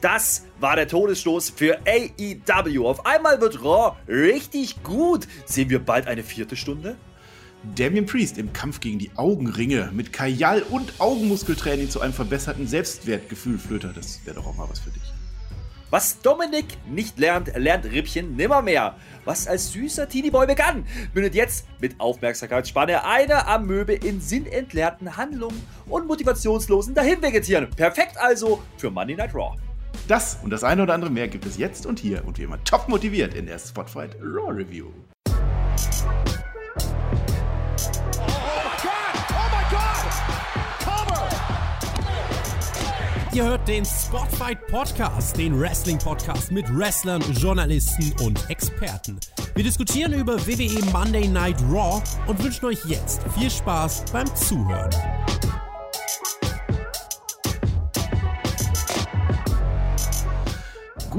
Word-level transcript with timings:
Das 0.00 0.44
war 0.60 0.76
der 0.76 0.86
Todesstoß 0.86 1.50
für 1.50 1.78
AEW. 1.86 2.86
Auf 2.86 3.04
einmal 3.04 3.40
wird 3.40 3.64
Raw 3.64 3.96
richtig 4.08 4.82
gut. 4.82 5.26
Sehen 5.44 5.70
wir 5.70 5.80
bald 5.80 6.06
eine 6.06 6.22
vierte 6.22 6.56
Stunde? 6.56 6.96
Damien 7.74 8.06
Priest 8.06 8.38
im 8.38 8.52
Kampf 8.52 8.78
gegen 8.78 9.00
die 9.00 9.10
Augenringe 9.16 9.90
mit 9.92 10.12
Kajal 10.12 10.62
und 10.62 11.00
Augenmuskeltraining 11.00 11.90
zu 11.90 12.00
einem 12.00 12.12
verbesserten 12.12 12.68
Selbstwertgefühl, 12.68 13.58
Flöter. 13.58 13.92
Das 13.92 14.24
wäre 14.24 14.36
doch 14.36 14.46
auch 14.46 14.56
mal 14.56 14.68
was 14.70 14.78
für 14.78 14.90
dich. 14.90 15.02
Was 15.90 16.20
Dominik 16.20 16.66
nicht 16.86 17.18
lernt, 17.18 17.56
lernt 17.56 17.86
Rippchen 17.86 18.36
nimmermehr. 18.36 18.94
Was 19.24 19.48
als 19.48 19.72
süßer 19.72 20.08
Teenie-Boy 20.08 20.46
begann, 20.46 20.86
mündet 21.14 21.34
jetzt 21.34 21.66
mit 21.80 21.98
Aufmerksamkeitsspanne 21.98 23.04
einer 23.04 23.48
Amöbe 23.48 23.94
in 23.94 24.20
sinnentleerten 24.20 25.16
Handlungen 25.16 25.66
und 25.86 26.06
motivationslosen 26.06 26.94
Dahinvegetieren. 26.94 27.70
Perfekt 27.70 28.18
also 28.18 28.62
für 28.76 28.90
Monday 28.90 29.16
Night 29.16 29.34
Raw. 29.34 29.56
Das 30.06 30.38
und 30.42 30.50
das 30.50 30.64
eine 30.64 30.82
oder 30.82 30.94
andere 30.94 31.10
mehr 31.10 31.28
gibt 31.28 31.46
es 31.46 31.58
jetzt 31.58 31.86
und 31.86 31.98
hier 31.98 32.24
und 32.24 32.38
wie 32.38 32.44
immer 32.44 32.62
top 32.64 32.88
motiviert 32.88 33.34
in 33.34 33.46
der 33.46 33.58
Spotfight 33.58 34.16
Raw 34.22 34.52
Review. 34.52 34.86
Ihr 43.34 43.44
hört 43.44 43.68
den 43.68 43.84
Spotfight 43.84 44.66
Podcast, 44.66 45.36
den 45.36 45.60
Wrestling 45.60 45.98
Podcast 45.98 46.50
mit 46.50 46.64
Wrestlern, 46.76 47.22
Journalisten 47.34 48.12
und 48.24 48.50
Experten. 48.50 49.20
Wir 49.54 49.62
diskutieren 49.62 50.12
über 50.12 50.44
WWE 50.44 50.84
Monday 50.92 51.28
Night 51.28 51.56
Raw 51.70 52.02
und 52.26 52.42
wünschen 52.42 52.64
euch 52.64 52.84
jetzt 52.86 53.22
viel 53.38 53.50
Spaß 53.50 54.06
beim 54.12 54.26
Zuhören. 54.34 54.90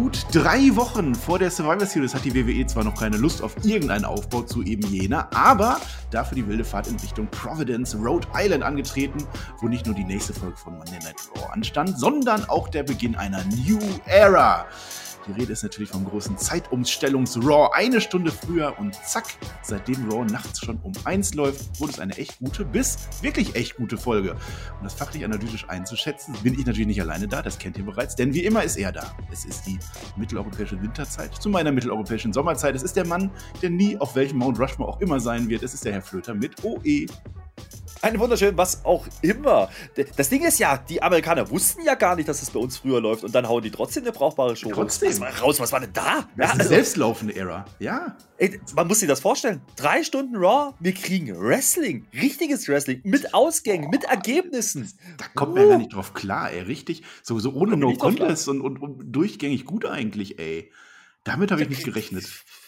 Gut 0.01 0.25
drei 0.31 0.73
Wochen 0.77 1.13
vor 1.13 1.39
der 1.39 1.51
Survivor 1.51 1.85
Series 1.85 2.15
hat 2.15 2.23
die 2.23 2.33
WWE 2.33 2.65
zwar 2.65 2.85
noch 2.85 2.97
keine 2.97 3.17
Lust 3.17 3.43
auf 3.43 3.53
irgendeinen 3.65 4.05
Aufbau 4.05 4.43
zu 4.43 4.63
eben 4.63 4.87
jener, 4.87 5.27
aber 5.35 5.77
dafür 6.09 6.35
die 6.37 6.47
wilde 6.47 6.63
Fahrt 6.63 6.87
in 6.87 6.95
Richtung 6.95 7.27
Providence, 7.27 7.97
Rhode 7.97 8.25
Island 8.33 8.63
angetreten, 8.63 9.27
wo 9.59 9.67
nicht 9.67 9.85
nur 9.87 9.95
die 9.95 10.05
nächste 10.05 10.33
Folge 10.33 10.55
von 10.55 10.77
Monday 10.77 10.99
Night 10.99 11.17
Raw 11.35 11.51
anstand, 11.51 11.99
sondern 11.99 12.47
auch 12.47 12.69
der 12.69 12.83
Beginn 12.83 13.17
einer 13.17 13.43
New 13.43 13.77
Era. 14.05 14.67
Die 15.29 15.39
Rede 15.39 15.53
ist 15.53 15.61
natürlich 15.61 15.91
vom 15.91 16.05
großen 16.05 16.39
Zeitumstellungs-Raw 16.39 17.69
eine 17.73 18.01
Stunde 18.01 18.31
früher 18.31 18.73
und 18.79 18.95
zack, 18.95 19.25
seitdem 19.61 20.09
Raw 20.09 20.25
nachts 20.25 20.59
schon 20.65 20.77
um 20.81 20.91
eins 21.03 21.35
läuft, 21.35 21.79
wurde 21.79 21.93
es 21.93 21.99
eine 21.99 22.17
echt 22.17 22.39
gute 22.39 22.65
bis 22.65 22.97
wirklich 23.21 23.53
echt 23.53 23.75
gute 23.75 23.95
Folge. 23.95 24.31
Um 24.31 24.83
das 24.83 24.95
fachlich 24.95 25.23
analytisch 25.23 25.69
einzuschätzen, 25.69 26.35
bin 26.41 26.55
ich 26.55 26.65
natürlich 26.65 26.87
nicht 26.87 27.01
alleine 27.01 27.27
da, 27.27 27.43
das 27.43 27.59
kennt 27.59 27.77
ihr 27.77 27.85
bereits, 27.85 28.15
denn 28.15 28.33
wie 28.33 28.43
immer 28.43 28.63
ist 28.63 28.75
er 28.77 28.91
da. 28.91 29.15
Es 29.31 29.45
ist 29.45 29.67
die 29.67 29.77
mitteleuropäische 30.17 30.81
Winterzeit 30.81 31.35
zu 31.35 31.49
meiner 31.49 31.71
mitteleuropäischen 31.71 32.33
Sommerzeit. 32.33 32.75
Es 32.75 32.81
ist 32.81 32.95
der 32.95 33.05
Mann, 33.05 33.29
der 33.61 33.69
nie 33.69 33.97
auf 33.99 34.15
welchem 34.15 34.39
Mount 34.39 34.59
Rushmore 34.59 34.89
auch 34.89 34.99
immer 34.99 35.19
sein 35.19 35.47
wird. 35.47 35.61
Es 35.61 35.75
ist 35.75 35.85
der 35.85 35.93
Herr 35.93 36.01
Flöter 36.01 36.33
mit 36.33 36.63
OE. 36.63 37.05
Einen 38.01 38.19
wunderschönen, 38.19 38.57
was 38.57 38.85
auch 38.85 39.07
immer. 39.21 39.69
Das 40.15 40.29
Ding 40.29 40.45
ist 40.45 40.57
ja, 40.57 40.77
die 40.77 41.01
Amerikaner 41.01 41.49
wussten 41.49 41.83
ja 41.83 41.95
gar 41.95 42.15
nicht, 42.15 42.29
dass 42.29 42.41
es 42.41 42.49
bei 42.49 42.59
uns 42.59 42.77
früher 42.77 43.01
läuft 43.01 43.25
und 43.25 43.35
dann 43.35 43.47
hauen 43.49 43.61
die 43.61 43.71
trotzdem 43.71 44.03
eine 44.03 44.13
brauchbare 44.13 44.55
Show 44.55 44.71
trotzdem. 44.71 45.09
Was 45.09 45.19
war 45.19 45.39
raus. 45.39 45.59
Was 45.59 45.71
war 45.73 45.81
denn 45.81 45.91
da? 45.91 46.01
Das 46.01 46.25
ja, 46.37 46.45
ist 46.45 46.51
eine 46.51 46.59
also, 46.61 46.69
selbstlaufende 46.69 47.35
Ära, 47.35 47.65
ja. 47.79 48.15
Ey, 48.37 48.61
man 48.73 48.87
muss 48.87 48.99
sich 48.99 49.09
das 49.09 49.19
vorstellen. 49.19 49.61
Drei 49.75 50.03
Stunden 50.03 50.37
Raw, 50.37 50.73
wir 50.79 50.93
kriegen 50.93 51.37
Wrestling, 51.37 52.05
richtiges 52.13 52.69
Wrestling, 52.69 53.01
mit 53.03 53.33
Ausgängen, 53.33 53.87
oh, 53.87 53.91
mit 53.91 54.05
Ergebnissen. 54.05 54.89
Da 55.17 55.25
kommt 55.35 55.55
man 55.55 55.65
uh. 55.65 55.71
ja 55.71 55.77
nicht 55.77 55.93
drauf 55.93 56.13
klar, 56.13 56.51
ey, 56.51 56.61
richtig. 56.61 57.03
So, 57.21 57.37
so 57.39 57.51
ohne 57.51 57.75
No 57.75 57.93
Contest 57.95 58.47
und, 58.47 58.61
und, 58.61 58.81
und, 58.81 59.11
durchgängig 59.11 59.65
gut 59.65 59.85
eigentlich, 59.85 60.39
ey. 60.39 60.71
Damit 61.25 61.51
habe 61.51 61.63
ich 61.63 61.69
nicht 61.69 61.83
gerechnet. 61.83 62.25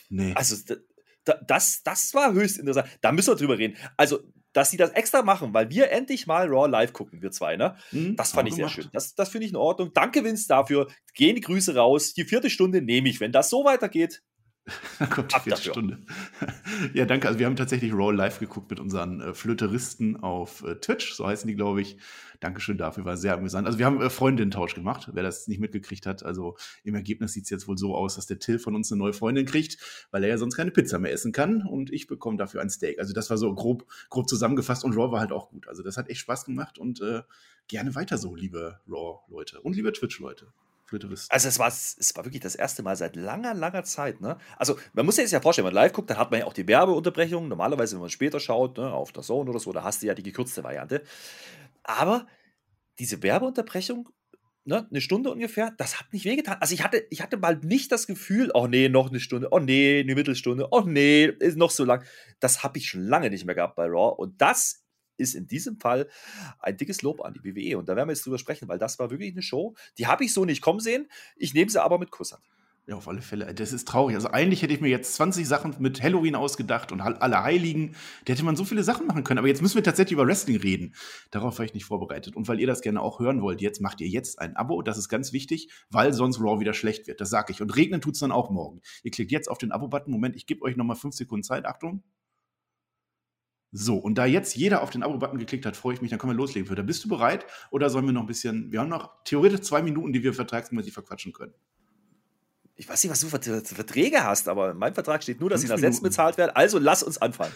Nee. 0.10 0.34
Also, 0.36 0.58
das, 1.48 1.84
das 1.84 2.14
war 2.14 2.34
höchst 2.34 2.58
interessant. 2.58 2.90
Da 3.00 3.14
müssen 3.14 3.32
wir 3.32 3.36
drüber 3.38 3.58
reden. 3.58 3.78
Also, 3.95 4.20
dass 4.54 4.72
sie 4.72 4.78
das 4.78 4.92
extra 4.92 5.22
machen, 5.22 5.54
weil 5.54 5.70
wir 5.70 5.92
endlich 5.92 6.28
mal 6.28 6.48
Raw 6.48 6.67
live 6.67 6.94
gucken, 6.94 7.22
wir 7.22 7.32
zwei, 7.32 7.56
ne? 7.56 7.76
Mhm, 7.92 8.16
das 8.16 8.32
fand 8.32 8.50
ich 8.50 8.56
sehr 8.56 8.70
schön. 8.70 8.89
Das, 8.94 9.16
das 9.16 9.30
finde 9.30 9.45
ich 9.45 9.52
in 9.52 9.58
Ordnung. 9.58 9.92
Danke, 9.94 10.23
Vince, 10.23 10.48
dafür. 10.48 10.88
Gehen 11.14 11.36
die 11.36 11.42
Grüße 11.42 11.76
raus. 11.76 12.14
Die 12.14 12.26
vierte 12.26 12.50
Stunde 12.50 12.82
nehme 12.82 13.10
ich. 13.10 13.20
Wenn 13.20 13.32
das 13.32 13.50
so 13.50 13.64
weitergeht, 13.64 14.22
da 14.99 15.05
kommt 15.08 15.32
die 15.32 15.36
Ab 15.36 15.44
vierte 15.44 15.60
dafür. 15.60 15.73
Stunde. 15.73 15.99
ja, 16.94 17.05
danke. 17.05 17.27
Also 17.27 17.39
wir 17.39 17.48
haben 17.48 17.55
tatsächlich 17.55 17.94
Raw 17.94 18.14
live 18.14 18.39
geguckt 18.39 18.70
mit 18.70 18.80
unseren 18.80 19.20
äh, 19.22 19.33
Flöteristen 19.33 20.17
auf 20.17 20.64
äh, 20.64 20.76
Twitch, 20.76 21.14
so 21.14 21.26
heißen 21.26 21.48
die, 21.48 21.55
glaube 21.55 21.82
ich. 21.82 21.98
Dankeschön 22.39 22.77
dafür, 22.77 23.05
war 23.05 23.17
sehr 23.17 23.36
amüsant. 23.36 23.67
Also 23.67 23.77
wir 23.77 23.86
haben 23.86 24.02
äh, 24.02 24.10
Freundinnen-Tausch 24.10 24.73
gemacht, 24.73 25.10
wer 25.14 25.23
das 25.23 25.48
nicht 25.48 25.60
mitgekriegt 25.60 26.05
hat. 26.05 26.23
Also 26.23 26.58
im 26.83 26.95
Ergebnis 26.95 27.33
sieht 27.33 27.44
es 27.44 27.49
jetzt 27.49 27.67
wohl 27.67 27.77
so 27.77 27.95
aus, 27.95 28.16
dass 28.16 28.26
der 28.26 28.39
Till 28.39 28.60
von 28.60 28.76
uns 28.76 28.92
eine 28.92 28.99
neue 28.99 29.14
Freundin 29.14 29.45
kriegt, 29.45 29.77
weil 30.11 30.23
er 30.23 30.30
ja 30.30 30.38
sonst 30.38 30.55
keine 30.55 30.72
Pizza 30.72 30.99
mehr 30.99 31.11
essen 31.11 31.32
kann 31.32 31.61
und 31.61 31.92
ich 31.92 32.08
bekomme 32.08 32.38
dafür 32.38 32.61
ein 32.61 32.70
Steak. 32.70 32.99
Also 32.99 33.14
das 33.14 33.30
war 33.30 33.38
so 33.38 33.54
grob, 33.54 33.86
grob 34.10 34.28
zusammengefasst 34.28 34.83
und 34.83 34.93
Raw 34.93 35.11
war 35.11 35.20
halt 35.20 35.32
auch 35.32 35.49
gut. 35.49 35.67
Also 35.67 35.83
das 35.83 35.98
hat 35.98 36.10
echt 36.10 36.22
Spaß 36.22 36.45
gemacht 36.45 36.80
und 36.80 37.02
äh, 37.02 37.22
gerne 37.67 37.93
weiter 37.93 38.17
so, 38.17 38.36
liebe 38.36 38.80
Raw-Leute 38.89 39.61
und 39.61 39.76
liebe 39.76 39.92
Twitch-Leute. 39.92 40.48
Also 41.32 41.48
es 41.48 41.60
war, 41.60 41.68
es 41.68 42.14
war 42.16 42.26
wirklich 42.26 42.42
das 42.42 42.56
erste 42.56 42.84
Mal 42.84 42.96
seit 42.96 43.16
langer, 43.16 43.54
langer 43.54 43.84
Zeit. 43.84 44.22
Ne? 44.22 44.38
Also 44.58 44.78
man 44.94 45.06
muss 45.06 45.16
sich 45.16 45.26
das 45.26 45.32
ja 45.32 45.42
vorstellen, 45.42 45.66
wenn 45.68 45.74
man 45.74 45.84
live 45.84 45.94
guckt, 45.94 46.10
dann 46.10 46.18
hat 46.18 46.32
man 46.32 46.42
ja 46.42 46.46
auch 46.46 46.54
die 46.54 46.68
Werbeunterbrechung. 46.68 47.48
Normalerweise, 47.48 47.96
wenn 47.96 48.02
man 48.02 48.10
später 48.10 48.40
schaut, 48.40 48.78
ne, 48.78 48.92
auf 48.92 49.12
der 49.12 49.24
Zone 49.24 49.50
oder 49.50 49.60
so, 49.60 49.72
da 49.72 49.84
hast 49.84 50.02
du 50.02 50.08
ja 50.08 50.14
die 50.14 50.24
gekürzte 50.24 50.64
Variante. 50.64 51.04
Aber 51.84 52.28
diese 53.00 53.24
Werbeunterbrechung, 53.24 54.10
ne, 54.66 54.88
eine 54.90 55.02
Stunde 55.02 55.32
ungefähr, 55.32 55.72
das 55.78 56.00
hat 56.00 56.12
nicht 56.14 56.26
wehgetan. 56.26 56.58
Also 56.60 56.74
ich 56.74 56.84
hatte, 56.84 57.06
ich 57.10 57.22
hatte 57.22 57.38
mal 57.38 57.58
nicht 57.58 57.92
das 57.92 58.08
Gefühl, 58.08 58.52
oh 58.54 58.68
nee, 58.68 58.90
noch 58.90 59.10
eine 59.10 59.20
Stunde, 59.20 59.50
oh 59.52 59.60
nee, 59.60 60.02
eine 60.02 60.16
Mittelstunde, 60.16 60.68
oh 60.72 60.82
nee, 60.86 61.26
ist 61.26 61.58
noch 61.58 61.72
so 61.72 61.86
lang. 61.86 62.04
Das 62.40 62.64
habe 62.64 62.78
ich 62.78 62.88
schon 62.88 63.04
lange 63.04 63.30
nicht 63.30 63.46
mehr 63.46 63.56
gehabt 63.56 63.76
bei 63.76 63.86
Raw. 63.86 64.16
Und 64.18 64.42
das 64.42 64.80
ist 65.21 65.36
in 65.36 65.48
diesem 65.48 65.80
Fall 65.80 66.09
ein 66.59 66.77
dickes 66.77 67.02
Lob 67.02 67.21
an 67.21 67.33
die 67.33 67.43
WWE. 67.43 67.77
Und 67.77 67.87
da 67.87 67.95
werden 67.95 68.09
wir 68.09 68.14
jetzt 68.14 68.26
drüber 68.26 68.39
sprechen, 68.39 68.67
weil 68.67 68.80
das 68.80 68.99
war 68.99 69.11
wirklich 69.11 69.32
eine 69.32 69.42
Show, 69.42 69.76
die 69.98 70.08
habe 70.08 70.26
ich 70.26 70.33
so 70.33 70.45
nicht 70.45 70.61
kommen 70.61 70.80
sehen. 70.80 71.08
Ich 71.36 71.54
nehme 71.54 71.70
sie 71.70 71.82
aber 71.82 71.99
mit 71.99 72.11
Kusshand. 72.11 72.43
Ja, 72.87 72.95
auf 72.95 73.08
alle 73.08 73.21
Fälle. 73.21 73.54
Das 73.54 73.73
ist 73.73 73.87
traurig. 73.87 74.15
Also 74.15 74.30
eigentlich 74.30 74.64
hätte 74.64 74.73
ich 74.73 74.81
mir 74.81 74.89
jetzt 74.89 75.14
20 75.14 75.48
Sachen 75.48 75.76
mit 75.77 76.02
Halloween 76.02 76.36
ausgedacht 76.36 76.92
und 76.92 76.99
alle 76.99 77.43
Heiligen. 77.43 77.95
Da 78.26 78.33
hätte 78.33 78.43
man 78.43 78.55
so 78.55 78.65
viele 78.65 78.83
Sachen 78.83 79.05
machen 79.05 79.23
können. 79.23 79.37
Aber 79.37 79.48
jetzt 79.48 79.61
müssen 79.61 79.76
wir 79.76 79.83
tatsächlich 79.83 80.14
über 80.14 80.26
Wrestling 80.26 80.58
reden. 80.58 80.95
Darauf 81.30 81.60
war 81.60 81.65
ich 81.65 81.76
nicht 81.76 81.86
vorbereitet. 81.86 82.36
Und 82.36 82.48
weil 82.48 82.60
ihr 82.60 82.65
das 82.65 82.81
gerne 82.81 82.99
auch 82.99 83.20
hören 83.20 83.43
wollt, 83.43 83.61
jetzt 83.61 83.81
macht 83.81 84.02
ihr 84.02 84.08
jetzt 84.08 84.39
ein 84.39 84.55
Abo. 84.55 84.81
Das 84.81 84.98
ist 84.98 85.10
ganz 85.10 85.31
wichtig, 85.31 85.70
weil 85.92 86.11
sonst 86.11 86.42
Raw 86.42 86.60
wieder 86.60 86.73
schlecht 86.73 87.08
wird. 87.08 87.21
Das 87.21 87.30
sage 87.30 87.54
ich. 87.54 87.61
Und 87.61 87.76
regnen 87.76 88.02
tut 88.02 88.15
es 88.15 88.20
dann 88.20 88.31
auch 88.31 88.49
morgen. 88.49 88.81
Ihr 89.04 89.11
klickt 89.11 89.31
jetzt 89.31 89.49
auf 89.49 89.60
den 89.60 89.71
Abo-Button. 89.71 90.11
Moment, 90.11 90.36
ich 90.36 90.48
gebe 90.48 90.64
euch 90.64 90.76
nochmal 90.76 90.95
fünf 90.95 91.14
Sekunden 91.14 91.43
Zeit. 91.43 91.65
Achtung. 91.65 92.04
So, 93.73 93.98
und 93.98 94.15
da 94.15 94.26
jetzt 94.26 94.55
jeder 94.55 94.82
auf 94.82 94.89
den 94.89 95.02
Abo-Button 95.02 95.39
geklickt 95.39 95.65
hat, 95.65 95.77
freue 95.77 95.93
ich 95.93 96.02
mich, 96.02 96.09
dann 96.09 96.20
können 96.20 96.33
wir 96.33 96.37
loslegen. 96.37 96.67
Für. 96.67 96.76
Da 96.76 96.82
bist 96.82 97.05
du 97.05 97.08
bereit 97.08 97.45
oder 97.70 97.89
sollen 97.89 98.05
wir 98.05 98.11
noch 98.11 98.21
ein 98.21 98.27
bisschen, 98.27 98.71
wir 98.71 98.82
haben 98.82 98.89
noch 98.89 99.23
theoretisch 99.23 99.61
zwei 99.61 99.82
Minuten, 99.82 100.11
die 100.11 100.23
wir 100.23 100.33
vertragsmäßig 100.33 100.93
verquatschen 100.93 101.32
können. 101.32 101.54
Ich 102.76 102.89
weiß 102.89 103.04
nicht, 103.04 103.11
was 103.11 103.20
du 103.21 103.27
für 103.27 103.76
Verträge 103.76 104.23
hast, 104.23 104.49
aber 104.49 104.71
in 104.71 104.77
meinem 104.77 104.93
Vertrag 104.93 105.23
steht 105.23 105.39
nur, 105.39 105.49
dass 105.49 105.64
ich 105.64 105.70
nach 105.70 105.77
Sätzen 105.77 106.04
bezahlt 106.04 106.37
werde. 106.37 106.55
Also 106.55 106.80
lass 106.80 107.04
uns 107.04 107.20
anfangen. 107.20 107.54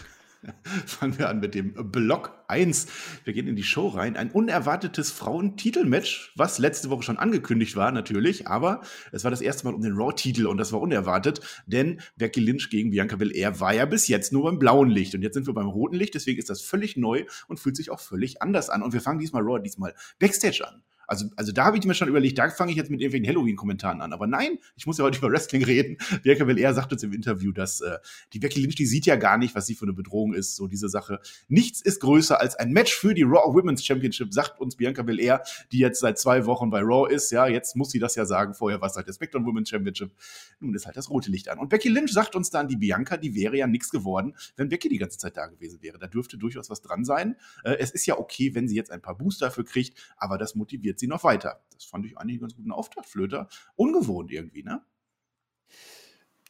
Fangen 0.86 1.18
wir 1.18 1.28
an 1.28 1.40
mit 1.40 1.54
dem 1.54 1.74
Block 1.90 2.44
1. 2.48 2.86
Wir 3.24 3.32
gehen 3.32 3.48
in 3.48 3.56
die 3.56 3.62
Show 3.62 3.88
rein. 3.88 4.16
Ein 4.16 4.30
unerwartetes 4.30 5.10
Frauentitelmatch, 5.10 6.32
was 6.36 6.58
letzte 6.58 6.90
Woche 6.90 7.02
schon 7.02 7.18
angekündigt 7.18 7.76
war, 7.76 7.92
natürlich, 7.92 8.46
aber 8.46 8.82
es 9.12 9.24
war 9.24 9.30
das 9.30 9.40
erste 9.40 9.66
Mal 9.66 9.74
um 9.74 9.82
den 9.82 9.94
Raw-Titel 9.94 10.46
und 10.46 10.58
das 10.58 10.72
war 10.72 10.80
unerwartet, 10.80 11.40
denn 11.66 12.00
Becky 12.16 12.40
Lynch 12.40 12.70
gegen 12.70 12.90
Bianca 12.90 13.16
Belair 13.16 13.60
war 13.60 13.74
ja 13.74 13.84
bis 13.84 14.08
jetzt 14.08 14.32
nur 14.32 14.44
beim 14.44 14.58
blauen 14.58 14.90
Licht 14.90 15.14
und 15.14 15.22
jetzt 15.22 15.34
sind 15.34 15.46
wir 15.46 15.54
beim 15.54 15.68
roten 15.68 15.96
Licht, 15.96 16.14
deswegen 16.14 16.38
ist 16.38 16.50
das 16.50 16.62
völlig 16.62 16.96
neu 16.96 17.24
und 17.48 17.58
fühlt 17.58 17.76
sich 17.76 17.90
auch 17.90 18.00
völlig 18.00 18.42
anders 18.42 18.70
an. 18.70 18.82
Und 18.82 18.92
wir 18.92 19.00
fangen 19.00 19.18
diesmal 19.18 19.42
Raw, 19.42 19.60
diesmal 19.60 19.94
Backstage 20.18 20.66
an. 20.66 20.82
Also, 21.06 21.26
also 21.36 21.52
da 21.52 21.64
habe 21.64 21.78
ich 21.78 21.84
mir 21.84 21.94
schon 21.94 22.08
überlegt, 22.08 22.38
da 22.38 22.48
fange 22.50 22.70
ich 22.70 22.76
jetzt 22.76 22.90
mit 22.90 23.00
irgendwelchen 23.00 23.28
Halloween-Kommentaren 23.28 24.00
an. 24.00 24.12
Aber 24.12 24.26
nein, 24.26 24.58
ich 24.76 24.86
muss 24.86 24.98
ja 24.98 25.04
heute 25.04 25.18
über 25.18 25.30
Wrestling 25.30 25.64
reden. 25.64 25.98
Bianca 26.22 26.44
Belair 26.44 26.74
sagt 26.74 26.92
uns 26.92 27.02
im 27.02 27.12
Interview, 27.12 27.52
dass 27.52 27.80
äh, 27.80 27.98
die 28.32 28.38
Becky 28.38 28.60
Lynch, 28.60 28.74
die 28.74 28.86
sieht 28.86 29.06
ja 29.06 29.16
gar 29.16 29.38
nicht, 29.38 29.54
was 29.54 29.66
sie 29.66 29.74
für 29.74 29.84
eine 29.84 29.92
Bedrohung 29.92 30.34
ist. 30.34 30.56
So 30.56 30.66
diese 30.66 30.88
Sache. 30.88 31.20
Nichts 31.48 31.80
ist 31.80 32.00
größer 32.00 32.40
als 32.40 32.56
ein 32.56 32.72
Match 32.72 32.94
für 32.94 33.14
die 33.14 33.22
Raw 33.22 33.54
Women's 33.54 33.84
Championship, 33.84 34.32
sagt 34.32 34.60
uns 34.60 34.76
Bianca 34.76 35.02
Belair, 35.02 35.42
die 35.72 35.78
jetzt 35.78 36.00
seit 36.00 36.18
zwei 36.18 36.46
Wochen 36.46 36.70
bei 36.70 36.80
Raw 36.80 37.12
ist. 37.12 37.30
Ja, 37.30 37.46
jetzt 37.46 37.76
muss 37.76 37.90
sie 37.90 37.98
das 37.98 38.14
ja 38.14 38.24
sagen. 38.24 38.54
Vorher 38.54 38.80
war 38.80 38.88
es 38.88 38.96
halt 38.96 39.06
der 39.06 39.14
SmackDown 39.14 39.46
Women's 39.46 39.68
Championship. 39.68 40.12
Nun 40.60 40.74
ist 40.74 40.86
halt 40.86 40.96
das 40.96 41.10
rote 41.10 41.30
Licht 41.30 41.48
an. 41.48 41.58
Und 41.58 41.68
Becky 41.68 41.88
Lynch 41.88 42.12
sagt 42.12 42.34
uns 42.34 42.50
dann, 42.50 42.68
die 42.68 42.76
Bianca, 42.76 43.16
die 43.16 43.34
wäre 43.34 43.56
ja 43.56 43.66
nichts 43.66 43.90
geworden, 43.90 44.34
wenn 44.56 44.68
Becky 44.68 44.88
die 44.88 44.98
ganze 44.98 45.18
Zeit 45.18 45.36
da 45.36 45.46
gewesen 45.46 45.82
wäre. 45.82 45.98
Da 45.98 46.06
dürfte 46.06 46.38
durchaus 46.38 46.70
was 46.70 46.82
dran 46.82 47.04
sein. 47.04 47.36
Äh, 47.64 47.76
es 47.78 47.90
ist 47.90 48.06
ja 48.06 48.18
okay, 48.18 48.54
wenn 48.54 48.68
sie 48.68 48.76
jetzt 48.76 48.90
ein 48.90 49.02
paar 49.02 49.16
Booster 49.16 49.46
dafür 49.46 49.64
kriegt, 49.64 49.98
aber 50.16 50.38
das 50.38 50.54
motiviert 50.54 50.95
sie 50.98 51.06
noch 51.06 51.24
weiter. 51.24 51.60
Das 51.72 51.84
fand 51.84 52.06
ich 52.06 52.16
eigentlich 52.16 52.34
einen 52.34 52.40
ganz 52.40 52.56
guten 52.56 52.72
Auftakt, 52.72 53.06
Flöter. 53.08 53.48
Ungewohnt 53.76 54.30
irgendwie, 54.30 54.62
ne? 54.62 54.84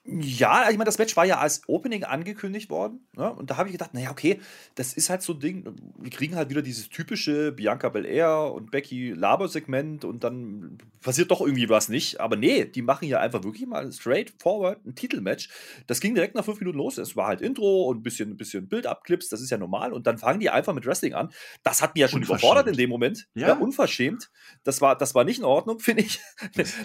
Ja, 0.08 0.70
ich 0.70 0.76
meine, 0.76 0.85
das 0.85 0.99
Match 0.99 1.17
war 1.17 1.25
ja 1.25 1.38
als 1.38 1.62
Opening 1.67 2.05
angekündigt 2.05 2.70
worden. 2.70 3.06
Ne? 3.17 3.32
Und 3.32 3.50
da 3.50 3.56
habe 3.56 3.69
ich 3.69 3.73
gedacht, 3.73 3.93
naja, 3.93 4.11
okay, 4.11 4.41
das 4.76 4.93
ist 4.93 5.11
halt 5.11 5.23
so 5.23 5.32
ein 5.32 5.41
Ding. 5.41 5.64
Wir 5.99 6.11
kriegen 6.11 6.37
halt 6.37 6.49
wieder 6.50 6.62
dieses 6.62 6.88
typische 6.88 7.50
Bianca 7.53 7.88
Belair 7.88 8.53
und 8.53 8.70
Becky 8.70 9.11
Laber-Segment 9.11 10.05
und 10.05 10.23
dann 10.23 10.79
passiert 11.00 11.31
doch 11.31 11.41
irgendwie 11.41 11.69
was 11.69 11.88
nicht. 11.88 12.20
Aber 12.20 12.37
nee, 12.37 12.64
die 12.64 12.82
machen 12.82 13.08
ja 13.08 13.20
einfach 13.20 13.43
wirklich 13.43 13.67
mal 13.67 13.91
straight 13.93 14.32
forward 14.38 14.85
ein 14.87 14.94
Titelmatch. 14.94 15.49
Das 15.87 16.00
ging 16.00 16.14
direkt 16.14 16.35
nach 16.35 16.44
fünf 16.44 16.61
Minuten 16.61 16.79
los. 16.79 16.99
Es 16.99 17.17
war 17.17 17.26
halt 17.26 17.41
Intro 17.41 17.85
und 17.85 17.99
ein 17.99 18.03
bisschen, 18.03 18.31
ein 18.31 18.37
bisschen 18.37 18.69
Bild-Up-Clips, 18.69 19.29
das 19.29 19.41
ist 19.41 19.50
ja 19.50 19.58
normal. 19.58 19.93
Und 19.93 20.06
dann 20.06 20.19
fangen 20.19 20.41
die 20.41 20.50
einfach 20.50 20.75
mit 20.75 20.87
Wrestling 20.87 21.14
an. 21.14 21.32
Das 21.62 21.82
hat 21.82 21.94
mich 21.94 22.03
ja 22.03 22.08
schon 22.08 22.23
überfordert 22.23 22.69
in 22.69 22.76
dem 22.76 22.91
Moment. 22.91 23.29
Ja, 23.35 23.49
ja 23.49 23.55
unverschämt. 23.55 24.31
Das 24.62 24.81
war, 24.81 24.97
das 24.97 25.14
war 25.14 25.25
nicht 25.25 25.38
in 25.38 25.44
Ordnung, 25.44 25.79
finde 25.81 26.03
ich. 26.03 26.20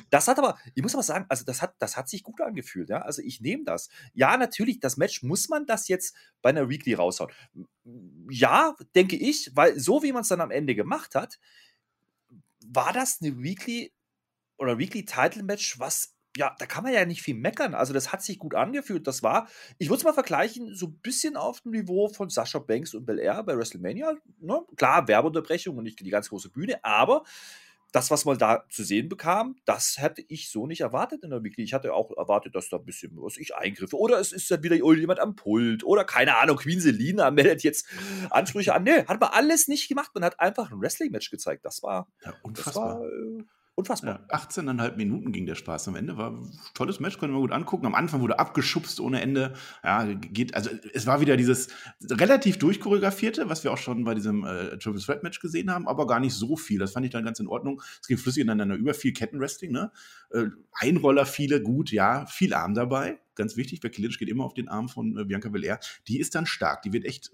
Das 0.09 0.27
hat 0.27 0.39
aber, 0.39 0.57
ich 0.73 0.81
muss 0.81 0.95
aber 0.95 1.03
sagen, 1.03 1.25
also 1.29 1.45
das 1.45 1.61
hat, 1.61 1.75
das 1.79 1.97
hat 1.97 2.09
sich 2.09 2.23
gut 2.23 2.41
angefühlt. 2.41 2.89
Ja? 2.89 3.01
Also 3.11 3.27
ich 3.27 3.41
nehme 3.41 3.63
das. 3.63 3.89
Ja, 4.13 4.37
natürlich, 4.37 4.79
das 4.79 4.97
Match 4.97 5.23
muss 5.23 5.49
man 5.49 5.65
das 5.65 5.87
jetzt 5.87 6.15
bei 6.41 6.49
einer 6.49 6.69
Weekly 6.69 6.93
raushauen. 6.93 7.31
Ja, 8.29 8.75
denke 8.95 9.15
ich, 9.15 9.51
weil 9.53 9.79
so 9.79 10.03
wie 10.03 10.11
man 10.11 10.21
es 10.21 10.29
dann 10.29 10.41
am 10.41 10.51
Ende 10.51 10.75
gemacht 10.75 11.15
hat, 11.15 11.39
war 12.65 12.93
das 12.93 13.19
eine 13.21 13.41
Weekly 13.41 13.93
oder 14.57 14.77
Weekly 14.77 15.05
Title 15.05 15.43
Match, 15.43 15.79
was 15.79 16.15
ja, 16.37 16.55
da 16.59 16.65
kann 16.65 16.83
man 16.83 16.93
ja 16.93 17.03
nicht 17.05 17.21
viel 17.21 17.35
meckern. 17.35 17.73
Also, 17.73 17.93
das 17.93 18.13
hat 18.13 18.23
sich 18.23 18.39
gut 18.39 18.55
angefühlt. 18.55 19.05
Das 19.05 19.21
war, 19.21 19.49
ich 19.77 19.89
würde 19.89 19.97
es 19.97 20.03
mal 20.05 20.13
vergleichen, 20.13 20.73
so 20.73 20.87
ein 20.87 20.99
bisschen 21.01 21.35
auf 21.35 21.61
dem 21.61 21.71
Niveau 21.71 22.07
von 22.07 22.29
Sascha 22.29 22.59
Banks 22.59 22.93
und 22.93 23.05
Bel 23.05 23.19
Air 23.19 23.43
bei 23.43 23.57
WrestleMania. 23.57 24.15
Ne? 24.39 24.61
Klar, 24.77 25.07
Werbeunterbrechung 25.07 25.77
und 25.77 25.83
nicht 25.83 25.99
die 25.99 26.09
ganz 26.09 26.29
große 26.29 26.49
Bühne, 26.49 26.83
aber 26.85 27.23
das, 27.91 28.09
was 28.09 28.25
man 28.25 28.37
da 28.37 28.65
zu 28.69 28.83
sehen 28.83 29.09
bekam, 29.09 29.57
das 29.65 29.97
hätte 29.97 30.23
ich 30.27 30.49
so 30.49 30.65
nicht 30.65 30.81
erwartet 30.81 31.23
in 31.23 31.29
der 31.29 31.43
Weekly. 31.43 31.63
Ich 31.63 31.73
hatte 31.73 31.93
auch 31.93 32.15
erwartet, 32.15 32.55
dass 32.55 32.69
da 32.69 32.77
ein 32.77 32.85
bisschen 32.85 33.11
was 33.15 33.37
ich 33.37 33.55
eingriffe. 33.55 33.97
Oder 33.97 34.19
es 34.19 34.31
ist 34.31 34.49
dann 34.49 34.63
wieder 34.63 34.75
jemand 34.75 35.19
am 35.19 35.35
Pult. 35.35 35.83
Oder 35.83 36.05
keine 36.05 36.37
Ahnung, 36.37 36.57
Queen 36.57 36.79
Selina 36.79 37.31
meldet 37.31 37.63
jetzt 37.63 37.85
Ansprüche 38.29 38.73
an. 38.73 38.83
Nee, 38.83 39.05
hat 39.05 39.19
man 39.19 39.29
alles 39.33 39.67
nicht 39.67 39.89
gemacht. 39.89 40.11
Man 40.13 40.23
hat 40.23 40.39
einfach 40.39 40.71
ein 40.71 40.79
Wrestling-Match 40.79 41.29
gezeigt. 41.31 41.65
Das 41.65 41.83
war, 41.83 42.07
ja, 42.23 42.33
unfassbar. 42.43 43.01
Das 43.01 43.01
war, 43.01 43.07
äh, 43.07 43.43
Unfassbar. 43.75 44.27
Ja, 44.29 44.37
18,5 44.37 44.97
Minuten 44.97 45.31
ging 45.31 45.45
der 45.45 45.55
Spaß 45.55 45.87
am 45.87 45.95
Ende. 45.95 46.17
War 46.17 46.31
ein 46.31 46.51
tolles 46.73 46.99
Match, 46.99 47.17
können 47.17 47.33
wir 47.33 47.39
gut 47.39 47.53
angucken. 47.53 47.85
Am 47.85 47.95
Anfang 47.95 48.19
wurde 48.19 48.37
abgeschubst 48.37 48.99
ohne 48.99 49.21
Ende. 49.21 49.53
Ja, 49.81 50.03
geht, 50.03 50.53
also 50.55 50.69
es 50.93 51.07
war 51.07 51.21
wieder 51.21 51.37
dieses 51.37 51.69
relativ 52.03 52.59
durchchoreografierte, 52.59 53.47
was 53.47 53.63
wir 53.63 53.71
auch 53.71 53.77
schon 53.77 54.03
bei 54.03 54.13
diesem 54.13 54.43
äh, 54.43 54.77
Triple 54.77 55.01
Threat 55.01 55.23
Match 55.23 55.39
gesehen 55.39 55.71
haben, 55.71 55.87
aber 55.87 56.05
gar 56.05 56.19
nicht 56.19 56.33
so 56.33 56.57
viel. 56.57 56.79
Das 56.79 56.91
fand 56.91 57.05
ich 57.05 57.13
dann 57.13 57.23
ganz 57.23 57.39
in 57.39 57.47
Ordnung. 57.47 57.81
Es 58.01 58.07
ging 58.07 58.17
flüssig 58.17 58.43
ineinander 58.43 58.75
über, 58.75 58.93
viel 58.93 59.13
Kettenwrestling, 59.13 59.71
ne? 59.71 59.91
Äh, 60.31 60.47
Einroller, 60.73 61.25
viele 61.25 61.61
gut, 61.61 61.91
ja, 61.91 62.25
viel 62.25 62.53
Arm 62.53 62.73
dabei. 62.73 63.19
Ganz 63.35 63.55
wichtig, 63.55 63.79
Becky 63.79 64.01
Lynch 64.01 64.19
geht 64.19 64.29
immer 64.29 64.43
auf 64.43 64.53
den 64.53 64.67
Arm 64.67 64.89
von 64.89 65.17
äh, 65.17 65.23
Bianca 65.23 65.47
Belair. 65.47 65.79
Die 66.09 66.19
ist 66.19 66.35
dann 66.35 66.45
stark, 66.45 66.81
die 66.81 66.91
wird 66.91 67.05
echt 67.05 67.31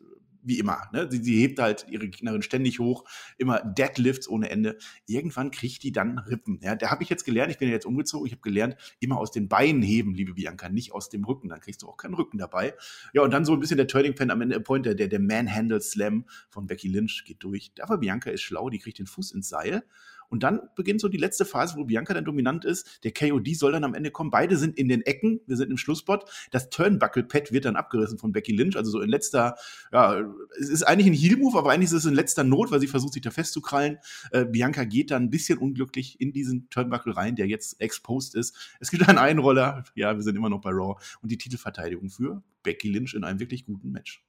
wie 0.47 0.59
immer. 0.59 0.89
Ne? 0.93 1.07
Sie, 1.11 1.23
sie, 1.23 1.39
hebt 1.39 1.59
halt 1.59 1.85
ihre 1.89 2.07
Gegnerin 2.07 2.41
ständig 2.41 2.79
hoch, 2.79 3.03
immer 3.37 3.59
Deadlifts 3.59 4.27
ohne 4.27 4.49
Ende. 4.49 4.77
Irgendwann 5.05 5.51
kriegt 5.51 5.83
die 5.83 5.91
dann 5.91 6.17
Rippen. 6.19 6.59
Ja? 6.63 6.75
Da 6.75 6.89
habe 6.89 7.03
ich 7.03 7.09
jetzt 7.09 7.25
gelernt, 7.25 7.51
ich 7.51 7.57
bin 7.57 7.67
ja 7.67 7.73
jetzt 7.73 7.85
umgezogen, 7.85 8.25
ich 8.25 8.31
habe 8.31 8.41
gelernt, 8.41 8.75
immer 8.99 9.17
aus 9.17 9.31
den 9.31 9.47
Beinen 9.49 9.81
heben, 9.81 10.13
liebe 10.13 10.33
Bianca, 10.33 10.69
nicht 10.69 10.93
aus 10.93 11.09
dem 11.09 11.23
Rücken. 11.23 11.49
Dann 11.49 11.59
kriegst 11.59 11.83
du 11.83 11.87
auch 11.87 11.97
keinen 11.97 12.13
Rücken 12.13 12.37
dabei. 12.37 12.73
Ja, 13.13 13.21
und 13.21 13.31
dann 13.31 13.45
so 13.45 13.53
ein 13.53 13.59
bisschen 13.59 13.77
der 13.77 13.87
Turning 13.87 14.15
Fan 14.15 14.31
am 14.31 14.41
Ende, 14.41 14.59
Point, 14.59 14.85
der, 14.85 14.95
der 14.95 15.19
Manhandle 15.19 15.81
Slam 15.81 16.25
von 16.49 16.65
Becky 16.67 16.87
Lynch 16.87 17.23
geht 17.25 17.43
durch. 17.43 17.71
Aber 17.79 17.97
Bianca 17.97 18.29
ist 18.29 18.41
schlau, 18.41 18.69
die 18.69 18.79
kriegt 18.79 18.99
den 18.99 19.07
Fuß 19.07 19.31
ins 19.31 19.49
Seil 19.49 19.83
und 20.29 20.43
dann 20.43 20.61
beginnt 20.75 20.99
so 20.99 21.07
die 21.07 21.17
letzte 21.17 21.45
Phase, 21.45 21.77
wo 21.77 21.85
Bianca 21.85 22.13
dann 22.13 22.25
dominant 22.25 22.65
ist. 22.65 23.03
Der 23.03 23.11
KOD 23.11 23.55
soll 23.55 23.71
dann 23.71 23.83
am 23.83 23.93
Ende 23.93 24.11
kommen. 24.11 24.29
Beide 24.29 24.57
sind 24.57 24.77
in 24.77 24.89
den 24.89 25.01
Ecken. 25.01 25.39
Wir 25.47 25.55
sind 25.55 25.71
im 25.71 25.77
Schlussspot. 25.77 26.29
Das 26.51 26.69
Turnbuckle-Pad 26.69 27.51
wird 27.51 27.65
dann 27.65 27.75
abgerissen 27.75 28.17
von 28.17 28.31
Becky 28.31 28.51
Lynch. 28.51 28.75
Also 28.75 28.91
so 28.91 29.01
in 29.01 29.09
letzter, 29.09 29.55
ja, 29.91 30.25
es 30.59 30.69
ist 30.69 30.83
eigentlich 30.83 31.07
ein 31.07 31.13
Heel-Move, 31.13 31.57
aber 31.57 31.71
eigentlich 31.71 31.87
ist 31.87 31.93
es 31.93 32.05
in 32.05 32.13
letzter 32.13 32.43
Not, 32.43 32.71
weil 32.71 32.79
sie 32.79 32.87
versucht, 32.87 33.13
sich 33.13 33.21
da 33.21 33.31
festzukrallen. 33.31 33.97
Äh, 34.31 34.45
Bianca 34.45 34.83
geht 34.83 35.11
dann 35.11 35.23
ein 35.23 35.29
bisschen 35.29 35.59
unglücklich 35.59 36.19
in 36.19 36.33
diesen 36.33 36.69
Turnbuckle 36.69 37.15
rein, 37.15 37.35
der 37.35 37.47
jetzt 37.47 37.79
exposed 37.79 38.35
ist. 38.35 38.55
Es 38.79 38.91
gibt 38.91 39.07
einen 39.07 39.17
Einroller. 39.17 39.85
Ja, 39.95 40.15
wir 40.15 40.23
sind 40.23 40.35
immer 40.35 40.49
noch 40.49 40.61
bei 40.61 40.71
Raw. 40.71 40.95
Und 41.21 41.31
die 41.31 41.37
Titelverteidigung 41.37 42.09
für 42.09 42.43
Becky 42.63 42.89
Lynch 42.89 43.13
in 43.13 43.23
einem 43.23 43.39
wirklich 43.39 43.65
guten 43.65 43.91
Match. 43.91 44.26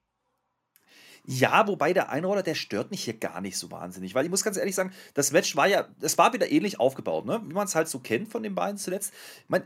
Ja, 1.30 1.68
wobei 1.68 1.92
der 1.92 2.08
Einroller, 2.08 2.42
der 2.42 2.54
stört 2.54 2.90
mich 2.90 3.04
hier 3.04 3.12
gar 3.12 3.42
nicht 3.42 3.58
so 3.58 3.70
wahnsinnig, 3.70 4.14
weil 4.14 4.24
ich 4.24 4.30
muss 4.30 4.42
ganz 4.42 4.56
ehrlich 4.56 4.74
sagen, 4.74 4.92
das 5.12 5.30
Match 5.30 5.54
war 5.56 5.66
ja, 5.66 5.86
es 6.00 6.16
war 6.16 6.32
wieder 6.32 6.50
ähnlich 6.50 6.80
aufgebaut, 6.80 7.26
ne? 7.26 7.42
wie 7.46 7.52
man 7.52 7.66
es 7.66 7.74
halt 7.74 7.86
so 7.86 7.98
kennt 7.98 8.28
von 8.28 8.42
den 8.42 8.54
beiden 8.54 8.78
zuletzt. 8.78 9.12
Ich 9.42 9.48
mein, 9.48 9.64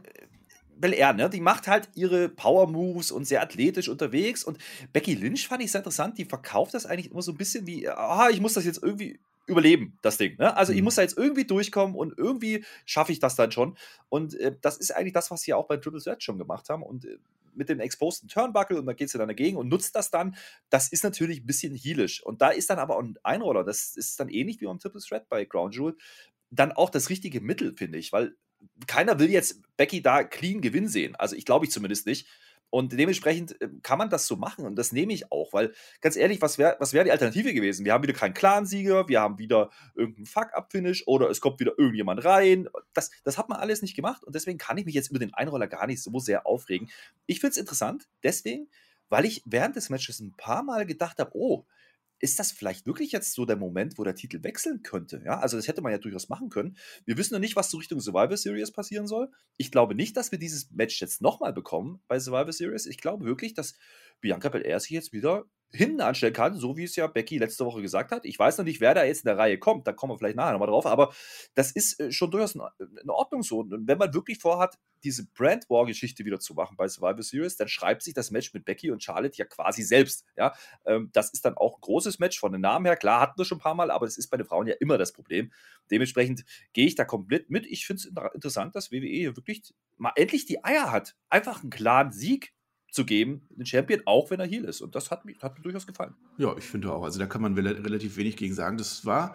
Bel 0.76 0.92
Air, 0.92 1.12
ne? 1.12 1.30
Die 1.30 1.40
macht 1.40 1.68
halt 1.68 1.88
ihre 1.94 2.28
Power 2.28 2.66
Moves 2.66 3.12
und 3.12 3.26
sehr 3.26 3.40
athletisch 3.42 3.88
unterwegs. 3.88 4.42
Und 4.42 4.58
Becky 4.92 5.14
Lynch 5.14 5.46
fand 5.46 5.62
ich 5.62 5.70
sehr 5.70 5.78
interessant. 5.78 6.18
Die 6.18 6.24
verkauft 6.24 6.74
das 6.74 6.84
eigentlich 6.84 7.12
immer 7.12 7.22
so 7.22 7.30
ein 7.30 7.38
bisschen 7.38 7.64
wie, 7.68 7.88
ah, 7.88 8.28
ich 8.28 8.40
muss 8.40 8.54
das 8.54 8.64
jetzt 8.64 8.82
irgendwie 8.82 9.20
überleben, 9.46 9.96
das 10.02 10.18
Ding. 10.18 10.36
Ne? 10.38 10.56
Also 10.56 10.72
ich 10.72 10.78
mhm. 10.78 10.84
muss 10.84 10.96
da 10.96 11.02
jetzt 11.02 11.16
irgendwie 11.16 11.44
durchkommen 11.44 11.94
und 11.94 12.18
irgendwie 12.18 12.64
schaffe 12.84 13.12
ich 13.12 13.20
das 13.20 13.36
dann 13.36 13.52
schon. 13.52 13.76
Und 14.08 14.34
äh, 14.34 14.56
das 14.60 14.78
ist 14.78 14.90
eigentlich 14.90 15.12
das, 15.12 15.30
was 15.30 15.42
sie 15.42 15.54
auch 15.54 15.68
bei 15.68 15.76
Triple 15.76 16.00
Threat 16.00 16.24
schon 16.24 16.38
gemacht 16.38 16.68
haben. 16.68 16.82
Und 16.82 17.04
äh, 17.04 17.18
mit 17.54 17.68
dem 17.68 17.80
exposten 17.80 18.28
Turnbuckle 18.28 18.78
und 18.78 18.86
dann 18.86 18.96
geht 18.96 19.10
sie 19.10 19.18
dann 19.18 19.28
dagegen 19.28 19.56
und 19.56 19.68
nutzt 19.68 19.94
das 19.94 20.10
dann. 20.10 20.36
Das 20.70 20.88
ist 20.88 21.04
natürlich 21.04 21.40
ein 21.40 21.46
bisschen 21.46 21.74
heelisch. 21.74 22.22
Und 22.22 22.42
da 22.42 22.50
ist 22.50 22.70
dann 22.70 22.78
aber 22.78 22.98
ein 22.98 23.16
Einroller, 23.22 23.64
das 23.64 23.96
ist 23.96 24.18
dann 24.20 24.28
ähnlich 24.28 24.60
wie 24.60 24.66
beim 24.66 24.78
Triple 24.78 25.00
Threat 25.00 25.28
bei 25.28 25.44
Ground 25.44 25.74
Jewel, 25.74 25.96
dann 26.50 26.72
auch 26.72 26.90
das 26.90 27.08
richtige 27.10 27.40
Mittel, 27.40 27.74
finde 27.76 27.98
ich, 27.98 28.12
weil 28.12 28.36
keiner 28.86 29.18
will 29.18 29.30
jetzt 29.30 29.62
Becky 29.76 30.02
da 30.02 30.22
clean 30.24 30.60
Gewinn 30.60 30.88
sehen. 30.88 31.16
Also 31.16 31.36
ich 31.36 31.44
glaube 31.44 31.64
ich 31.64 31.70
zumindest 31.72 32.06
nicht. 32.06 32.28
Und 32.72 32.92
dementsprechend 32.92 33.60
äh, 33.60 33.68
kann 33.82 33.98
man 33.98 34.08
das 34.08 34.26
so 34.26 34.36
machen 34.36 34.64
und 34.64 34.76
das 34.76 34.92
nehme 34.92 35.12
ich 35.12 35.30
auch, 35.30 35.52
weil 35.52 35.74
ganz 36.00 36.16
ehrlich, 36.16 36.40
was 36.40 36.56
wäre 36.56 36.76
was 36.78 36.94
wär 36.94 37.04
die 37.04 37.10
Alternative 37.10 37.52
gewesen? 37.52 37.84
Wir 37.84 37.92
haben 37.92 38.02
wieder 38.02 38.14
keinen 38.14 38.32
Clan-Sieger, 38.32 39.08
wir 39.08 39.20
haben 39.20 39.36
wieder 39.36 39.68
irgendeinen 39.94 40.24
Fuck-Up-Finish 40.24 41.06
oder 41.06 41.28
es 41.28 41.42
kommt 41.42 41.60
wieder 41.60 41.74
irgendjemand 41.76 42.24
rein. 42.24 42.70
Das, 42.94 43.10
das 43.24 43.36
hat 43.36 43.50
man 43.50 43.58
alles 43.58 43.82
nicht 43.82 43.94
gemacht 43.94 44.24
und 44.24 44.34
deswegen 44.34 44.56
kann 44.56 44.78
ich 44.78 44.86
mich 44.86 44.94
jetzt 44.94 45.10
über 45.10 45.18
den 45.18 45.34
Einroller 45.34 45.66
gar 45.66 45.86
nicht 45.86 46.02
so 46.02 46.18
sehr 46.18 46.46
aufregen. 46.46 46.90
Ich 47.26 47.40
finde 47.40 47.50
es 47.50 47.56
interessant, 47.58 48.08
deswegen, 48.22 48.70
weil 49.10 49.26
ich 49.26 49.42
während 49.44 49.76
des 49.76 49.90
Matches 49.90 50.20
ein 50.20 50.34
paar 50.38 50.62
Mal 50.62 50.86
gedacht 50.86 51.18
habe, 51.18 51.32
oh, 51.34 51.66
ist 52.22 52.38
das 52.38 52.52
vielleicht 52.52 52.86
wirklich 52.86 53.10
jetzt 53.10 53.34
so 53.34 53.44
der 53.44 53.56
Moment, 53.56 53.98
wo 53.98 54.04
der 54.04 54.14
Titel 54.14 54.44
wechseln 54.44 54.82
könnte? 54.84 55.20
Ja, 55.24 55.40
also 55.40 55.56
das 55.56 55.66
hätte 55.66 55.82
man 55.82 55.90
ja 55.90 55.98
durchaus 55.98 56.28
machen 56.28 56.50
können. 56.50 56.78
Wir 57.04 57.18
wissen 57.18 57.34
noch 57.34 57.40
nicht, 57.40 57.56
was 57.56 57.68
so 57.68 57.78
Richtung 57.78 58.00
Survivor 58.00 58.36
Series 58.36 58.70
passieren 58.70 59.08
soll. 59.08 59.28
Ich 59.56 59.72
glaube 59.72 59.96
nicht, 59.96 60.16
dass 60.16 60.30
wir 60.30 60.38
dieses 60.38 60.70
Match 60.70 61.00
jetzt 61.00 61.20
nochmal 61.20 61.52
bekommen 61.52 62.00
bei 62.06 62.20
Survivor 62.20 62.52
Series. 62.52 62.86
Ich 62.86 62.98
glaube 62.98 63.24
wirklich, 63.24 63.54
dass 63.54 63.74
Bianca 64.20 64.50
Belair 64.50 64.78
sich 64.78 64.90
jetzt 64.92 65.12
wieder 65.12 65.46
hinten 65.74 66.00
anstellen 66.00 66.32
kann, 66.32 66.54
so 66.54 66.76
wie 66.76 66.84
es 66.84 66.96
ja 66.96 67.06
Becky 67.06 67.38
letzte 67.38 67.64
Woche 67.64 67.82
gesagt 67.82 68.12
hat. 68.12 68.24
Ich 68.24 68.38
weiß 68.38 68.58
noch 68.58 68.64
nicht, 68.64 68.80
wer 68.80 68.94
da 68.94 69.04
jetzt 69.04 69.24
in 69.24 69.28
der 69.28 69.38
Reihe 69.38 69.58
kommt, 69.58 69.86
da 69.86 69.92
kommen 69.92 70.12
wir 70.12 70.18
vielleicht 70.18 70.36
nachher 70.36 70.52
nochmal 70.52 70.68
drauf, 70.68 70.86
aber 70.86 71.12
das 71.54 71.72
ist 71.72 71.98
äh, 72.00 72.12
schon 72.12 72.30
durchaus 72.30 72.54
in 72.54 73.10
Ordnung 73.10 73.42
so. 73.42 73.60
Und 73.60 73.86
wenn 73.86 73.98
man 73.98 74.12
wirklich 74.12 74.38
vorhat, 74.38 74.78
diese 75.04 75.26
Brand 75.26 75.68
War 75.68 75.86
Geschichte 75.86 76.24
wieder 76.24 76.38
zu 76.38 76.54
machen 76.54 76.76
bei 76.76 76.88
Survivor 76.88 77.22
Series, 77.22 77.56
dann 77.56 77.68
schreibt 77.68 78.02
sich 78.02 78.14
das 78.14 78.30
Match 78.30 78.52
mit 78.54 78.64
Becky 78.64 78.90
und 78.90 79.02
Charlotte 79.02 79.36
ja 79.36 79.44
quasi 79.44 79.82
selbst. 79.82 80.24
Ja, 80.36 80.54
ähm, 80.84 81.10
das 81.12 81.30
ist 81.30 81.44
dann 81.44 81.56
auch 81.56 81.76
ein 81.76 81.80
großes 81.80 82.18
Match 82.18 82.38
von 82.38 82.52
den 82.52 82.60
Namen 82.60 82.86
her. 82.86 82.96
Klar, 82.96 83.20
hatten 83.20 83.38
wir 83.38 83.44
schon 83.44 83.58
ein 83.58 83.62
paar 83.62 83.74
Mal, 83.74 83.90
aber 83.90 84.06
es 84.06 84.18
ist 84.18 84.28
bei 84.28 84.36
den 84.36 84.46
Frauen 84.46 84.66
ja 84.66 84.74
immer 84.80 84.98
das 84.98 85.12
Problem. 85.12 85.52
Dementsprechend 85.90 86.44
gehe 86.72 86.86
ich 86.86 86.94
da 86.94 87.04
komplett 87.04 87.50
mit. 87.50 87.66
Ich 87.66 87.86
finde 87.86 88.00
es 88.00 88.34
interessant, 88.34 88.76
dass 88.76 88.92
WWE 88.92 89.06
hier 89.06 89.36
wirklich 89.36 89.74
mal 89.96 90.12
endlich 90.16 90.46
die 90.46 90.64
Eier 90.64 90.92
hat, 90.92 91.16
einfach 91.28 91.62
einen 91.62 91.70
klaren 91.70 92.12
Sieg 92.12 92.52
zu 92.92 93.06
geben, 93.06 93.40
den 93.50 93.64
Champion, 93.64 94.02
auch 94.04 94.30
wenn 94.30 94.38
er 94.38 94.46
Heal 94.46 94.64
ist. 94.64 94.82
Und 94.82 94.94
das 94.94 95.10
hat, 95.10 95.24
hat 95.40 95.56
mir 95.56 95.62
durchaus 95.62 95.86
gefallen. 95.86 96.14
Ja, 96.36 96.54
ich 96.56 96.64
finde 96.64 96.92
auch. 96.92 97.02
Also 97.02 97.18
da 97.18 97.26
kann 97.26 97.40
man 97.40 97.58
relativ 97.58 98.18
wenig 98.18 98.36
gegen 98.36 98.54
sagen. 98.54 98.76
Das 98.76 99.06
war, 99.06 99.34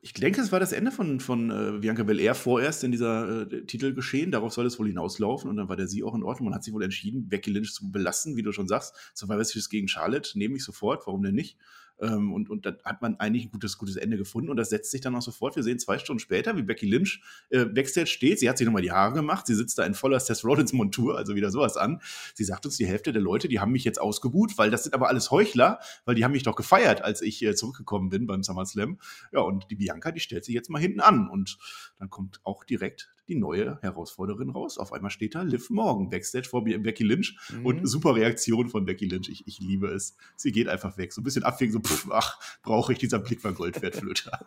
ich 0.00 0.14
denke, 0.14 0.40
es 0.40 0.50
war 0.50 0.60
das 0.60 0.72
Ende 0.72 0.90
von, 0.90 1.20
von 1.20 1.50
äh, 1.50 1.78
Bianca 1.78 2.04
Belair 2.04 2.34
vorerst 2.34 2.84
in 2.84 2.92
dieser 2.92 3.42
äh, 3.42 3.66
Titel 3.66 3.92
geschehen. 3.92 4.30
Darauf 4.30 4.54
soll 4.54 4.64
es 4.64 4.78
wohl 4.78 4.88
hinauslaufen. 4.88 5.50
Und 5.50 5.58
dann 5.58 5.68
war 5.68 5.76
der 5.76 5.88
Sie 5.88 6.02
auch 6.02 6.14
in 6.14 6.22
Ordnung. 6.22 6.48
Man 6.48 6.54
hat 6.54 6.64
sich 6.64 6.72
wohl 6.72 6.82
entschieden, 6.82 7.28
Becky 7.28 7.50
Lynch 7.50 7.74
zu 7.74 7.92
belassen, 7.92 8.34
wie 8.36 8.42
du 8.42 8.50
schon 8.52 8.66
sagst. 8.66 8.94
Survivor 9.14 9.44
Series 9.44 9.68
gegen 9.68 9.88
Charlotte 9.88 10.38
nehme 10.38 10.56
ich 10.56 10.64
sofort. 10.64 11.06
Warum 11.06 11.22
denn 11.22 11.34
nicht? 11.34 11.58
Ähm, 12.00 12.32
und, 12.32 12.50
und 12.50 12.66
da 12.66 12.76
hat 12.84 13.02
man 13.02 13.16
eigentlich 13.16 13.46
ein 13.46 13.50
gutes, 13.50 13.78
gutes 13.78 13.96
Ende 13.96 14.16
gefunden 14.16 14.50
und 14.50 14.56
das 14.56 14.70
setzt 14.70 14.90
sich 14.90 15.00
dann 15.00 15.14
auch 15.14 15.22
sofort. 15.22 15.56
Wir 15.56 15.62
sehen 15.62 15.78
zwei 15.78 15.98
Stunden 15.98 16.20
später, 16.20 16.56
wie 16.56 16.62
Becky 16.62 16.86
Lynch 16.86 17.22
äh, 17.50 17.64
Backstage 17.64 18.06
steht. 18.06 18.38
Sie 18.38 18.48
hat 18.48 18.58
sich 18.58 18.66
nochmal 18.66 18.82
die 18.82 18.92
Haare 18.92 19.14
gemacht. 19.14 19.46
Sie 19.46 19.54
sitzt 19.54 19.78
da 19.78 19.84
in 19.84 19.94
voller 19.94 20.20
Seth 20.20 20.44
Rollins 20.44 20.72
Montur, 20.72 21.16
also 21.16 21.34
wieder 21.34 21.50
sowas 21.50 21.76
an. 21.76 22.00
Sie 22.34 22.44
sagt 22.44 22.66
uns, 22.66 22.76
die 22.76 22.86
Hälfte 22.86 23.12
der 23.12 23.22
Leute, 23.22 23.48
die 23.48 23.60
haben 23.60 23.72
mich 23.72 23.84
jetzt 23.84 24.00
ausgebuht, 24.00 24.58
weil 24.58 24.70
das 24.70 24.84
sind 24.84 24.94
aber 24.94 25.08
alles 25.08 25.30
Heuchler, 25.30 25.78
weil 26.04 26.14
die 26.14 26.24
haben 26.24 26.32
mich 26.32 26.42
doch 26.42 26.56
gefeiert, 26.56 27.02
als 27.02 27.22
ich 27.22 27.42
äh, 27.42 27.54
zurückgekommen 27.54 28.10
bin 28.10 28.26
beim 28.26 28.42
SummerSlam. 28.42 28.98
Ja, 29.32 29.40
und 29.40 29.70
die 29.70 29.76
Bianca, 29.76 30.12
die 30.12 30.20
stellt 30.20 30.44
sich 30.44 30.54
jetzt 30.54 30.70
mal 30.70 30.80
hinten 30.80 31.00
an 31.00 31.28
und 31.28 31.58
dann 31.98 32.10
kommt 32.10 32.40
auch 32.44 32.64
direkt 32.64 33.10
die 33.28 33.36
neue 33.36 33.78
Herausforderin 33.82 34.50
raus. 34.50 34.78
Auf 34.78 34.92
einmal 34.92 35.10
steht 35.10 35.34
da 35.34 35.42
Liv 35.42 35.70
Morgan 35.70 36.10
backstage 36.10 36.48
vor 36.48 36.64
Becky 36.64 37.04
Lynch 37.04 37.36
mhm. 37.52 37.66
und 37.66 37.86
super 37.86 38.14
Reaktion 38.14 38.68
von 38.68 38.84
Becky 38.84 39.06
Lynch. 39.06 39.28
Ich, 39.28 39.46
ich 39.46 39.60
liebe 39.60 39.88
es. 39.88 40.16
Sie 40.36 40.52
geht 40.52 40.68
einfach 40.68 40.96
weg. 40.98 41.12
So 41.12 41.20
ein 41.20 41.24
bisschen 41.24 41.44
abwägen, 41.44 41.72
so, 41.72 41.80
pff, 41.80 42.08
ach, 42.10 42.38
brauche 42.62 42.92
ich 42.92 42.98
dieser 42.98 43.18
Blick 43.18 43.42
war 43.44 43.52
Gold 43.52 43.80
wert, 43.82 43.96
Flöter. 43.96 44.38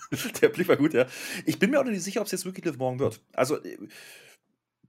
Der 0.40 0.48
Blick 0.48 0.68
war 0.68 0.76
gut, 0.76 0.94
ja. 0.94 1.06
Ich 1.44 1.58
bin 1.58 1.70
mir 1.70 1.80
auch 1.80 1.84
nicht 1.84 2.02
sicher, 2.02 2.20
ob 2.20 2.26
es 2.26 2.32
jetzt 2.32 2.44
wirklich 2.44 2.64
Liv 2.64 2.78
Morgan 2.78 2.98
wird. 2.98 3.20
Also, 3.32 3.58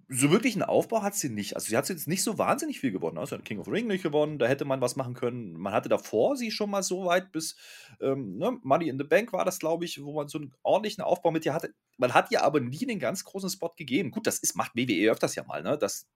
so 0.09 0.31
wirklich 0.31 0.55
einen 0.55 0.63
Aufbau 0.63 1.01
hat 1.01 1.15
sie 1.15 1.29
nicht. 1.29 1.55
Also 1.55 1.67
sie 1.67 1.75
hat 1.75 1.89
jetzt 1.89 2.07
nicht 2.07 2.23
so 2.23 2.37
wahnsinnig 2.37 2.79
viel 2.79 2.91
gewonnen. 2.91 3.17
Also 3.17 3.37
King 3.39 3.59
of 3.59 3.65
the 3.65 3.71
Ring 3.71 3.87
nicht 3.87 4.03
gewonnen, 4.03 4.39
da 4.39 4.47
hätte 4.47 4.63
man 4.63 4.79
was 4.79 4.95
machen 4.95 5.13
können. 5.13 5.53
Man 5.53 5.73
hatte 5.73 5.89
davor 5.89 6.37
sie 6.37 6.49
schon 6.49 6.69
mal 6.69 6.81
so 6.81 7.05
weit 7.05 7.31
bis 7.33 7.57
ähm, 7.99 8.37
ne, 8.37 8.57
Money 8.63 8.87
in 8.87 8.97
the 8.97 9.03
Bank 9.03 9.33
war 9.33 9.43
das, 9.43 9.59
glaube 9.59 9.83
ich, 9.83 10.01
wo 10.01 10.13
man 10.13 10.29
so 10.29 10.37
einen 10.37 10.53
ordentlichen 10.63 11.03
Aufbau 11.03 11.31
mit 11.31 11.45
ihr 11.45 11.53
hatte. 11.53 11.73
Man 11.97 12.13
hat 12.13 12.31
ihr 12.31 12.43
aber 12.43 12.61
nie 12.61 12.87
einen 12.87 12.99
ganz 12.99 13.25
großen 13.25 13.49
Spot 13.49 13.73
gegeben. 13.75 14.11
Gut, 14.11 14.27
das 14.27 14.39
ist, 14.39 14.55
macht 14.55 14.75
WWE 14.75 15.11
öfters 15.11 15.35
ja 15.35 15.43
mal, 15.43 15.61
ne? 15.61 15.77
dass 15.77 16.07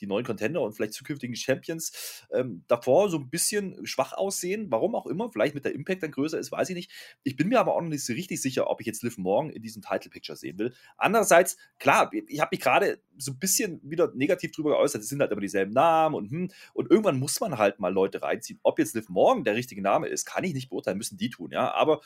die 0.00 0.06
neuen 0.06 0.24
Contender 0.24 0.62
und 0.62 0.72
vielleicht 0.72 0.94
zukünftigen 0.94 1.36
Champions 1.36 2.24
ähm, 2.32 2.64
davor 2.68 3.10
so 3.10 3.18
ein 3.18 3.30
bisschen 3.30 3.86
schwach 3.86 4.12
aussehen. 4.12 4.70
Warum 4.70 4.94
auch 4.94 5.06
immer, 5.06 5.30
vielleicht 5.30 5.54
mit 5.54 5.64
der 5.64 5.74
Impact 5.74 6.02
dann 6.02 6.10
größer 6.10 6.38
ist, 6.38 6.52
weiß 6.52 6.70
ich 6.70 6.74
nicht. 6.74 6.90
Ich 7.22 7.36
bin 7.36 7.48
mir 7.48 7.60
aber 7.60 7.74
auch 7.74 7.80
noch 7.80 7.88
nicht 7.88 8.04
so 8.04 8.12
richtig 8.12 8.40
sicher, 8.40 8.68
ob 8.68 8.80
ich 8.80 8.86
jetzt 8.86 9.02
Liv 9.02 9.18
Morgan 9.18 9.50
in 9.50 9.62
diesem 9.62 9.82
Title 9.82 10.10
Picture 10.10 10.36
sehen 10.36 10.58
will. 10.58 10.72
Andererseits, 10.96 11.56
klar, 11.78 12.10
ich 12.12 12.40
habe 12.40 12.50
mich 12.52 12.60
gerade 12.60 13.00
so 13.16 13.32
ein 13.32 13.38
bisschen 13.38 13.80
wieder 13.82 14.12
negativ 14.14 14.52
drüber 14.52 14.70
geäußert. 14.70 15.02
Es 15.02 15.08
sind 15.08 15.20
halt 15.20 15.30
immer 15.32 15.40
dieselben 15.40 15.72
Namen 15.72 16.14
und 16.14 16.30
hm, 16.30 16.50
und 16.74 16.90
irgendwann 16.90 17.18
muss 17.18 17.40
man 17.40 17.58
halt 17.58 17.78
mal 17.78 17.92
Leute 17.92 18.22
reinziehen. 18.22 18.60
Ob 18.62 18.78
jetzt 18.78 18.94
Liv 18.94 19.08
Morgan 19.08 19.44
der 19.44 19.54
richtige 19.54 19.82
Name 19.82 20.08
ist, 20.08 20.24
kann 20.24 20.44
ich 20.44 20.54
nicht 20.54 20.70
beurteilen, 20.70 20.98
müssen 20.98 21.18
die 21.18 21.30
tun, 21.30 21.50
ja. 21.52 21.72
Aber 21.72 22.00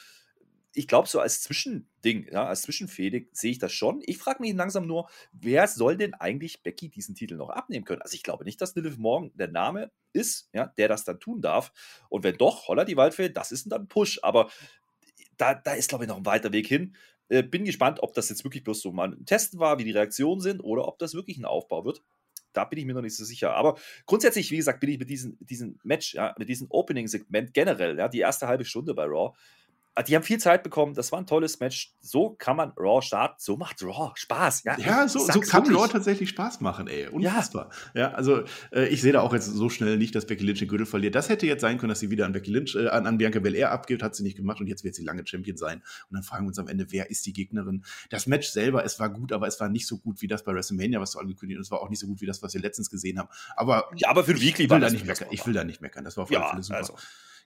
ich 0.76 0.87
glaube, 0.87 1.09
so 1.09 1.21
als 1.21 1.40
Zwischending, 1.40 2.28
ja, 2.30 2.47
als 2.47 2.62
Zwischenfähig 2.62 3.28
sehe 3.33 3.50
ich 3.50 3.59
das 3.59 3.73
schon. 3.73 4.02
Ich 4.04 4.18
frage 4.18 4.42
mich 4.42 4.54
langsam 4.54 4.87
nur, 4.87 5.09
wer 5.33 5.66
soll 5.68 5.97
denn 5.97 6.12
eigentlich 6.12 6.62
Becky 6.62 6.90
diesen 6.90 7.14
Titel 7.14 7.37
noch 7.37 7.49
abnehmen 7.49 7.87
können? 7.87 8.02
Also 8.02 8.14
ich 8.14 8.23
glaube 8.23 8.45
nicht, 8.45 8.61
dass 8.61 8.75
Liv 8.76 8.99
Morgan 8.99 9.33
der 9.35 9.49
Name 9.49 9.90
ist, 10.12 10.50
ja, 10.52 10.66
der 10.66 10.88
das 10.88 11.04
dann 11.04 11.18
tun 11.18 11.40
darf. 11.40 11.73
Und 12.11 12.25
wenn 12.25 12.37
doch, 12.37 12.68
holla 12.68 12.85
die 12.85 12.97
Waldfee, 12.97 13.30
das 13.30 13.52
ist 13.52 13.73
dann 13.73 13.88
Push. 13.88 14.21
Aber 14.23 14.50
da, 15.38 15.54
da 15.54 15.73
ist, 15.73 15.88
glaube 15.88 16.04
ich, 16.04 16.09
noch 16.09 16.18
ein 16.18 16.26
weiter 16.26 16.52
Weg 16.52 16.66
hin. 16.66 16.95
Äh, 17.30 17.42
bin 17.42 17.64
gespannt, 17.64 18.02
ob 18.02 18.12
das 18.12 18.28
jetzt 18.28 18.45
wirklich 18.45 18.62
bloß 18.62 18.83
so 18.83 18.92
mal 18.92 19.12
ein 19.12 19.25
Test 19.25 19.59
war, 19.59 19.78
wie 19.78 19.85
die 19.85 19.92
Reaktionen 19.92 20.42
sind, 20.42 20.61
oder 20.61 20.87
ob 20.87 20.99
das 20.99 21.14
wirklich 21.14 21.38
ein 21.38 21.47
Aufbau 21.47 21.87
wird. 21.87 22.02
Da 22.52 22.64
bin 22.64 22.78
ich 22.78 22.85
mir 22.85 22.95
noch 22.95 23.02
nicht 23.02 23.16
so 23.16 23.25
sicher. 23.25 23.54
Aber 23.54 23.78
grundsätzlich, 24.04 24.50
wie 24.50 24.56
gesagt, 24.56 24.80
bin 24.80 24.90
ich 24.90 24.99
mit 24.99 25.09
diesem, 25.09 25.38
diesem 25.40 25.78
Match, 25.85 26.14
ja, 26.14 26.35
mit 26.38 26.50
diesem 26.50 26.71
Opening-Segment 26.71 27.54
generell, 27.54 27.99
ja, 27.99 28.09
die 28.09 28.21
erste 28.21 28.47
halbe 28.47 28.66
Stunde 28.66 28.95
bei 28.95 29.04
Raw, 29.04 29.35
die 30.03 30.15
haben 30.15 30.23
viel 30.23 30.38
Zeit 30.38 30.62
bekommen, 30.62 30.95
das 30.95 31.12
war 31.12 31.19
ein 31.19 31.26
tolles 31.26 31.61
Match. 31.61 31.95
So 32.00 32.31
kann 32.31 32.57
man 32.57 32.73
Raw 32.76 33.00
starten, 33.00 33.37
so 33.38 33.57
macht 33.57 33.83
Raw 33.83 34.12
Spaß. 34.15 34.65
Ja, 34.65 34.79
ja 34.79 35.09
so, 35.09 35.21
so 35.21 35.41
kann. 35.41 35.65
Raw 35.75 35.88
tatsächlich 35.88 36.29
Spaß 36.31 36.61
machen, 36.61 36.87
ey. 36.87 37.09
Unfassbar. 37.09 37.71
Ja, 37.95 38.00
ja 38.00 38.11
also 38.12 38.45
äh, 38.73 38.88
ich 38.88 39.00
sehe 39.00 39.12
da 39.12 39.21
auch 39.21 39.33
jetzt 39.33 39.47
so 39.47 39.71
schnell 39.71 39.97
nicht, 39.97 40.15
dass 40.15 40.26
Becky 40.26 40.45
Lynch 40.45 40.59
den 40.59 40.69
Gürtel 40.69 40.87
verliert. 40.87 41.15
Das 41.15 41.29
hätte 41.29 41.47
jetzt 41.47 41.62
sein 41.62 41.79
können, 41.79 41.88
dass 41.88 42.00
sie 42.00 42.11
wieder 42.11 42.26
an 42.26 42.33
Becky 42.33 42.50
Lynch, 42.50 42.75
äh, 42.75 42.88
an, 42.88 43.07
an 43.07 43.19
Bianca 43.19 43.38
Belair 43.38 43.73
abgibt, 43.73 44.03
hat 44.03 44.15
sie 44.15 44.23
nicht 44.23 44.37
gemacht 44.37 44.61
und 44.61 44.67
jetzt 44.67 44.85
wird 44.85 44.95
sie 44.95 45.05
lange 45.05 45.26
Champion 45.26 45.57
sein. 45.57 45.79
Und 46.11 46.15
dann 46.15 46.23
fragen 46.23 46.45
wir 46.45 46.49
uns 46.49 46.59
am 46.59 46.69
Ende, 46.69 46.87
wer 46.91 47.11
ist 47.11 47.25
die 47.26 47.33
Gegnerin? 47.33 47.85
Das 48.11 48.26
Match 48.26 48.49
selber, 48.49 48.85
es 48.85 49.00
war 49.00 49.09
gut, 49.09 49.33
aber 49.33 49.47
es 49.47 49.59
war 49.61 49.69
nicht 49.69 49.87
so 49.87 49.99
gut 49.99 50.21
wie 50.21 50.26
das 50.26 50.45
bei 50.45 50.53
WrestleMania, 50.53 51.00
was 51.00 51.12
du 51.12 51.19
angekündigt 51.19 51.59
hast. 51.59 51.69
Es 51.69 51.71
war 51.71 51.81
auch 51.81 51.88
nicht 51.88 52.00
so 52.00 52.07
gut 52.07 52.21
wie 52.21 52.26
das, 52.26 52.43
was 52.43 52.55
wir 52.55 52.61
letztens 52.61 52.91
gesehen 52.91 53.19
haben. 53.19 53.29
Aber, 53.57 53.91
ja, 53.97 54.09
aber 54.09 54.25
für 54.25 54.35
den 54.35 54.43
Weekly 54.43 54.65
ich 54.65 54.71
will 54.71 54.81
da 54.81 54.91
nicht 54.91 55.07
meckern. 55.07 55.29
Ich 55.31 55.47
will 55.47 55.55
da 55.55 55.65
nicht 55.65 55.81
meckern. 55.81 56.05
Das 56.05 56.17
war 56.17 56.25
auf 56.25 56.31
jeden 56.31 56.43
Fall 56.43 56.62
super. 56.62 56.79
Also. 56.79 56.95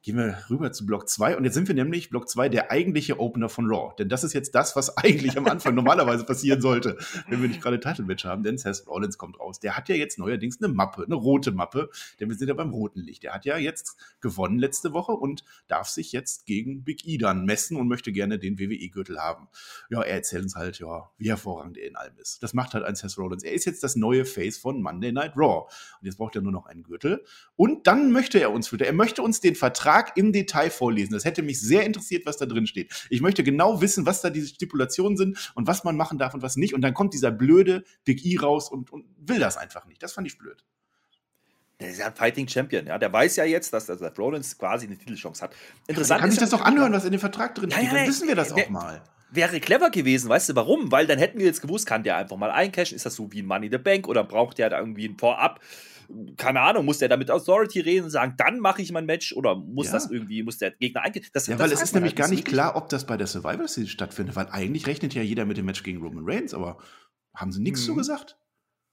Gehen 0.03 0.17
wir 0.17 0.39
rüber 0.49 0.73
zu 0.73 0.87
Block 0.87 1.11
2 1.11 1.37
und 1.37 1.45
jetzt 1.45 1.53
sind 1.53 1.69
wir 1.69 1.75
nämlich 1.75 2.09
Block 2.09 2.27
2 2.27 2.49
der 2.49 2.71
eigentliche 2.71 3.21
Opener 3.21 3.51
von 3.51 3.67
Raw. 3.67 3.95
Denn 3.99 4.09
das 4.09 4.25
ist 4.25 4.33
jetzt 4.33 4.55
das, 4.55 4.75
was 4.75 4.97
eigentlich 4.97 5.37
am 5.37 5.47
Anfang 5.47 5.75
normalerweise 5.75 6.25
passieren 6.25 6.63
sollte, 6.63 6.97
wenn 7.29 7.43
wir 7.43 7.49
nicht 7.49 7.61
gerade 7.61 7.81
Title 7.81 8.07
Match 8.07 8.25
haben, 8.25 8.43
denn 8.43 8.57
Seth 8.57 8.87
Rollins 8.87 9.19
kommt 9.19 9.39
raus. 9.39 9.61
Der 9.61 9.77
hat 9.77 9.91
ja 9.91 9.95
jetzt 9.95 10.19
neuerdings 10.19 10.63
eine 10.63 10.73
Mappe, 10.73 11.05
eine 11.05 11.17
rote 11.17 11.53
Mappe, 11.53 11.91
denn 12.19 12.31
wir 12.31 12.37
sind 12.37 12.49
ja 12.49 12.55
beim 12.55 12.71
roten 12.71 13.01
Licht. 13.01 13.25
Der 13.25 13.35
hat 13.35 13.45
ja 13.45 13.59
jetzt 13.59 13.99
gewonnen 14.23 14.59
letzte 14.59 14.95
Woche 14.95 15.13
und 15.13 15.45
darf 15.69 15.89
sich 15.89 16.13
jetzt 16.13 16.47
gegen 16.47 16.83
Big 16.83 17.07
E 17.07 17.19
dann 17.19 17.45
messen 17.45 17.77
und 17.77 17.87
möchte 17.87 18.11
gerne 18.11 18.39
den 18.39 18.59
WWE-Gürtel 18.59 19.19
haben. 19.21 19.49
Ja, 19.91 20.01
er 20.01 20.15
erzählt 20.15 20.45
uns 20.45 20.57
halt, 20.57 20.79
ja, 20.79 21.11
wie 21.19 21.29
hervorragend 21.29 21.77
er 21.77 21.87
in 21.87 21.97
allem 21.97 22.17
ist. 22.17 22.43
Das 22.43 22.55
macht 22.55 22.73
halt 22.73 22.85
ein 22.85 22.95
Seth 22.95 23.19
Rollins. 23.19 23.43
Er 23.43 23.53
ist 23.53 23.67
jetzt 23.67 23.83
das 23.83 23.97
neue 23.97 24.25
Face 24.25 24.57
von 24.57 24.81
Monday 24.81 25.13
Night 25.13 25.35
Raw. 25.37 25.67
Und 26.01 26.07
jetzt 26.07 26.17
braucht 26.17 26.37
er 26.37 26.41
nur 26.41 26.53
noch 26.53 26.65
einen 26.65 26.85
Gürtel. 26.85 27.23
Und 27.55 27.87
dann 27.87 28.13
möchte 28.13 28.39
er 28.39 28.51
uns 28.51 28.69
füttern. 28.69 28.87
Er 28.87 28.95
möchte 28.95 29.21
uns 29.21 29.43
den 29.43 29.55
Vertrag 29.55 29.90
Vertrag 29.91 30.17
im 30.17 30.33
Detail 30.33 30.71
vorlesen. 30.71 31.13
Das 31.13 31.25
hätte 31.25 31.43
mich 31.43 31.61
sehr 31.61 31.85
interessiert, 31.85 32.27
was 32.27 32.37
da 32.37 32.47
drin 32.47 32.67
steht. 32.67 32.93
Ich 33.11 33.21
möchte 33.21 33.43
genau 33.43 33.81
wissen, 33.81 34.07
was 34.07 34.21
da 34.21 34.31
diese 34.31 34.49
Stipulationen 34.49 35.17
sind 35.17 35.53
und 35.55 35.67
was 35.67 35.85
man 35.85 35.97
machen 35.97 36.19
darf 36.19 36.35
und 36.35 36.43
was 36.43 36.57
nicht. 36.57 36.75
Und 36.75 36.83
dann 36.83 36.95
kommt 36.95 37.15
dieser 37.15 37.31
blöde 37.31 37.85
Big 38.05 38.25
E 38.25 38.39
raus 38.39 38.71
und, 38.71 38.93
und 38.93 39.07
will 39.19 39.39
das 39.39 39.57
einfach 39.57 39.87
nicht. 39.87 40.03
Das 40.03 40.13
fand 40.13 40.27
ich 40.27 40.39
blöd. 40.39 40.65
Der 41.81 41.91
ist 41.91 41.99
ja 41.99 42.07
ein 42.07 42.15
Fighting 42.15 42.47
Champion, 42.47 42.87
ja. 42.87 42.99
Der 42.99 43.13
weiß 43.13 43.37
ja 43.37 43.45
jetzt, 43.45 43.73
dass 43.73 43.87
der 43.87 43.97
Seth 43.97 44.19
Rollins 44.19 44.57
quasi 44.59 44.87
eine 44.87 44.99
Titelchance 44.99 45.43
hat. 45.43 45.55
Interessant 45.87 46.19
ja, 46.19 46.23
kann 46.23 46.31
sich 46.31 46.41
das 46.41 46.51
doch 46.51 46.61
anhören, 46.61 46.93
was 46.93 47.05
in 47.05 47.11
dem 47.11 47.21
Vertrag 47.21 47.55
drin 47.55 47.71
steht. 47.71 47.85
Ja, 47.85 47.89
ja, 47.89 47.99
dann 47.99 48.09
wissen 48.09 48.29
wir 48.29 48.37
das 48.37 48.53
auch 48.53 48.69
mal 48.69 49.03
wäre 49.33 49.61
clever 49.61 49.91
gewesen, 49.91 50.29
weißt 50.29 50.49
du 50.49 50.57
warum? 50.57 50.91
Weil 50.91 51.07
dann 51.07 51.21
hätten 51.21 51.39
wir 51.39 51.47
jetzt 51.47 51.63
gewusst, 51.63 51.87
kann 51.87 52.03
der 52.03 52.17
einfach 52.17 52.37
mal 52.37 52.51
eincashen, 52.51 52.97
ist 52.97 53.07
das 53.07 53.15
so 53.15 53.31
wie 53.31 53.43
ein 53.43 53.47
Money 53.47 53.67
in 53.67 53.73
the 53.73 53.79
Bank 53.79 54.09
oder 54.09 54.25
braucht 54.25 54.59
der 54.59 54.71
da 54.71 54.81
irgendwie 54.81 55.07
ein 55.07 55.17
Vorab 55.17 55.61
keine 56.37 56.61
Ahnung, 56.61 56.85
muss 56.85 56.99
der 56.99 57.09
da 57.09 57.17
mit 57.17 57.31
Authority 57.31 57.81
reden 57.81 58.05
und 58.05 58.11
sagen, 58.11 58.35
dann 58.37 58.61
mache 58.61 58.83
ich 58.83 58.93
mein 58.93 59.07
Match 59.07 59.33
oder 59.33 59.57
muss 59.57 59.87
ja. 59.87 59.93
das 59.93 60.11
irgendwie, 60.11 60.43
muss 60.43 60.59
der 60.59 60.73
Gegner 60.73 61.03
eingehen? 61.03 61.25
Das, 61.33 61.47
ja, 61.47 61.57
das 61.57 61.65
weil 61.65 61.73
es 61.73 61.83
ist 61.83 61.95
nämlich 61.95 62.13
halt 62.13 62.19
gar 62.19 62.29
nicht 62.29 62.45
klar, 62.45 62.77
ob 62.77 62.89
das 62.89 63.07
bei 63.07 63.17
der 63.17 63.27
Survivor 63.27 63.69
Series 63.69 63.91
stattfindet, 63.91 64.37
weil 64.37 64.49
eigentlich 64.49 64.87
rechnet 64.87 65.15
ja 65.15 65.23
jeder 65.23 65.45
mit 65.45 65.57
dem 65.57 65.67
Match 65.67 65.83
gegen 65.83 66.03
Roman 66.03 66.25
Reigns, 66.27 66.55
aber 66.55 66.79
haben 67.35 67.53
sie 67.53 67.61
nichts 67.61 67.81
hm. 67.81 67.87
so 67.87 67.95
gesagt? 67.95 68.37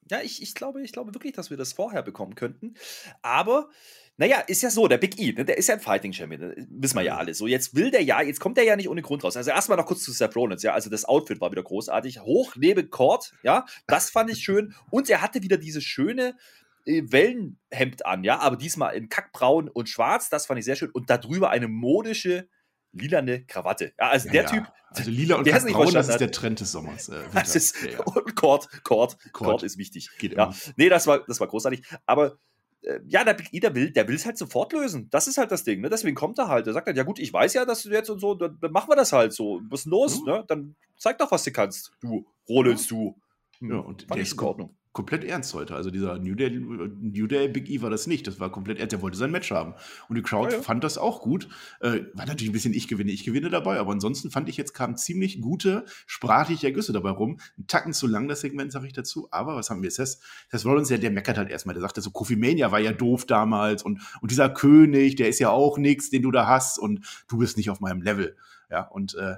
Ja, 0.10 0.22
ich, 0.22 0.42
ich, 0.42 0.56
glaube, 0.56 0.82
ich 0.82 0.92
glaube 0.92 1.14
wirklich, 1.14 1.34
dass 1.34 1.50
wir 1.50 1.58
das 1.58 1.74
vorher 1.74 2.02
bekommen 2.02 2.36
könnten. 2.36 2.76
Aber, 3.22 3.70
naja, 4.16 4.40
ist 4.40 4.62
ja 4.62 4.70
so, 4.70 4.88
der 4.88 4.98
Big 4.98 5.20
E, 5.20 5.34
ne, 5.34 5.44
der 5.44 5.58
ist 5.58 5.68
ja 5.68 5.76
ein 5.76 5.82
Fighting 5.82 6.14
Champion, 6.14 6.54
wissen 6.70 6.96
wir 6.96 7.04
ja 7.04 7.16
mhm. 7.16 7.20
alle. 7.20 7.34
So, 7.34 7.48
jetzt 7.48 7.76
will 7.76 7.92
der 7.92 8.04
ja, 8.04 8.22
jetzt 8.22 8.40
kommt 8.40 8.58
der 8.58 8.64
ja 8.64 8.76
nicht 8.76 8.90
ohne 8.90 9.02
Grund 9.02 9.24
raus. 9.24 9.36
Also 9.36 9.52
erstmal 9.52 9.78
noch 9.78 9.86
kurz 9.86 10.04
zu 10.04 10.12
Seth 10.12 10.36
Rollins, 10.36 10.64
ja, 10.64 10.74
also 10.74 10.90
das 10.90 11.06
Outfit 11.06 11.42
war 11.42 11.52
wieder 11.52 11.64
großartig. 11.64 12.22
Hoch 12.22 12.56
neben 12.56 12.90
Court, 12.90 13.34
ja, 13.44 13.66
das 13.88 14.10
fand 14.10 14.32
ich 14.32 14.40
schön. 14.40 14.74
Und 14.90 15.10
er 15.10 15.22
hatte 15.22 15.44
wieder 15.44 15.58
diese 15.58 15.82
schöne, 15.82 16.38
Wellenhemd 16.88 18.06
an, 18.06 18.24
ja, 18.24 18.40
aber 18.40 18.56
diesmal 18.56 18.96
in 18.96 19.10
Kackbraun 19.10 19.70
und 19.70 19.90
Schwarz, 19.90 20.30
das 20.30 20.46
fand 20.46 20.60
ich 20.60 20.66
sehr 20.66 20.76
schön. 20.76 20.90
Und 20.92 21.10
darüber 21.10 21.50
eine 21.50 21.68
modische 21.68 22.48
lilane 22.94 23.46
Krawatte. 23.46 23.94
Ja, 24.00 24.10
also 24.10 24.28
ja, 24.28 24.32
der 24.34 24.44
ja. 24.44 24.50
Typ. 24.50 24.74
Also 24.90 25.12
lila 25.12 25.36
und 25.36 25.46
Kackbraun, 25.46 25.94
das 25.94 26.08
ist 26.08 26.20
der 26.20 26.32
Trend 26.32 26.60
des 26.62 26.72
Sommers. 26.72 27.10
Äh, 27.10 27.22
das 27.34 27.56
ist, 27.56 27.76
Und 28.06 28.36
Kord, 28.36 28.84
Kord, 28.84 29.18
Kord 29.34 29.64
ist 29.64 29.78
wichtig. 29.78 30.10
Geht 30.18 30.34
ja. 30.34 30.54
Nee, 30.78 30.90
das 30.90 31.08
war, 31.08 31.26
das 31.26 31.40
war 31.40 31.48
großartig. 31.48 31.84
Aber 32.06 32.38
äh, 32.82 33.00
ja, 33.08 33.24
der 33.24 33.34
Big 33.34 33.50
der 33.52 33.76
will, 33.76 33.92
der 33.92 34.08
will 34.08 34.16
es 34.16 34.26
halt 34.26 34.38
sofort 34.38 34.72
lösen. 34.74 35.10
Das 35.10 35.28
ist 35.28 35.38
halt 35.38 35.52
das 35.52 35.64
Ding, 35.64 35.82
ne? 35.82 35.90
Deswegen 35.90 36.16
kommt 36.16 36.40
er 36.40 36.48
halt. 36.48 36.68
Er 36.68 36.74
sagt 36.74 36.88
halt, 36.88 36.98
ja 36.98 37.04
gut, 37.04 37.20
ich 37.20 37.32
weiß 37.32 37.54
ja, 37.54 37.66
dass 37.66 37.84
du 37.84 37.90
jetzt 37.90 38.10
und 38.10 38.20
so, 38.20 38.34
dann, 38.34 38.58
dann 38.62 38.72
machen 38.72 38.90
wir 38.90 38.96
das 38.96 39.12
halt 39.12 39.34
so. 39.34 39.62
Was 39.70 39.82
ist 39.82 39.86
los, 39.88 40.20
mhm. 40.22 40.26
ne? 40.26 40.46
Dann 40.48 40.76
zeig 40.98 41.18
doch, 41.18 41.32
was 41.32 41.44
du 41.44 41.52
kannst, 41.52 41.92
du 42.02 42.26
Rollins, 42.48 42.88
du. 42.88 43.20
Hm. 43.60 43.72
Ja, 43.72 43.78
und 43.78 44.10
der 44.10 44.18
ist 44.18 44.38
Ordnung 44.42 44.78
komplett 44.98 45.24
ernst 45.24 45.54
heute. 45.54 45.76
Also 45.76 45.92
dieser 45.92 46.18
New 46.18 46.34
Day, 46.34 46.50
New 46.50 47.28
Day 47.28 47.48
Big 47.48 47.70
E 47.70 47.84
war 47.84 47.92
das 47.92 48.08
nicht. 48.08 48.26
Das 48.26 48.40
war 48.40 48.52
komplett 48.52 48.80
ernst. 48.80 48.94
Der 48.94 49.02
wollte 49.04 49.16
sein 49.16 49.30
Match 49.30 49.52
haben. 49.52 49.76
Und 50.10 50.16
die 50.16 50.24
Crowd 50.24 50.50
ja, 50.50 50.58
ja. 50.58 50.64
fand 50.64 50.84
das 50.84 50.98
auch 50.98 51.22
gut. 51.22 51.48
Äh, 51.82 52.00
war 52.16 52.26
natürlich 52.26 52.50
ein 52.50 52.54
bisschen 52.54 52.74
Ich 52.74 52.88
gewinne, 52.88 53.12
ich 53.12 53.24
gewinne 53.24 53.52
dabei. 53.52 53.78
Aber 53.80 53.92
ansonsten 53.92 54.32
fand 54.32 54.50
ich 54.50 54.58
jetzt 54.58 54.74
kamen 54.74 54.98
ziemlich 54.98 55.40
gute 55.40 55.86
sprachliche 56.08 56.66
Ergüsse 56.66 56.94
dabei 56.94 57.12
rum. 57.12 57.40
Ein 57.60 57.68
Tacken 57.68 57.94
zu 57.94 58.08
lang 58.08 58.28
das 58.28 58.42
Segment, 58.42 58.72
sage 58.72 58.88
ich 58.88 58.94
dazu. 58.94 59.28
Aber 59.30 59.56
was 59.56 59.70
haben 59.70 59.84
wir? 59.84 59.92
Seth, 59.92 60.18
Seth 60.50 60.66
Rollins, 60.66 60.88
der, 60.88 60.98
der 60.98 61.12
meckert 61.12 61.38
halt 61.38 61.52
erstmal. 61.52 61.76
Der 61.76 61.82
sagte 61.84 62.02
so, 62.02 62.10
Kofi 62.10 62.36
Mania 62.36 62.72
war 62.72 62.80
ja 62.80 62.92
doof 62.92 63.28
damals. 63.28 63.84
Und, 63.84 64.02
und 64.22 64.32
dieser 64.32 64.50
König, 64.50 65.16
der 65.16 65.30
ist 65.30 65.38
ja 65.38 65.52
auch 65.52 65.78
nichts, 65.78 66.10
den 66.10 66.24
du 66.24 66.32
da 66.32 66.48
hast. 66.48 66.80
Und 66.80 67.06
du 67.28 67.38
bist 67.38 67.56
nicht 67.56 67.70
auf 67.70 67.82
meinem 67.82 68.02
Level. 68.02 68.36
Ja, 68.72 68.82
und 68.88 69.14
äh, 69.14 69.36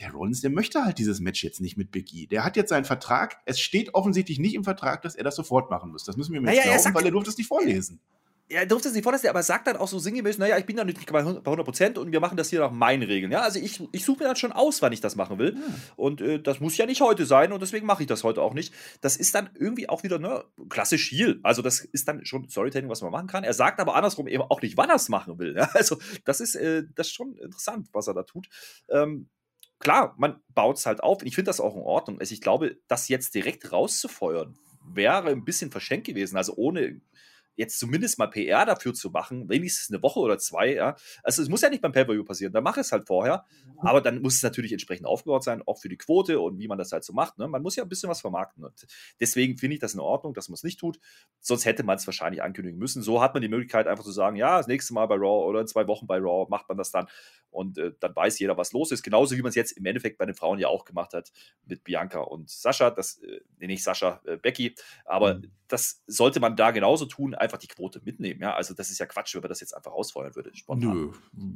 der 0.00 0.12
Rollins, 0.12 0.40
der 0.40 0.50
möchte 0.50 0.84
halt 0.84 0.98
dieses 0.98 1.20
Match 1.20 1.44
jetzt 1.44 1.60
nicht 1.60 1.76
mit 1.76 1.90
Big 1.90 2.12
E. 2.12 2.26
Der 2.26 2.44
hat 2.44 2.56
jetzt 2.56 2.70
seinen 2.70 2.84
Vertrag. 2.84 3.38
Es 3.44 3.60
steht 3.60 3.94
offensichtlich 3.94 4.38
nicht 4.38 4.54
im 4.54 4.64
Vertrag, 4.64 5.02
dass 5.02 5.14
er 5.14 5.24
das 5.24 5.36
sofort 5.36 5.70
machen 5.70 5.92
muss. 5.92 6.04
Das 6.04 6.16
müssen 6.16 6.32
wir 6.32 6.40
mir 6.40 6.52
jetzt 6.52 6.64
naja, 6.64 6.76
glauben, 6.76 6.94
weil 6.94 7.04
er 7.04 7.10
durfte 7.12 7.30
es 7.30 7.38
nicht 7.38 7.46
vorlesen. 7.46 8.00
Er 8.46 8.66
durfte 8.66 8.88
es 8.88 8.94
nicht 8.94 9.04
vorlesen, 9.04 9.28
aber 9.28 9.42
sagt 9.42 9.66
dann 9.66 9.78
auch 9.78 9.88
so 9.88 9.98
sinngemäß, 9.98 10.36
naja, 10.36 10.58
ich 10.58 10.66
bin 10.66 10.76
da 10.76 10.84
nicht 10.84 11.10
bei 11.10 11.22
100% 11.22 11.98
und 11.98 12.12
wir 12.12 12.20
machen 12.20 12.36
das 12.36 12.50
hier 12.50 12.60
nach 12.60 12.70
meinen 12.70 13.02
Regeln. 13.02 13.32
Ja, 13.32 13.40
also 13.40 13.58
ich, 13.58 13.82
ich 13.90 14.04
suche 14.04 14.18
mir 14.18 14.26
dann 14.26 14.36
schon 14.36 14.52
aus, 14.52 14.82
wann 14.82 14.92
ich 14.92 15.00
das 15.00 15.16
machen 15.16 15.38
will. 15.38 15.54
Ja. 15.56 15.74
Und 15.96 16.20
äh, 16.20 16.42
das 16.42 16.60
muss 16.60 16.76
ja 16.76 16.84
nicht 16.84 17.00
heute 17.00 17.24
sein 17.24 17.52
und 17.52 17.62
deswegen 17.62 17.86
mache 17.86 18.02
ich 18.02 18.06
das 18.06 18.22
heute 18.22 18.42
auch 18.42 18.52
nicht. 18.52 18.74
Das 19.00 19.16
ist 19.16 19.34
dann 19.34 19.48
irgendwie 19.54 19.88
auch 19.88 20.02
wieder, 20.02 20.18
ne, 20.18 20.44
klassisch 20.68 21.10
Heal. 21.10 21.40
Also 21.42 21.62
das 21.62 21.80
ist 21.80 22.06
dann 22.06 22.26
schon 22.26 22.46
Storytelling, 22.50 22.90
was 22.90 23.00
man 23.00 23.12
machen 23.12 23.28
kann. 23.28 23.44
Er 23.44 23.54
sagt 23.54 23.80
aber 23.80 23.94
andersrum 23.94 24.28
eben 24.28 24.42
auch 24.42 24.60
nicht, 24.60 24.76
wann 24.76 24.90
er 24.90 24.96
es 24.96 25.08
machen 25.08 25.38
will. 25.38 25.56
Ja? 25.56 25.70
Also 25.72 25.96
das 26.24 26.40
ist, 26.40 26.54
äh, 26.54 26.84
das 26.94 27.06
ist 27.06 27.14
schon 27.14 27.36
interessant, 27.38 27.88
was 27.92 28.08
er 28.08 28.14
da 28.14 28.24
tut. 28.24 28.48
Ähm, 28.90 29.30
klar, 29.84 30.14
man 30.18 30.40
baut 30.48 30.78
es 30.78 30.86
halt 30.86 31.02
auf. 31.02 31.22
Ich 31.22 31.36
finde 31.36 31.50
das 31.50 31.60
auch 31.60 31.76
in 31.76 31.82
Ordnung. 31.82 32.18
Also 32.18 32.32
ich 32.32 32.40
glaube, 32.40 32.78
das 32.88 33.08
jetzt 33.08 33.34
direkt 33.36 33.70
rauszufeuern, 33.70 34.58
wäre 34.84 35.28
ein 35.28 35.44
bisschen 35.44 35.70
verschenkt 35.70 36.06
gewesen. 36.06 36.36
Also 36.36 36.54
ohne 36.56 37.00
jetzt 37.56 37.78
zumindest 37.78 38.18
mal 38.18 38.26
PR 38.28 38.66
dafür 38.66 38.94
zu 38.94 39.10
machen, 39.10 39.48
wenigstens 39.48 39.90
eine 39.92 40.02
Woche 40.02 40.20
oder 40.20 40.38
zwei, 40.38 40.74
ja. 40.74 40.96
Also 41.22 41.42
es 41.42 41.48
muss 41.48 41.60
ja 41.60 41.70
nicht 41.70 41.82
beim 41.82 41.92
Pay-Per-View 41.92 42.24
passieren, 42.24 42.52
dann 42.52 42.64
mach 42.64 42.76
es 42.76 42.92
halt 42.92 43.06
vorher. 43.06 43.44
Mhm. 43.66 43.88
Aber 43.88 44.00
dann 44.00 44.22
muss 44.22 44.36
es 44.36 44.42
natürlich 44.42 44.72
entsprechend 44.72 45.06
aufgebaut 45.06 45.44
sein, 45.44 45.62
auch 45.66 45.78
für 45.78 45.88
die 45.88 45.96
Quote 45.96 46.40
und 46.40 46.58
wie 46.58 46.68
man 46.68 46.78
das 46.78 46.92
halt 46.92 47.04
so 47.04 47.12
macht. 47.12 47.38
Ne? 47.38 47.48
Man 47.48 47.62
muss 47.62 47.76
ja 47.76 47.82
ein 47.82 47.88
bisschen 47.88 48.10
was 48.10 48.20
vermarkten. 48.20 48.64
Und 48.64 48.86
deswegen 49.20 49.56
finde 49.56 49.74
ich 49.74 49.80
das 49.80 49.94
in 49.94 50.00
Ordnung, 50.00 50.34
dass 50.34 50.48
man 50.48 50.54
es 50.54 50.62
nicht 50.62 50.80
tut. 50.80 50.98
Sonst 51.40 51.64
hätte 51.64 51.82
man 51.84 51.96
es 51.96 52.06
wahrscheinlich 52.06 52.42
ankündigen 52.42 52.78
müssen. 52.78 53.02
So 53.02 53.20
hat 53.20 53.34
man 53.34 53.42
die 53.42 53.48
Möglichkeit, 53.48 53.86
einfach 53.86 54.04
zu 54.04 54.12
sagen, 54.12 54.36
ja, 54.36 54.58
das 54.58 54.66
nächste 54.66 54.94
Mal 54.94 55.06
bei 55.06 55.16
Raw 55.16 55.46
oder 55.46 55.60
in 55.60 55.66
zwei 55.66 55.86
Wochen 55.86 56.06
bei 56.06 56.18
Raw 56.18 56.46
macht 56.48 56.68
man 56.68 56.78
das 56.78 56.90
dann. 56.90 57.06
Und 57.50 57.78
äh, 57.78 57.92
dann 58.00 58.16
weiß 58.16 58.38
jeder, 58.38 58.56
was 58.56 58.72
los 58.72 58.90
ist. 58.90 59.02
Genauso 59.02 59.36
wie 59.36 59.42
man 59.42 59.50
es 59.50 59.54
jetzt 59.54 59.72
im 59.72 59.86
Endeffekt 59.86 60.18
bei 60.18 60.26
den 60.26 60.34
Frauen 60.34 60.58
ja 60.58 60.68
auch 60.68 60.84
gemacht 60.84 61.14
hat 61.14 61.30
mit 61.64 61.84
Bianca 61.84 62.20
und 62.20 62.50
Sascha. 62.50 62.90
Das, 62.90 63.18
äh, 63.18 63.40
nicht 63.58 63.84
Sascha, 63.84 64.20
äh, 64.24 64.36
Becky. 64.36 64.74
Aber 65.04 65.34
mhm. 65.34 65.52
das 65.68 66.02
sollte 66.06 66.40
man 66.40 66.56
da 66.56 66.72
genauso 66.72 67.06
tun, 67.06 67.34
einfach 67.44 67.58
die 67.58 67.68
Quote 67.68 68.00
mitnehmen. 68.04 68.40
Ja, 68.40 68.54
also 68.54 68.74
das 68.74 68.90
ist 68.90 68.98
ja 68.98 69.06
Quatsch, 69.06 69.34
wenn 69.34 69.42
man 69.42 69.48
das 69.48 69.60
jetzt 69.60 69.76
einfach 69.76 69.92
ausfeuern 69.92 70.34
würde. 70.34 70.50
Spontan. 70.54 70.94
Nö, 70.94 71.12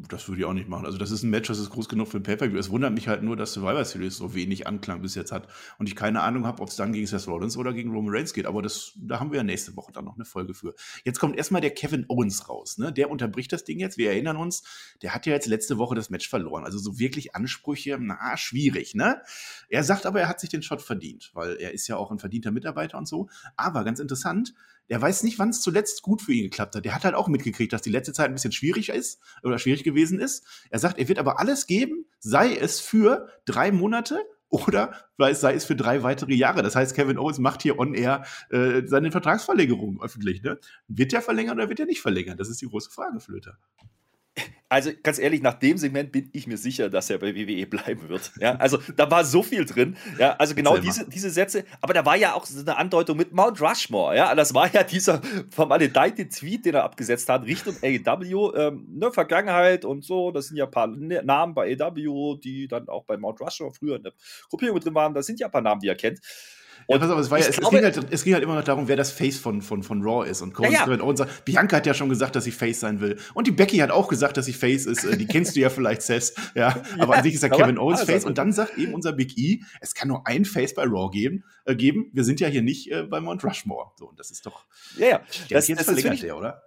das 0.08 0.28
würde 0.28 0.40
ich 0.40 0.46
auch 0.46 0.52
nicht 0.52 0.68
machen. 0.68 0.86
Also 0.86 0.98
das 0.98 1.10
ist 1.10 1.22
ein 1.22 1.30
Match, 1.30 1.48
das 1.48 1.58
ist 1.58 1.70
groß 1.70 1.88
genug 1.88 2.08
für 2.08 2.18
ein 2.18 2.22
Pay-Per-View. 2.22 2.58
Es 2.58 2.70
wundert 2.70 2.92
mich 2.92 3.08
halt 3.08 3.22
nur, 3.22 3.36
dass 3.36 3.52
Survivor 3.52 3.84
Series 3.84 4.16
so 4.16 4.34
wenig 4.34 4.66
Anklang 4.66 5.02
bis 5.02 5.14
jetzt 5.14 5.32
hat 5.32 5.48
und 5.78 5.88
ich 5.88 5.96
keine 5.96 6.22
Ahnung 6.22 6.46
habe, 6.46 6.62
ob 6.62 6.68
es 6.68 6.76
dann 6.76 6.92
gegen 6.92 7.06
Seth 7.06 7.26
Rollins 7.26 7.56
oder 7.56 7.72
gegen 7.72 7.90
Roman 7.90 8.14
Reigns 8.14 8.32
geht. 8.32 8.46
Aber 8.46 8.62
das, 8.62 8.92
da 8.96 9.20
haben 9.20 9.30
wir 9.30 9.38
ja 9.38 9.44
nächste 9.44 9.76
Woche 9.76 9.92
dann 9.92 10.04
noch 10.04 10.14
eine 10.14 10.24
Folge 10.24 10.54
für. 10.54 10.74
Jetzt 11.04 11.18
kommt 11.18 11.36
erstmal 11.36 11.60
der 11.60 11.70
Kevin 11.70 12.04
Owens 12.08 12.48
raus. 12.48 12.78
Ne? 12.78 12.92
Der 12.92 13.10
unterbricht 13.10 13.52
das 13.52 13.64
Ding 13.64 13.78
jetzt. 13.80 13.98
Wir 13.98 14.10
erinnern 14.10 14.36
uns, 14.36 14.62
der 15.02 15.14
hat 15.14 15.26
ja 15.26 15.32
jetzt 15.32 15.46
letzte 15.46 15.78
Woche 15.78 15.94
das 15.94 16.10
Match 16.10 16.28
verloren. 16.28 16.64
Also 16.64 16.78
so 16.78 16.98
wirklich 16.98 17.34
Ansprüche, 17.34 17.98
na, 18.00 18.36
schwierig. 18.36 18.94
Ne? 18.94 19.22
Er 19.68 19.84
sagt 19.84 20.06
aber, 20.06 20.20
er 20.20 20.28
hat 20.28 20.40
sich 20.40 20.50
den 20.50 20.62
Shot 20.62 20.82
verdient, 20.82 21.30
weil 21.34 21.56
er 21.56 21.72
ist 21.72 21.88
ja 21.88 21.96
auch 21.96 22.10
ein 22.10 22.18
verdienter 22.18 22.50
Mitarbeiter 22.50 22.98
und 22.98 23.08
so. 23.08 23.28
Aber 23.56 23.84
ganz 23.84 24.00
interessant, 24.00 24.54
der 24.88 25.00
weiß 25.00 25.22
nicht, 25.22 25.38
wann 25.38 25.50
es 25.50 25.60
zuletzt 25.60 26.02
gut 26.02 26.22
für 26.22 26.32
ihn 26.32 26.44
geklappt 26.44 26.74
hat. 26.74 26.84
Der 26.84 26.94
hat 26.94 27.04
halt 27.04 27.14
auch 27.14 27.28
mitgekriegt, 27.28 27.72
dass 27.72 27.82
die 27.82 27.90
letzte 27.90 28.12
Zeit 28.12 28.26
ein 28.26 28.34
bisschen 28.34 28.52
schwierig 28.52 28.88
ist 28.88 29.20
oder 29.42 29.58
schwierig 29.58 29.84
gewesen 29.84 30.20
ist. 30.20 30.44
Er 30.70 30.78
sagt, 30.78 30.98
er 30.98 31.08
wird 31.08 31.18
aber 31.18 31.38
alles 31.38 31.66
geben, 31.66 32.06
sei 32.18 32.54
es 32.54 32.80
für 32.80 33.28
drei 33.44 33.70
Monate 33.70 34.20
oder 34.48 34.94
sei 35.18 35.54
es 35.54 35.66
für 35.66 35.76
drei 35.76 36.02
weitere 36.02 36.34
Jahre. 36.34 36.62
Das 36.62 36.74
heißt, 36.74 36.94
Kevin 36.94 37.18
Owens 37.18 37.38
macht 37.38 37.62
hier 37.62 37.78
on 37.78 37.94
air 37.94 38.24
äh, 38.50 38.82
seine 38.86 39.10
Vertragsverlängerung 39.12 40.00
öffentlich. 40.02 40.42
Ne? 40.42 40.58
Wird 40.88 41.12
er 41.12 41.20
verlängern 41.20 41.58
oder 41.58 41.68
wird 41.68 41.80
er 41.80 41.86
nicht 41.86 42.00
verlängern? 42.00 42.38
Das 42.38 42.48
ist 42.48 42.60
die 42.62 42.68
große 42.68 42.90
Frage, 42.90 43.20
Flöter 43.20 43.58
also 44.68 44.90
ganz 45.02 45.18
ehrlich, 45.18 45.42
nach 45.42 45.54
dem 45.54 45.78
Segment 45.78 46.12
bin 46.12 46.28
ich 46.32 46.46
mir 46.46 46.58
sicher, 46.58 46.90
dass 46.90 47.08
er 47.08 47.18
bei 47.18 47.34
WWE 47.34 47.66
bleiben 47.66 48.08
wird. 48.08 48.32
Ja, 48.38 48.56
also 48.56 48.78
da 48.96 49.10
war 49.10 49.24
so 49.24 49.42
viel 49.42 49.64
drin. 49.64 49.96
Ja, 50.18 50.36
also 50.36 50.54
genau 50.54 50.76
diese, 50.76 51.08
diese 51.08 51.30
Sätze. 51.30 51.64
Aber 51.80 51.94
da 51.94 52.04
war 52.04 52.16
ja 52.16 52.34
auch 52.34 52.44
so 52.44 52.60
eine 52.60 52.76
Andeutung 52.76 53.16
mit 53.16 53.32
Mount 53.32 53.60
Rushmore. 53.60 54.16
Ja, 54.16 54.34
das 54.34 54.54
war 54.54 54.72
ja 54.72 54.82
dieser 54.82 55.22
vermaledeite 55.50 56.28
Tweet, 56.28 56.66
den 56.66 56.74
er 56.74 56.84
abgesetzt 56.84 57.28
hat 57.28 57.44
Richtung 57.46 57.76
AEW. 57.82 58.54
Ähm, 58.54 58.86
ne, 58.90 59.10
Vergangenheit 59.10 59.84
und 59.84 60.04
so. 60.04 60.30
Das 60.30 60.48
sind 60.48 60.56
ja 60.56 60.64
ein 60.64 60.70
paar 60.70 60.86
Namen 60.86 61.54
bei 61.54 61.76
AEW, 61.78 62.36
die 62.36 62.68
dann 62.68 62.88
auch 62.88 63.04
bei 63.04 63.16
Mount 63.16 63.40
Rushmore 63.40 63.72
früher 63.72 63.96
in 63.96 64.02
der 64.02 64.12
Gruppierung 64.50 64.80
drin 64.80 64.94
waren. 64.94 65.14
Das 65.14 65.26
sind 65.26 65.40
ja 65.40 65.46
ein 65.46 65.52
paar 65.52 65.62
Namen, 65.62 65.80
die 65.80 65.88
er 65.88 65.96
kennt. 65.96 66.20
Ja, 66.86 66.98
pass 66.98 67.10
auf, 67.10 67.18
es, 67.18 67.30
war 67.30 67.38
ja, 67.38 67.46
es, 67.46 67.56
glaube, 67.56 67.76
ging 67.76 67.84
halt, 67.84 68.12
es, 68.12 68.24
ging 68.24 68.34
halt, 68.34 68.42
immer 68.42 68.54
noch 68.54 68.64
darum, 68.64 68.88
wer 68.88 68.96
das 68.96 69.10
Face 69.10 69.38
von, 69.38 69.62
von, 69.62 69.82
von 69.82 70.02
Raw 70.02 70.28
ist. 70.28 70.42
Und 70.42 70.54
Cohen 70.54 70.72
ja, 70.72 70.88
ja. 70.88 71.02
und 71.02 71.16
sagt, 71.16 71.44
Bianca 71.44 71.76
hat 71.76 71.86
ja 71.86 71.94
schon 71.94 72.08
gesagt, 72.08 72.36
dass 72.36 72.44
sie 72.44 72.50
Face 72.50 72.80
sein 72.80 73.00
will. 73.00 73.18
Und 73.34 73.46
die 73.46 73.50
Becky 73.50 73.78
hat 73.78 73.90
auch 73.90 74.08
gesagt, 74.08 74.36
dass 74.36 74.46
sie 74.46 74.52
Face 74.52 74.86
ist. 74.86 75.04
Äh, 75.04 75.16
die 75.16 75.26
kennst 75.26 75.56
du 75.56 75.60
ja 75.60 75.70
vielleicht, 75.70 76.02
Seth. 76.02 76.34
Ja, 76.54 76.82
aber 76.98 77.14
ja, 77.14 77.18
an 77.18 77.24
sich 77.24 77.34
ist 77.34 77.42
ja 77.42 77.48
Kevin 77.48 77.78
Owens 77.78 78.02
Face. 78.02 78.24
Und 78.24 78.38
dann 78.38 78.52
sagt 78.52 78.78
eben 78.78 78.94
unser 78.94 79.12
Big 79.12 79.36
E, 79.38 79.60
es 79.80 79.94
kann 79.94 80.08
nur 80.08 80.26
ein 80.26 80.44
Face 80.44 80.74
bei 80.74 80.84
Raw 80.84 81.10
geben. 81.10 81.44
Äh, 81.64 81.76
geben. 81.76 82.10
Wir 82.12 82.24
sind 82.24 82.40
ja 82.40 82.48
hier 82.48 82.62
nicht 82.62 82.90
äh, 82.90 83.02
bei 83.02 83.20
Mount 83.20 83.44
Rushmore. 83.44 83.90
So, 83.96 84.08
und 84.08 84.18
das 84.18 84.30
ist 84.30 84.46
doch. 84.46 84.64
Ja, 84.96 85.06
ja. 85.06 85.20
Das, 85.50 85.68
jetzt 85.68 85.80
das 85.80 85.84
verlängert 85.86 86.22
der, 86.22 86.36
oder? 86.36 86.62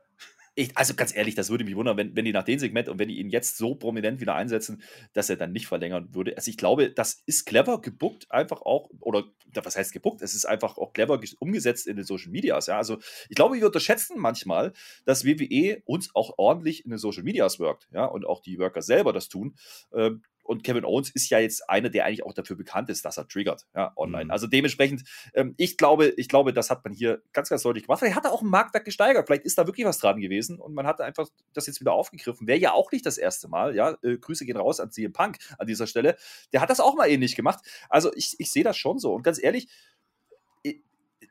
Ich, 0.61 0.77
also 0.77 0.93
ganz 0.93 1.15
ehrlich, 1.15 1.33
das 1.33 1.49
würde 1.49 1.63
mich 1.63 1.75
wundern, 1.75 1.97
wenn, 1.97 2.15
wenn 2.15 2.23
die 2.23 2.31
nach 2.31 2.43
dem 2.43 2.59
Segment 2.59 2.87
und 2.87 2.99
wenn 2.99 3.07
die 3.07 3.19
ihn 3.19 3.31
jetzt 3.31 3.57
so 3.57 3.73
prominent 3.73 4.21
wieder 4.21 4.35
einsetzen, 4.35 4.83
dass 5.13 5.27
er 5.27 5.35
dann 5.35 5.51
nicht 5.51 5.65
verlängern 5.65 6.13
würde. 6.13 6.37
Also 6.37 6.51
ich 6.51 6.57
glaube, 6.57 6.91
das 6.91 7.23
ist 7.25 7.45
clever 7.45 7.81
gebuckt, 7.81 8.31
einfach 8.31 8.61
auch, 8.61 8.91
oder 8.99 9.23
was 9.55 9.75
heißt 9.75 9.91
gebuckt? 9.91 10.21
Es 10.21 10.35
ist 10.35 10.45
einfach 10.45 10.77
auch 10.77 10.93
clever 10.93 11.19
umgesetzt 11.39 11.87
in 11.87 11.95
den 11.95 12.05
Social 12.05 12.29
Medias. 12.29 12.67
Ja? 12.67 12.77
Also 12.77 12.99
ich 13.27 13.35
glaube, 13.35 13.55
wir 13.55 13.65
unterschätzen 13.65 14.19
manchmal, 14.19 14.73
dass 15.05 15.25
WWE 15.25 15.81
uns 15.85 16.13
auch 16.13 16.35
ordentlich 16.37 16.85
in 16.85 16.91
den 16.91 16.99
Social 16.99 17.23
Medias 17.23 17.57
wirkt, 17.59 17.89
ja, 17.91 18.05
und 18.05 18.25
auch 18.25 18.41
die 18.41 18.59
Worker 18.59 18.83
selber 18.83 19.13
das 19.13 19.29
tun. 19.29 19.55
Ähm, 19.95 20.21
und 20.51 20.63
Kevin 20.63 20.84
Owens 20.84 21.10
ist 21.10 21.29
ja 21.29 21.39
jetzt 21.39 21.70
einer, 21.70 21.89
der 21.89 22.05
eigentlich 22.05 22.25
auch 22.25 22.34
dafür 22.34 22.58
bekannt 22.58 22.89
ist, 22.89 23.05
dass 23.05 23.17
er 23.17 23.25
triggert, 23.25 23.65
ja, 23.74 23.93
online. 23.96 24.25
Mhm. 24.25 24.31
Also 24.31 24.48
dementsprechend, 24.48 25.03
ähm, 25.34 25.53
ich 25.58 25.77
glaube, 25.77 26.10
ich 26.17 26.27
glaube, 26.27 26.51
das 26.51 26.70
hat 26.70 26.84
man 26.84 26.93
hier 26.93 27.22
ganz, 27.31 27.48
ganz 27.48 27.63
deutlich 27.63 27.86
gemacht. 27.86 28.00
Vielleicht 28.00 28.17
hat 28.17 28.25
er 28.25 28.34
auch 28.34 28.41
einen 28.41 28.51
Marktwert 28.51 28.84
gesteigert, 28.84 29.27
vielleicht 29.27 29.46
ist 29.46 29.58
da 29.58 29.65
wirklich 29.65 29.88
was 29.88 30.00
dran 30.00 30.20
gewesen 30.20 30.60
und 30.60 30.74
man 30.74 30.86
hat 30.86 31.00
einfach 31.00 31.29
das 31.53 31.67
jetzt 31.67 31.79
wieder 31.79 31.93
aufgegriffen. 31.93 32.48
Wäre 32.48 32.60
ja 32.60 32.74
auch 32.74 32.91
nicht 32.91 33.05
das 33.05 33.17
erste 33.17 33.48
Mal, 33.48 33.75
ja. 33.75 33.96
Äh, 34.03 34.17
Grüße 34.17 34.46
gehen 34.46 34.58
raus 34.58 34.81
an 34.81 34.91
CM 34.91 35.13
Punk 35.13 35.38
an 35.58 35.67
dieser 35.67 35.88
Stelle. 35.88 36.17
Der 36.51 36.60
hat 36.60 36.70
das 36.70 36.81
auch 36.81 36.96
mal 36.96 37.08
ähnlich 37.08 37.38
gemacht. 37.38 37.60
Also 37.88 38.12
ich, 38.13 38.36
ich 38.38 38.51
sehe 38.51 38.65
das 38.65 38.75
schon 38.75 39.00
so. 39.00 39.13
Und 39.13 39.24
ganz 39.24 39.41
ehrlich, 39.41 39.70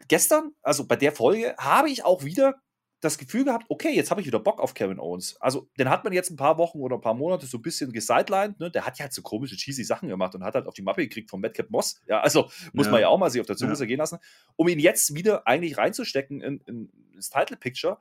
gestern, 0.09 0.53
also 0.63 0.87
bei 0.87 0.97
der 0.97 1.13
Folge, 1.13 1.55
habe 1.59 1.91
ich 1.91 2.05
auch 2.05 2.25
wieder 2.25 2.61
das 3.01 3.17
Gefühl 3.17 3.45
gehabt, 3.45 3.65
okay, 3.69 3.91
jetzt 3.95 4.11
habe 4.11 4.21
ich 4.21 4.27
wieder 4.27 4.39
Bock 4.39 4.61
auf 4.61 4.75
Kevin 4.75 5.01
Owens. 5.01 5.37
Also, 5.41 5.69
den 5.79 5.89
hat 5.89 6.05
man 6.05 6.13
jetzt 6.13 6.31
ein 6.31 6.37
paar 6.37 6.59
Wochen 6.59 6.81
oder 6.81 6.97
ein 6.97 7.01
paar 7.01 7.15
Monate 7.15 7.47
so 7.47 7.59
ein 7.59 7.63
bisschen 7.63 7.93
gesidelined. 7.93 8.61
Ne? 8.61 8.71
Der 8.71 8.87
hat 8.87 8.99
ja 8.99 9.05
halt 9.05 9.13
so 9.13 9.23
komische, 9.23 9.57
cheesy 9.57 9.85
Sachen 9.85 10.09
gemacht 10.09 10.35
und 10.35 10.45
hat 10.45 10.55
halt 10.55 10.67
auf 10.67 10.75
die 10.75 10.83
Mappe 10.83 11.03
gekriegt 11.03 11.31
von 11.31 11.41
Madcap 11.41 11.71
Moss. 11.71 12.01
Ja, 12.07 12.21
also 12.21 12.51
muss 12.73 12.87
ja. 12.87 12.93
man 12.93 13.01
ja 13.01 13.09
auch 13.09 13.19
mal 13.19 13.31
sich 13.31 13.41
auf 13.41 13.47
der 13.47 13.57
Zunge 13.57 13.75
ja. 13.75 13.85
gehen 13.87 13.99
lassen. 13.99 14.19
Um 14.57 14.69
ihn 14.69 14.79
jetzt 14.79 15.15
wieder 15.15 15.47
eigentlich 15.47 15.79
reinzustecken 15.79 16.43
in, 16.43 16.61
in 16.67 16.93
das 17.17 17.31
Title 17.31 17.57
Picture, 17.57 17.99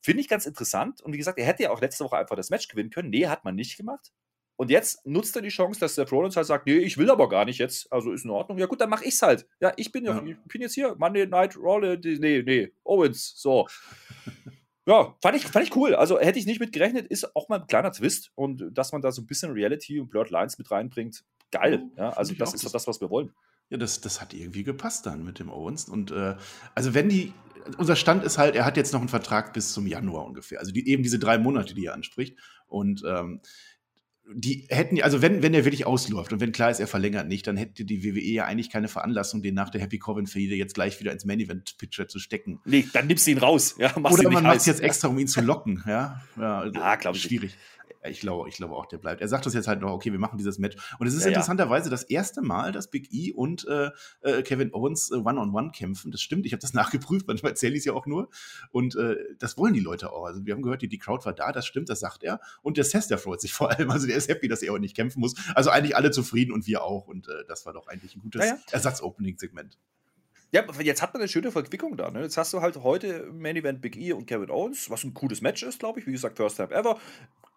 finde 0.00 0.20
ich 0.20 0.28
ganz 0.28 0.46
interessant. 0.46 1.00
Und 1.00 1.12
wie 1.12 1.18
gesagt, 1.18 1.38
er 1.38 1.46
hätte 1.46 1.62
ja 1.62 1.70
auch 1.70 1.80
letzte 1.80 2.04
Woche 2.04 2.16
einfach 2.16 2.36
das 2.36 2.50
Match 2.50 2.68
gewinnen 2.68 2.90
können. 2.90 3.10
Nee, 3.10 3.26
hat 3.26 3.44
man 3.44 3.54
nicht 3.54 3.76
gemacht. 3.76 4.12
Und 4.60 4.70
jetzt 4.70 5.06
nutzt 5.06 5.34
er 5.36 5.40
die 5.40 5.48
Chance, 5.48 5.80
dass 5.80 5.94
der 5.94 6.06
Rollins 6.06 6.36
halt 6.36 6.46
sagt, 6.46 6.66
nee, 6.66 6.76
ich 6.76 6.98
will 6.98 7.10
aber 7.10 7.30
gar 7.30 7.46
nicht 7.46 7.56
jetzt, 7.56 7.90
also 7.90 8.12
ist 8.12 8.26
in 8.26 8.30
Ordnung. 8.30 8.58
Ja 8.58 8.66
gut, 8.66 8.78
dann 8.82 8.90
mache 8.90 9.06
ich's 9.06 9.22
halt. 9.22 9.48
Ja, 9.58 9.72
ich 9.76 9.90
bin 9.90 10.04
ja, 10.04 10.22
ich 10.22 10.36
bin 10.48 10.60
jetzt 10.60 10.74
hier, 10.74 10.94
Monday 10.98 11.26
Night 11.26 11.56
Rollins, 11.56 12.04
nee, 12.04 12.42
nee, 12.44 12.70
Owens, 12.84 13.32
so. 13.36 13.66
Ja, 14.86 15.14
fand 15.20 15.36
ich, 15.36 15.46
fand 15.46 15.66
ich 15.66 15.76
cool. 15.76 15.94
Also 15.94 16.18
hätte 16.18 16.38
ich 16.38 16.46
nicht 16.46 16.60
mit 16.60 16.72
gerechnet, 16.72 17.06
ist 17.06 17.36
auch 17.36 17.48
mal 17.48 17.60
ein 17.60 17.66
kleiner 17.66 17.92
Twist 17.92 18.32
und 18.34 18.70
dass 18.72 18.92
man 18.92 19.02
da 19.02 19.12
so 19.12 19.22
ein 19.22 19.26
bisschen 19.26 19.52
Reality 19.52 20.00
und 20.00 20.08
Blurred 20.08 20.30
Lines 20.30 20.58
mit 20.58 20.70
reinbringt, 20.70 21.24
geil. 21.50 21.82
Ja, 21.96 22.10
also 22.10 22.34
das 22.34 22.54
ist 22.54 22.64
doch 22.64 22.72
das, 22.72 22.86
was 22.86 23.00
wir 23.00 23.10
wollen. 23.10 23.32
Ja, 23.68 23.78
das, 23.78 24.00
das 24.00 24.20
hat 24.20 24.34
irgendwie 24.34 24.64
gepasst 24.64 25.06
dann 25.06 25.24
mit 25.24 25.38
dem 25.38 25.50
Owens. 25.50 25.88
Und 25.88 26.10
äh, 26.10 26.36
also 26.74 26.94
wenn 26.94 27.08
die, 27.08 27.32
unser 27.78 27.94
Stand 27.94 28.24
ist 28.24 28.36
halt, 28.36 28.56
er 28.56 28.64
hat 28.64 28.76
jetzt 28.76 28.92
noch 28.92 29.00
einen 29.00 29.08
Vertrag 29.08 29.52
bis 29.52 29.72
zum 29.72 29.86
Januar 29.86 30.24
ungefähr. 30.24 30.58
Also 30.58 30.72
die, 30.72 30.88
eben 30.88 31.02
diese 31.02 31.18
drei 31.18 31.38
Monate, 31.38 31.74
die 31.74 31.86
er 31.86 31.94
anspricht. 31.94 32.36
Und 32.66 33.04
ähm, 33.06 33.40
die 34.32 34.66
hätten, 34.68 35.00
also 35.02 35.22
wenn, 35.22 35.42
wenn 35.42 35.54
er 35.54 35.64
wirklich 35.64 35.86
ausläuft 35.86 36.32
und 36.32 36.40
wenn 36.40 36.52
klar 36.52 36.70
ist, 36.70 36.80
er 36.80 36.86
verlängert 36.86 37.28
nicht, 37.28 37.46
dann 37.46 37.56
hätte 37.56 37.84
die 37.84 38.04
WWE 38.04 38.20
ja 38.20 38.44
eigentlich 38.44 38.70
keine 38.70 38.88
Veranlassung, 38.88 39.42
den 39.42 39.54
nach 39.54 39.70
der 39.70 39.80
Happy 39.80 39.98
Corbin 39.98 40.26
Fehde 40.26 40.54
jetzt 40.54 40.74
gleich 40.74 41.00
wieder 41.00 41.12
ins 41.12 41.24
Main 41.24 41.40
Event 41.40 41.76
Pitcher 41.78 42.08
zu 42.08 42.18
stecken. 42.18 42.60
Nee, 42.64 42.86
dann 42.92 43.06
nimmst 43.06 43.26
du 43.26 43.32
ihn 43.32 43.38
raus. 43.38 43.76
Ja, 43.78 43.96
Oder 43.96 44.30
man 44.30 44.44
macht 44.44 44.56
es 44.56 44.66
jetzt 44.66 44.80
extra, 44.80 45.08
um 45.08 45.18
ihn 45.18 45.28
zu 45.28 45.40
locken. 45.40 45.82
Ja, 45.86 46.22
ja, 46.36 46.66
ja 46.66 46.94
glaube 46.96 47.16
ich. 47.16 47.24
Schwierig. 47.24 47.50
Nicht. 47.50 47.79
Ich 48.02 48.20
glaube, 48.20 48.48
ich 48.48 48.56
glaube 48.56 48.74
auch, 48.74 48.86
der 48.86 48.98
bleibt. 48.98 49.20
Er 49.20 49.28
sagt 49.28 49.44
das 49.44 49.52
jetzt 49.52 49.68
halt 49.68 49.80
noch, 49.80 49.92
okay, 49.92 50.10
wir 50.10 50.18
machen 50.18 50.38
dieses 50.38 50.58
Match. 50.58 50.76
Und 50.98 51.06
es 51.06 51.14
ist 51.14 51.22
ja, 51.22 51.28
interessanterweise 51.28 51.90
das 51.90 52.02
erste 52.04 52.40
Mal, 52.40 52.72
dass 52.72 52.90
Big 52.90 53.12
E 53.12 53.32
und 53.32 53.66
äh, 53.68 53.90
äh 54.22 54.42
Kevin 54.42 54.72
Owens 54.72 55.12
One-on-One 55.12 55.50
-on 55.50 55.52
-one 55.52 55.72
kämpfen. 55.72 56.10
Das 56.10 56.22
stimmt, 56.22 56.46
ich 56.46 56.52
habe 56.52 56.60
das 56.60 56.72
nachgeprüft, 56.74 57.26
manchmal 57.26 57.52
erzähle 57.52 57.74
ich 57.74 57.80
es 57.80 57.84
ja 57.84 57.92
auch 57.92 58.06
nur. 58.06 58.30
Und 58.70 58.96
äh, 58.96 59.16
das 59.38 59.58
wollen 59.58 59.74
die 59.74 59.80
Leute 59.80 60.12
auch. 60.12 60.24
Also 60.24 60.46
wir 60.46 60.54
haben 60.54 60.62
gehört, 60.62 60.82
die, 60.82 60.88
die 60.88 60.98
Crowd 60.98 61.24
war 61.26 61.34
da, 61.34 61.52
das 61.52 61.66
stimmt, 61.66 61.90
das 61.90 62.00
sagt 62.00 62.22
er. 62.22 62.40
Und 62.62 62.78
der 62.78 62.84
Seth, 62.84 63.10
der 63.10 63.18
freut 63.18 63.40
sich 63.40 63.52
vor 63.52 63.70
allem. 63.70 63.90
Also 63.90 64.06
der 64.06 64.16
ist 64.16 64.28
happy, 64.28 64.48
dass 64.48 64.62
er 64.62 64.72
auch 64.72 64.78
nicht 64.78 64.96
kämpfen 64.96 65.20
muss. 65.20 65.34
Also 65.54 65.70
eigentlich 65.70 65.96
alle 65.96 66.10
zufrieden 66.10 66.52
und 66.52 66.66
wir 66.66 66.82
auch. 66.82 67.06
Und 67.06 67.28
äh, 67.28 67.44
das 67.48 67.66
war 67.66 67.74
doch 67.74 67.86
eigentlich 67.86 68.16
ein 68.16 68.20
gutes 68.20 68.40
ja, 68.40 68.54
ja. 68.54 68.58
Ersatz-Opening-Segment. 68.70 69.78
Ja, 70.52 70.64
jetzt 70.80 71.00
hat 71.00 71.14
man 71.14 71.22
eine 71.22 71.28
schöne 71.28 71.52
Verquickung 71.52 71.96
da. 71.96 72.10
Ne? 72.10 72.22
Jetzt 72.22 72.36
hast 72.36 72.52
du 72.52 72.60
halt 72.60 72.76
heute 72.78 73.30
Main 73.32 73.56
Event 73.56 73.80
Big 73.80 73.96
E 73.96 74.12
und 74.12 74.26
Kevin 74.26 74.50
Owens, 74.50 74.90
was 74.90 75.04
ein 75.04 75.14
cooles 75.14 75.42
Match 75.42 75.62
ist, 75.62 75.78
glaube 75.78 76.00
ich. 76.00 76.06
Wie 76.06 76.12
gesagt, 76.12 76.38
First 76.38 76.56
Time 76.56 76.72
Ever. 76.72 76.98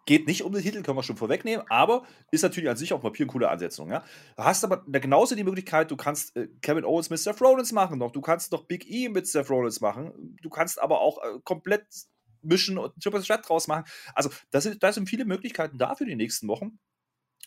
Geht 0.06 0.28
nicht 0.28 0.44
um 0.44 0.52
den 0.52 0.62
Titel, 0.62 0.82
können 0.82 0.98
wir 0.98 1.04
schon 1.04 1.16
vorwegnehmen, 1.16 1.66
aber 1.70 2.04
ist 2.32 2.42
natürlich 2.42 2.70
an 2.70 2.76
sich 2.76 2.92
auch 2.94 3.02
Papier 3.02 3.26
eine 3.26 3.32
coole 3.32 3.50
Ansetzung. 3.50 3.90
Ja? 3.90 4.04
Du 4.36 4.44
hast 4.44 4.64
aber 4.64 4.84
genauso 4.88 5.36
die 5.36 5.44
Möglichkeit, 5.44 5.92
du 5.92 5.96
kannst 5.96 6.36
äh, 6.36 6.50
Kevin 6.62 6.84
Owens 6.84 7.10
mit 7.10 7.20
Seth 7.20 7.42
Rollins 7.42 7.72
machen 7.72 8.00
noch, 8.00 8.12
du 8.12 8.22
kannst 8.22 8.52
noch 8.52 8.66
Big 8.66 8.90
E 8.90 9.10
mit 9.10 9.28
Seth 9.28 9.50
Rollins 9.50 9.80
machen, 9.80 10.38
du 10.42 10.50
kannst 10.50 10.82
aber 10.82 11.00
auch 11.00 11.24
äh, 11.24 11.40
komplett 11.44 11.86
mischen 12.42 12.78
und 12.78 12.94
Triple 13.02 13.24
Threat 13.24 13.48
draus 13.48 13.68
machen. 13.68 13.86
Also, 14.14 14.30
das 14.52 14.66
ist, 14.66 14.84
da 14.84 14.92
sind 14.92 15.10
viele 15.10 15.26
Möglichkeiten 15.26 15.78
da 15.78 15.96
für 15.96 16.06
die 16.06 16.16
nächsten 16.16 16.48
Wochen. 16.48 16.80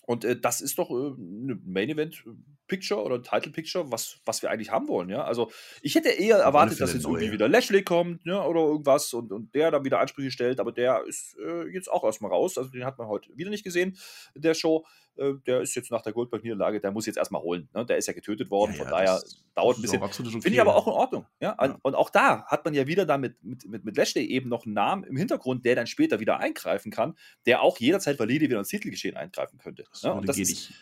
Und 0.07 0.25
äh, 0.25 0.39
das 0.41 0.61
ist 0.61 0.79
doch 0.79 0.91
äh, 0.91 1.11
ein 1.19 1.63
Main 1.67 1.91
Event 1.91 2.25
Picture 2.69 3.03
oder 3.03 3.23
Title 3.23 3.53
Picture, 3.53 3.91
was, 3.93 4.19
was 4.25 4.43
wir 4.43 4.51
eigentlich 4.51 4.71
haben 4.71 4.89
wollen, 4.89 5.09
ja. 5.09 5.23
Also 5.25 5.51
ich 5.83 5.95
hätte 5.95 6.09
eher 6.09 6.39
erwartet, 6.39 6.81
dass 6.81 6.95
jetzt 6.95 7.05
irgendwie 7.05 7.33
wieder 7.33 7.49
Lashley 7.49 7.83
kommt, 7.83 8.25
ja, 8.25 8.45
oder 8.45 8.61
irgendwas 8.61 9.13
und, 9.15 9.33
und 9.33 9.55
der 9.55 9.71
dann 9.71 9.85
wieder 9.85 10.01
Ansprüche 10.01 10.31
stellt, 10.31 10.61
aber 10.61 10.73
der 10.73 11.05
ist 11.07 11.37
äh, 11.39 11.69
jetzt 11.69 11.91
auch 11.91 12.05
erstmal 12.05 12.31
raus. 12.31 12.57
Also 12.59 12.71
den 12.71 12.85
hat 12.85 12.99
man 12.99 13.09
heute 13.09 13.37
wieder 13.37 13.51
nicht 13.51 13.65
gesehen 13.65 13.97
der 14.35 14.55
Show. 14.55 14.87
Äh, 15.19 15.35
der 15.47 15.61
ist 15.61 15.75
jetzt 15.75 15.91
nach 15.91 16.03
der 16.03 16.13
Goldberg-Niederlage, 16.13 16.81
der 16.81 16.91
muss 16.91 17.07
jetzt 17.07 17.17
erstmal 17.17 17.43
holen. 17.43 17.69
Ne? 17.75 17.87
Der 17.87 17.97
ist 17.97 18.07
ja 18.07 18.13
getötet 18.13 18.51
worden, 18.51 18.73
ja, 18.73 18.79
von 18.79 18.89
daher 18.89 19.23
dauert 19.55 19.79
ein 19.79 19.83
bisschen. 19.83 20.03
Okay, 20.03 20.23
Finde 20.23 20.51
ich 20.51 20.61
aber 20.61 20.77
auch 20.77 20.87
in 20.87 20.93
Ordnung. 20.93 21.27
Ja? 21.41 21.57
ja? 21.61 21.79
Und 21.83 21.95
auch 21.95 22.11
da 22.11 22.45
hat 22.47 22.65
man 22.65 22.75
ja 22.75 22.87
wieder 22.87 23.07
damit 23.07 23.43
mit, 23.43 23.67
mit, 23.67 23.85
mit 23.85 23.97
Lashley 23.97 24.27
eben 24.27 24.49
noch 24.49 24.65
einen 24.65 24.75
Namen 24.75 25.05
im 25.05 25.17
Hintergrund, 25.17 25.65
der 25.65 25.75
dann 25.75 25.87
später 25.87 26.21
wieder 26.21 26.39
eingreifen 26.39 26.91
kann, 26.91 27.17
der 27.47 27.63
auch 27.63 27.79
jederzeit 27.79 28.19
valide 28.19 28.49
wieder 28.49 28.59
ins 28.59 28.69
Titelgeschehen 28.69 29.17
eingreifen 29.17 29.59
könnte. 29.59 29.85
Das, 29.91 30.03
ja? 30.03 30.13
Und 30.13 30.29
das 30.29 30.39
ist 30.39 30.73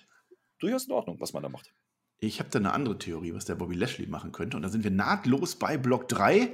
durchaus 0.58 0.86
in 0.86 0.92
Ordnung, 0.92 1.20
was 1.20 1.32
man 1.32 1.42
da 1.42 1.48
macht. 1.48 1.72
Ich 2.20 2.38
habe 2.38 2.48
da 2.50 2.58
eine 2.58 2.72
andere 2.72 2.98
Theorie, 2.98 3.34
was 3.34 3.44
der 3.44 3.54
Bobby 3.54 3.74
Lashley 3.74 4.06
machen 4.06 4.32
könnte. 4.32 4.56
Und 4.56 4.62
da 4.62 4.68
sind 4.68 4.84
wir 4.84 4.90
nahtlos 4.90 5.56
bei 5.56 5.76
Block 5.76 6.08
3, 6.08 6.52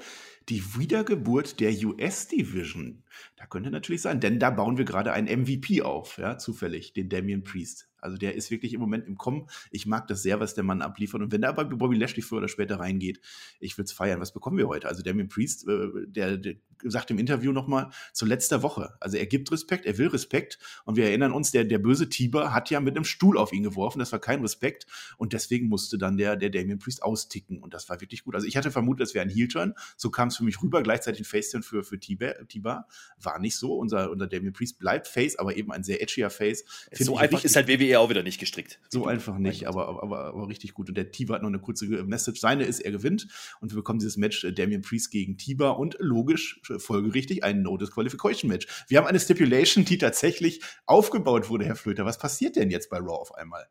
die 0.49 0.63
Wiedergeburt 0.77 1.61
der 1.61 1.71
US-Division. 1.71 3.05
Da 3.37 3.47
könnte 3.47 3.71
natürlich 3.71 4.03
sein, 4.03 4.21
denn 4.21 4.39
da 4.39 4.51
bauen 4.51 4.79
wir 4.79 4.85
gerade 4.85 5.13
einen 5.13 5.43
MVP 5.43 5.83
auf, 5.83 6.19
ja, 6.19 6.39
zufällig, 6.39 6.93
den 6.93 7.09
Damian 7.09 7.43
Priest. 7.43 7.91
Also 8.01 8.17
der 8.17 8.35
ist 8.35 8.51
wirklich 8.51 8.73
im 8.73 8.81
Moment 8.81 9.07
im 9.07 9.17
Kommen. 9.17 9.47
Ich 9.71 9.87
mag 9.87 10.09
das 10.09 10.23
sehr, 10.23 10.41
was 10.41 10.55
der 10.55 10.65
Mann 10.65 10.83
abliefert. 10.83 11.21
Und 11.21 11.33
wenn 11.33 11.43
da 11.43 11.53
bei 11.53 11.65
Bobby 11.65 11.97
Lashley 11.97 12.23
früher 12.23 12.39
oder 12.39 12.49
später 12.49 12.81
reingeht, 12.81 13.21
ich 13.59 13.77
würde 13.77 13.87
es 13.87 13.93
feiern. 13.93 14.21
Was 14.21 14.33
bekommen 14.33 14.59
wir 14.59 14.69
heute? 14.69 14.89
Also 14.89 15.03
Damien 15.03 15.29
Priest, 15.29 15.69
äh, 15.69 15.89
der, 16.07 16.37
der 16.37 16.55
sagt 16.83 17.11
im 17.11 17.19
Interview 17.19 17.53
nochmal 17.53 17.91
zu 18.13 18.25
letzter 18.25 18.63
Woche. 18.63 18.95
Also 19.01 19.19
er 19.19 19.27
gibt 19.27 19.53
Respekt, 19.53 19.85
er 19.85 19.99
will 19.99 20.09
Respekt. 20.09 20.59
Und 20.85 20.97
wir 20.97 21.05
erinnern 21.05 21.33
uns, 21.33 21.51
der, 21.51 21.65
der 21.65 21.79
böse 21.79 22.09
Tiber 22.09 22.55
hat 22.55 22.71
ja 22.71 22.81
mit 22.81 22.97
einem 22.97 23.05
Stuhl 23.05 23.37
auf 23.37 23.53
ihn 23.53 23.63
geworfen. 23.63 23.99
Das 23.99 24.13
war 24.13 24.19
kein 24.19 24.41
Respekt. 24.41 24.87
Und 25.19 25.33
deswegen 25.33 25.69
musste 25.69 25.99
dann 25.99 26.17
der, 26.17 26.37
der 26.37 26.51
Damien 26.51 26.79
Priest 26.79 27.03
austicken. 27.03 27.63
Und 27.63 27.75
das 27.75 27.89
war 27.89 28.01
wirklich 28.01 28.25
gut. 28.25 28.35
Also 28.35 28.47
ich 28.47 28.57
hatte 28.57 28.71
vermutet, 28.71 29.09
es 29.09 29.15
wäre 29.15 29.25
ein 29.25 29.31
Heel-Turn. 29.31 29.75
So 29.97 30.11
kam 30.11 30.29
es 30.29 30.37
für 30.37 30.45
mich 30.45 30.63
rüber. 30.63 30.83
Gleichzeitig 30.83 31.21
ein 31.21 31.25
Face-Turn 31.25 31.63
für, 31.63 31.85
für 31.85 32.01
Tiber, 32.01 32.35
Tiber. 32.49 32.87
War 33.23 33.39
nicht 33.39 33.57
so. 33.57 33.75
Unser, 33.75 34.11
unser 34.11 34.27
Damien 34.27 34.53
Priest 34.53 34.79
bleibt 34.79 35.07
Face, 35.07 35.39
aber 35.39 35.57
eben 35.57 35.73
ein 35.73 35.83
sehr 35.83 36.03
edgier 36.03 36.31
Face. 36.31 36.65
So 36.93 37.17
einfach 37.17 37.45
ist 37.45 37.57
halt 37.57 37.69
WWE 37.69 37.99
auch 37.99 38.11
wieder 38.11 38.23
nicht 38.23 38.39
gestrickt. 38.39 38.81
So 38.89 39.07
einfach 39.07 39.39
nicht, 39.39 39.67
aber, 39.67 39.89
aber, 39.89 40.03
aber, 40.03 40.49
richtig 40.49 40.75
gut. 40.75 40.89
Und 40.89 40.97
der 40.97 41.11
Tiber 41.11 41.35
hat 41.35 41.43
noch 41.43 41.49
eine 41.49 41.61
kurze 41.61 41.87
Message. 41.87 42.41
Seine 42.41 42.65
ist, 42.65 42.81
er 42.81 42.93
gewinnt. 42.93 43.29
Und 43.61 43.73
wir 43.73 43.77
bekommen 43.77 43.99
dieses 43.99 44.17
Match 44.17 44.45
äh, 44.45 44.53
Damien 44.53 44.83
Priest 44.83 45.11
gegen 45.11 45.37
Tiber 45.37 45.79
und 45.79 45.97
logisch, 45.99 46.61
äh, 46.71 46.79
folgerichtig, 46.79 47.45
ein 47.45 47.63
No-Disqualification-Match. 47.63 48.67
Wir 48.89 48.99
haben 48.99 49.07
eine 49.07 49.21
Stipulation, 49.21 49.85
die 49.85 49.99
tatsächlich 49.99 50.63
aufgebaut 50.87 51.49
wurde, 51.49 51.65
Herr 51.65 51.77
Flöter. 51.77 52.05
Was 52.05 52.19
passiert 52.19 52.57
denn 52.57 52.71
jetzt 52.71 52.91
bei 52.91 52.99
Raw 52.99 53.21
auf 53.21 53.35
einmal? 53.35 53.69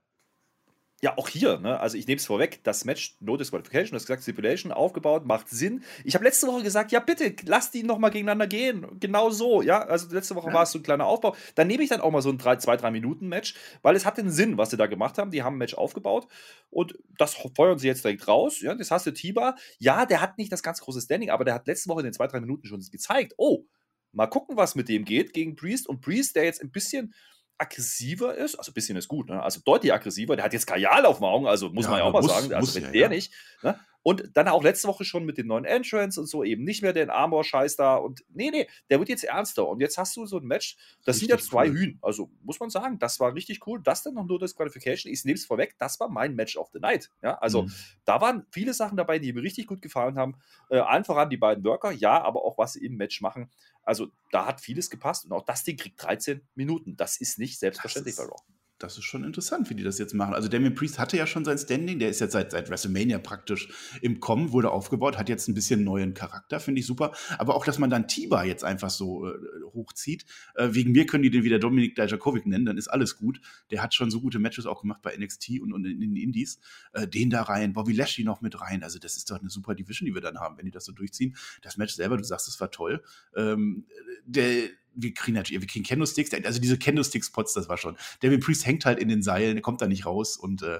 Ja, 1.01 1.17
auch 1.17 1.29
hier, 1.29 1.59
ne? 1.59 1.79
also 1.79 1.97
ich 1.97 2.07
nehme 2.07 2.17
es 2.17 2.25
vorweg, 2.25 2.59
das 2.63 2.83
Match 2.83 3.15
No 3.21 3.37
Disqualification, 3.37 3.93
das 3.93 4.03
gesagt 4.03 4.23
Stipulation 4.23 4.73
aufgebaut, 4.73 5.25
macht 5.25 5.47
Sinn. 5.49 5.83
Ich 6.03 6.13
habe 6.13 6.25
letzte 6.25 6.47
Woche 6.47 6.61
gesagt, 6.61 6.91
ja 6.91 6.99
bitte, 6.99 7.33
lasst 7.45 7.73
die 7.73 7.83
nochmal 7.83 8.11
gegeneinander 8.11 8.47
gehen. 8.47 8.85
Genau 8.99 9.29
so, 9.29 9.61
ja. 9.61 9.81
Also 9.83 10.13
letzte 10.13 10.35
Woche 10.35 10.47
ja. 10.47 10.53
war 10.53 10.63
es 10.63 10.71
so 10.71 10.79
ein 10.79 10.83
kleiner 10.83 11.05
Aufbau. 11.05 11.35
Dann 11.55 11.67
nehme 11.67 11.83
ich 11.83 11.89
dann 11.89 12.01
auch 12.01 12.11
mal 12.11 12.21
so 12.21 12.29
ein 12.29 12.37
2-3 12.37 12.91
Minuten 12.91 13.27
Match, 13.29 13.55
weil 13.81 13.95
es 13.95 14.05
hat 14.05 14.17
den 14.17 14.29
Sinn, 14.29 14.57
was 14.57 14.71
sie 14.71 14.77
da 14.77 14.87
gemacht 14.87 15.17
haben. 15.17 15.31
Die 15.31 15.41
haben 15.41 15.55
ein 15.55 15.59
Match 15.59 15.73
aufgebaut 15.73 16.27
und 16.69 16.97
das 17.17 17.35
feuern 17.55 17.79
sie 17.79 17.87
jetzt 17.87 18.03
direkt 18.03 18.27
raus. 18.27 18.59
Ja, 18.59 18.75
das 18.75 18.91
hast 18.91 19.05
du 19.05 19.13
Tiba. 19.13 19.55
Ja, 19.77 20.05
der 20.05 20.19
hat 20.19 20.37
nicht 20.37 20.51
das 20.51 20.63
ganz 20.63 20.81
große 20.81 21.01
Standing, 21.01 21.29
aber 21.29 21.45
der 21.45 21.53
hat 21.53 21.67
letzte 21.67 21.89
Woche 21.89 22.01
in 22.01 22.11
den 22.11 22.13
2-3 22.13 22.41
Minuten 22.41 22.67
schon 22.67 22.83
gezeigt, 22.91 23.35
oh, 23.37 23.63
mal 24.11 24.27
gucken, 24.27 24.57
was 24.57 24.75
mit 24.75 24.89
dem 24.89 25.05
geht 25.05 25.33
gegen 25.33 25.55
Priest. 25.55 25.87
Und 25.87 26.01
Priest, 26.01 26.35
der 26.35 26.43
jetzt 26.43 26.61
ein 26.61 26.71
bisschen 26.71 27.13
aggressiver 27.59 28.35
ist, 28.35 28.55
also 28.55 28.71
ein 28.71 28.73
bisschen 28.73 28.97
ist 28.97 29.07
gut, 29.07 29.29
ne? 29.29 29.43
also 29.43 29.59
deutlich 29.63 29.93
aggressiver, 29.93 30.35
der 30.35 30.45
hat 30.45 30.53
jetzt 30.53 30.65
Kajal 30.65 31.05
auf 31.05 31.17
dem 31.17 31.25
Augen, 31.25 31.45
also 31.45 31.69
muss 31.69 31.85
ja, 31.85 31.91
man 31.91 31.99
ja 31.99 32.05
auch 32.05 32.13
mal 32.13 32.21
muss, 32.21 32.31
sagen, 32.31 32.53
also 32.53 32.73
wenn 32.75 32.83
ja, 32.83 32.91
der 32.91 33.01
ja. 33.01 33.09
nicht, 33.09 33.33
ne? 33.61 33.79
Und 34.01 34.31
dann 34.33 34.47
auch 34.47 34.63
letzte 34.63 34.87
Woche 34.87 35.03
schon 35.03 35.25
mit 35.25 35.37
den 35.37 35.47
neuen 35.47 35.65
Entrance 35.65 36.19
und 36.19 36.27
so 36.27 36.43
eben 36.43 36.63
nicht 36.63 36.81
mehr 36.81 36.93
den 36.93 37.09
Armor-Scheiß 37.09 37.75
da. 37.75 37.95
Und 37.95 38.23
nee, 38.29 38.49
nee, 38.49 38.67
der 38.89 38.99
wird 38.99 39.09
jetzt 39.09 39.25
ernster. 39.25 39.67
Und 39.67 39.81
jetzt 39.81 39.97
hast 39.97 40.15
du 40.15 40.25
so 40.25 40.37
ein 40.37 40.45
Match, 40.45 40.77
das 41.03 41.17
richtig 41.17 41.29
sind 41.29 41.39
ja 41.39 41.45
zwei 41.45 41.67
cool. 41.67 41.77
Hühn. 41.77 41.99
Also 42.01 42.31
muss 42.41 42.59
man 42.59 42.69
sagen, 42.69 42.97
das 42.97 43.19
war 43.19 43.35
richtig 43.35 43.67
cool. 43.67 43.81
Das 43.83 44.03
dann 44.03 44.13
noch 44.13 44.25
nur 44.25 44.39
das 44.39 44.55
Qualification. 44.55 45.11
Ich 45.11 45.25
nehme 45.25 45.35
es 45.35 45.45
vorweg, 45.45 45.75
das 45.77 45.99
war 45.99 46.07
mein 46.07 46.33
Match 46.33 46.55
of 46.55 46.69
the 46.71 46.79
Night. 46.79 47.11
Ja, 47.21 47.37
also 47.39 47.63
mhm. 47.63 47.73
da 48.05 48.21
waren 48.21 48.45
viele 48.51 48.73
Sachen 48.73 48.95
dabei, 48.95 49.19
die 49.19 49.33
mir 49.33 49.43
richtig 49.43 49.67
gut 49.67 49.81
gefallen 49.81 50.17
haben. 50.17 50.35
Äh, 50.69 50.79
einfach 50.79 51.17
an 51.17 51.29
die 51.29 51.37
beiden 51.37 51.63
Worker, 51.65 51.91
ja, 51.91 52.21
aber 52.21 52.45
auch 52.45 52.57
was 52.57 52.73
sie 52.73 52.85
im 52.85 52.95
Match 52.95 53.19
machen. 53.19 53.51
Also 53.89 54.11
da 54.31 54.45
hat 54.45 54.61
vieles 54.61 54.91
gepasst. 54.91 55.25
Und 55.25 55.31
auch 55.31 55.43
das 55.43 55.63
Ding 55.63 55.75
kriegt 55.75 56.01
13 56.03 56.47
Minuten. 56.53 56.95
Das 56.95 57.17
ist 57.17 57.39
nicht 57.39 57.57
selbstverständlich 57.57 58.17
bei 58.17 58.23
Raw 58.23 58.37
das 58.79 58.97
ist 58.97 59.03
schon 59.03 59.23
interessant, 59.23 59.69
wie 59.69 59.75
die 59.75 59.83
das 59.83 59.99
jetzt 59.99 60.13
machen. 60.13 60.33
Also 60.33 60.47
Damien 60.47 60.73
Priest 60.73 60.99
hatte 60.99 61.17
ja 61.17 61.27
schon 61.27 61.43
sein 61.43 61.57
Standing, 61.57 61.99
der 61.99 62.09
ist 62.09 62.21
jetzt 62.21 62.31
seit, 62.31 62.51
seit 62.51 62.69
WrestleMania 62.69 63.19
praktisch 63.19 63.67
im 64.01 64.19
Kommen, 64.19 64.51
wurde 64.53 64.71
aufgebaut, 64.71 65.17
hat 65.17 65.29
jetzt 65.29 65.47
ein 65.49 65.53
bisschen 65.53 65.83
neuen 65.83 66.13
Charakter, 66.13 66.59
finde 66.59 66.79
ich 66.79 66.87
super. 66.87 67.11
Aber 67.37 67.55
auch, 67.55 67.65
dass 67.65 67.77
man 67.77 67.89
dann 67.89 68.07
Tiba 68.07 68.43
jetzt 68.45 68.63
einfach 68.63 68.89
so 68.89 69.27
äh, 69.27 69.33
hochzieht. 69.73 70.25
Äh, 70.55 70.69
wegen 70.71 70.93
mir 70.93 71.05
können 71.05 71.23
die 71.23 71.29
den 71.29 71.43
wieder 71.43 71.59
Dominik 71.59 71.95
Dijakovic 71.95 72.45
nennen, 72.45 72.65
dann 72.65 72.77
ist 72.77 72.87
alles 72.87 73.17
gut. 73.17 73.41
Der 73.69 73.83
hat 73.83 73.93
schon 73.93 74.11
so 74.11 74.21
gute 74.21 74.39
Matches 74.39 74.65
auch 74.65 74.81
gemacht 74.81 75.01
bei 75.01 75.15
NXT 75.15 75.59
und, 75.61 75.73
und 75.73 75.85
in, 75.85 76.01
in 76.01 76.15
den 76.15 76.23
Indies. 76.23 76.59
Äh, 76.93 77.07
den 77.07 77.29
da 77.29 77.43
rein, 77.43 77.73
Bobby 77.73 77.93
Lashley 77.93 78.23
noch 78.23 78.41
mit 78.41 78.59
rein. 78.61 78.83
Also 78.83 78.97
das 78.97 79.17
ist 79.17 79.29
doch 79.29 79.39
eine 79.39 79.49
super 79.49 79.75
Division, 79.75 80.05
die 80.05 80.13
wir 80.13 80.21
dann 80.21 80.39
haben, 80.39 80.57
wenn 80.57 80.65
die 80.65 80.71
das 80.71 80.85
so 80.85 80.93
durchziehen. 80.93 81.35
Das 81.61 81.75
Match 81.75 81.93
selber, 81.93 82.15
du 82.15 82.23
sagst, 82.23 82.47
es 82.47 82.59
war 82.61 82.71
toll. 82.71 83.03
Ähm, 83.35 83.85
der 84.25 84.69
wir 85.01 85.13
kriegen 85.13 85.35
natürlich, 85.35 85.61
wir 85.61 85.67
kriegen 85.67 85.85
Candlesticks, 85.85 86.33
also 86.33 86.59
diese 86.59 86.77
Candlestick-Spots, 86.77 87.53
das 87.53 87.69
war 87.69 87.77
schon. 87.77 87.97
Devin 88.21 88.39
Priest 88.39 88.65
hängt 88.65 88.85
halt 88.85 88.99
in 88.99 89.07
den 89.07 89.21
Seilen, 89.21 89.55
der 89.55 89.61
kommt 89.61 89.81
da 89.81 89.87
nicht 89.87 90.05
raus 90.05 90.37
und 90.37 90.61
äh, 90.61 90.79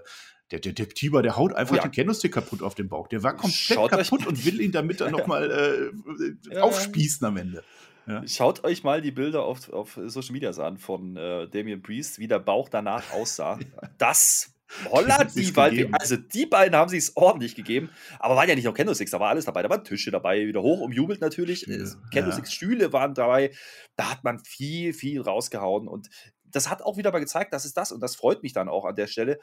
der, 0.51 0.59
der, 0.59 0.73
der 0.73 0.89
Tiber, 0.89 1.21
der 1.21 1.37
haut 1.37 1.53
einfach 1.53 1.75
ja. 1.75 1.83
den 1.83 1.91
Candlestick 1.91 2.33
kaputt 2.33 2.63
auf 2.63 2.75
den 2.75 2.89
Bauch. 2.89 3.07
Der 3.07 3.21
war 3.23 3.33
komplett 3.33 3.53
Schaut 3.53 3.91
kaputt 3.91 4.25
und 4.25 4.45
will 4.45 4.61
ihn 4.61 4.71
damit 4.71 5.01
dann 5.01 5.11
nochmal 5.13 5.51
äh, 5.51 6.53
ja. 6.53 6.63
aufspießen 6.63 7.25
am 7.25 7.37
Ende. 7.37 7.63
Ja. 8.07 8.27
Schaut 8.27 8.63
euch 8.63 8.83
mal 8.83 9.01
die 9.01 9.11
Bilder 9.11 9.43
auf, 9.43 9.71
auf 9.71 9.99
Social 10.05 10.33
Media 10.33 10.49
an 10.49 10.79
von 10.79 11.15
äh, 11.15 11.47
Damien 11.47 11.83
Priest, 11.83 12.17
wie 12.17 12.27
der 12.27 12.39
Bauch 12.39 12.69
danach 12.69 13.11
aussah. 13.11 13.59
Das 13.99 14.55
Holla, 14.89 15.23
die 15.23 15.51
beiden, 15.51 15.93
also 15.93 16.15
die 16.15 16.45
beiden 16.45 16.75
haben 16.75 16.89
sich 16.89 16.99
es 16.99 17.17
ordentlich 17.17 17.55
gegeben, 17.55 17.89
aber 18.19 18.35
waren 18.35 18.47
ja 18.47 18.55
nicht 18.55 18.65
nur 18.65 18.73
Candlesticks, 18.73 19.11
da 19.11 19.19
war 19.19 19.29
alles 19.29 19.45
dabei, 19.45 19.63
da 19.63 19.69
waren 19.69 19.83
Tische 19.83 20.11
dabei, 20.11 20.45
wieder 20.45 20.61
hoch 20.61 20.81
umjubelt 20.81 21.21
natürlich, 21.21 21.61
Stühle, 21.61 21.95
Candlesticks, 22.13 22.49
ja. 22.49 22.55
Stühle 22.55 22.93
waren 22.93 23.13
dabei, 23.13 23.51
da 23.95 24.11
hat 24.11 24.23
man 24.23 24.39
viel, 24.39 24.93
viel 24.93 25.21
rausgehauen 25.21 25.87
und 25.87 26.09
das 26.45 26.69
hat 26.69 26.81
auch 26.81 26.97
wieder 26.97 27.11
mal 27.11 27.19
gezeigt, 27.19 27.53
dass 27.53 27.65
es 27.65 27.73
das 27.73 27.91
und 27.91 28.01
das 28.01 28.15
freut 28.15 28.43
mich 28.43 28.53
dann 28.53 28.69
auch 28.69 28.85
an 28.85 28.95
der 28.95 29.07
Stelle. 29.07 29.39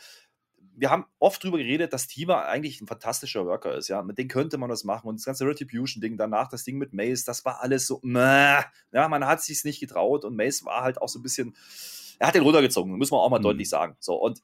Wir 0.79 0.91
haben 0.91 1.07
oft 1.19 1.43
darüber 1.43 1.59
geredet, 1.59 1.93
dass 1.93 2.07
Tima 2.07 2.43
eigentlich 2.43 2.81
ein 2.81 2.87
fantastischer 2.87 3.47
Worker 3.47 3.75
ist, 3.77 3.89
ja, 3.89 4.03
mit 4.03 4.19
dem 4.19 4.29
könnte 4.29 4.59
man 4.59 4.69
das 4.69 4.85
machen 4.85 5.09
und 5.09 5.19
das 5.19 5.25
ganze 5.25 5.47
Retribution-Ding, 5.47 6.17
danach 6.19 6.49
das 6.49 6.65
Ding 6.65 6.79
mit 6.79 6.93
Mace, 6.93 7.25
das 7.25 7.45
war 7.45 7.63
alles 7.63 7.87
so, 7.87 7.99
mäh. 8.03 8.61
ja, 8.93 9.09
man 9.09 9.27
hat 9.27 9.43
sich 9.43 9.65
nicht 9.65 9.81
getraut 9.81 10.25
und 10.25 10.37
Mace 10.37 10.65
war 10.65 10.83
halt 10.83 11.01
auch 11.01 11.09
so 11.09 11.19
ein 11.19 11.23
bisschen, 11.23 11.57
er 12.19 12.29
hat 12.29 12.35
den 12.35 12.43
runtergezogen, 12.43 12.97
müssen 12.97 13.13
wir 13.13 13.21
auch 13.21 13.31
mal 13.31 13.39
mhm. 13.39 13.45
deutlich 13.45 13.69
sagen, 13.69 13.97
so 14.01 14.15
und 14.17 14.41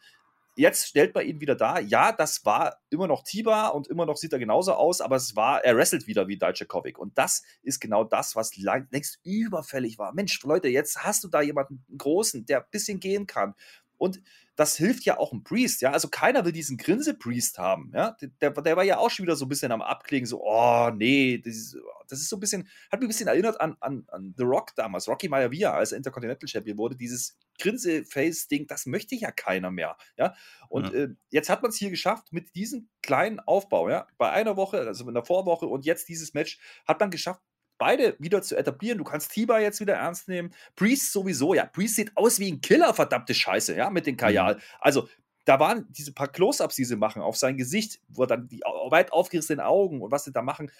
jetzt 0.56 0.86
stellt 0.86 1.14
man 1.14 1.26
ihn 1.26 1.40
wieder 1.40 1.54
da. 1.54 1.78
Ja, 1.78 2.12
das 2.12 2.44
war 2.44 2.78
immer 2.90 3.06
noch 3.06 3.22
Tiba 3.22 3.68
und 3.68 3.88
immer 3.88 4.06
noch 4.06 4.16
sieht 4.16 4.32
er 4.32 4.38
genauso 4.38 4.74
aus, 4.74 5.00
aber 5.00 5.16
es 5.16 5.34
war, 5.36 5.64
er 5.64 5.76
wrestelt 5.76 6.06
wieder 6.06 6.28
wie 6.28 6.38
Dijakovic. 6.38 6.98
Und 6.98 7.16
das 7.16 7.42
ist 7.62 7.80
genau 7.80 8.04
das, 8.04 8.36
was 8.36 8.56
längst 8.56 9.18
überfällig 9.24 9.98
war. 9.98 10.12
Mensch, 10.12 10.42
Leute, 10.42 10.68
jetzt 10.68 11.04
hast 11.04 11.24
du 11.24 11.28
da 11.28 11.40
jemanden 11.40 11.84
großen, 11.96 12.46
der 12.46 12.60
ein 12.60 12.70
bisschen 12.70 13.00
gehen 13.00 13.26
kann. 13.26 13.54
Und 13.96 14.20
das 14.56 14.76
hilft 14.76 15.04
ja 15.04 15.18
auch 15.18 15.32
ein 15.32 15.44
Priest, 15.44 15.80
ja. 15.80 15.92
Also 15.92 16.08
keiner 16.08 16.44
will 16.44 16.52
diesen 16.52 16.76
Grinse-Priest 16.76 17.58
haben, 17.58 17.90
ja. 17.94 18.16
Der, 18.40 18.50
der 18.50 18.76
war 18.76 18.84
ja 18.84 18.98
auch 18.98 19.10
schon 19.10 19.24
wieder 19.24 19.36
so 19.36 19.46
ein 19.46 19.48
bisschen 19.48 19.72
am 19.72 19.80
Abklingen, 19.80 20.26
so, 20.26 20.42
oh, 20.42 20.90
nee, 20.90 21.38
das 21.38 21.54
ist, 21.54 21.76
das 22.08 22.20
ist 22.20 22.28
so 22.28 22.36
ein 22.36 22.40
bisschen, 22.40 22.68
hat 22.90 23.00
mich 23.00 23.06
ein 23.06 23.08
bisschen 23.08 23.28
erinnert 23.28 23.60
an, 23.60 23.76
an, 23.80 24.04
an 24.08 24.34
The 24.36 24.44
Rock 24.44 24.74
damals, 24.76 25.08
Rocky 25.08 25.28
Maivia, 25.28 25.72
als 25.72 25.92
er 25.92 25.98
Intercontinental 25.98 26.48
Champion 26.48 26.76
wurde, 26.76 26.96
dieses 26.96 27.38
Grinse-Face-Ding, 27.60 28.66
das 28.66 28.84
möchte 28.86 29.14
ja 29.14 29.30
keiner 29.30 29.70
mehr, 29.70 29.96
ja. 30.16 30.34
Und 30.68 30.92
ja. 30.92 31.04
Äh, 31.04 31.08
jetzt 31.30 31.48
hat 31.48 31.62
man 31.62 31.70
es 31.70 31.76
hier 31.76 31.90
geschafft, 31.90 32.32
mit 32.32 32.54
diesem 32.54 32.88
kleinen 33.00 33.40
Aufbau, 33.40 33.88
ja, 33.88 34.06
bei 34.18 34.30
einer 34.30 34.56
Woche, 34.56 34.80
also 34.80 35.08
in 35.08 35.14
der 35.14 35.24
Vorwoche 35.24 35.66
und 35.66 35.86
jetzt 35.86 36.08
dieses 36.08 36.34
Match, 36.34 36.58
hat 36.86 37.00
man 37.00 37.10
geschafft, 37.10 37.40
beide 37.78 38.16
wieder 38.18 38.42
zu 38.42 38.56
etablieren. 38.56 38.98
Du 38.98 39.04
kannst 39.04 39.32
Tiba 39.32 39.58
jetzt 39.58 39.80
wieder 39.80 39.94
ernst 39.94 40.28
nehmen. 40.28 40.52
Priest 40.76 41.12
sowieso, 41.12 41.54
ja. 41.54 41.66
Priest 41.66 41.96
sieht 41.96 42.16
aus 42.16 42.38
wie 42.38 42.50
ein 42.50 42.60
Killer, 42.60 42.94
verdammte 42.94 43.34
Scheiße, 43.34 43.74
ja, 43.76 43.90
mit 43.90 44.06
den 44.06 44.16
Kajal. 44.16 44.56
Mhm. 44.56 44.60
Also, 44.80 45.08
da 45.44 45.58
waren 45.58 45.86
diese 45.90 46.12
paar 46.12 46.28
Close-Ups, 46.28 46.76
die 46.76 46.84
sie 46.84 46.96
machen 46.96 47.20
auf 47.22 47.36
sein 47.36 47.56
Gesicht, 47.56 48.00
wo 48.08 48.26
dann 48.26 48.48
die 48.48 48.60
weit 48.60 49.12
aufgerissenen 49.12 49.60
Augen 49.60 50.00
und 50.00 50.12
was 50.12 50.24
sie 50.24 50.32
da 50.32 50.42
machen. 50.42 50.70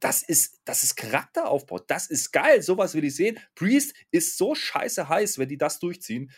Das 0.00 0.22
ist, 0.22 0.60
das 0.64 0.82
ist 0.82 0.96
Charakteraufbau. 0.96 1.78
Das 1.78 2.08
ist 2.08 2.32
geil. 2.32 2.62
Sowas 2.62 2.94
will 2.94 3.04
ich 3.04 3.14
sehen. 3.14 3.38
Priest 3.54 3.94
ist 4.10 4.36
so 4.36 4.54
scheiße 4.54 5.08
heiß, 5.08 5.38
wenn 5.38 5.48
die 5.48 5.56
das 5.56 5.78
durchziehen. 5.78 6.32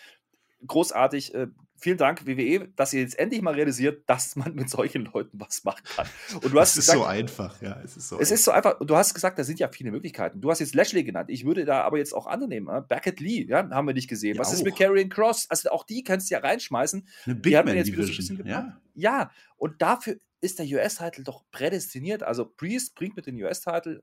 Großartig. 0.67 1.35
Äh, 1.35 1.49
vielen 1.79 1.99
Dank, 1.99 2.27
WWE, 2.27 2.69
dass 2.77 2.93
ihr 2.93 3.01
jetzt 3.01 3.19
endlich 3.19 3.43
mal 3.43 3.55
realisiert, 3.55 4.03
dass 4.07 4.37
man 4.37 4.55
mit 4.55 4.69
solchen 4.71 5.07
Leuten 5.07 5.41
was 5.41 5.65
machen 5.65 5.83
kann. 5.85 6.07
Und 6.43 6.53
du 6.53 6.61
hast 6.61 6.73
es 6.73 6.79
ist 6.79 6.87
gesagt, 6.87 6.99
so 6.99 7.05
einfach, 7.05 7.63
ja. 7.63 7.81
Es 7.85 7.97
ist 7.97 8.09
so, 8.09 8.17
es 8.17 8.21
einfach. 8.21 8.35
Ist 8.35 8.45
so 8.45 8.51
einfach. 8.51 8.81
Und 8.81 8.91
du 8.91 8.97
hast 8.97 9.15
gesagt, 9.15 9.39
da 9.39 9.45
sind 9.45 9.59
ja 9.59 9.69
viele 9.69 9.91
Möglichkeiten. 9.91 10.41
Du 10.41 10.51
hast 10.51 10.61
jetzt 10.61 10.75
Lashley 10.75 11.05
genannt. 11.05 11.31
Ich 11.31 11.45
würde 11.45 11.65
da 11.65 11.83
aber 11.83 11.99
jetzt 11.99 12.15
auch 12.15 12.27
andere 12.27 12.49
nehmen. 12.49 12.67
Ne? 12.67 12.85
Beckett 12.87 13.21
Lee, 13.21 13.47
ja, 13.49 13.69
haben 13.71 13.87
wir 13.87 13.95
nicht 13.95 14.09
gesehen. 14.09 14.35
Ja, 14.35 14.41
was 14.41 14.49
auch. 14.49 14.55
ist 14.55 14.65
mit 14.65 14.77
Karrion 14.77 15.09
Cross? 15.09 15.47
Also 15.49 15.71
auch 15.71 15.85
die 15.85 16.03
kannst 16.03 16.31
du 16.31 16.35
ja 16.35 16.41
reinschmeißen. 16.41 17.07
Eine 17.27 17.35
Big 17.35 17.57
die 17.57 17.63
Man 17.65 17.77
jetzt 17.77 17.89
Division, 17.89 18.47
ja. 18.47 18.81
ja, 18.95 19.31
und 19.57 19.81
dafür 19.83 20.17
ist 20.41 20.59
der 20.59 20.67
US-Title 20.67 21.25
doch 21.25 21.45
prädestiniert. 21.51 22.23
Also 22.23 22.45
Priest 22.45 22.95
bringt 22.95 23.17
mit 23.17 23.27
dem 23.27 23.37
US-Title 23.37 24.03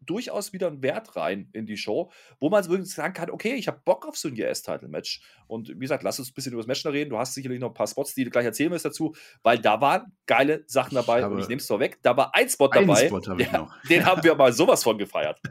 durchaus 0.00 0.52
wieder 0.52 0.68
einen 0.68 0.82
Wert 0.82 1.16
rein 1.16 1.48
in 1.52 1.66
die 1.66 1.76
Show, 1.76 2.10
wo 2.40 2.50
man 2.50 2.66
wirklich 2.68 2.92
sagen 2.92 3.14
kann, 3.14 3.30
okay, 3.30 3.54
ich 3.54 3.68
habe 3.68 3.80
Bock 3.84 4.06
auf 4.06 4.16
so 4.16 4.28
ein 4.28 4.34
GS-Title-Match. 4.34 5.22
Und 5.46 5.68
wie 5.68 5.78
gesagt, 5.78 6.02
lass 6.02 6.18
uns 6.18 6.30
ein 6.30 6.34
bisschen 6.34 6.52
über 6.52 6.62
das 6.62 6.66
Match 6.66 6.84
noch 6.84 6.92
reden. 6.92 7.10
Du 7.10 7.18
hast 7.18 7.34
sicherlich 7.34 7.60
noch 7.60 7.68
ein 7.68 7.74
paar 7.74 7.86
Spots, 7.86 8.14
die 8.14 8.24
du 8.24 8.30
gleich 8.30 8.44
erzählen 8.44 8.70
wirst 8.70 8.84
dazu, 8.84 9.14
weil 9.42 9.58
da 9.58 9.80
waren 9.80 10.12
geile 10.26 10.64
Sachen 10.66 10.94
dabei. 10.94 11.26
und 11.26 11.38
ich 11.38 11.48
nehme 11.48 11.60
es 11.60 11.66
vorweg, 11.66 11.98
da 12.02 12.16
war 12.16 12.34
ein 12.34 12.48
Spot 12.48 12.68
dabei. 12.68 13.06
Spot 13.06 13.20
hab 13.26 13.38
der, 13.38 13.68
den 13.88 14.06
haben 14.06 14.22
wir 14.22 14.34
mal 14.34 14.52
sowas 14.52 14.82
von 14.82 14.98
gefeiert. 14.98 15.40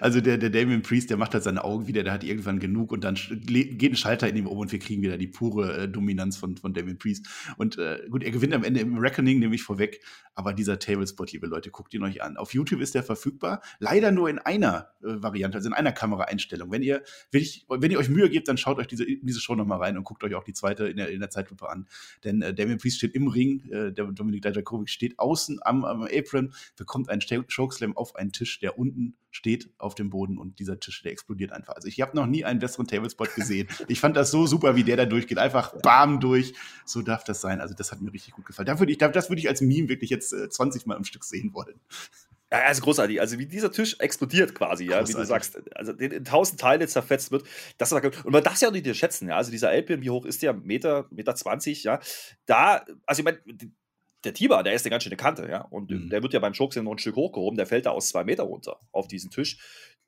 Also 0.00 0.20
der, 0.20 0.38
der 0.38 0.50
Damien 0.50 0.82
Priest, 0.82 1.10
der 1.10 1.16
macht 1.16 1.34
halt 1.34 1.44
seine 1.44 1.62
Augen 1.62 1.86
wieder, 1.86 2.02
der 2.02 2.12
hat 2.12 2.24
irgendwann 2.24 2.58
genug 2.58 2.90
und 2.90 3.04
dann 3.04 3.14
geht 3.14 3.92
ein 3.92 3.96
Schalter 3.96 4.28
in 4.28 4.36
ihm 4.36 4.46
um 4.46 4.58
und 4.58 4.72
wir 4.72 4.78
kriegen 4.78 5.02
wieder 5.02 5.18
die 5.18 5.26
pure 5.26 5.76
äh, 5.76 5.88
Dominanz 5.88 6.36
von, 6.36 6.56
von 6.56 6.72
Damien 6.72 6.96
Priest. 6.98 7.26
Und 7.58 7.78
äh, 7.78 8.00
gut, 8.10 8.22
er 8.22 8.30
gewinnt 8.30 8.54
am 8.54 8.64
Ende 8.64 8.80
im 8.80 8.96
Reckoning, 8.98 9.38
nehme 9.38 9.54
ich 9.54 9.62
vorweg. 9.62 10.00
Aber 10.34 10.52
dieser 10.52 10.78
Tablespot, 10.78 11.32
liebe 11.32 11.46
Leute, 11.46 11.70
guckt 11.70 11.92
ihn 11.94 12.02
euch 12.02 12.22
an. 12.22 12.36
Auf 12.36 12.54
YouTube 12.54 12.80
ist 12.80 12.94
der 12.94 13.02
verfügbar. 13.02 13.43
Leider 13.78 14.10
nur 14.10 14.28
in 14.28 14.38
einer 14.38 14.90
äh, 15.02 15.22
Variante, 15.22 15.58
also 15.58 15.68
in 15.68 15.74
einer 15.74 15.92
Kameraeinstellung. 15.92 16.70
Wenn 16.70 16.82
ihr, 16.82 17.02
wenn, 17.30 17.42
ich, 17.42 17.66
wenn 17.68 17.90
ihr 17.90 17.98
euch 17.98 18.08
Mühe 18.08 18.30
gebt, 18.30 18.48
dann 18.48 18.56
schaut 18.56 18.78
euch 18.78 18.86
diese, 18.86 19.04
diese 19.04 19.40
Show 19.40 19.54
nochmal 19.54 19.78
rein 19.78 19.96
und 19.96 20.04
guckt 20.04 20.24
euch 20.24 20.34
auch 20.34 20.44
die 20.44 20.52
zweite 20.52 20.86
in 20.86 20.96
der, 20.96 21.10
in 21.10 21.20
der 21.20 21.30
Zeitlupe 21.30 21.68
an. 21.68 21.86
Denn 22.24 22.42
äh, 22.42 22.54
Damien 22.54 22.78
Priest 22.78 22.98
steht 22.98 23.14
im 23.14 23.28
Ring, 23.28 23.68
äh, 23.70 23.92
der 23.92 24.06
Dominik 24.06 24.42
Dijakovic 24.42 24.90
steht 24.90 25.18
außen 25.18 25.60
am, 25.62 25.84
am 25.84 26.02
Apron, 26.02 26.52
bekommt 26.76 27.08
einen 27.08 27.20
Chokeslam 27.20 27.96
auf 27.96 28.16
einen 28.16 28.32
Tisch, 28.32 28.58
der 28.60 28.78
unten 28.78 29.16
steht 29.34 29.68
auf 29.78 29.96
dem 29.96 30.10
Boden 30.10 30.38
und 30.38 30.60
dieser 30.60 30.78
Tisch, 30.78 31.02
der 31.02 31.10
explodiert 31.10 31.52
einfach. 31.52 31.74
Also 31.74 31.88
ich 31.88 32.00
habe 32.00 32.16
noch 32.16 32.26
nie 32.26 32.44
einen 32.44 32.60
besseren 32.60 32.86
Tablespot 32.86 33.34
gesehen. 33.34 33.68
ich 33.88 33.98
fand 33.98 34.16
das 34.16 34.30
so 34.30 34.46
super, 34.46 34.76
wie 34.76 34.84
der 34.84 34.96
da 34.96 35.06
durchgeht. 35.06 35.38
Einfach 35.38 35.74
bam 35.82 36.20
durch. 36.20 36.54
So 36.84 37.02
darf 37.02 37.24
das 37.24 37.40
sein. 37.40 37.60
Also 37.60 37.74
das 37.74 37.90
hat 37.90 38.00
mir 38.00 38.12
richtig 38.12 38.34
gut 38.34 38.46
gefallen. 38.46 38.66
Da 38.66 38.78
würde 38.78 38.92
ich, 38.92 38.98
das 38.98 39.28
würde 39.28 39.40
ich 39.40 39.48
als 39.48 39.60
Meme 39.60 39.88
wirklich 39.88 40.10
jetzt 40.10 40.32
äh, 40.32 40.48
20 40.48 40.86
Mal 40.86 40.96
am 40.96 41.04
Stück 41.04 41.24
sehen 41.24 41.52
wollen. 41.52 41.80
Ja, 42.54 42.66
also 42.66 42.82
großartig. 42.82 43.20
Also 43.20 43.38
wie 43.38 43.46
dieser 43.46 43.72
Tisch 43.72 43.96
explodiert 43.98 44.54
quasi, 44.54 44.84
ja, 44.84 44.98
großartig. 44.98 45.14
wie 45.14 45.20
du 45.20 45.26
sagst, 45.26 45.76
also 45.76 45.92
in 45.92 46.24
tausend 46.24 46.60
Teile 46.60 46.86
zerfetzt 46.86 47.32
wird. 47.32 47.44
Das 47.78 47.92
und 47.92 48.30
man 48.30 48.42
darf 48.42 48.54
es 48.54 48.60
ja 48.60 48.68
auch 48.68 48.72
nicht 48.72 48.94
schätzen, 48.96 49.28
ja. 49.28 49.36
Also 49.36 49.50
dieser 49.50 49.70
Alpin, 49.70 50.02
wie 50.02 50.10
hoch 50.10 50.24
ist 50.24 50.42
der? 50.42 50.52
Meter, 50.54 51.06
Meter 51.10 51.34
20, 51.34 51.84
ja. 51.84 52.00
Da, 52.46 52.84
also 53.06 53.20
ich 53.20 53.24
meine, 53.24 53.38
der 54.24 54.34
Tiber, 54.34 54.62
der 54.62 54.74
ist 54.74 54.84
eine 54.84 54.90
ganz 54.90 55.02
schöne 55.02 55.16
Kante, 55.16 55.48
ja. 55.48 55.62
Und 55.62 55.90
mhm. 55.90 56.08
der 56.08 56.22
wird 56.22 56.32
ja 56.32 56.40
beim 56.40 56.52
Chokeslam 56.52 56.84
noch 56.84 56.92
ein 56.92 56.98
Stück 56.98 57.16
hochgehoben, 57.16 57.56
der 57.56 57.66
fällt 57.66 57.86
da 57.86 57.90
aus 57.90 58.08
zwei 58.08 58.24
Meter 58.24 58.44
runter 58.44 58.78
auf 58.92 59.08
diesen 59.08 59.30
Tisch 59.30 59.58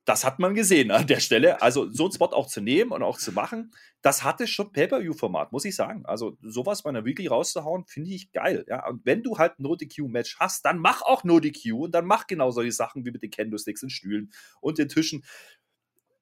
das 0.06 0.24
hat 0.24 0.38
man 0.38 0.54
gesehen 0.54 0.92
an 0.92 1.08
der 1.08 1.18
Stelle. 1.18 1.60
Also 1.60 1.90
so 1.90 2.04
einen 2.04 2.12
Spot 2.12 2.26
auch 2.26 2.46
zu 2.46 2.60
nehmen 2.60 2.92
und 2.92 3.02
auch 3.02 3.18
zu 3.18 3.32
machen, 3.32 3.72
das 4.02 4.22
hatte 4.22 4.46
schon 4.46 4.72
Pay-Per-View-Format, 4.72 5.50
muss 5.50 5.64
ich 5.64 5.74
sagen. 5.74 6.06
Also 6.06 6.38
sowas 6.40 6.82
bei 6.82 6.90
einer 6.90 7.04
Weekly 7.04 7.26
rauszuhauen, 7.26 7.84
finde 7.86 8.10
ich 8.10 8.30
geil. 8.30 8.64
Ja? 8.68 8.86
Und 8.88 9.04
wenn 9.04 9.24
du 9.24 9.36
halt 9.36 9.58
ein 9.58 9.64
No-DQ-Match 9.64 10.38
hast, 10.38 10.64
dann 10.64 10.78
mach 10.78 11.02
auch 11.02 11.24
No-DQ 11.24 11.72
und 11.72 11.90
dann 11.92 12.06
mach 12.06 12.28
genau 12.28 12.52
solche 12.52 12.70
Sachen 12.70 13.04
wie 13.04 13.10
mit 13.10 13.22
den 13.22 13.32
Candlesticks 13.32 13.82
und 13.82 13.90
Stühlen 13.90 14.30
und 14.60 14.78
den 14.78 14.88
Tischen. 14.88 15.24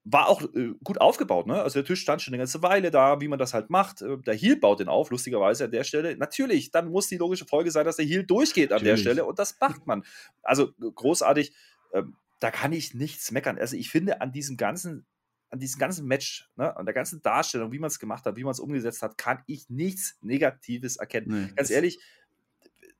War 0.07 0.29
auch 0.29 0.43
äh, 0.55 0.73
gut 0.83 1.01
aufgebaut, 1.01 1.47
ne? 1.47 1.63
Also 1.63 1.79
der 1.79 1.87
Tisch 1.87 2.01
stand 2.01 2.21
schon 2.21 2.35
eine 2.35 2.41
ganze 2.41 2.63
Weile 2.63 2.91
da, 2.91 3.23
wie 3.23 3.29
man 3.29 3.39
das 3.39 3.55
halt 3.55 3.71
macht. 3.71 4.03
Äh, 4.03 4.19
der 4.19 4.35
Heel 4.35 4.57
baut 4.57 4.81
den 4.81 4.89
auf, 4.89 5.11
lustigerweise 5.11 5.65
an 5.65 5.71
der 5.71 5.85
Stelle. 5.85 6.17
Natürlich, 6.17 6.71
dann 6.71 6.91
muss 6.91 7.09
die 7.09 7.17
logische 7.17 7.47
Folge 7.47 7.71
sein, 7.71 7.87
dass 7.87 7.97
der 7.97 8.05
Heel 8.05 8.25
durchgeht 8.25 8.71
an 8.71 8.77
Natürlich. 8.77 9.03
der 9.05 9.11
Stelle 9.11 9.25
und 9.27 9.39
das 9.39 9.59
macht 9.61 9.87
man. 9.87 10.05
Also 10.43 10.73
großartig. 10.79 11.53
Ähm, 11.95 12.17
da 12.45 12.51
kann 12.51 12.75
ich 12.75 12.93
nichts 12.93 13.31
meckern. 13.31 13.59
Also 13.59 13.75
ich 13.75 13.89
finde 13.89 14.21
an 14.21 14.31
diesem 14.31 14.59
ganzen, 14.59 15.07
an 15.49 15.61
diesem 15.61 15.79
ganzen 15.79 16.07
Match, 16.07 16.51
ne, 16.57 16.77
an 16.77 16.85
der 16.85 16.95
ganzen 16.95 17.23
Darstellung, 17.23 17.73
wie 17.73 17.79
man 17.79 17.89
es 17.89 17.99
gemacht 17.99 18.27
hat, 18.27 18.37
wie 18.37 18.45
man 18.45 18.51
es 18.51 18.61
umgesetzt 18.61 19.01
hat, 19.01 19.17
kann 19.17 19.43
ich 19.47 19.71
nichts 19.71 20.19
Negatives 20.21 20.97
erkennen. 20.97 21.47
Nee, 21.47 21.53
Ganz 21.57 21.71
ehrlich, 21.71 22.01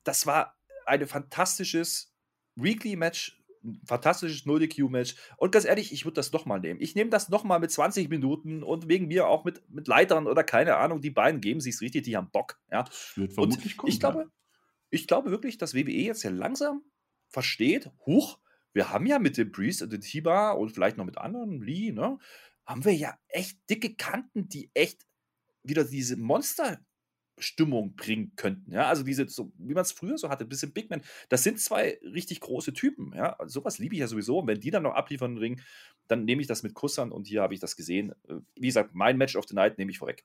das 0.03 0.25
war 0.25 0.57
ein 0.87 1.07
fantastisches 1.07 2.11
Weekly-Match, 2.57 3.39
ein 3.63 3.83
fantastisches 3.85 4.47
No-DQ-Match. 4.47 5.15
Und 5.37 5.53
ganz 5.53 5.67
ehrlich, 5.67 5.93
ich 5.93 6.07
würde 6.07 6.15
das 6.15 6.33
nochmal 6.33 6.61
nehmen. 6.61 6.81
Ich 6.81 6.95
nehme 6.95 7.11
das 7.11 7.29
nochmal 7.29 7.61
mit 7.61 7.71
20 7.71 8.09
Minuten 8.09 8.63
und 8.63 8.89
wegen 8.89 9.09
mir 9.09 9.29
auch 9.29 9.45
mit, 9.45 9.69
mit 9.69 9.89
Leitern 9.89 10.27
oder 10.27 10.43
keine 10.43 10.77
Ahnung. 10.77 11.03
Die 11.03 11.11
beiden 11.11 11.43
geben 11.43 11.61
sich 11.61 11.79
richtig, 11.83 12.05
die 12.05 12.17
haben 12.17 12.31
Bock. 12.31 12.59
Ja. 12.73 12.85
Das 12.85 13.13
wird 13.17 13.35
vermutlich 13.35 13.77
kommen, 13.77 13.93
ich 13.93 14.01
glaube, 14.01 14.21
ja. 14.21 14.31
ich 14.89 15.07
glaube 15.07 15.31
wirklich, 15.31 15.59
dass 15.59 15.75
WWE 15.75 15.91
jetzt 15.91 16.23
ja 16.23 16.31
langsam 16.31 16.83
versteht, 17.29 17.91
huch, 18.07 18.39
wir 18.75 18.91
haben 18.91 19.07
ja 19.07 19.19
mit 19.19 19.39
dem 19.39 19.53
Priest 19.53 19.83
und 19.83 19.93
dem 19.93 20.01
Tiba 20.01 20.51
und 20.53 20.71
vielleicht 20.71 20.99
noch 20.99 21.07
mit 21.07 21.17
anderen, 21.17 21.63
Lee, 21.63 21.93
ne, 21.93 22.19
haben 22.67 22.85
wir 22.85 22.95
ja 22.95 23.17
echt 23.29 23.59
dicke 23.71 23.95
Kanten, 23.95 24.49
die 24.49 24.71
echt 24.75 25.07
wieder 25.63 25.85
diese 25.85 26.17
Monster-Stimmung 26.17 27.95
bringen 27.95 28.35
könnten. 28.37 28.73
Ja, 28.73 28.89
also 28.89 29.03
diese, 29.03 29.29
so, 29.29 29.53
wie 29.59 29.75
man 29.75 29.83
es 29.83 29.93
früher 29.93 30.19
so 30.19 30.29
hatte, 30.29 30.45
ein 30.45 30.49
bisschen 30.49 30.73
Big 30.73 30.91
Man. 30.91 31.03
Das 31.29 31.43
sind 31.43 31.61
zwei 31.61 31.99
richtig 32.03 32.41
große 32.41 32.73
Typen. 32.73 33.13
Ja, 33.15 33.35
also 33.35 33.61
sowas 33.61 33.79
liebe 33.79 33.95
ich 33.95 34.01
ja 34.01 34.09
sowieso. 34.09 34.41
Und 34.41 34.49
wenn 34.49 34.61
die 34.61 34.71
dann 34.71 34.83
noch 34.83 34.95
abliefern 34.95 35.39
Ring, 35.39 35.61
dann 36.09 36.25
nehme 36.25 36.43
ich 36.43 36.49
das 36.49 36.63
mit 36.63 36.75
Kussern 36.75 37.13
und 37.13 37.27
hier 37.27 37.43
habe 37.43 37.55
ich 37.55 37.61
das 37.61 37.77
gesehen. 37.77 38.13
Äh, 38.29 38.41
wie 38.57 38.67
gesagt, 38.67 38.95
mein 38.95 39.17
Match 39.17 39.37
of 39.37 39.47
the 39.49 39.55
Night 39.55 39.79
nehme 39.79 39.91
ich 39.91 39.99
vorweg. 39.99 40.25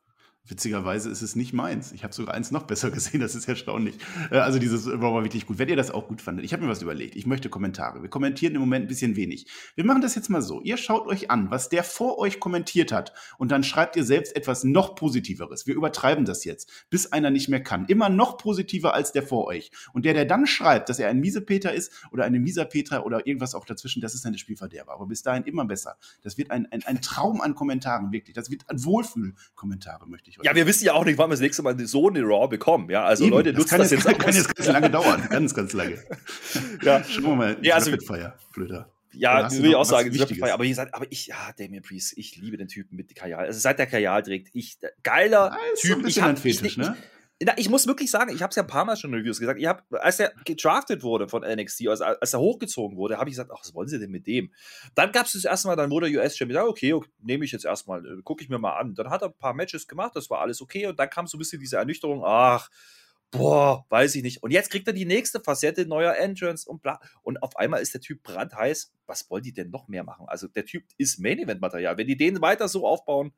Witzigerweise 0.50 1.12
ist 1.12 1.22
es 1.22 1.36
nicht 1.36 1.54
meins. 1.54 1.92
Ich 1.92 2.04
habe 2.04 2.12
sogar 2.12 2.34
eins 2.34 2.50
noch 2.50 2.64
besser 2.64 2.90
gesehen, 2.92 3.22
das 3.22 3.36
ist 3.36 3.48
erstaunlich. 3.48 3.96
Äh, 4.32 4.38
also 4.38 4.58
dieses 4.58 4.88
war 4.88 5.12
mal 5.12 5.24
wirklich 5.24 5.46
gut. 5.46 5.60
Wenn 5.60 5.70
ihr 5.70 5.76
das 5.76 5.92
auch 5.92 6.08
gut 6.08 6.22
fandet, 6.22 6.44
ich 6.44 6.54
habe 6.54 6.64
mir 6.64 6.70
was 6.70 6.82
überlegt. 6.82 7.16
Ich 7.16 7.28
möchte 7.28 7.50
Kommentare. 7.50 8.02
Wir 8.02 8.10
kommentieren 8.10 8.56
im 8.56 8.62
Moment 8.62 8.86
ein 8.86 8.88
bisschen 8.88 9.16
wenig. 9.16 9.46
Wir 9.76 9.86
machen 9.86 10.02
das 10.02 10.16
jetzt 10.16 10.30
mal 10.30 10.42
so. 10.42 10.60
Ihr 10.62 10.78
schaut 10.78 11.06
euch 11.06 11.30
an, 11.30 11.52
was 11.52 11.70
der 11.70 11.84
vor 11.84 12.18
euch 12.18 12.40
kommentiert 12.40 12.92
hat 12.92 13.14
und 13.38 13.52
dann 13.52 13.64
schreibt 13.64 13.96
ihr 13.96 14.04
selbst 14.04 14.36
etwas 14.36 14.64
noch 14.64 14.96
Positiveres. 14.96 15.68
Wir 15.68 15.76
übertreiben 15.76 16.26
das 16.26 16.44
jetzt, 16.46 16.88
bis 16.90 17.12
einer 17.12 17.30
nicht 17.30 17.48
mehr 17.48 17.62
kann. 17.62 17.86
Immer 17.86 18.10
noch 18.10 18.38
positiver 18.38 18.96
als 18.96 19.12
der 19.12 19.22
vor 19.22 19.46
euch. 19.46 19.70
Und 19.94 20.04
der, 20.06 20.16
der 20.16 20.26
dann 20.26 20.48
schreibt, 20.48 20.90
dass 20.90 20.98
er 20.98 21.10
ein 21.10 21.20
Miesepeter 21.20 21.74
ist 21.74 21.92
oder 22.12 22.26
eine 22.26 22.40
Mieserpetra 22.40 23.02
oder 23.02 23.28
irgendwas 23.28 23.54
auch 23.54 23.66
dazwischen, 23.66 24.02
das 24.02 24.16
ist 24.16 24.26
eine 24.26 24.40
Spielverderber. 24.40 24.94
Aber 24.94 25.06
bis 25.06 25.22
dahin 25.22 25.44
immer 25.44 25.66
besser. 25.66 25.98
Das 26.24 26.40
wird 26.40 26.50
ein, 26.50 26.66
ein, 26.72 26.84
ein 26.86 27.02
Traum 27.02 27.40
an 27.40 27.54
Kommentaren, 27.54 28.12
wirklich. 28.12 28.34
Das 28.34 28.50
wird 28.50 28.68
ein 28.68 28.84
Wohlfühlkommentare, 28.84 30.08
möchte 30.10 30.32
ich 30.32 30.39
ja, 30.44 30.56
wir 30.56 30.68
wissen 30.68 30.86
ja 30.86 30.94
auch 30.94 31.06
nicht, 31.06 31.18
wann 31.18 31.30
wir 31.30 31.34
das 31.34 31.42
nächste 31.42 31.64
Mal 31.64 31.78
so 31.88 32.10
eine 32.10 32.22
Raw 32.22 32.48
bekommen. 32.48 32.90
Ja, 32.90 33.04
also 33.04 33.26
Eben, 33.26 33.34
Leute, 33.34 33.54
nutzt 33.54 33.72
das, 33.72 33.80
das 33.80 33.92
jetzt, 33.92 34.06
jetzt 34.08 34.20
kann 34.20 34.34
jetzt 34.34 34.56
ganz 34.56 34.68
lange 34.68 34.90
dauern. 34.90 35.28
Ganz, 35.30 35.54
ganz 35.54 35.74
lange. 35.74 35.98
ja. 36.84 37.04
Schauen 37.04 37.24
wir 37.24 37.36
mal. 37.36 37.58
Ja, 37.62 37.76
also, 37.76 37.92
Fire, 38.06 38.34
Blöder. 38.54 38.90
Ja, 39.12 39.52
würde 39.52 39.68
ich 39.68 39.76
auch 39.76 39.86
sagen, 39.86 40.14
Fire, 40.14 40.54
aber, 40.54 40.74
seid, 40.74 40.94
aber 40.94 41.06
ich, 41.10 41.28
ja, 41.28 41.52
Damien 41.58 41.82
Priest, 41.82 42.18
ich 42.18 42.36
liebe 42.36 42.58
den 42.58 42.68
Typen 42.68 42.96
mit 42.96 43.16
Kajal. 43.16 43.46
Also 43.46 43.60
seit 43.60 43.80
der 43.80 43.88
Kajal 43.88 44.22
trägt, 44.24 44.50
ich, 44.54 44.78
geiler 45.04 45.52
ja, 45.52 45.58
Typ. 45.76 45.98
Ein 45.98 46.04
bisschen 46.04 46.10
ich 46.10 46.22
hab, 46.22 46.30
ein 46.30 46.38
Fetisch, 46.38 46.62
ich, 46.64 46.78
ne? 46.78 46.96
Ich, 46.98 47.19
ich 47.56 47.70
muss 47.70 47.88
wirklich 47.88 48.12
sagen, 48.12 48.36
ich 48.36 48.42
habe 48.42 48.50
es 48.50 48.58
ja 48.58 48.64
ein 48.64 48.68
paar 48.68 48.84
Mal 48.84 48.98
schon 48.98 49.14
in 49.14 49.20
Reviews 49.20 49.40
gesagt. 49.40 49.60
Ich 49.60 49.66
hab, 49.66 49.86
als 49.94 50.20
er 50.20 50.34
gedraftet 50.44 51.04
wurde 51.04 51.30
von 51.30 51.42
NXT, 51.42 51.88
also 51.88 52.04
als 52.04 52.34
er 52.34 52.40
hochgezogen 52.40 52.98
wurde, 52.98 53.18
habe 53.18 53.30
ich 53.30 53.34
gesagt, 53.34 53.52
ach, 53.54 53.60
was 53.62 53.74
wollen 53.74 53.88
sie 53.88 53.98
denn 53.98 54.12
mit 54.12 54.28
dem? 54.28 54.54
Dann 54.94 55.14
gab 55.14 55.26
es 55.26 55.34
das 55.34 55.46
erste 55.46 55.70
Mal, 55.70 55.78
dann 55.78 55.90
wurde 55.90 56.08
US-Champion, 56.08 56.64
ja, 56.64 56.66
okay, 56.66 56.94
okay 56.94 57.10
nehme 57.20 57.46
ich 57.46 57.52
jetzt 57.52 57.66
erstmal, 57.66 58.06
äh, 58.06 58.22
gucke 58.24 58.44
ich 58.44 58.50
mir 58.50 58.60
mal 58.60 58.78
an. 58.78 58.94
Dann 58.94 59.10
hat 59.10 59.22
er 59.22 59.30
ein 59.30 59.38
paar 59.38 59.54
Matches 59.54 59.88
gemacht, 59.88 60.16
das 60.16 60.30
war 60.30 60.42
alles 60.42 60.62
okay. 60.62 60.88
Und 60.88 61.00
dann 61.00 61.10
kam 61.10 61.28
so 61.28 61.38
ein 61.38 61.40
bisschen 61.40 61.62
diese 61.62 61.78
Ernüchterung, 61.78 62.24
ach, 62.26 62.70
boah, 63.32 63.86
weiß 63.90 64.16
ich 64.16 64.24
nicht. 64.24 64.44
Und 64.44 64.52
jetzt 64.52 64.70
kriegt 64.70 64.88
er 64.88 64.94
die 64.94 65.06
nächste 65.06 65.40
Facette, 65.40 65.86
neuer 65.86 66.16
Entrance 66.16 66.70
und 66.70 66.82
bla. 66.82 67.00
Und 67.22 67.42
auf 67.42 67.56
einmal 67.56 67.82
ist 67.82 67.94
der 67.94 68.02
Typ 68.02 68.24
brandheiß. 68.24 68.92
Was 69.06 69.30
wollen 69.30 69.44
die 69.44 69.54
denn 69.54 69.70
noch 69.70 69.88
mehr 69.88 70.04
machen? 70.04 70.26
Also 70.28 70.48
der 70.48 70.66
Typ 70.66 70.84
ist 70.98 71.20
Main-Event-Material. 71.20 71.98
Wenn 71.98 72.08
die 72.08 72.18
den 72.18 72.42
weiter 72.42 72.68
so 72.68 72.86
aufbauen, 72.88 73.32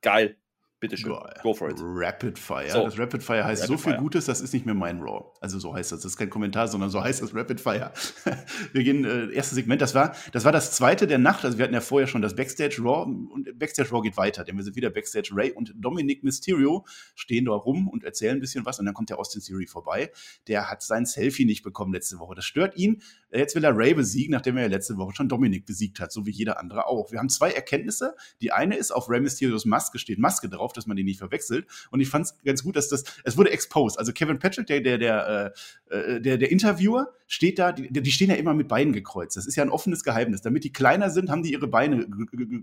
geil. 0.00 0.36
Bitte 0.80 0.96
schön, 0.96 1.14
go 1.42 1.52
for 1.52 1.68
it. 1.68 1.76
Rapid 1.78 2.38
Fire. 2.38 2.70
So. 2.70 2.84
Das 2.84 2.98
Rapid 2.98 3.22
Fire 3.22 3.44
heißt 3.44 3.64
Rapid 3.64 3.68
so 3.68 3.76
viel 3.76 3.92
Fire. 3.92 4.02
Gutes, 4.02 4.24
das 4.24 4.40
ist 4.40 4.54
nicht 4.54 4.64
mehr 4.64 4.74
mein 4.74 4.98
Raw. 5.00 5.26
Also 5.38 5.58
so 5.58 5.74
heißt 5.74 5.92
das. 5.92 6.00
Das 6.00 6.12
ist 6.12 6.16
kein 6.16 6.30
Kommentar, 6.30 6.68
sondern 6.68 6.88
so 6.88 7.04
heißt 7.04 7.20
das 7.20 7.34
Rapid 7.34 7.60
Fire. 7.60 7.92
wir 8.72 8.82
gehen, 8.82 9.04
äh, 9.04 9.30
erstes 9.30 9.56
Segment, 9.56 9.82
das 9.82 9.94
war, 9.94 10.16
das 10.32 10.46
war 10.46 10.52
das 10.52 10.72
zweite 10.72 11.06
der 11.06 11.18
Nacht. 11.18 11.44
Also 11.44 11.58
wir 11.58 11.64
hatten 11.64 11.74
ja 11.74 11.82
vorher 11.82 12.06
schon 12.06 12.22
das 12.22 12.34
Backstage 12.34 12.78
Raw 12.80 13.02
und 13.02 13.58
Backstage 13.58 13.90
Raw 13.90 14.00
geht 14.00 14.16
weiter, 14.16 14.42
denn 14.42 14.56
wir 14.56 14.64
sind 14.64 14.74
wieder 14.74 14.88
Backstage 14.88 15.32
Ray 15.34 15.52
und 15.52 15.74
Dominic 15.76 16.24
Mysterio 16.24 16.86
stehen 17.14 17.44
da 17.44 17.52
rum 17.52 17.86
und 17.86 18.02
erzählen 18.02 18.38
ein 18.38 18.40
bisschen 18.40 18.64
was 18.64 18.78
und 18.78 18.86
dann 18.86 18.94
kommt 18.94 19.10
der 19.10 19.18
Austin 19.18 19.42
Theory 19.42 19.66
vorbei. 19.66 20.10
Der 20.48 20.70
hat 20.70 20.82
sein 20.82 21.04
Selfie 21.04 21.44
nicht 21.44 21.62
bekommen 21.62 21.92
letzte 21.92 22.18
Woche. 22.18 22.34
Das 22.34 22.46
stört 22.46 22.74
ihn. 22.78 23.02
Jetzt 23.32 23.54
will 23.54 23.64
er 23.64 23.76
Ray 23.76 23.94
besiegen, 23.94 24.32
nachdem 24.32 24.56
er 24.56 24.64
ja 24.64 24.68
letzte 24.68 24.96
Woche 24.96 25.14
schon 25.14 25.28
Dominic 25.28 25.66
besiegt 25.66 26.00
hat, 26.00 26.10
so 26.10 26.26
wie 26.26 26.30
jeder 26.30 26.58
andere 26.58 26.86
auch. 26.86 27.12
Wir 27.12 27.18
haben 27.18 27.28
zwei 27.28 27.50
Erkenntnisse. 27.50 28.16
Die 28.40 28.50
eine 28.50 28.76
ist, 28.76 28.90
auf 28.90 29.08
Ray 29.10 29.20
Mysterios 29.20 29.66
Maske 29.66 29.98
steht 29.98 30.18
Maske 30.18 30.48
drauf, 30.48 30.69
dass 30.72 30.86
man 30.86 30.96
die 30.96 31.04
nicht 31.04 31.18
verwechselt. 31.18 31.66
Und 31.90 32.00
ich 32.00 32.08
fand 32.08 32.26
es 32.26 32.34
ganz 32.44 32.62
gut, 32.62 32.76
dass 32.76 32.88
das, 32.88 33.04
es 33.24 33.36
wurde 33.36 33.50
exposed. 33.50 33.98
Also 33.98 34.12
Kevin 34.12 34.38
Patrick, 34.38 34.66
der, 34.66 34.80
der, 34.80 34.98
der, 34.98 35.52
äh, 35.90 35.96
äh, 35.96 36.20
der, 36.20 36.38
der 36.38 36.50
Interviewer, 36.50 37.12
steht 37.30 37.60
da, 37.60 37.70
die, 37.70 37.88
die 37.90 38.10
stehen 38.10 38.28
ja 38.28 38.34
immer 38.34 38.54
mit 38.54 38.66
Beinen 38.66 38.92
gekreuzt. 38.92 39.36
Das 39.36 39.46
ist 39.46 39.54
ja 39.54 39.62
ein 39.62 39.70
offenes 39.70 40.02
Geheimnis. 40.02 40.42
Damit 40.42 40.64
die 40.64 40.72
kleiner 40.72 41.10
sind, 41.10 41.30
haben 41.30 41.44
die 41.44 41.52
ihre 41.52 41.68
Beine 41.68 42.02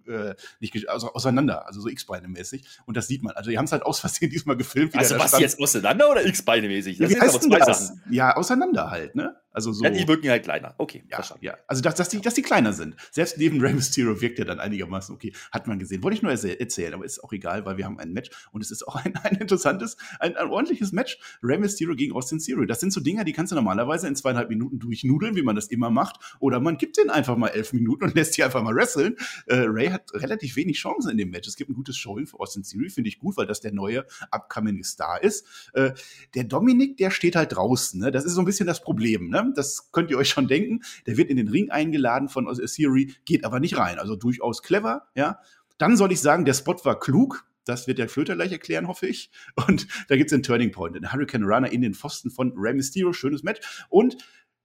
äh, 0.07 0.35
nicht 0.59 0.89
also 0.89 1.13
auseinander, 1.13 1.65
also 1.65 1.79
so 1.79 1.87
X-Beine 1.87 2.27
mäßig. 2.27 2.67
Und 2.85 2.97
das 2.97 3.07
sieht 3.07 3.23
man. 3.23 3.33
Also 3.35 3.49
die 3.49 3.57
haben 3.57 3.65
es 3.65 3.71
halt 3.71 3.83
aus 3.83 3.99
Versehen 3.99 4.29
diesmal 4.31 4.57
gefilmt. 4.57 4.95
Also 4.95 5.17
was 5.17 5.29
stand. 5.29 5.41
jetzt 5.41 5.59
auseinander 5.59 6.11
oder 6.11 6.25
X-Beine 6.25 6.67
mäßig? 6.67 6.97
Das 6.97 7.11
ja, 7.11 7.17
wie 7.17 7.21
heißt 7.21 7.47
das? 7.65 7.93
Ja, 8.09 8.35
auseinander 8.35 8.91
halt, 8.91 9.15
ne? 9.15 9.37
Also 9.57 9.73
so. 9.73 9.83
Ja, 9.83 9.89
die 9.89 10.07
wirken 10.07 10.29
halt 10.29 10.43
kleiner. 10.43 10.75
Okay, 10.77 11.03
ja, 11.09 11.19
ja. 11.41 11.57
Also, 11.65 11.81
dass, 11.81 11.95
dass, 11.95 12.09
die, 12.09 12.21
dass 12.21 12.35
die 12.35 12.43
kleiner 12.43 12.73
sind. 12.73 12.95
Selbst 13.09 13.39
neben 13.39 13.59
Rey 13.59 13.73
Mysterio 13.73 14.21
wirkt 14.21 14.37
er 14.37 14.45
dann 14.45 14.59
einigermaßen 14.59 15.15
okay. 15.15 15.33
Hat 15.51 15.65
man 15.65 15.79
gesehen. 15.79 16.03
Wollte 16.03 16.15
ich 16.15 16.21
nur 16.21 16.31
erzählen, 16.31 16.93
aber 16.93 17.03
ist 17.05 17.23
auch 17.23 17.33
egal, 17.33 17.65
weil 17.65 17.75
wir 17.75 17.85
haben 17.85 17.97
ein 17.97 18.13
Match 18.13 18.29
und 18.51 18.61
es 18.61 18.69
ist 18.69 18.87
auch 18.87 19.03
ein, 19.03 19.15
ein 19.23 19.37
interessantes, 19.37 19.97
ein, 20.19 20.35
ein 20.35 20.49
ordentliches 20.49 20.91
Match. 20.91 21.17
Rey 21.41 21.57
Mysterio 21.57 21.95
gegen 21.95 22.13
Austin 22.13 22.37
Theory. 22.37 22.67
Das 22.67 22.79
sind 22.79 22.93
so 22.93 22.99
Dinger, 22.99 23.23
die 23.23 23.33
kannst 23.33 23.51
du 23.51 23.55
normalerweise 23.55 24.07
in 24.07 24.15
zweieinhalb 24.15 24.49
Minuten 24.49 24.77
durchnudeln, 24.77 25.35
wie 25.35 25.41
man 25.41 25.55
das 25.55 25.69
immer 25.69 25.89
macht. 25.89 26.19
Oder 26.37 26.59
man 26.59 26.77
gibt 26.77 26.97
den 26.97 27.09
einfach 27.09 27.35
mal 27.35 27.47
elf 27.47 27.73
Minuten 27.73 28.03
und 28.03 28.13
lässt 28.13 28.37
die 28.37 28.43
einfach 28.43 28.61
mal 28.61 28.75
wresteln. 28.75 29.15
Äh, 29.47 29.65
Ray 29.67 29.87
hat 29.87 30.13
relativ 30.13 30.55
wenig 30.55 30.77
Chancen 30.77 31.09
in 31.09 31.17
dem 31.17 31.31
Match. 31.31 31.47
Es 31.47 31.55
gibt 31.55 31.71
ein 31.71 31.73
gutes 31.73 31.97
Showing 31.97 32.27
für 32.27 32.39
Austin 32.39 32.61
Theory, 32.61 32.91
finde 32.91 33.07
ich 33.07 33.17
gut, 33.17 33.37
weil 33.37 33.47
das 33.47 33.59
der 33.59 33.73
neue 33.73 34.05
upcoming 34.29 34.83
Star 34.83 35.23
ist. 35.23 35.47
Äh, 35.73 35.93
der 36.35 36.43
Dominik, 36.43 36.97
der 36.97 37.09
steht 37.09 37.35
halt 37.35 37.55
draußen. 37.55 37.99
Ne? 37.99 38.11
Das 38.11 38.23
ist 38.23 38.33
so 38.33 38.41
ein 38.43 38.45
bisschen 38.45 38.67
das 38.67 38.83
Problem. 38.83 39.29
Ne? 39.29 39.46
Das 39.53 39.91
könnt 39.91 40.11
ihr 40.11 40.17
euch 40.17 40.29
schon 40.29 40.47
denken. 40.47 40.81
Der 41.05 41.17
wird 41.17 41.29
in 41.29 41.37
den 41.37 41.47
Ring 41.47 41.69
eingeladen 41.69 42.29
von 42.29 42.45
Theory, 42.45 43.13
geht 43.25 43.45
aber 43.45 43.59
nicht 43.59 43.77
rein. 43.77 43.99
Also 43.99 44.15
durchaus 44.15 44.63
clever, 44.63 45.07
ja. 45.15 45.39
Dann 45.77 45.95
soll 45.95 46.11
ich 46.11 46.21
sagen, 46.21 46.45
der 46.45 46.53
Spot 46.53 46.75
war 46.83 46.99
klug. 46.99 47.45
Das 47.63 47.87
wird 47.87 47.99
der 47.99 48.09
Flöter 48.09 48.35
gleich 48.35 48.51
erklären, 48.51 48.87
hoffe 48.87 49.07
ich. 49.07 49.29
Und 49.67 49.87
da 50.07 50.15
gibt 50.15 50.31
es 50.31 50.33
einen 50.33 50.43
Turning 50.43 50.71
Point. 50.71 50.95
Den 50.95 51.11
Hurricane 51.11 51.43
Runner 51.43 51.71
in 51.71 51.81
den 51.81 51.93
Pfosten 51.93 52.31
von 52.31 52.53
Rey 52.55 52.73
Mysterio. 52.73 53.13
Schönes 53.13 53.43
Match. 53.43 53.85
Und 53.89 54.17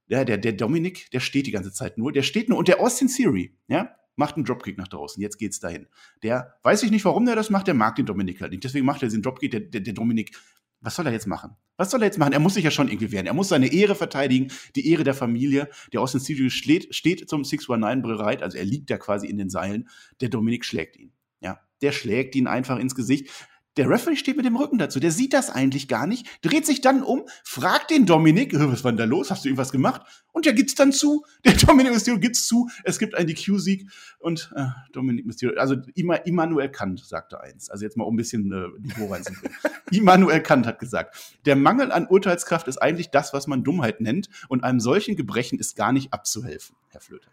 der, 0.09 0.25
der, 0.25 0.37
der 0.37 0.53
Dominik, 0.53 1.11
der 1.11 1.19
steht 1.19 1.47
die 1.47 1.51
ganze 1.51 1.71
Zeit 1.71 1.97
nur. 1.97 2.11
Der 2.11 2.23
steht 2.23 2.49
nur. 2.49 2.57
Und 2.57 2.67
der 2.67 2.79
Austin 2.79 3.09
Theory, 3.09 3.55
ja, 3.67 3.95
macht 4.15 4.35
einen 4.35 4.45
Dropkick 4.45 4.77
nach 4.77 4.87
draußen. 4.87 5.21
Jetzt 5.21 5.37
geht's 5.37 5.59
dahin. 5.59 5.87
Der 6.23 6.55
weiß 6.63 6.83
ich 6.83 6.91
nicht, 6.91 7.05
warum 7.05 7.25
der 7.25 7.35
das 7.35 7.49
macht. 7.49 7.67
Der 7.67 7.73
mag 7.73 7.95
den 7.95 8.05
Dominik 8.05 8.41
halt 8.41 8.51
nicht. 8.51 8.63
Deswegen 8.63 8.85
macht 8.85 9.03
er 9.03 9.09
den 9.09 9.21
Dropkick. 9.21 9.51
Der, 9.51 9.59
der, 9.59 9.81
der 9.81 9.93
Dominik, 9.93 10.37
was 10.83 10.95
soll 10.95 11.07
er 11.07 11.13
jetzt 11.13 11.27
machen? 11.27 11.55
Was 11.77 11.89
soll 11.89 12.01
er 12.01 12.05
jetzt 12.05 12.19
machen? 12.19 12.33
Er 12.33 12.39
muss 12.39 12.53
sich 12.53 12.63
ja 12.63 12.71
schon 12.71 12.89
irgendwie 12.89 13.11
wehren. 13.11 13.25
Er 13.25 13.33
muss 13.33 13.49
seine 13.49 13.71
Ehre 13.71 13.95
verteidigen, 13.95 14.51
die 14.75 14.89
Ehre 14.91 15.03
der 15.03 15.13
Familie. 15.13 15.69
Der 15.93 16.01
Austin 16.01 16.21
Theory 16.21 16.49
steht, 16.49 16.93
steht 16.93 17.27
zum 17.29 17.43
619 17.43 18.01
bereit. 18.01 18.43
Also 18.43 18.57
er 18.57 18.65
liegt 18.65 18.89
da 18.89 18.97
quasi 18.97 19.27
in 19.27 19.37
den 19.37 19.49
Seilen. 19.49 19.89
Der 20.21 20.29
Dominik 20.29 20.65
schlägt 20.65 20.97
ihn. 20.97 21.13
Ja, 21.39 21.59
der 21.81 21.93
schlägt 21.93 22.35
ihn 22.35 22.47
einfach 22.47 22.77
ins 22.77 22.95
Gesicht. 22.95 23.29
Der 23.77 23.89
Referee 23.89 24.15
steht 24.15 24.37
mit 24.37 24.45
dem 24.45 24.55
Rücken 24.55 24.77
dazu. 24.77 24.99
Der 24.99 25.11
sieht 25.11 25.33
das 25.33 25.49
eigentlich 25.49 25.87
gar 25.87 26.05
nicht, 26.05 26.27
dreht 26.41 26.65
sich 26.65 26.81
dann 26.81 27.01
um, 27.01 27.23
fragt 27.43 27.89
den 27.89 28.05
Dominik, 28.05 28.53
was 28.53 28.83
war 28.83 28.91
denn 28.91 28.97
da 28.97 29.05
los? 29.05 29.31
Hast 29.31 29.43
du 29.43 29.49
irgendwas 29.49 29.71
gemacht? 29.71 30.01
Und 30.31 30.45
der 30.45 30.53
gibt's 30.53 30.75
dann 30.75 30.91
zu. 30.91 31.25
Der 31.45 31.53
Dominik 31.53 31.93
Mysterio 31.93 32.19
gibt's 32.19 32.47
zu. 32.47 32.69
Es 32.83 32.99
gibt 32.99 33.15
einen 33.15 33.27
DQ-Sieg 33.27 33.89
und 34.19 34.51
äh, 34.55 34.65
Dominik 34.91 35.25
Mysterio, 35.25 35.59
also 35.59 35.75
Ima, 35.95 36.15
Immanuel 36.15 36.69
Kant 36.69 37.03
sagte 37.03 37.41
eins. 37.41 37.69
Also 37.69 37.83
jetzt 37.83 37.97
mal 37.97 38.03
um 38.03 38.13
ein 38.13 38.17
bisschen 38.17 38.51
äh, 38.51 38.67
Niveau 38.79 39.11
reinzubringen. 39.11 39.55
Immanuel 39.91 40.41
Kant 40.41 40.65
hat 40.67 40.79
gesagt, 40.79 41.37
der 41.45 41.55
Mangel 41.55 41.91
an 41.91 42.07
Urteilskraft 42.07 42.67
ist 42.67 42.77
eigentlich 42.77 43.09
das, 43.09 43.33
was 43.33 43.47
man 43.47 43.63
Dummheit 43.63 44.01
nennt 44.01 44.29
und 44.49 44.63
einem 44.63 44.79
solchen 44.79 45.15
Gebrechen 45.15 45.59
ist 45.59 45.75
gar 45.75 45.93
nicht 45.93 46.13
abzuhelfen, 46.13 46.75
Herr 46.89 47.01
Flöter. 47.01 47.29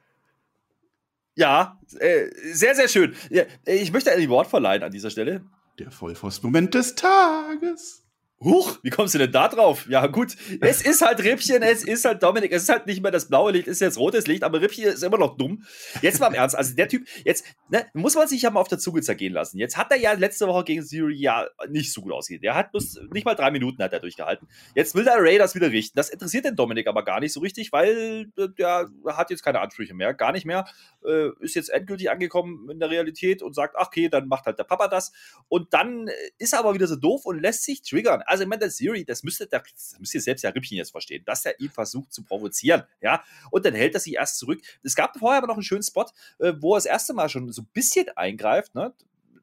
Ja, 1.36 1.80
äh, 1.98 2.26
sehr, 2.52 2.74
sehr 2.74 2.88
schön. 2.88 3.14
Ja, 3.30 3.44
ich 3.64 3.92
möchte 3.92 4.10
ein 4.12 4.28
Wort 4.28 4.48
verleihen 4.48 4.82
an 4.82 4.92
dieser 4.92 5.10
Stelle. 5.10 5.44
Der 5.80 5.90
Vollpfosten-Moment 5.90 6.74
des 6.74 6.94
Tages. 6.94 8.02
Huch, 8.42 8.78
wie 8.82 8.88
kommst 8.88 9.12
du 9.12 9.18
denn 9.18 9.32
da 9.32 9.48
drauf? 9.48 9.86
Ja, 9.86 10.06
gut, 10.06 10.34
es 10.62 10.80
ist 10.86 11.02
halt 11.02 11.22
Rippchen, 11.22 11.62
es 11.62 11.84
ist 11.84 12.06
halt 12.06 12.22
Dominik, 12.22 12.52
es 12.52 12.62
ist 12.62 12.68
halt 12.70 12.86
nicht 12.86 13.02
mehr 13.02 13.10
das 13.10 13.28
blaue 13.28 13.52
Licht, 13.52 13.68
es 13.68 13.74
ist 13.74 13.80
jetzt 13.80 13.98
rotes 13.98 14.26
Licht, 14.26 14.44
aber 14.44 14.62
Rippchen 14.62 14.84
ist 14.84 15.02
immer 15.02 15.18
noch 15.18 15.36
dumm. 15.36 15.62
Jetzt 16.00 16.20
mal 16.20 16.28
im 16.28 16.34
Ernst, 16.34 16.56
also 16.56 16.74
der 16.74 16.88
Typ, 16.88 17.06
jetzt 17.22 17.44
ne, 17.68 17.84
muss 17.92 18.14
man 18.14 18.28
sich 18.28 18.40
ja 18.40 18.48
mal 18.48 18.60
auf 18.60 18.68
der 18.68 18.78
Zunge 18.78 19.02
zergehen 19.02 19.34
lassen. 19.34 19.58
Jetzt 19.58 19.76
hat 19.76 19.90
er 19.90 19.98
ja 19.98 20.12
letzte 20.12 20.48
Woche 20.48 20.64
gegen 20.64 20.82
Theory 20.86 21.16
ja 21.16 21.48
nicht 21.68 21.92
so 21.92 22.00
gut 22.00 22.12
ausgehen. 22.12 22.40
Der 22.40 22.54
hat 22.54 22.70
bloß 22.70 23.00
nicht 23.12 23.26
mal 23.26 23.34
drei 23.34 23.50
Minuten 23.50 23.82
hat 23.82 23.92
er 23.92 24.00
durchgehalten. 24.00 24.48
Jetzt 24.74 24.94
will 24.94 25.04
der 25.04 25.16
Ray 25.18 25.36
das 25.36 25.54
wieder 25.54 25.70
richten. 25.70 25.98
Das 25.98 26.08
interessiert 26.08 26.46
den 26.46 26.56
Dominik 26.56 26.86
aber 26.86 27.04
gar 27.04 27.20
nicht 27.20 27.34
so 27.34 27.40
richtig, 27.40 27.72
weil 27.72 28.32
äh, 28.38 28.48
der 28.56 28.88
hat 29.08 29.28
jetzt 29.28 29.44
keine 29.44 29.60
Ansprüche 29.60 29.92
mehr, 29.92 30.14
gar 30.14 30.32
nicht 30.32 30.46
mehr. 30.46 30.64
Äh, 31.04 31.28
ist 31.40 31.56
jetzt 31.56 31.68
endgültig 31.68 32.10
angekommen 32.10 32.70
in 32.70 32.80
der 32.80 32.88
Realität 32.88 33.42
und 33.42 33.54
sagt, 33.54 33.76
ach 33.76 33.88
okay, 33.88 34.08
dann 34.08 34.28
macht 34.28 34.46
halt 34.46 34.58
der 34.58 34.64
Papa 34.64 34.88
das. 34.88 35.12
Und 35.48 35.74
dann 35.74 36.08
ist 36.38 36.54
er 36.54 36.60
aber 36.60 36.72
wieder 36.72 36.86
so 36.86 36.96
doof 36.96 37.26
und 37.26 37.38
lässt 37.38 37.64
sich 37.64 37.82
triggern. 37.82 38.22
Also 38.30 38.44
ich 38.44 38.48
meine, 38.48 38.60
der 38.60 38.70
Siri, 38.70 39.04
das 39.04 39.24
müsste, 39.24 39.48
das 39.48 39.96
müsst 39.98 40.14
ihr 40.14 40.20
selbst 40.20 40.42
ja 40.42 40.50
Rippchen 40.50 40.76
jetzt 40.76 40.92
verstehen, 40.92 41.24
dass 41.24 41.44
er 41.44 41.58
ihn 41.58 41.70
versucht 41.70 42.12
zu 42.12 42.22
provozieren, 42.22 42.84
ja, 43.00 43.24
und 43.50 43.64
dann 43.64 43.74
hält 43.74 43.94
er 43.94 44.00
sich 44.00 44.14
erst 44.14 44.38
zurück. 44.38 44.60
Es 44.84 44.94
gab 44.94 45.18
vorher 45.18 45.38
aber 45.38 45.48
noch 45.48 45.56
einen 45.56 45.64
schönen 45.64 45.82
Spot, 45.82 46.06
äh, 46.38 46.52
wo 46.60 46.74
er 46.74 46.78
das 46.78 46.86
erste 46.86 47.12
Mal 47.12 47.28
schon 47.28 47.50
so 47.50 47.62
ein 47.62 47.68
bisschen 47.72 48.08
eingreift, 48.16 48.76
ne, 48.76 48.94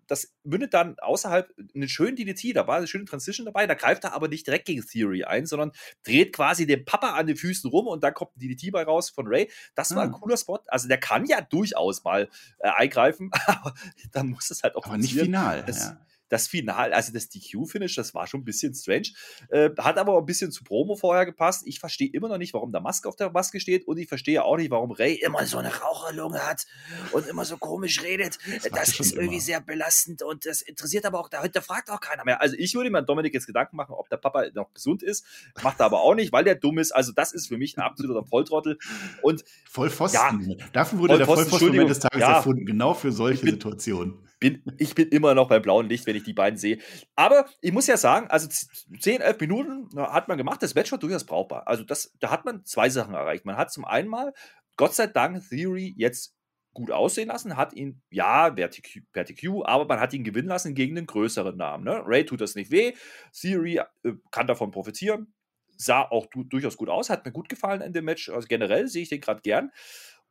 das 0.08 0.34
mündet 0.44 0.74
dann 0.74 0.98
außerhalb 1.00 1.54
einen 1.76 1.90
schönen 1.90 2.16
DDT, 2.16 2.56
da 2.56 2.66
war 2.66 2.78
eine 2.78 2.88
schöne 2.88 3.04
Transition 3.04 3.46
dabei, 3.46 3.68
da 3.68 3.74
greift 3.74 4.06
er 4.06 4.14
aber 4.14 4.30
nicht 4.30 4.48
direkt 4.48 4.66
gegen 4.66 4.86
Theory 4.86 5.26
ein, 5.26 5.46
sondern 5.46 5.74
dreht 6.04 6.34
quasi 6.34 6.66
den 6.66 6.86
Papa 6.86 7.12
an 7.12 7.28
den 7.28 7.36
Füßen 7.36 7.70
rum 7.70 7.88
und 7.88 8.06
dann 8.06 8.14
kommt 8.14 8.36
ein 8.38 8.40
DDT 8.40 8.72
bei 8.72 8.84
raus 8.84 9.10
von 9.10 9.28
Ray. 9.28 9.52
Das 9.76 9.94
war 9.96 10.04
ein 10.04 10.14
ah. 10.14 10.18
cooler 10.18 10.38
Spot. 10.38 10.60
Also 10.68 10.88
der 10.88 10.98
kann 10.98 11.26
ja 11.26 11.42
durchaus 11.42 12.04
mal 12.04 12.30
äh, 12.60 12.70
eingreifen, 12.70 13.32
aber 13.48 13.74
dann 14.12 14.30
muss 14.30 14.50
es 14.50 14.64
halt 14.64 14.76
auch 14.76 14.86
Aber 14.86 14.98
nicht 14.98 15.14
final. 15.14 15.64
Das, 15.66 15.88
ja 15.88 16.07
das 16.30 16.48
Final, 16.48 16.94
also 16.94 17.14
das 17.14 17.30
DQ-Finish, 17.30 17.96
das 17.96 18.14
war 18.14 18.28
schon 18.28 18.42
ein 18.42 18.46
bisschen 18.46 18.74
strange. 18.74 19.10
Äh, 19.50 19.70
hat 19.78 19.98
aber 19.98 20.14
auch 20.14 20.20
ein 20.20 20.26
bisschen 20.26 20.52
zu 20.52 20.64
Promo 20.64 20.96
vorher 20.96 21.26
gepasst. 21.26 21.64
Ich 21.66 21.80
verstehe 21.80 22.10
immer 22.12 22.28
noch 22.28 22.38
nicht, 22.38 22.54
warum 22.54 22.72
der 22.72 22.82
Maske 22.82 23.08
auf 23.08 23.16
der 23.16 23.32
Maske 23.32 23.60
steht 23.60 23.88
und 23.88 23.98
ich 23.98 24.08
verstehe 24.08 24.44
auch 24.44 24.58
nicht, 24.58 24.72
warum 24.72 24.92
Ray 24.92 25.16
immer 25.16 25.46
so 25.46 25.58
eine 25.58 25.74
Raucherlunge 25.74 26.40
hat 26.40 26.66
und 27.12 27.28
immer 27.28 27.46
so 27.46 27.58
komisch 27.58 28.02
redet. 28.04 28.38
Das, 28.64 28.72
das 28.72 29.00
ist 29.00 29.14
irgendwie 29.14 29.36
immer. 29.36 29.44
sehr 29.44 29.62
belastend 29.62 30.22
und 30.22 30.46
das 30.46 30.62
interessiert 30.62 31.06
aber 31.06 31.20
auch, 31.20 31.30
da 31.30 31.42
fragt 31.62 31.90
auch 31.90 32.00
keiner 32.00 32.26
mehr. 32.26 32.42
Also 32.42 32.56
ich 32.58 32.74
würde 32.76 32.90
mir 32.90 33.00
an 33.00 33.06
Dominik 33.06 33.34
jetzt 33.34 33.48
Gedanken 33.48 33.78
machen, 33.78 33.94
ob 33.94 34.10
der 34.10 34.18
Papa 34.18 34.46
noch 34.54 34.74
gesund 34.74 35.04
ist. 35.04 35.26
Macht 35.64 35.80
er 35.80 35.86
aber 35.86 36.02
auch 36.02 36.16
nicht, 36.16 36.32
weil 36.32 36.44
der 36.44 36.56
dumm 36.56 36.78
ist. 36.78 36.92
Also 36.92 37.12
das 37.12 37.32
ist 37.32 37.48
für 37.48 37.58
mich 37.58 37.78
ein 37.78 37.82
absoluter 37.82 38.26
Volltrottel. 38.26 38.78
Und 39.22 39.44
Vollpfosten. 39.70 40.50
Ja, 40.50 40.66
Dafür 40.74 41.00
wurde 41.00 41.18
der 41.18 41.26
Vollpfosten 41.26 41.88
des 41.88 42.00
Tages 42.00 42.22
ja, 42.22 42.38
erfunden, 42.38 42.66
genau 42.66 42.94
für 42.94 43.12
solche 43.12 43.44
bin, 43.44 43.56
Situationen 43.56 44.28
bin, 44.40 44.64
ich 44.78 44.96
bin 44.96 45.10
immer 45.10 45.34
noch 45.34 45.48
beim 45.48 45.62
blauen 45.62 45.90
Licht, 45.90 46.06
wenn 46.06 46.16
ich 46.16 46.24
die 46.24 46.34
beiden 46.34 46.58
sehe. 46.58 46.80
Aber 47.16 47.46
ich 47.62 47.72
muss 47.72 47.88
ja 47.88 47.98
sagen, 47.98 48.28
also 48.28 48.48
10, 48.48 49.22
11 49.22 49.40
Minuten 49.40 49.90
hat 49.98 50.28
man 50.28 50.38
gemacht. 50.38 50.62
Das 50.62 50.76
Match 50.76 50.92
war 50.92 51.00
durchaus 51.00 51.26
brauchbar. 51.26 51.68
Also 51.68 51.84
das, 51.84 52.14
da 52.20 52.30
hat 52.30 52.46
man 52.46 52.66
zwei 52.66 52.90
Sachen 52.90 53.14
erreicht. 53.14 53.46
Man 53.46 53.58
hat 53.58 53.72
zum 53.72 53.86
einen 53.86 54.08
mal, 54.08 54.34
Gott 54.76 54.94
sei 54.94 55.08
Dank, 55.08 55.44
Theory 55.50 55.94
jetzt 55.98 56.38
gut 56.78 56.92
aussehen 56.92 57.30
lassen, 57.30 57.58
hat 57.58 57.74
ihn, 57.74 58.04
ja, 58.12 58.52
per 58.52 58.70
TQ, 58.70 59.64
aber 59.64 59.86
man 59.86 60.00
hat 60.00 60.14
ihn 60.14 60.24
gewinnen 60.24 60.48
lassen 60.48 60.76
gegen 60.76 60.94
den 60.94 61.08
größeren 61.08 61.58
Namen. 61.58 61.84
Ne? 61.84 62.04
Ray 62.06 62.24
tut 62.24 62.40
das 62.40 62.54
nicht 62.54 62.70
weh, 62.70 62.94
Theory 63.34 63.82
äh, 64.04 64.14
kann 64.30 64.46
davon 64.46 64.70
profitieren, 64.70 65.34
sah 65.76 66.04
auch 66.04 66.28
du, 66.28 66.44
durchaus 66.44 66.78
gut 66.78 66.90
aus, 66.90 67.10
hat 67.10 67.26
mir 67.26 67.32
gut 67.32 67.50
gefallen 67.50 67.82
in 67.82 67.94
dem 67.94 68.06
Match, 68.06 68.30
also 68.30 68.48
generell 68.48 68.88
sehe 68.88 69.02
ich 69.02 69.10
den 69.10 69.22
gerade 69.22 69.42
gern. 69.42 69.72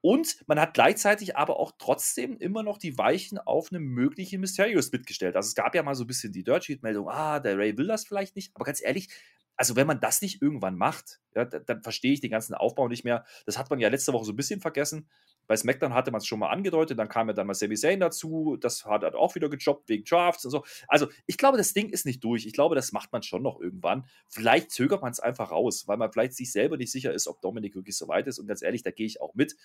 Und 0.00 0.37
man 0.46 0.61
hat 0.61 0.74
gleichzeitig 0.74 1.37
aber 1.37 1.59
auch 1.59 1.72
trotzdem 1.78 2.37
immer 2.38 2.62
noch 2.62 2.78
die 2.78 2.96
Weichen 2.96 3.38
auf 3.38 3.70
eine 3.70 3.80
mögliche 3.80 4.38
Mysterious 4.38 4.92
mitgestellt. 4.92 5.37
Also 5.37 5.48
es 5.48 5.54
gab 5.54 5.74
ja 5.74 5.82
mal 5.82 5.94
so 5.94 6.04
ein 6.04 6.06
bisschen 6.06 6.32
die 6.32 6.44
Dirt 6.44 6.64
Sheet-Meldung, 6.64 7.09
ah, 7.09 7.40
der 7.40 7.59
Ray 7.59 7.76
will 7.76 7.88
das 7.88 8.06
vielleicht 8.06 8.37
nicht. 8.37 8.52
Aber 8.54 8.64
ganz 8.64 8.82
ehrlich, 8.82 9.09
also 9.56 9.74
wenn 9.74 9.87
man 9.87 10.00
das 10.00 10.20
nicht 10.22 10.42
irgendwann 10.42 10.76
macht, 10.76 11.20
ja, 11.35 11.44
dann, 11.44 11.64
dann 11.64 11.82
verstehe 11.82 12.12
ich 12.12 12.20
den 12.20 12.30
ganzen 12.30 12.54
Aufbau 12.54 12.88
nicht 12.88 13.04
mehr. 13.04 13.24
Das 13.46 13.59
hat 13.59 13.70
man 13.70 13.78
ja 13.78 13.88
letzte 13.88 14.12
Woche 14.12 14.26
so 14.26 14.32
ein 14.32 14.37
bisschen 14.37 14.61
vergessen. 14.61 15.09
Bei 15.46 15.56
SmackDown 15.56 15.94
hatte 15.94 16.11
man 16.11 16.20
es 16.20 16.26
schon 16.26 16.38
mal 16.38 16.48
angedeutet, 16.48 16.98
dann 16.98 17.09
kam 17.09 17.28
ja 17.28 17.35
dann 17.35 17.46
mal 17.46 17.54
Sami 17.54 17.76
Zayn 17.76 18.00
dazu, 18.00 18.56
das 18.61 18.85
hat 18.85 19.02
er 19.02 19.14
auch 19.16 19.35
wieder 19.35 19.48
gejobbt 19.48 19.88
wegen 19.88 20.04
Drafts 20.04 20.44
und 20.44 20.50
so. 20.50 20.64
Also 20.88 21.09
ich 21.26 21.38
glaube, 21.38 21.59
das 21.59 21.72
Ding 21.72 21.88
ist 21.90 22.06
nicht 22.06 22.22
durch. 22.24 22.46
Ich 22.46 22.52
glaube, 22.52 22.74
das 22.74 22.92
macht 22.92 23.12
man 23.12 23.22
schon 23.22 23.42
noch 23.42 23.61
irgendwann. 23.61 24.06
Vielleicht 24.28 24.70
zögert 24.70 25.02
man 25.02 25.12
es 25.12 25.20
einfach 25.20 25.50
raus, 25.50 25.87
weil 25.87 25.96
man 25.96 26.11
vielleicht 26.12 26.35
sich 26.35 26.52
selber 26.52 26.76
nicht 26.76 26.90
sicher 26.90 27.12
ist, 27.12 27.28
ob 27.28 27.40
Dominik 27.40 27.74
wirklich 27.74 27.96
so 27.96 28.09
weit 28.09 28.26
ist. 28.26 28.38
Und 28.38 28.46
ganz 28.46 28.62
ehrlich, 28.62 28.82
da 28.82 28.90
gehe 28.90 29.06
ich 29.06 29.20
auch 29.20 29.35
mit. 29.35 29.56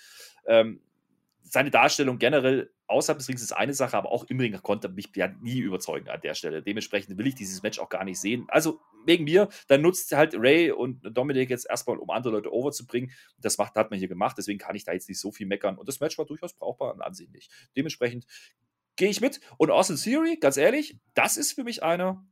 Ähm, 0.46 0.82
seine 1.44 1.72
Darstellung 1.72 2.18
generell 2.20 2.72
außerhalb 2.88 3.18
des 3.18 3.28
Rings 3.30 3.42
ist 3.42 3.54
eine 3.54 3.74
Sache, 3.74 3.98
aber 3.98 4.12
auch 4.12 4.26
im 4.26 4.40
Ring 4.40 4.58
konnte 4.62 4.90
mich 4.90 5.10
ja 5.16 5.30
nie 5.42 5.60
überzeugen 5.60 6.10
an 6.10 6.22
der 6.22 6.34
Stelle. 6.34 6.62
Dementsprechend 6.62 7.18
will 7.18 7.28
ich 7.28 7.36
dieses 7.36 7.64
Match 7.64 7.80
auch 7.80 7.90
gar 7.90 8.04
nicht 8.04 8.20
sehen. 8.20 8.46
Also 8.50 8.82
wegen 9.06 9.24
mir, 9.24 9.50
dann 9.68 9.82
nutzt 9.82 10.12
halt 10.12 10.36
Ray 10.36 10.72
und 10.72 11.02
Dominik 11.04 11.50
jetzt 11.50 11.68
erstmal, 11.70 11.98
um 11.98 12.10
andere 12.10 12.34
Leute 12.34 12.54
overzubringen. 12.54 13.12
Das 13.38 13.58
macht, 13.58 13.76
hat 13.76 13.90
man 13.90 14.00
hier 14.00 14.08
gemacht, 14.08 14.38
deswegen 14.38 14.60
kann 14.60 14.76
ich 14.76 14.84
da 14.84 14.94
jetzt 14.94 15.10
nicht 15.10 15.20
so 15.20 15.32
viel 15.32 15.48
meckern. 15.48 15.78
Und 15.78 15.88
das 15.88 16.00
Match 16.00 16.18
war 16.18 16.26
durchaus 16.26 16.54
brauchbar 16.54 16.94
und 16.94 17.02
ansehnlich. 17.02 17.50
Dementsprechend 17.76 18.26
gehe 18.96 19.10
ich 19.10 19.22
mit. 19.22 19.40
Und 19.58 19.72
Austin 19.72 19.96
Theory, 19.96 20.38
ganz 20.40 20.58
ehrlich, 20.58 21.00
das 21.14 21.38
ist 21.38 21.54
für 21.54 21.64
mich 21.64 21.82
einer 21.82 22.26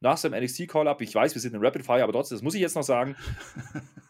nach 0.00 0.16
seinem 0.16 0.42
NXT-Call-Up. 0.42 1.00
Ich 1.02 1.14
weiß, 1.14 1.34
wir 1.34 1.40
sind 1.40 1.54
in 1.54 1.64
Rapid 1.64 1.84
Fire, 1.84 2.02
aber 2.02 2.12
trotzdem, 2.12 2.36
das 2.36 2.42
muss 2.42 2.54
ich 2.54 2.60
jetzt 2.60 2.74
noch 2.74 2.82
sagen. 2.82 3.16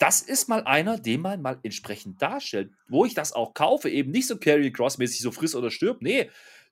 das 0.00 0.22
ist 0.22 0.48
mal 0.48 0.64
einer, 0.64 0.98
den 0.98 1.20
man 1.20 1.42
mal 1.42 1.60
entsprechend 1.62 2.22
darstellt, 2.22 2.72
wo 2.88 3.04
ich 3.04 3.12
das 3.12 3.34
auch 3.34 3.52
kaufe, 3.52 3.90
eben 3.90 4.10
nicht 4.10 4.26
so 4.26 4.38
Carry 4.38 4.72
Cross-mäßig 4.72 5.20
so 5.20 5.30
friss 5.30 5.54
oder 5.54 5.70
stirbt. 5.70 6.00
Nee, 6.00 6.30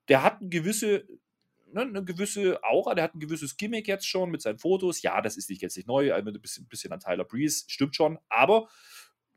der 0.09 0.23
hat 0.23 0.41
eine 0.41 0.49
gewisse, 0.49 1.07
ne, 1.71 1.83
eine 1.83 2.03
gewisse 2.03 2.59
Aura, 2.65 2.95
der 2.95 3.05
hat 3.05 3.15
ein 3.15 3.21
gewisses 3.21 3.59
Gimmick 3.59 3.87
jetzt 3.87 4.09
schon 4.09 4.31
mit 4.31 4.41
seinen 4.41 4.59
Fotos. 4.59 5.03
Ja, 5.03 5.21
das 5.21 5.37
ist 5.37 5.51
nicht 5.51 5.61
jetzt 5.61 5.77
nicht 5.77 5.87
neu, 5.87 6.15
ein 6.15 6.25
bisschen, 6.41 6.67
bisschen 6.69 6.91
an 6.91 7.01
Tyler 7.01 7.25
Breeze, 7.25 7.65
stimmt 7.69 7.95
schon, 7.95 8.19
aber 8.31 8.67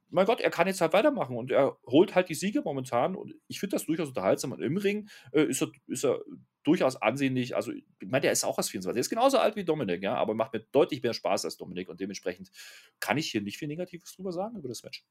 mein 0.10 0.26
Gott, 0.26 0.40
er 0.40 0.52
kann 0.52 0.68
jetzt 0.68 0.80
halt 0.80 0.94
weitermachen 0.94 1.36
und 1.36 1.52
er 1.52 1.78
holt 1.86 2.16
halt 2.16 2.30
die 2.30 2.36
Siege 2.36 2.62
momentan 2.62 3.16
und 3.16 3.36
ich 3.50 3.60
finde 3.60 3.76
das 3.76 3.86
durchaus 3.86 4.10
unterhaltsam. 4.10 4.54
Und 4.54 4.62
im 4.62 4.78
Ring 4.78 5.10
äh, 5.32 5.44
ist, 5.44 5.62
er, 5.62 5.72
ist 5.88 6.06
er 6.06 6.20
durchaus 6.63 6.95
ansehnlich. 7.02 7.56
Also, 7.56 7.71
ich 7.71 7.84
meine, 8.02 8.21
der 8.21 8.32
ist 8.32 8.43
auch 8.43 8.58
erst 8.58 8.71
24. 8.71 8.95
Der 8.95 9.02
ist 9.02 9.10
genauso 9.10 9.38
alt 9.39 9.56
wie 9.56 9.63
Dominik, 9.65 10.04
ja, 10.04 10.15
aber 10.15 10.34
macht 10.34 10.54
mir 10.54 10.62
deutlich 10.71 11.04
mehr 11.04 11.13
Spaß 11.13 11.45
als 11.45 11.58
Dominik 11.58 11.89
und 11.89 12.00
dementsprechend 12.00 12.52
kann 13.00 13.17
ich 13.17 13.32
hier 13.32 13.41
nicht 13.41 13.58
viel 13.58 13.67
Negatives 13.67 14.15
drüber 14.15 14.32
sagen 14.32 14.58
über 14.58 14.67
das 14.69 14.84
Match 14.84 15.06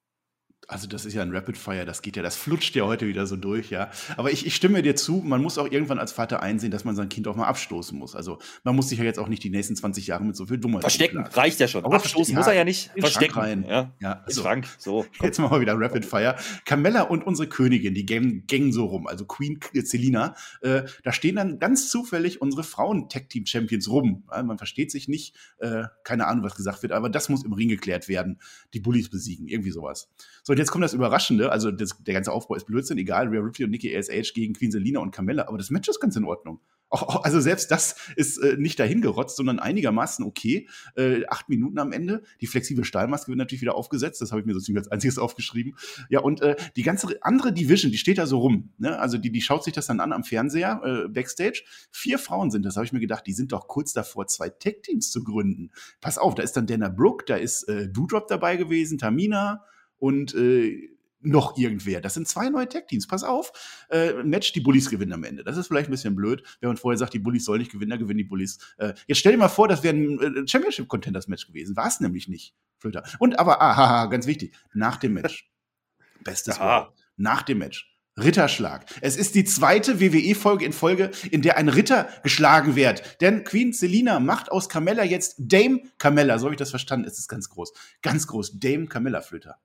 also 0.69 0.87
das 0.87 1.05
ist 1.05 1.15
ja 1.15 1.23
ein 1.23 1.35
Rapid 1.35 1.59
Fire, 1.59 1.85
das 1.85 2.03
geht 2.03 2.17
ja, 2.17 2.23
das 2.23 2.37
flutscht 2.37 2.77
ja 2.77 2.85
heute 2.85 3.07
wieder 3.07 3.27
so 3.27 3.37
durch, 3.37 3.71
ja. 3.71 3.91
Aber 4.17 4.31
ich, 4.31 4.47
ich 4.47 4.55
stimme 4.55 4.83
dir 4.83 4.95
zu, 4.95 5.23
man 5.25 5.43
muss 5.43 5.59
auch 5.59 5.71
irgendwann 5.71 5.99
als 5.99 6.13
Vater 6.13 6.43
einsehen, 6.43 6.71
dass 6.71 6.85
man 6.85 6.95
sein 6.95 7.09
Kind 7.09 7.27
auch 7.29 7.37
mal 7.37 7.47
abstoßen 7.47 7.99
muss. 7.99 8.15
Also 8.15 8.39
man 8.63 8.77
muss 8.77 8.89
sich 8.89 8.99
ja 8.99 9.05
jetzt 9.05 9.19
auch 9.19 9.29
nicht 9.29 9.43
die 9.43 9.51
nächsten 9.51 9.75
20 9.75 10.07
Jahre 10.07 10.25
mit 10.25 10.37
so 10.37 10.47
viel 10.47 10.59
Dummheit 10.59 10.83
Verstecken 10.83 11.19
reicht 11.19 11.61
ja 11.61 11.69
schon. 11.69 11.85
Aber 11.85 11.97
abstoßen 11.97 12.35
muss 12.35 12.47
er 12.47 12.55
ja 12.55 12.65
nicht. 12.65 12.91
Verstecken. 12.97 13.39
Rein. 13.39 13.65
Ja, 13.69 13.95
ja 14.01 14.23
also, 14.25 14.43
Schrank. 14.43 14.67
So. 14.79 15.07
Jetzt 15.23 15.39
machen 15.39 15.57
wir 15.57 15.61
wieder 15.61 15.79
Rapid 15.79 16.05
Fire. 16.05 16.37
Camilla 16.65 17.03
und 17.03 17.27
unsere 17.27 17.49
Königin, 17.49 17.95
die 17.95 18.07
gängen 18.07 18.73
so 18.73 18.87
rum, 18.87 19.07
also 19.07 19.25
Queen 19.25 19.59
Celina, 19.85 20.35
äh, 20.61 20.83
da 21.03 21.13
stehen 21.13 21.37
dann 21.37 21.59
ganz 21.59 21.89
zufällig 21.91 22.41
unsere 22.41 22.63
Frauen-Tech-Team-Champions 22.63 23.89
rum. 23.89 24.25
Ja, 24.31 24.43
man 24.43 24.59
versteht 24.59 24.91
sich 24.91 25.09
nicht, 25.09 25.35
äh, 25.59 25.85
keine 26.05 26.27
Ahnung, 26.27 26.45
was 26.45 26.55
gesagt 26.55 26.83
wird, 26.83 26.93
aber 26.93 27.09
das 27.09 27.29
muss 27.29 27.45
im 27.45 27.53
Ring 27.53 27.69
geklärt 27.69 28.09
werden. 28.09 28.41
Die 28.75 28.81
Bullies 28.81 29.11
besiegen, 29.11 29.49
irgendwie 29.49 29.71
sowas. 29.71 30.09
So, 30.43 30.50
und 30.51 30.59
jetzt 30.59 30.73
kommt 30.73 30.83
das 30.83 30.95
Überraschende, 30.95 31.53
also 31.53 31.71
das, 31.71 31.97
der 32.01 32.13
ganze 32.13 32.33
Aufbau 32.33 32.57
ist 32.57 32.67
Blödsinn, 32.67 32.99
egal, 32.99 33.29
Rhea 33.29 33.41
Ripley 33.41 33.67
und 33.67 33.71
Nikki 33.71 33.97
ASH 33.97 34.35
gegen 34.35 34.53
Queen 34.53 34.73
Selina 34.73 34.99
und 34.99 35.13
Carmella, 35.13 35.47
aber 35.47 35.59
das 35.59 35.71
Match 35.71 35.89
ist 35.89 36.01
ganz 36.01 36.17
in 36.17 36.25
Ordnung. 36.25 36.59
Auch, 36.89 37.23
also 37.23 37.39
selbst 37.39 37.71
das 37.71 37.95
ist 38.17 38.37
äh, 38.39 38.57
nicht 38.57 38.81
dahingerotzt, 38.81 39.37
sondern 39.37 39.61
einigermaßen 39.61 40.25
okay. 40.25 40.69
Äh, 40.97 41.25
acht 41.29 41.49
Minuten 41.49 41.79
am 41.79 41.93
Ende. 41.93 42.25
Die 42.41 42.49
flexible 42.49 42.85
Stahlmaske 42.85 43.29
wird 43.29 43.39
natürlich 43.39 43.61
wieder 43.61 43.77
aufgesetzt. 43.77 44.21
Das 44.21 44.33
habe 44.33 44.41
ich 44.41 44.47
mir 44.47 44.55
so 44.55 44.59
ziemlich 44.59 44.83
als 44.83 44.91
einziges 44.91 45.19
aufgeschrieben. 45.21 45.77
Ja, 46.09 46.19
und 46.19 46.43
äh, 46.43 46.57
die 46.75 46.83
ganze 46.83 47.23
andere 47.23 47.53
Division, 47.53 47.93
die 47.93 47.99
steht 47.99 48.19
da 48.19 48.27
so 48.27 48.41
rum. 48.41 48.73
Ne? 48.79 48.99
Also 48.99 49.19
die, 49.19 49.31
die 49.31 49.43
schaut 49.43 49.63
sich 49.63 49.73
das 49.73 49.87
dann 49.87 50.01
an 50.01 50.13
am 50.13 50.25
Fernseher, 50.25 50.83
äh, 50.85 51.09
Backstage. 51.09 51.63
Vier 51.93 52.19
Frauen 52.19 52.51
sind 52.51 52.67
das, 52.67 52.75
habe 52.75 52.87
ich 52.87 52.93
mir 52.93 52.99
gedacht, 52.99 53.25
die 53.25 53.35
sind 53.35 53.53
doch 53.53 53.69
kurz 53.69 53.93
davor, 53.93 54.27
zwei 54.27 54.49
Tech-Teams 54.49 55.13
zu 55.13 55.23
gründen. 55.23 55.71
Pass 56.01 56.19
auf, 56.19 56.35
da 56.35 56.43
ist 56.43 56.57
dann 56.57 56.67
Dana 56.67 56.89
Brooke, 56.89 57.25
da 57.25 57.37
ist 57.37 57.69
äh, 57.69 57.89
Doudrop 57.89 58.27
dabei 58.27 58.57
gewesen, 58.57 58.99
Tamina, 58.99 59.63
und 60.01 60.35
äh, 60.35 60.91
noch 61.23 61.57
irgendwer. 61.57 62.01
Das 62.01 62.15
sind 62.15 62.27
zwei 62.27 62.49
neue 62.49 62.69
Tech-Teams. 62.69 63.07
Pass 63.07 63.23
auf, 63.23 63.53
äh, 63.91 64.23
Match, 64.23 64.53
die 64.53 64.61
Bullies 64.61 64.91
gewinnen 64.91 65.13
am 65.13 65.25
Ende. 65.25 65.45
Das 65.45 65.57
ist 65.57 65.69
vielleicht 65.69 65.89
ein 65.89 65.93
bisschen 65.93 66.17
blöd, 66.17 66.43
wenn 66.61 66.69
man 66.69 66.77
vorher 66.77 66.99
sagt, 66.99 67.15
die 67.15 67.19
Bullies 67.19 67.45
sollen 67.45 67.61
nicht 67.61 67.73
gewinnen, 67.73 67.91
dann 67.91 67.99
gewinnen 67.99 68.19
die 68.19 68.25
Bullies. 68.25 68.59
Äh, 68.79 68.95
jetzt 69.07 69.19
stell 69.19 69.33
dir 69.33 69.39
mal 69.39 69.49
vor, 69.49 69.69
das 69.69 69.83
wäre 69.83 69.95
ein 69.95 70.19
äh, 70.19 70.49
Championship-Contenders-Match 70.49 71.47
gewesen. 71.47 71.77
War 71.77 71.87
es 71.87 72.01
nämlich 72.01 72.29
nicht, 72.29 72.55
Flöter. 72.79 73.03
Und 73.19 73.39
aber, 73.39 73.61
aha, 73.61 74.07
ganz 74.07 74.27
wichtig, 74.27 74.55
nach 74.73 74.97
dem 74.97 75.15
Match. 75.15 75.51
Bestes 76.25 76.59
Wort. 76.59 76.95
Nach 77.17 77.43
dem 77.43 77.59
Match. 77.59 77.87
Ritterschlag. 78.19 78.87
Es 79.01 79.17
ist 79.17 79.35
die 79.35 79.45
zweite 79.45 80.01
WWE-Folge 80.01 80.65
in 80.65 80.73
Folge, 80.73 81.11
in 81.31 81.43
der 81.43 81.57
ein 81.57 81.69
Ritter 81.69 82.09
geschlagen 82.23 82.77
wird. 82.77 83.21
Denn 83.21 83.45
Queen 83.45 83.73
Selina 83.73 84.21
macht 84.21 84.51
aus 84.51 84.69
Carmella 84.69 85.05
jetzt 85.05 85.37
Dame 85.39 85.83
Carmella. 85.97 86.39
So 86.39 86.47
habe 86.47 86.55
ich 86.55 86.59
das 86.59 86.71
verstanden. 86.71 87.07
Es 87.07 87.19
ist 87.19 87.29
ganz 87.29 87.49
groß. 87.49 87.73
Ganz 88.03 88.27
groß. 88.27 88.59
Dame 88.59 88.87
Carmella 88.87 89.23
Flöter. 89.23 89.59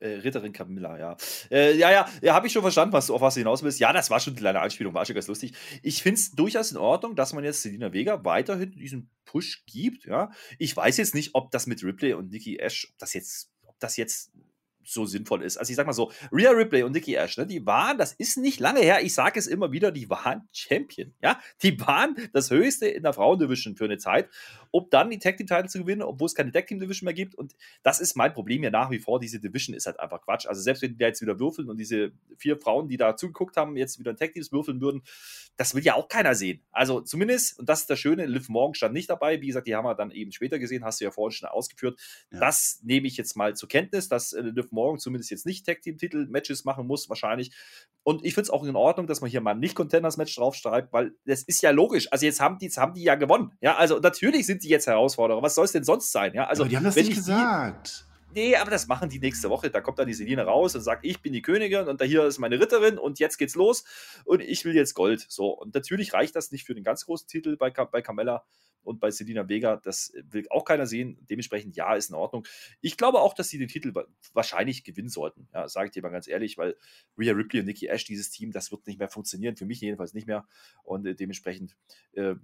Äh, 0.00 0.08
Ritterin 0.20 0.52
Camilla, 0.52 0.98
ja. 0.98 1.16
Äh, 1.50 1.76
ja, 1.76 1.90
ja, 1.92 2.08
ja, 2.22 2.34
habe 2.34 2.46
ich 2.46 2.52
schon 2.52 2.62
verstanden, 2.62 2.92
was 2.92 3.06
du 3.06 3.14
auf 3.14 3.20
was 3.20 3.34
du 3.34 3.40
hinaus 3.40 3.62
willst. 3.62 3.78
Ja, 3.80 3.92
das 3.92 4.10
war 4.10 4.18
schon 4.18 4.32
eine 4.32 4.40
kleine 4.40 4.60
Anspielung, 4.60 4.94
war 4.94 5.04
schon 5.04 5.14
ganz 5.14 5.28
lustig. 5.28 5.52
Ich 5.82 6.02
finde 6.02 6.18
es 6.18 6.32
durchaus 6.32 6.72
in 6.72 6.78
Ordnung, 6.78 7.14
dass 7.16 7.34
man 7.34 7.44
jetzt 7.44 7.62
Selina 7.62 7.92
Vega 7.92 8.24
weiterhin 8.24 8.72
diesen 8.72 9.10
Push 9.26 9.64
gibt, 9.66 10.06
ja. 10.06 10.30
Ich 10.58 10.74
weiß 10.74 10.96
jetzt 10.96 11.14
nicht, 11.14 11.34
ob 11.34 11.50
das 11.50 11.66
mit 11.66 11.84
Ripley 11.84 12.14
und 12.14 12.30
Nikki 12.30 12.56
Ash, 12.56 12.88
ob 12.90 12.98
das 12.98 13.12
jetzt, 13.12 13.50
ob 13.66 13.78
das 13.78 13.96
jetzt 13.96 14.32
so 14.84 15.06
sinnvoll 15.06 15.42
ist. 15.42 15.56
Also 15.56 15.70
ich 15.70 15.76
sag 15.76 15.86
mal 15.86 15.92
so, 15.92 16.10
Rhea 16.32 16.50
Ripley 16.50 16.82
und 16.82 16.92
Nikki 16.92 17.14
Ash, 17.14 17.36
ne, 17.36 17.46
die 17.46 17.64
waren, 17.66 17.98
das 17.98 18.12
ist 18.12 18.38
nicht 18.38 18.60
lange 18.60 18.80
her, 18.80 19.02
ich 19.02 19.14
sage 19.14 19.38
es 19.38 19.46
immer 19.46 19.72
wieder, 19.72 19.92
die 19.92 20.08
waren 20.10 20.48
Champion, 20.52 21.12
ja, 21.22 21.40
die 21.62 21.78
waren 21.80 22.16
das 22.32 22.50
Höchste 22.50 22.86
in 22.88 23.02
der 23.02 23.12
Frauendivision 23.12 23.76
für 23.76 23.84
eine 23.84 23.98
Zeit, 23.98 24.28
um 24.70 24.86
dann 24.90 25.10
die 25.10 25.18
Tag 25.18 25.36
Team 25.36 25.46
Title 25.46 25.68
zu 25.68 25.80
gewinnen, 25.80 26.02
obwohl 26.02 26.26
es 26.26 26.34
keine 26.34 26.52
Tag 26.52 26.66
Team 26.66 26.80
Division 26.80 27.04
mehr 27.04 27.14
gibt 27.14 27.34
und 27.34 27.54
das 27.82 28.00
ist 28.00 28.16
mein 28.16 28.32
Problem 28.32 28.62
ja 28.62 28.70
nach 28.70 28.90
wie 28.90 28.98
vor, 28.98 29.20
diese 29.20 29.40
Division 29.40 29.74
ist 29.74 29.86
halt 29.86 30.00
einfach 30.00 30.22
Quatsch, 30.22 30.46
also 30.46 30.60
selbst 30.60 30.82
wenn 30.82 30.96
die 30.96 31.04
jetzt 31.04 31.20
wieder 31.20 31.38
würfeln 31.38 31.68
und 31.68 31.78
diese 31.78 32.12
vier 32.36 32.58
Frauen, 32.58 32.88
die 32.88 32.96
da 32.96 33.16
zugeguckt 33.16 33.56
haben, 33.56 33.76
jetzt 33.76 33.98
wieder 33.98 34.10
in 34.10 34.16
Tag 34.16 34.32
Teams 34.32 34.52
würfeln 34.52 34.80
würden, 34.80 35.02
das 35.56 35.74
will 35.74 35.84
ja 35.84 35.94
auch 35.94 36.08
keiner 36.08 36.34
sehen. 36.34 36.62
Also 36.72 37.00
zumindest, 37.00 37.58
und 37.58 37.68
das 37.68 37.82
ist 37.82 37.90
das 37.90 37.98
Schöne, 37.98 38.26
Liv 38.26 38.48
Morgan 38.48 38.74
stand 38.74 38.94
nicht 38.94 39.10
dabei, 39.10 39.40
wie 39.40 39.48
gesagt, 39.48 39.66
die 39.66 39.74
haben 39.74 39.84
wir 39.84 39.94
dann 39.94 40.10
eben 40.10 40.32
später 40.32 40.58
gesehen, 40.58 40.84
hast 40.84 41.00
du 41.00 41.04
ja 41.04 41.10
vorhin 41.10 41.32
schon 41.32 41.48
ausgeführt, 41.48 42.00
ja. 42.32 42.40
das 42.40 42.80
nehme 42.82 43.06
ich 43.06 43.16
jetzt 43.16 43.36
mal 43.36 43.54
zur 43.54 43.68
Kenntnis, 43.68 44.08
dass 44.08 44.32
äh, 44.32 44.40
Liv 44.40 44.69
Morgan 44.72 44.98
zumindest 44.98 45.30
jetzt 45.30 45.46
nicht 45.46 45.66
Tag-Team-Titel-Matches 45.66 46.64
machen 46.64 46.86
muss, 46.86 47.08
wahrscheinlich. 47.08 47.52
Und 48.02 48.24
ich 48.24 48.34
finde 48.34 48.44
es 48.44 48.50
auch 48.50 48.64
in 48.64 48.76
Ordnung, 48.76 49.06
dass 49.06 49.20
man 49.20 49.30
hier 49.30 49.40
mal 49.40 49.54
nicht 49.54 49.74
Contenders-Match 49.74 50.34
draufschreibt, 50.36 50.92
weil 50.92 51.12
das 51.24 51.42
ist 51.42 51.62
ja 51.62 51.70
logisch. 51.70 52.10
Also 52.12 52.26
jetzt 52.26 52.40
haben 52.40 52.58
die, 52.58 52.66
jetzt 52.66 52.78
haben 52.78 52.94
die 52.94 53.02
ja 53.02 53.14
gewonnen. 53.14 53.52
Ja, 53.60 53.76
also 53.76 53.98
natürlich 53.98 54.46
sind 54.46 54.62
die 54.64 54.68
jetzt 54.68 54.86
Herausforderer. 54.86 55.42
Was 55.42 55.54
soll 55.54 55.64
es 55.64 55.72
denn 55.72 55.84
sonst 55.84 56.12
sein? 56.12 56.34
Ja, 56.34 56.46
also 56.46 56.62
aber 56.62 56.70
die 56.70 56.76
haben 56.76 56.84
das 56.84 56.96
nicht 56.96 57.14
gesagt. 57.14 58.06
Nee, 58.32 58.56
aber 58.56 58.70
das 58.70 58.86
machen 58.86 59.08
die 59.08 59.18
nächste 59.18 59.50
Woche. 59.50 59.70
Da 59.70 59.80
kommt 59.80 59.98
dann 59.98 60.06
die 60.06 60.14
Selina 60.14 60.44
raus 60.44 60.74
und 60.74 60.82
sagt, 60.82 61.04
ich 61.04 61.20
bin 61.20 61.32
die 61.32 61.42
Königin 61.42 61.88
und 61.88 62.00
da 62.00 62.04
hier 62.04 62.24
ist 62.24 62.38
meine 62.38 62.60
Ritterin 62.60 62.98
und 62.98 63.18
jetzt 63.18 63.38
geht's 63.38 63.56
los 63.56 63.84
und 64.24 64.40
ich 64.40 64.64
will 64.64 64.74
jetzt 64.74 64.94
Gold. 64.94 65.26
So, 65.28 65.48
und 65.48 65.74
natürlich 65.74 66.12
reicht 66.12 66.36
das 66.36 66.52
nicht 66.52 66.64
für 66.64 66.74
den 66.74 66.84
ganz 66.84 67.06
großen 67.06 67.26
Titel 67.26 67.56
bei, 67.56 67.70
bei 67.70 68.02
Carmella 68.02 68.44
und 68.82 69.00
bei 69.00 69.10
Selina 69.10 69.48
Vega. 69.48 69.76
Das 69.76 70.12
will 70.30 70.46
auch 70.50 70.64
keiner 70.64 70.86
sehen. 70.86 71.18
Dementsprechend, 71.28 71.76
ja, 71.76 71.94
ist 71.94 72.10
in 72.10 72.16
Ordnung. 72.16 72.46
Ich 72.80 72.96
glaube 72.96 73.20
auch, 73.20 73.34
dass 73.34 73.48
sie 73.48 73.58
den 73.58 73.68
Titel 73.68 73.92
wahrscheinlich 74.32 74.84
gewinnen 74.84 75.08
sollten. 75.08 75.48
Ja, 75.52 75.68
sage 75.68 75.86
ich 75.86 75.92
dir 75.92 76.02
mal 76.02 76.10
ganz 76.10 76.28
ehrlich, 76.28 76.58
weil 76.58 76.76
Rhea 77.18 77.32
Ripley 77.32 77.60
und 77.60 77.66
Nikki 77.66 77.86
Ash, 77.86 78.04
dieses 78.04 78.30
Team, 78.30 78.52
das 78.52 78.70
wird 78.70 78.86
nicht 78.86 78.98
mehr 78.98 79.08
funktionieren. 79.08 79.56
Für 79.56 79.66
mich 79.66 79.80
jedenfalls 79.80 80.14
nicht 80.14 80.26
mehr. 80.26 80.46
Und 80.82 81.06
äh, 81.06 81.14
dementsprechend 81.14 81.76
äh, 82.12 82.34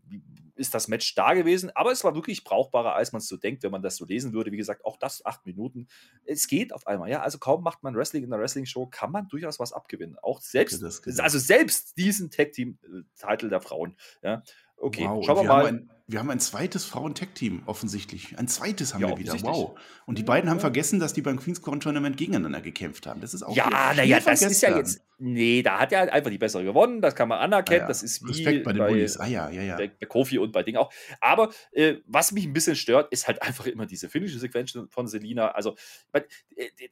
ist 0.55 0.75
das 0.75 0.89
Match 0.89 1.15
da 1.15 1.35
gewesen. 1.35 1.71
Aber 1.75 1.93
es 1.93 2.05
war 2.05 2.15
wirklich 2.15 2.45
brauchbarer, 2.45 2.95
als 2.95 3.13
man 3.13 3.21
es 3.21 3.29
so 3.29 3.37
denkt, 3.37 3.63
wenn 3.63 3.71
man 3.71 3.83
das 3.83 3.97
so 3.97 4.05
lesen 4.05 4.33
würde. 4.33 4.53
Wie 4.53 4.57
gesagt, 4.57 4.85
auch 4.85 4.97
das 4.97 5.25
acht 5.25 5.47
Minuten. 5.47 5.76
Es 6.25 6.49
geht 6.49 6.73
auf 6.73 6.87
einmal. 6.87 7.09
Ja, 7.09 7.23
also 7.23 7.39
kaum 7.39 7.63
macht 7.63 7.83
man 7.83 7.95
Wrestling 7.95 8.25
in 8.25 8.31
der 8.31 8.41
Wrestling-Show, 8.41 8.87
kann 8.87 9.13
man 9.13 9.29
durchaus 9.29 9.59
was 9.61 9.73
abgewinnen. 9.73 10.19
Auch 10.23 10.41
selbst, 10.41 10.83
also 11.21 11.39
selbst 11.39 11.97
diesen 11.97 12.31
Tag-Team-Titel 12.31 13.49
der 13.49 13.61
Frauen. 13.61 13.97
Ja, 14.23 14.43
okay, 14.77 15.05
wow, 15.05 15.25
schauen 15.25 15.37
wir 15.37 15.45
mal 15.45 15.89
wir 16.09 16.21
haben 16.21 16.31
ein 16.31 16.39
zweites 16.39 16.85
Frauen-Tech-Team 16.85 17.65
offensichtlich. 17.67 18.39
Ein 18.39 18.47
zweites 18.47 18.95
haben 18.95 19.03
ja, 19.03 19.09
wir 19.09 19.19
wieder. 19.19 19.35
Wow. 19.43 19.77
Und 20.05 20.19
die 20.19 20.23
beiden 20.23 20.49
haben 20.49 20.61
vergessen, 20.61 21.01
dass 21.01 21.13
die 21.15 21.23
beim 21.23 21.37
Queen's 21.37 21.63
Crown 21.63 21.81
Tournament 21.81 22.17
gegeneinander 22.17 22.61
gekämpft 22.61 23.09
haben. 23.09 23.21
Das 23.21 23.35
ist 23.35 23.43
auch 23.43 23.57
Ja, 23.57 23.93
naja, 23.93 24.21
das 24.21 24.41
ist 24.43 24.63
ja 24.63 24.77
jetzt. 24.77 25.03
Nee, 25.19 25.63
da 25.63 25.81
hat 25.81 25.93
er 25.93 26.13
einfach 26.13 26.31
die 26.31 26.39
bessere 26.39 26.63
gewonnen. 26.63 27.01
Das 27.01 27.17
kann 27.17 27.29
man 27.29 27.39
anerkennen. 27.39 27.81
Ah, 27.81 27.85
ja. 27.85 27.89
Das 27.89 28.05
ist 28.05 28.23
wie 28.23 28.29
Respekt 28.29 28.65
bei 28.65 28.73
den 28.73 28.79
bei, 28.79 28.89
Bullies. 28.89 29.17
Ah 29.17 29.27
ja, 29.27 29.51
ja, 29.51 29.63
ja. 29.63 29.77
Bei, 29.77 29.89
bei 29.89 30.07
Kofi 30.07 30.39
und 30.39 30.53
bei 30.53 30.63
Ding 30.63 30.77
auch. 30.77 30.93
Aber 31.21 31.51
äh, 31.73 31.97
was 32.07 32.31
mich 32.31 32.45
ein 32.45 32.53
bisschen 32.53 32.77
stört, 32.77 33.11
ist 33.13 33.27
halt 33.27 33.43
einfach 33.43 33.67
immer 33.67 33.87
diese 33.87 34.09
finnische 34.09 34.39
Sequenz 34.39 34.79
von 34.91 35.09
Selina. 35.09 35.49
Also, 35.53 35.75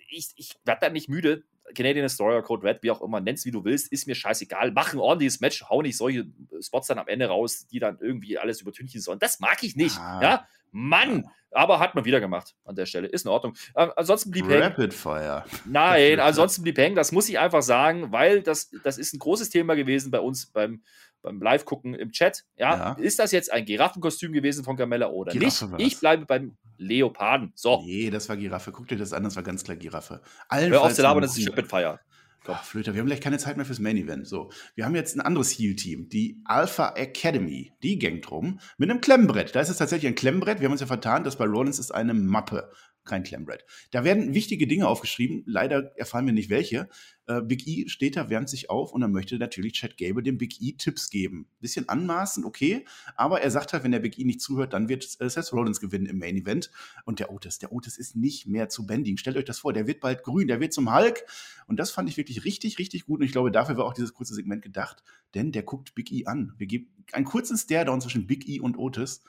ich, 0.09 0.33
ich 0.35 0.57
werde 0.65 0.81
da 0.81 0.91
nicht 0.91 1.09
müde, 1.09 1.45
Canadian 1.75 2.05
Destroyer 2.05 2.43
Code 2.43 2.67
Red, 2.67 2.83
wie 2.83 2.91
auch 2.91 3.01
immer, 3.03 3.21
nenn's 3.21 3.45
wie 3.45 3.51
du 3.51 3.65
willst, 3.65 3.91
ist 3.91 4.07
mir 4.07 4.15
scheißegal. 4.15 4.73
Mach 4.73 4.93
ein 4.93 4.99
ordentliches 4.99 5.41
Match, 5.41 5.65
hau 5.69 5.83
nicht 5.83 5.97
solche 5.97 6.27
Spots 6.61 6.89
dann 6.89 6.99
am 6.99 7.09
Ende 7.09 7.27
raus, 7.27 7.67
die 7.67 7.79
dann 7.79 7.99
irgendwie 8.01 8.39
alles 8.39 8.61
übertünchen 8.61 9.01
sollen. 9.01 9.19
Das 9.19 9.41
mag 9.41 9.63
ich 9.63 9.77
nicht. 9.77 9.99
Ah. 9.99 10.21
Ja, 10.23 10.49
Mann! 10.71 11.25
Aber 11.53 11.79
hat 11.79 11.95
man 11.95 12.05
wieder 12.05 12.19
gemacht 12.19 12.57
an 12.65 12.75
der 12.75 12.85
Stelle. 12.85 13.07
Ist 13.07 13.25
in 13.25 13.31
Ordnung. 13.31 13.55
Ähm, 13.77 13.93
ansonsten 13.95 14.33
blieb 14.33 14.47
Rapid 14.49 14.77
hängen. 14.77 14.91
Fire. 14.91 15.45
Nein, 15.65 16.19
ansonsten 16.21 16.63
blieb 16.63 16.77
hängen. 16.77 16.97
Das 16.97 17.13
muss 17.13 17.29
ich 17.29 17.39
einfach 17.39 17.63
sagen, 17.63 18.11
weil 18.11 18.43
das, 18.43 18.71
das 18.83 18.99
ist 18.99 19.15
ein 19.15 19.21
großes 19.21 19.51
Thema 19.51 19.77
gewesen 19.77 20.11
bei 20.11 20.19
uns 20.19 20.47
beim, 20.47 20.83
beim 21.25 21.41
Live-Gucken 21.41 21.95
im 21.95 22.13
Chat. 22.13 22.45
Ja? 22.57 22.77
ja? 22.77 22.93
Ist 22.93 23.19
das 23.19 23.33
jetzt 23.33 23.53
ein 23.53 23.65
Giraffenkostüm 23.65 24.33
gewesen 24.33 24.63
von 24.63 24.77
Carmella 24.77 25.09
oder 25.09 25.33
Giraffe 25.33 25.67
nicht? 25.77 25.95
Ich 25.95 25.99
bleibe 25.99 26.27
beim 26.27 26.57
Leoparden. 26.77 27.53
So. 27.57 27.83
Nee, 27.85 28.11
das 28.11 28.29
war 28.29 28.37
Giraffe. 28.37 28.71
Guck 28.71 28.87
dir 28.89 28.97
das 28.97 29.13
an, 29.13 29.25
das 29.25 29.35
war 29.35 29.43
ganz 29.43 29.65
klar 29.65 29.77
Giraffe. 29.77 30.21
Allenfalls 30.49 30.83
Hör 30.83 30.87
auf 30.87 30.95
zu 30.95 31.03
labern, 31.03 31.23
das 31.23 31.37
ist 31.37 31.49
Rapid 31.49 31.67
Fire. 31.67 32.01
Ach, 32.47 32.63
Flöter, 32.63 32.93
wir 32.93 33.01
haben 33.01 33.07
gleich 33.07 33.23
keine 33.23 33.39
Zeit 33.39 33.57
mehr 33.57 33.65
fürs 33.65 33.79
Main 33.79 33.97
Event. 33.97 34.27
So, 34.27 34.51
wir 34.75 34.85
haben 34.85 34.95
jetzt 34.95 35.17
ein 35.17 35.23
anderes 35.23 35.51
Heal-Team, 35.59 36.11
die 36.11 36.43
Alpha 36.45 36.93
Academy. 36.95 37.73
Die 37.83 37.99
gängt 37.99 38.31
rum 38.31 38.61
mit 38.77 38.91
einem 38.91 39.01
Klemmbrett. 39.01 39.55
Da 39.55 39.61
ist 39.61 39.71
es 39.71 39.79
tatsächlich 39.79 40.09
ein 40.09 40.15
Klemmbrett. 40.15 40.61
Wir 40.61 40.67
haben 40.67 40.73
uns 40.73 40.83
ja 40.83 40.87
vertan, 40.87 41.25
das 41.25 41.37
bei 41.37 41.47
Rollins 41.47 41.79
ist 41.79 41.91
eine 41.91 42.13
Mappe 42.13 42.71
kein 43.05 43.23
Klemmbrett. 43.23 43.65
Da 43.91 44.05
werden 44.05 44.35
wichtige 44.35 44.67
Dinge 44.67 44.89
aufgeschrieben. 44.89 45.43
Leider 45.47 45.93
erfahren 45.97 46.27
wir 46.27 46.33
nicht 46.33 46.51
welche. 46.51 46.89
Äh, 47.27 47.43
Big 47.43 47.67
E 47.67 47.89
steht 47.89 48.17
da, 48.17 48.31
wärmt 48.31 48.49
sich 48.49 48.71
auf 48.71 48.93
und 48.93 49.03
er 49.03 49.09
möchte 49.09 49.39
natürlich 49.39 49.75
Chad 49.75 49.97
Gable 49.97 50.23
dem 50.23 50.39
Big 50.39 50.61
E 50.61 50.73
Tipps 50.73 51.11
geben. 51.11 51.47
Bisschen 51.61 51.89
anmaßen, 51.89 52.45
okay. 52.45 52.85
Aber 53.17 53.41
er 53.41 53.51
sagt 53.51 53.73
halt, 53.73 53.85
wenn 53.85 53.93
der 53.93 54.01
Big 54.01 54.19
E 54.19 54.25
nicht 54.25 54.41
zuhört, 54.41 54.73
dann 54.73 54.89
wird 54.89 55.05
äh, 55.21 55.29
Seth 55.29 55.53
Rollins 55.53 55.81
gewinnen 55.81 56.07
im 56.07 56.19
Main 56.19 56.37
Event. 56.37 56.71
Und 57.05 57.21
der 57.21 57.33
Otis, 57.33 57.59
der 57.59 57.73
Otis 57.73 57.97
ist 57.97 58.17
nicht 58.17 58.47
mehr 58.47 58.69
zu 58.69 58.87
bending. 58.87 59.17
Stellt 59.17 59.37
euch 59.37 59.45
das 59.45 59.59
vor, 59.59 59.73
der 59.73 59.87
wird 59.87 60.01
bald 60.01 60.23
grün, 60.23 60.49
der 60.49 60.61
wird 60.61 60.73
zum 60.73 60.95
Hulk. 60.95 61.25
Und 61.67 61.79
das 61.79 61.91
fand 61.91 62.09
ich 62.09 62.17
wirklich 62.17 62.45
richtig, 62.45 62.79
richtig 62.79 63.07
gut. 63.07 63.21
Und 63.21 63.27
ich 63.27 63.33
glaube, 63.33 63.51
dafür 63.51 63.77
war 63.77 63.85
auch 63.85 63.95
dieses 63.95 64.15
kurze 64.15 64.35
Segment 64.35 64.63
gedacht. 64.63 65.03
Denn 65.35 65.53
der 65.53 65.63
guckt 65.63 65.95
Big 65.95 66.13
E 66.13 66.27
an. 66.27 66.55
Wir 66.59 66.67
geben 66.67 66.89
einen 67.13 67.25
kurzen 67.25 67.57
Stare-Down 67.57 68.01
zwischen 68.01 68.27
Big 68.27 68.49
E 68.49 68.61
und 68.61 68.77
Otis 68.77 69.23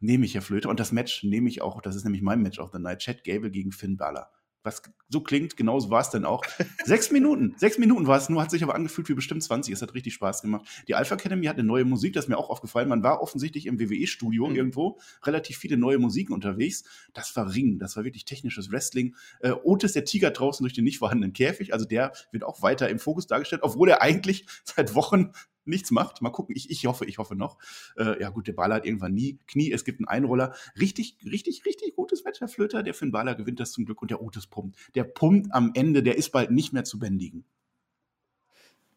nehme 0.00 0.26
ich 0.26 0.34
Herr 0.34 0.42
Flöte. 0.42 0.68
Und 0.68 0.80
das 0.80 0.92
Match 0.92 1.24
nehme 1.24 1.48
ich 1.48 1.62
auch, 1.62 1.80
das 1.80 1.96
ist 1.96 2.04
nämlich 2.04 2.22
mein 2.22 2.42
Match 2.42 2.58
of 2.58 2.70
the 2.72 2.78
Night, 2.78 3.00
Chad 3.00 3.24
Gable 3.24 3.50
gegen 3.50 3.72
Finn 3.72 3.96
Balor. 3.96 4.30
was 4.62 4.82
so 5.08 5.20
klingt, 5.20 5.56
genauso 5.56 5.90
war 5.90 6.00
es 6.00 6.10
dann 6.10 6.24
auch. 6.24 6.44
sechs 6.84 7.12
Minuten, 7.12 7.54
sechs 7.56 7.78
Minuten 7.78 8.08
war 8.08 8.18
es 8.18 8.28
nur, 8.28 8.42
hat 8.42 8.50
sich 8.50 8.64
aber 8.64 8.74
angefühlt 8.74 9.08
wie 9.08 9.14
bestimmt 9.14 9.42
20. 9.42 9.72
Es 9.72 9.80
hat 9.80 9.94
richtig 9.94 10.14
Spaß 10.14 10.42
gemacht. 10.42 10.66
Die 10.88 10.96
Alpha 10.96 11.14
Academy 11.14 11.46
hat 11.46 11.56
eine 11.56 11.66
neue 11.66 11.84
Musik, 11.84 12.14
das 12.14 12.24
ist 12.24 12.28
mir 12.28 12.36
auch 12.36 12.50
aufgefallen. 12.50 12.88
Man 12.88 13.04
war 13.04 13.22
offensichtlich 13.22 13.66
im 13.66 13.78
WWE-Studio 13.78 14.48
mhm. 14.48 14.56
irgendwo, 14.56 14.98
relativ 15.22 15.58
viele 15.58 15.76
neue 15.76 15.98
Musiken 15.98 16.34
unterwegs. 16.34 16.82
Das 17.14 17.34
war 17.36 17.54
Ring, 17.54 17.78
das 17.78 17.96
war 17.96 18.04
wirklich 18.04 18.24
technisches 18.24 18.72
Wrestling. 18.72 19.14
Äh, 19.40 19.52
Otis, 19.52 19.92
der 19.92 20.04
Tiger 20.04 20.32
draußen 20.32 20.64
durch 20.64 20.74
den 20.74 20.84
nicht 20.84 20.98
vorhandenen 20.98 21.32
Käfig, 21.32 21.72
also 21.72 21.86
der 21.86 22.12
wird 22.32 22.42
auch 22.42 22.60
weiter 22.62 22.88
im 22.88 22.98
Fokus 22.98 23.28
dargestellt, 23.28 23.62
obwohl 23.62 23.88
er 23.88 24.02
eigentlich 24.02 24.46
seit 24.64 24.96
Wochen 24.96 25.30
nichts 25.66 25.90
macht. 25.90 26.22
Mal 26.22 26.30
gucken, 26.30 26.54
ich, 26.56 26.70
ich 26.70 26.86
hoffe, 26.86 27.04
ich 27.04 27.18
hoffe 27.18 27.34
noch. 27.34 27.58
Äh, 27.96 28.20
ja 28.20 28.30
gut, 28.30 28.46
der 28.46 28.52
Baller 28.52 28.76
hat 28.76 28.86
irgendwann 28.86 29.14
nie 29.14 29.38
Knie, 29.46 29.72
es 29.72 29.84
gibt 29.84 30.00
einen 30.00 30.08
Einroller. 30.08 30.54
Richtig, 30.78 31.16
richtig, 31.24 31.64
richtig 31.64 31.94
gutes 31.94 32.24
Match, 32.24 32.40
Herr 32.40 32.48
Flöter. 32.48 32.82
Der 32.82 32.94
Finn 32.94 33.12
Baller 33.12 33.34
gewinnt 33.34 33.60
das 33.60 33.72
zum 33.72 33.84
Glück 33.84 34.02
und 34.02 34.10
der 34.10 34.22
Otis 34.22 34.46
pumpt. 34.46 34.76
Der 34.94 35.04
pumpt 35.04 35.52
am 35.52 35.72
Ende, 35.74 36.02
der 36.02 36.16
ist 36.16 36.30
bald 36.30 36.50
nicht 36.50 36.72
mehr 36.72 36.84
zu 36.84 36.98
bändigen. 36.98 37.44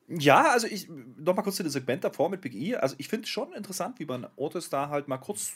Ja, 0.08 0.52
also 0.52 0.66
ich, 0.66 0.90
noch 0.90 1.36
mal 1.36 1.44
kurz 1.44 1.58
zu 1.58 1.64
dem 1.64 1.70
Segment 1.70 2.04
davor 2.04 2.30
mit 2.30 2.42
Big 2.42 2.56
E. 2.56 2.76
Also 2.76 2.96
ich 2.98 3.08
finde 3.08 3.26
es 3.26 3.30
schon 3.30 3.54
interessant, 3.54 4.00
wie 4.00 4.06
man 4.06 4.26
Otis 4.38 4.70
da 4.70 4.90
halt 4.90 5.08
mal 5.08 5.20
kurz 5.20 5.54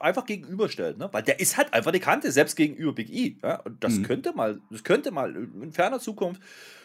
einfach 0.00 0.26
gegenüberstellt, 0.26 0.98
ne? 0.98 1.08
Weil 1.12 1.22
der 1.22 1.40
ist 1.40 1.56
halt 1.56 1.72
einfach 1.72 1.92
die 1.92 2.00
Kante, 2.00 2.32
selbst 2.32 2.56
gegenüber 2.56 2.92
Big 2.92 3.10
E. 3.10 3.36
Ja? 3.42 3.60
Und 3.60 3.82
das 3.82 3.94
mhm. 3.94 4.02
könnte 4.02 4.32
mal, 4.32 4.60
das 4.70 4.82
könnte 4.82 5.12
mal 5.12 5.34
in 5.36 5.72
ferner 5.72 6.00
Zukunft 6.00 6.42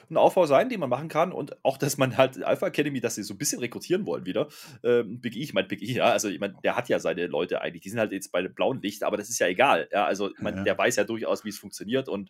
ein 0.10 0.18
Aufbau 0.18 0.45
sein, 0.45 0.70
den 0.70 0.80
man 0.80 0.89
machen 0.89 1.10
kann. 1.10 1.32
Und 1.32 1.64
auch, 1.64 1.78
dass 1.78 1.97
man 1.97 2.18
halt 2.18 2.41
Alpha 2.43 2.68
Academy, 2.68 2.99
dass 3.01 3.16
sie 3.16 3.24
so 3.24 3.34
ein 3.34 3.38
bisschen 3.38 3.60
rekrutieren 3.60 4.05
wollen 4.05 4.26
wieder. 4.26 4.47
Ähm, 4.84 5.20
Big 5.20 5.36
E, 5.36 5.39
ich 5.39 5.53
meine, 5.53 5.68
Big 5.68 5.82
E, 5.82 5.93
ja, 5.93 6.05
also 6.05 6.30
ich 6.30 6.39
meine, 6.39 6.55
der 6.64 6.76
hat 6.76 6.89
ja 6.89 6.99
seine 6.99 7.28
Leute 7.28 7.62
eigentlich, 7.62 7.84
die 7.84 7.89
sind 7.89 7.99
halt 7.99 8.12
jetzt 8.12 8.32
bei 8.32 8.41
dem 8.41 8.53
blauen 8.53 8.82
Licht, 8.82 9.03
aber 9.03 9.18
das 9.18 9.30
ist 9.30 9.39
ja 9.39 9.47
egal. 9.47 9.89
Ja, 9.91 10.05
also 10.05 10.30
ich 10.30 10.39
mein, 10.39 10.58
ja. 10.58 10.64
der 10.64 10.78
weiß 10.78 10.95
ja 10.95 11.03
durchaus, 11.03 11.43
wie 11.43 11.49
es 11.49 11.60
funktioniert 11.60 12.10
und 12.10 12.30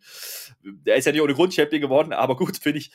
der 0.63 0.95
ist 0.95 1.05
ja 1.05 1.11
nicht 1.11 1.21
ohne 1.21 1.33
Grund 1.33 1.53
Champion 1.53 1.81
geworden, 1.81 2.13
aber 2.13 2.35
gut, 2.35 2.57
finde 2.57 2.79
ich, 2.79 2.91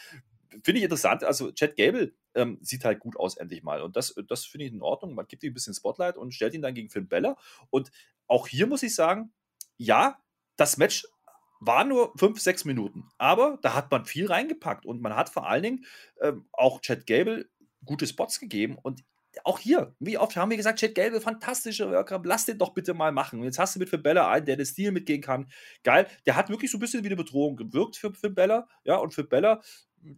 finde 0.63 0.79
ich 0.79 0.85
interessant. 0.85 1.25
Also, 1.25 1.53
Chad 1.53 1.77
Gable 1.77 2.13
ähm, 2.35 2.59
sieht 2.63 2.85
halt 2.85 3.01
gut 3.01 3.17
aus, 3.17 3.37
endlich 3.37 3.63
mal. 3.63 3.83
Und 3.83 3.97
das, 3.97 4.15
das 4.29 4.45
finde 4.45 4.67
ich 4.67 4.73
in 4.73 4.83
Ordnung. 4.83 5.15
Man 5.15 5.27
gibt 5.27 5.43
ihm 5.43 5.51
ein 5.51 5.55
bisschen 5.55 5.75
Spotlight 5.75 6.17
und 6.17 6.35
stellt 6.35 6.55
ihn 6.55 6.63
dann 6.63 6.75
gegen 6.75 6.91
Finn 6.91 7.09
Bella. 7.09 7.37
Und 7.71 7.91
auch 8.27 8.47
hier 8.47 8.67
muss 8.67 8.83
ich 8.83 8.95
sagen, 8.95 9.33
ja, 9.77 10.19
das 10.57 10.77
Match 10.77 11.07
war 11.65 11.85
nur 11.85 12.13
fünf, 12.17 12.41
sechs 12.41 12.65
Minuten. 12.65 13.09
Aber 13.19 13.59
da 13.63 13.75
hat 13.75 13.91
man 13.91 14.05
viel 14.05 14.27
reingepackt 14.27 14.85
und 14.85 15.01
man 15.01 15.15
hat 15.15 15.29
vor 15.29 15.49
allen 15.49 15.63
Dingen 15.63 15.85
ähm, 16.21 16.47
auch 16.53 16.81
Chad 16.81 17.07
Gable 17.07 17.49
gute 17.85 18.07
Spots 18.07 18.41
gegeben. 18.41 18.77
Und 18.83 19.05
auch 19.45 19.61
hier, 19.61 19.95
wie 20.01 20.19
oft 20.19 20.37
haben 20.37 20.51
wir 20.51 20.57
gesagt, 20.57 20.81
Chad 20.81 20.95
Gable, 20.95 21.21
fantastische 21.21 21.91
Worker, 21.91 22.21
lass 22.25 22.47
den 22.47 22.59
doch 22.59 22.75
bitte 22.75 22.95
mal 22.95 23.13
machen. 23.13 23.39
Und 23.39 23.45
jetzt 23.45 23.59
hast 23.59 23.77
du 23.77 23.79
mit 23.79 23.89
Finn 23.89 24.03
Bella 24.03 24.29
einen, 24.29 24.45
der 24.45 24.57
den 24.57 24.67
Stil 24.67 24.91
mitgehen 24.91 25.23
kann. 25.23 25.51
Geil. 25.85 26.09
Der 26.27 26.35
hat 26.35 26.51
wirklich 26.51 26.71
so 26.71 26.79
ein 26.79 26.81
bisschen 26.81 27.05
wie 27.05 27.09
eine 27.09 27.17
Bedrohung 27.17 27.57
gewirkt 27.57 27.97
für 27.97 28.13
Finn 28.13 28.35
Bella. 28.35 28.67
Ja, 28.85 28.97
und 28.97 29.15
Finn 29.15 29.29
Bella 29.29 29.63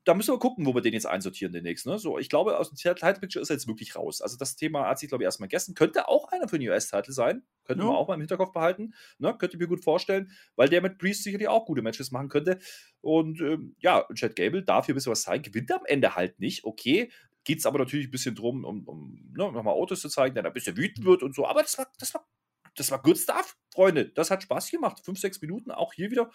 da 0.05 0.15
müssen 0.15 0.33
wir 0.33 0.39
gucken, 0.39 0.65
wo 0.65 0.75
wir 0.75 0.81
den 0.81 0.95
jetzt 0.95 1.07
einsortieren 1.07 1.53
demnächst. 1.53 1.87
Ne? 1.87 1.99
So, 1.99 2.19
ich 2.19 2.31
glaube, 2.31 2.59
aus 2.59 2.71
dem 2.71 2.77
Title 2.77 3.21
Picture 3.21 3.43
ist 3.43 3.51
er 3.51 3.57
jetzt 3.57 3.69
wirklich 3.69 3.97
raus. 3.97 4.23
Also 4.23 4.37
das 4.39 4.57
Thema 4.57 4.89
hat 4.89 4.99
sich, 4.99 5.09
glaube 5.09 5.23
ich, 5.23 5.27
erstmal 5.27 5.49
gegessen. 5.49 5.75
Könnte 5.75 6.09
auch 6.09 6.33
einer 6.33 6.49
für 6.49 6.59
den 6.59 6.69
US-Title 6.69 7.13
sein. 7.13 7.43
Könnte 7.65 7.83
ja. 7.83 7.89
man 7.89 7.97
auch 7.97 8.09
mal 8.09 8.15
im 8.15 8.21
Hinterkopf 8.21 8.53
behalten. 8.53 8.95
Ne? 9.19 9.37
Könnte 9.37 9.57
ich 9.57 9.61
mir 9.61 9.69
gut 9.69 9.85
vorstellen, 9.85 10.31
weil 10.57 10.69
der 10.69 10.81
mit 10.81 10.99
Priest 10.99 11.23
sicherlich 11.23 11.49
auch 11.49 11.67
gute 11.67 11.83
Matches 11.83 12.11
machen 12.13 12.31
könnte. 12.31 12.59
Und 13.01 13.41
ähm, 13.41 13.77
ja, 13.79 14.07
Chad 14.15 14.37
Gable 14.37 14.63
darf 14.63 14.87
hier 14.87 14.95
ein 14.95 14.97
bisschen 14.97 15.13
was 15.13 15.23
zeigen, 15.23 15.43
gewinnt 15.43 15.71
am 15.71 15.85
Ende 15.85 16.15
halt 16.15 16.41
nicht. 16.41 16.65
Okay, 16.65 17.11
geht 17.45 17.59
es 17.59 17.67
aber 17.67 17.79
natürlich 17.79 18.09
ein 18.09 18.11
bisschen 18.13 18.35
drum, 18.35 18.65
um, 18.65 18.89
um 18.89 19.19
ne, 19.37 19.53
nochmal 19.53 19.75
Autos 19.75 20.01
zu 20.01 20.09
zeigen, 20.09 20.35
der 20.35 20.45
ein 20.47 20.53
bisschen 20.53 20.79
wütend 20.79 21.05
wird 21.05 21.23
und 21.23 21.35
so. 21.35 21.47
Aber 21.47 21.61
das 21.61 21.77
war, 21.77 21.87
das 21.99 22.15
war, 22.15 22.27
das 22.75 22.91
war 22.91 23.03
good 23.03 23.19
stuff, 23.19 23.59
Freunde. 23.71 24.07
Das 24.09 24.31
hat 24.31 24.43
Spaß 24.43 24.71
gemacht. 24.71 25.03
Fünf, 25.05 25.19
sechs 25.19 25.41
Minuten, 25.43 25.71
auch 25.71 25.93
hier 25.93 26.11
wieder 26.11 26.31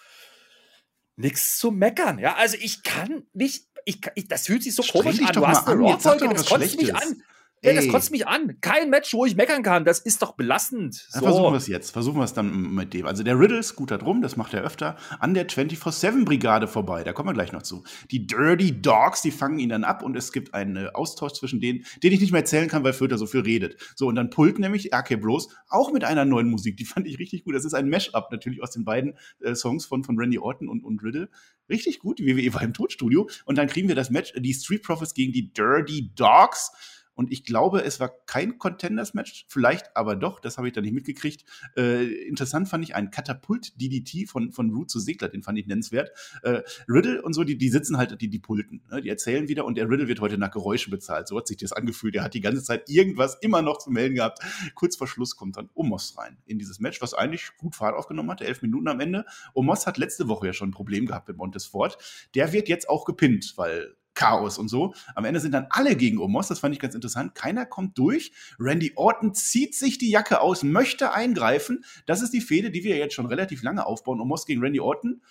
nichts 1.19 1.59
zu 1.59 1.71
meckern. 1.71 2.17
Ja, 2.17 2.35
also 2.35 2.57
ich 2.59 2.83
kann 2.83 3.23
nicht, 3.33 3.65
ich, 3.85 3.99
ich 4.15 4.27
das 4.27 4.47
fühlt 4.47 4.63
sich 4.63 4.73
so 4.73 4.83
Streng 4.83 5.03
komisch 5.03 5.21
an. 5.21 5.33
Du 5.33 5.47
hast 5.47 5.67
eine 5.67 5.79
Raw-Folge, 5.79 6.29
das 6.29 6.45
kotzt 6.45 6.77
mich 6.77 6.95
an. 6.95 7.21
Ey, 7.61 7.75
das 7.75 7.89
kotzt 7.89 8.11
mich 8.11 8.25
an. 8.27 8.59
Kein 8.61 8.89
Match, 8.89 9.13
wo 9.13 9.25
ich 9.25 9.35
meckern 9.35 9.63
kann. 9.63 9.83
Das 9.83 9.99
ist 9.99 10.21
doch 10.21 10.33
belastend. 10.33 10.95
So. 11.09 11.19
versuchen 11.19 11.53
wir 11.53 11.57
es 11.57 11.67
jetzt. 11.67 11.91
Versuchen 11.91 12.17
wir 12.17 12.23
es 12.23 12.33
dann 12.33 12.73
mit 12.73 12.93
dem. 12.93 13.05
Also 13.05 13.23
der 13.23 13.37
Riddle 13.37 13.57
ist 13.57 13.75
guter 13.75 13.97
drum, 13.97 14.21
das 14.21 14.37
macht 14.37 14.53
er 14.53 14.63
öfter, 14.63 14.95
an 15.19 15.33
der 15.33 15.47
24-7-Brigade 15.47 16.67
vorbei. 16.67 17.03
Da 17.03 17.11
kommen 17.11 17.29
wir 17.29 17.33
gleich 17.33 17.51
noch 17.51 17.63
zu. 17.63 17.83
Die 18.11 18.27
Dirty 18.27 18.81
Dogs, 18.81 19.21
die 19.21 19.31
fangen 19.31 19.59
ihn 19.59 19.69
dann 19.69 19.83
ab 19.83 20.03
und 20.03 20.15
es 20.15 20.31
gibt 20.31 20.53
einen 20.53 20.77
äh, 20.77 20.89
Austausch 20.93 21.33
zwischen 21.33 21.59
denen, 21.59 21.85
den 22.01 22.13
ich 22.13 22.21
nicht 22.21 22.31
mehr 22.31 22.41
erzählen 22.41 22.69
kann, 22.69 22.83
weil 22.83 22.93
Föter 22.93 23.17
so 23.17 23.25
viel 23.25 23.41
redet. 23.41 23.77
So, 23.95 24.07
und 24.07 24.15
dann 24.15 24.29
pullt 24.29 24.59
nämlich 24.59 24.93
RK 24.93 25.19
Bros 25.19 25.49
auch 25.67 25.91
mit 25.91 26.03
einer 26.03 26.25
neuen 26.25 26.49
Musik. 26.49 26.77
Die 26.77 26.85
fand 26.85 27.07
ich 27.07 27.19
richtig 27.19 27.43
gut. 27.43 27.55
Das 27.55 27.65
ist 27.65 27.73
ein 27.73 27.89
Mash-up 27.89 28.31
natürlich 28.31 28.63
aus 28.63 28.71
den 28.71 28.85
beiden 28.85 29.15
äh, 29.41 29.53
Songs 29.55 29.85
von, 29.85 30.03
von 30.03 30.17
Randy 30.17 30.39
Orton 30.39 30.69
und, 30.69 30.83
und 30.83 31.03
Riddle. 31.03 31.29
Richtig 31.69 31.99
gut. 31.99 32.19
Die 32.19 32.25
WWE 32.25 32.53
war 32.53 32.61
im 32.61 32.73
Tonstudio. 32.73 33.29
Und 33.45 33.57
dann 33.57 33.67
kriegen 33.67 33.87
wir 33.87 33.95
das 33.95 34.09
Match, 34.09 34.33
die 34.35 34.53
Street 34.53 34.83
Profits 34.83 35.13
gegen 35.13 35.33
die 35.33 35.51
Dirty 35.53 36.11
Dogs. 36.15 36.71
Und 37.19 37.33
ich 37.33 37.43
glaube, 37.43 37.83
es 37.83 37.99
war 37.99 38.13
kein 38.27 38.57
Contenders-Match, 38.57 39.47
vielleicht 39.49 39.93
aber 39.93 40.15
doch, 40.15 40.39
das 40.39 40.57
habe 40.57 40.69
ich 40.69 40.73
da 40.73 40.79
nicht 40.79 40.93
mitgekriegt. 40.93 41.43
Äh, 41.75 42.05
interessant 42.05 42.69
fand 42.69 42.81
ich 42.85 42.95
einen 42.95 43.11
Katapult-DDT 43.11 44.29
von, 44.29 44.53
von 44.53 44.73
Root 44.73 44.89
zu 44.89 45.01
Segler, 45.01 45.27
den 45.27 45.43
fand 45.43 45.59
ich 45.59 45.67
nennenswert. 45.67 46.11
Äh, 46.43 46.61
Riddle 46.87 47.21
und 47.21 47.33
so, 47.33 47.43
die, 47.43 47.57
die 47.57 47.67
sitzen 47.67 47.97
halt, 47.97 48.21
die, 48.21 48.29
die 48.29 48.39
pulten, 48.39 48.83
ne? 48.89 49.01
die 49.01 49.09
erzählen 49.09 49.49
wieder 49.49 49.65
und 49.65 49.77
der 49.77 49.89
Riddle 49.89 50.07
wird 50.07 50.21
heute 50.21 50.37
nach 50.37 50.49
Geräuschen 50.49 50.91
bezahlt. 50.91 51.27
So 51.27 51.35
hat 51.35 51.47
sich 51.47 51.57
das 51.57 51.73
angefühlt. 51.73 52.15
Er 52.15 52.23
hat 52.23 52.35
die 52.35 52.39
ganze 52.39 52.63
Zeit 52.63 52.89
irgendwas 52.89 53.37
immer 53.41 53.61
noch 53.61 53.79
zu 53.79 53.91
melden 53.91 54.15
gehabt. 54.15 54.39
Kurz 54.73 54.95
vor 54.95 55.05
Schluss 55.07 55.35
kommt 55.35 55.57
dann 55.57 55.69
Omos 55.73 56.17
rein 56.17 56.37
in 56.45 56.57
dieses 56.57 56.79
Match, 56.79 57.01
was 57.01 57.13
eigentlich 57.13 57.49
gut 57.57 57.75
Fahrt 57.75 57.97
aufgenommen 57.97 58.31
hatte, 58.31 58.45
elf 58.45 58.61
Minuten 58.61 58.87
am 58.87 59.01
Ende. 59.01 59.25
Omos 59.53 59.85
hat 59.87 59.97
letzte 59.97 60.29
Woche 60.29 60.47
ja 60.47 60.53
schon 60.53 60.69
ein 60.69 60.73
Problem 60.73 61.05
gehabt 61.05 61.27
mit 61.27 61.35
Montesfort. 61.35 61.97
Der 62.33 62.53
wird 62.53 62.69
jetzt 62.69 62.87
auch 62.87 63.03
gepinnt, 63.03 63.55
weil 63.57 63.97
Chaos 64.13 64.57
und 64.57 64.67
so. 64.67 64.93
Am 65.15 65.25
Ende 65.25 65.39
sind 65.39 65.53
dann 65.53 65.67
alle 65.69 65.95
gegen 65.95 66.19
Omos, 66.19 66.47
das 66.47 66.59
fand 66.59 66.73
ich 66.73 66.79
ganz 66.79 66.95
interessant. 66.95 67.35
Keiner 67.35 67.65
kommt 67.65 67.97
durch. 67.97 68.31
Randy 68.59 68.93
Orton 68.95 69.33
zieht 69.33 69.75
sich 69.75 69.97
die 69.97 70.09
Jacke 70.09 70.41
aus, 70.41 70.63
möchte 70.63 71.13
eingreifen. 71.13 71.83
Das 72.05 72.21
ist 72.21 72.33
die 72.33 72.41
Fehde, 72.41 72.71
die 72.71 72.83
wir 72.83 72.97
jetzt 72.97 73.13
schon 73.13 73.27
relativ 73.27 73.63
lange 73.63 73.85
aufbauen. 73.85 74.19
Omos 74.19 74.45
gegen 74.45 74.61
Randy 74.61 74.79
Orton. 74.79 75.21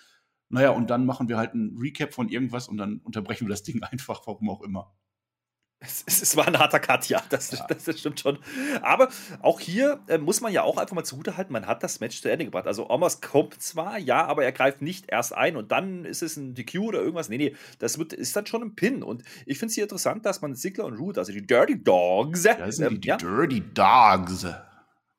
Naja, 0.50 0.70
und 0.70 0.88
dann 0.90 1.04
machen 1.04 1.28
wir 1.28 1.36
halt 1.36 1.54
ein 1.54 1.76
Recap 1.78 2.14
von 2.14 2.28
irgendwas 2.28 2.68
und 2.68 2.78
dann 2.78 3.00
unterbrechen 3.04 3.46
wir 3.46 3.50
das 3.50 3.62
Ding 3.62 3.82
einfach, 3.90 4.26
warum 4.26 4.48
auch 4.50 4.62
immer. 4.62 4.92
Es, 5.80 6.04
es, 6.06 6.36
war 6.36 6.48
ein 6.48 6.58
harter 6.58 6.80
Cut, 6.80 7.08
ja 7.08 7.22
das, 7.28 7.52
ja. 7.52 7.64
das, 7.68 7.84
das, 7.84 8.00
stimmt 8.00 8.18
schon. 8.18 8.38
Aber 8.82 9.08
auch 9.42 9.60
hier 9.60 10.00
äh, 10.08 10.18
muss 10.18 10.40
man 10.40 10.52
ja 10.52 10.62
auch 10.62 10.76
einfach 10.76 10.96
mal 10.96 11.04
zugutehalten, 11.04 11.52
man 11.52 11.66
hat 11.66 11.84
das 11.84 12.00
Match 12.00 12.20
zu 12.20 12.28
Ende 12.28 12.46
gebracht. 12.46 12.66
Also 12.66 12.90
Omos 12.90 13.20
kommt 13.20 13.62
zwar, 13.62 13.96
ja, 13.96 14.26
aber 14.26 14.44
er 14.44 14.50
greift 14.50 14.82
nicht 14.82 15.06
erst 15.08 15.32
ein 15.34 15.56
und 15.56 15.70
dann 15.70 16.04
ist 16.04 16.22
es 16.22 16.36
ein 16.36 16.54
DQ 16.54 16.80
oder 16.80 16.98
irgendwas. 16.98 17.28
Nee, 17.28 17.38
nee, 17.38 17.54
das 17.78 17.96
wird, 17.96 18.12
ist 18.12 18.34
dann 18.34 18.46
schon 18.46 18.62
ein 18.62 18.74
Pin. 18.74 19.04
Und 19.04 19.22
ich 19.46 19.58
finde 19.58 19.70
es 19.70 19.74
hier 19.76 19.84
interessant, 19.84 20.26
dass 20.26 20.40
man 20.40 20.56
Ziggler 20.56 20.84
und 20.84 20.96
Root, 20.98 21.16
also 21.16 21.30
die 21.30 21.46
Dirty 21.46 21.80
Dogs, 21.80 22.42
das 22.42 22.76
sind 22.76 22.86
ähm, 22.86 22.94
die, 22.94 23.00
die 23.00 23.08
ja, 23.08 23.16
Dirty 23.16 23.62
Dogs 23.72 24.46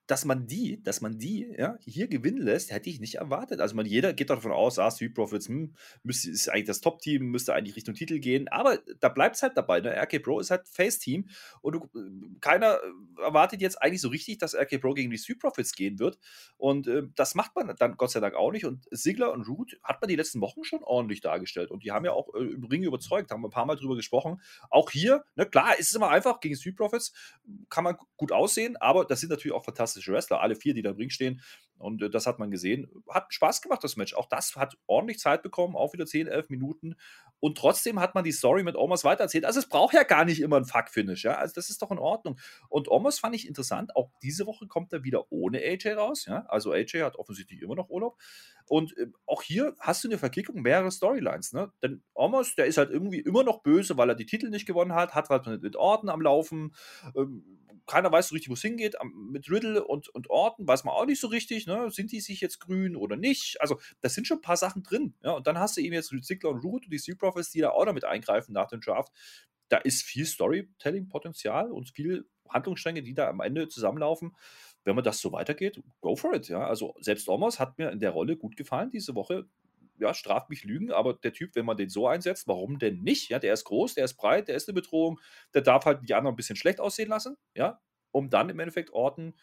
dass 0.10 0.26
man 0.26 0.48
die, 0.48 0.82
dass 0.82 1.02
man 1.02 1.20
die 1.20 1.54
ja, 1.56 1.78
hier 1.86 2.08
gewinnen 2.08 2.42
lässt, 2.42 2.72
hätte 2.72 2.90
ich 2.90 3.00
nicht 3.00 3.16
erwartet. 3.16 3.62
Also 3.62 3.76
man, 3.76 3.86
jeder 3.86 4.12
geht 4.12 4.32
davon 4.32 4.52
aus, 4.52 4.80
ah, 4.80 4.90
Street 4.90 5.14
Profits 5.14 5.48
hm, 5.48 5.76
müsste, 6.02 6.32
ist 6.32 6.50
eigentlich 6.50 6.66
das 6.66 6.82
Top-Team, 6.82 7.26
müsste 7.26 7.54
eigentlich 7.54 7.76
Richtung 7.76 7.94
Titel 7.94 8.18
gehen. 8.18 8.48
Aber 8.48 8.80
da 9.00 9.10
bleibt 9.10 9.36
es 9.36 9.44
halt 9.44 9.56
dabei. 9.56 9.82
Ne? 9.82 9.96
RK 9.96 10.18
Pro 10.24 10.40
ist 10.40 10.50
halt 10.50 10.68
Face-Team 10.68 11.30
und 11.62 11.74
du, 11.74 11.88
keiner 12.42 12.80
erwartet 13.22 13.62
jetzt 13.62 13.80
eigentlich 13.84 14.02
so 14.02 14.08
richtig, 14.08 14.40
dass 14.40 14.56
RK 14.56 14.80
Pro 14.80 14.96
gegen 14.96 15.12
die 15.12 15.20
Street 15.20 15.38
Profits 15.38 15.76
gehen 15.76 16.00
wird. 16.00 16.18
Und 16.58 16.88
äh, 16.88 17.04
das 17.14 17.36
macht 17.36 17.56
man 17.56 17.76
dann 17.78 17.96
Gott 17.96 18.10
sei 18.10 18.20
Dank 18.20 18.34
auch 18.34 18.52
nicht. 18.52 18.66
Und 18.66 18.88
Sigler 18.90 19.32
und 19.32 19.48
Root 19.48 19.78
hat 19.84 20.02
man 20.02 20.08
die 20.08 20.16
letzten 20.16 20.42
Wochen 20.42 20.64
schon 20.64 20.84
ordentlich 20.84 21.22
dargestellt. 21.22 21.70
Und 21.70 21.84
die 21.84 21.92
haben 21.92 22.06
ja 22.06 22.14
auch 22.14 22.34
äh, 22.34 22.40
im 22.40 22.64
Ring 22.64 22.82
überzeugt, 22.82 23.30
haben 23.30 23.42
wir 23.42 23.50
ein 23.50 23.52
paar 23.52 23.68
Mal 23.68 23.76
drüber 23.76 23.96
gesprochen. 23.96 24.42
Auch 24.72 24.90
hier, 24.90 25.24
ne, 25.36 25.46
klar, 25.46 25.78
ist 25.78 25.90
es 25.90 25.96
immer 25.96 26.10
einfach, 26.10 26.40
gegen 26.40 26.56
Street 26.56 26.78
Profits 26.78 27.14
kann 27.70 27.84
man 27.84 27.96
gut 28.18 28.32
aussehen, 28.32 28.76
aber 28.78 29.06
das 29.06 29.20
sind 29.20 29.30
natürlich 29.30 29.54
auch 29.54 29.64
fantastische 29.64 29.99
fantastische 30.00 30.14
Wrestler, 30.14 30.42
alle 30.42 30.56
vier, 30.56 30.74
die 30.74 30.82
da 30.82 30.92
im 30.92 30.98
Ring 30.98 31.10
stehen. 31.10 31.42
Und 31.78 32.02
äh, 32.02 32.10
das 32.10 32.28
hat 32.28 32.40
man 32.40 32.52
gesehen. 32.52 32.90
Hat 33.10 33.34
Spaß 33.34 33.62
gemacht, 33.62 33.84
das 33.84 33.96
Match. 33.96 34.14
Auch 34.14 34.28
das 34.28 34.56
hat 34.56 34.78
ordentlich 34.88 35.20
Zeit 35.20 35.42
bekommen, 35.44 35.76
auch 35.76 35.94
wieder 35.94 36.06
10, 36.06 36.28
11 36.28 36.50
Minuten. 36.50 36.96
Und 37.40 37.58
trotzdem 37.58 38.02
hat 38.02 38.16
man 38.16 38.26
die 38.26 38.34
Story 38.34 38.64
mit 38.64 38.76
Omos 38.76 39.06
weitererzählt. 39.06 39.46
Also 39.46 39.60
es 39.60 39.70
braucht 39.70 39.94
ja 39.94 40.04
gar 40.04 40.26
nicht 40.26 40.42
immer 40.42 40.58
ein 40.58 40.66
Fuck-Finish. 40.66 41.24
Ja? 41.24 41.36
Also 41.36 41.54
das 41.56 41.70
ist 41.70 41.82
doch 41.82 41.92
in 41.92 41.98
Ordnung. 41.98 42.38
Und 42.68 42.90
Omos 42.90 43.20
fand 43.20 43.34
ich 43.34 43.48
interessant. 43.48 43.96
Auch 43.96 44.12
diese 44.22 44.46
Woche 44.46 44.68
kommt 44.68 44.92
er 44.92 45.04
wieder 45.04 45.32
ohne 45.32 45.60
AJ 45.60 45.94
raus. 45.94 46.26
Ja? 46.26 46.46
Also 46.48 46.74
AJ 46.74 47.02
hat 47.02 47.16
offensichtlich 47.16 47.62
immer 47.62 47.76
noch 47.76 47.90
Urlaub. 47.90 48.20
Und 48.68 48.96
äh, 48.98 49.08
auch 49.26 49.42
hier 49.42 49.74
hast 49.80 50.04
du 50.04 50.10
eine 50.10 50.18
Verkickung, 50.18 50.62
mehrere 50.62 50.92
Storylines. 50.92 51.54
Ne? 51.54 51.72
Denn 51.82 52.04
Omos, 52.14 52.56
der 52.56 52.66
ist 52.66 52.78
halt 52.78 52.90
irgendwie 52.90 53.20
immer 53.20 53.44
noch 53.44 53.64
böse, 53.64 53.96
weil 53.96 54.10
er 54.10 54.16
die 54.16 54.26
Titel 54.26 54.50
nicht 54.50 54.66
gewonnen 54.66 54.94
hat, 54.94 55.16
hat 55.16 55.30
was 55.30 55.46
mit, 55.48 55.62
mit 55.62 55.78
Orten 55.78 56.10
am 56.10 56.22
Laufen. 56.22 56.76
Ähm, 57.16 57.60
keiner 57.90 58.12
weiß 58.12 58.30
so 58.30 58.34
richtig, 58.34 58.50
wo 58.50 58.54
es 58.54 58.62
hingeht. 58.62 58.96
Mit 59.32 59.50
Riddle 59.50 59.84
und, 59.90 60.10
und 60.10 60.30
Orton 60.30 60.68
weiß 60.68 60.84
man 60.84 60.94
auch 60.94 61.06
nicht 61.06 61.20
so 61.20 61.28
richtig. 61.28 61.66
Ne? 61.66 61.90
Sind 61.90 62.12
die 62.12 62.22
sich 62.22 62.40
jetzt 62.42 62.60
grün 62.60 62.96
oder 62.96 63.16
nicht? 63.16 63.60
Also, 63.60 63.80
das 64.02 64.14
sind 64.14 64.28
schon 64.28 64.38
ein 64.38 64.42
paar 64.42 64.58
Sachen 64.58 64.84
drin. 64.84 65.16
Ja? 65.24 65.32
Und 65.32 65.48
dann 65.48 65.58
hast 65.58 65.76
du 65.76 65.82
eben 65.82 65.94
jetzt 65.94 66.14
Ziggler 66.22 66.52
und 66.52 66.64
Root 66.64 66.86
und 66.86 66.92
die 66.92 67.00
Sea 67.00 67.16
Profits, 67.16 67.52
die 67.52 67.62
da 67.62 67.72
auch 67.72 67.86
damit 67.86 68.06
eingreifen 68.06 68.54
nach 68.54 68.68
dem 68.68 68.82
Draft. 68.82 69.12
Da 69.68 69.78
ist 69.78 70.04
viel 70.04 70.26
Storytelling-Potenzial 70.26 71.72
und 71.72 71.90
viel 71.90 72.26
Handlungsstränge, 72.48 73.04
die 73.04 73.14
da 73.14 73.30
am 73.30 73.42
Ende 73.42 73.68
zusammenlaufen. 73.68 74.36
Wenn 74.84 74.96
man 74.96 75.04
das 75.04 75.20
so 75.20 75.32
weitergeht, 75.32 75.82
go 76.02 76.16
for 76.16 76.34
it. 76.34 76.48
Ja? 76.48 76.68
Also, 76.68 76.96
selbst 77.00 77.28
Omos 77.28 77.60
hat 77.60 77.78
mir 77.78 77.92
in 77.92 78.00
der 78.00 78.12
Rolle 78.12 78.38
gut 78.38 78.56
gefallen 78.56 78.92
diese 78.92 79.16
Woche 79.16 79.48
ja, 80.00 80.14
straft 80.14 80.50
mich 80.50 80.64
Lügen, 80.64 80.94
aber 80.94 81.14
der 81.14 81.34
Typ, 81.34 81.56
wenn 81.56 81.66
man 81.66 81.76
den 81.76 81.90
so 81.90 82.08
einsetzt, 82.08 82.48
warum 82.48 82.80
denn 82.80 83.02
nicht? 83.02 83.30
Ja, 83.30 83.38
der 83.38 83.54
ist 83.54 83.66
groß, 83.66 83.96
der 83.96 84.06
ist 84.06 84.16
breit, 84.16 84.48
der 84.48 84.56
ist 84.56 84.70
eine 84.70 84.76
Bedrohung, 84.76 85.20
der 85.54 85.62
darf 85.62 85.84
halt 85.84 86.08
die 86.08 86.14
anderen 86.14 86.36
ein 86.36 86.38
bisschen 86.38 86.56
schlecht 86.56 86.80
aussehen 86.80 87.10
lassen, 87.10 87.36
ja, 87.54 87.82
um 88.12 88.30
dann 88.30 88.50
im 88.50 88.60
Endeffekt 88.60 88.92
Orten, 88.92 89.36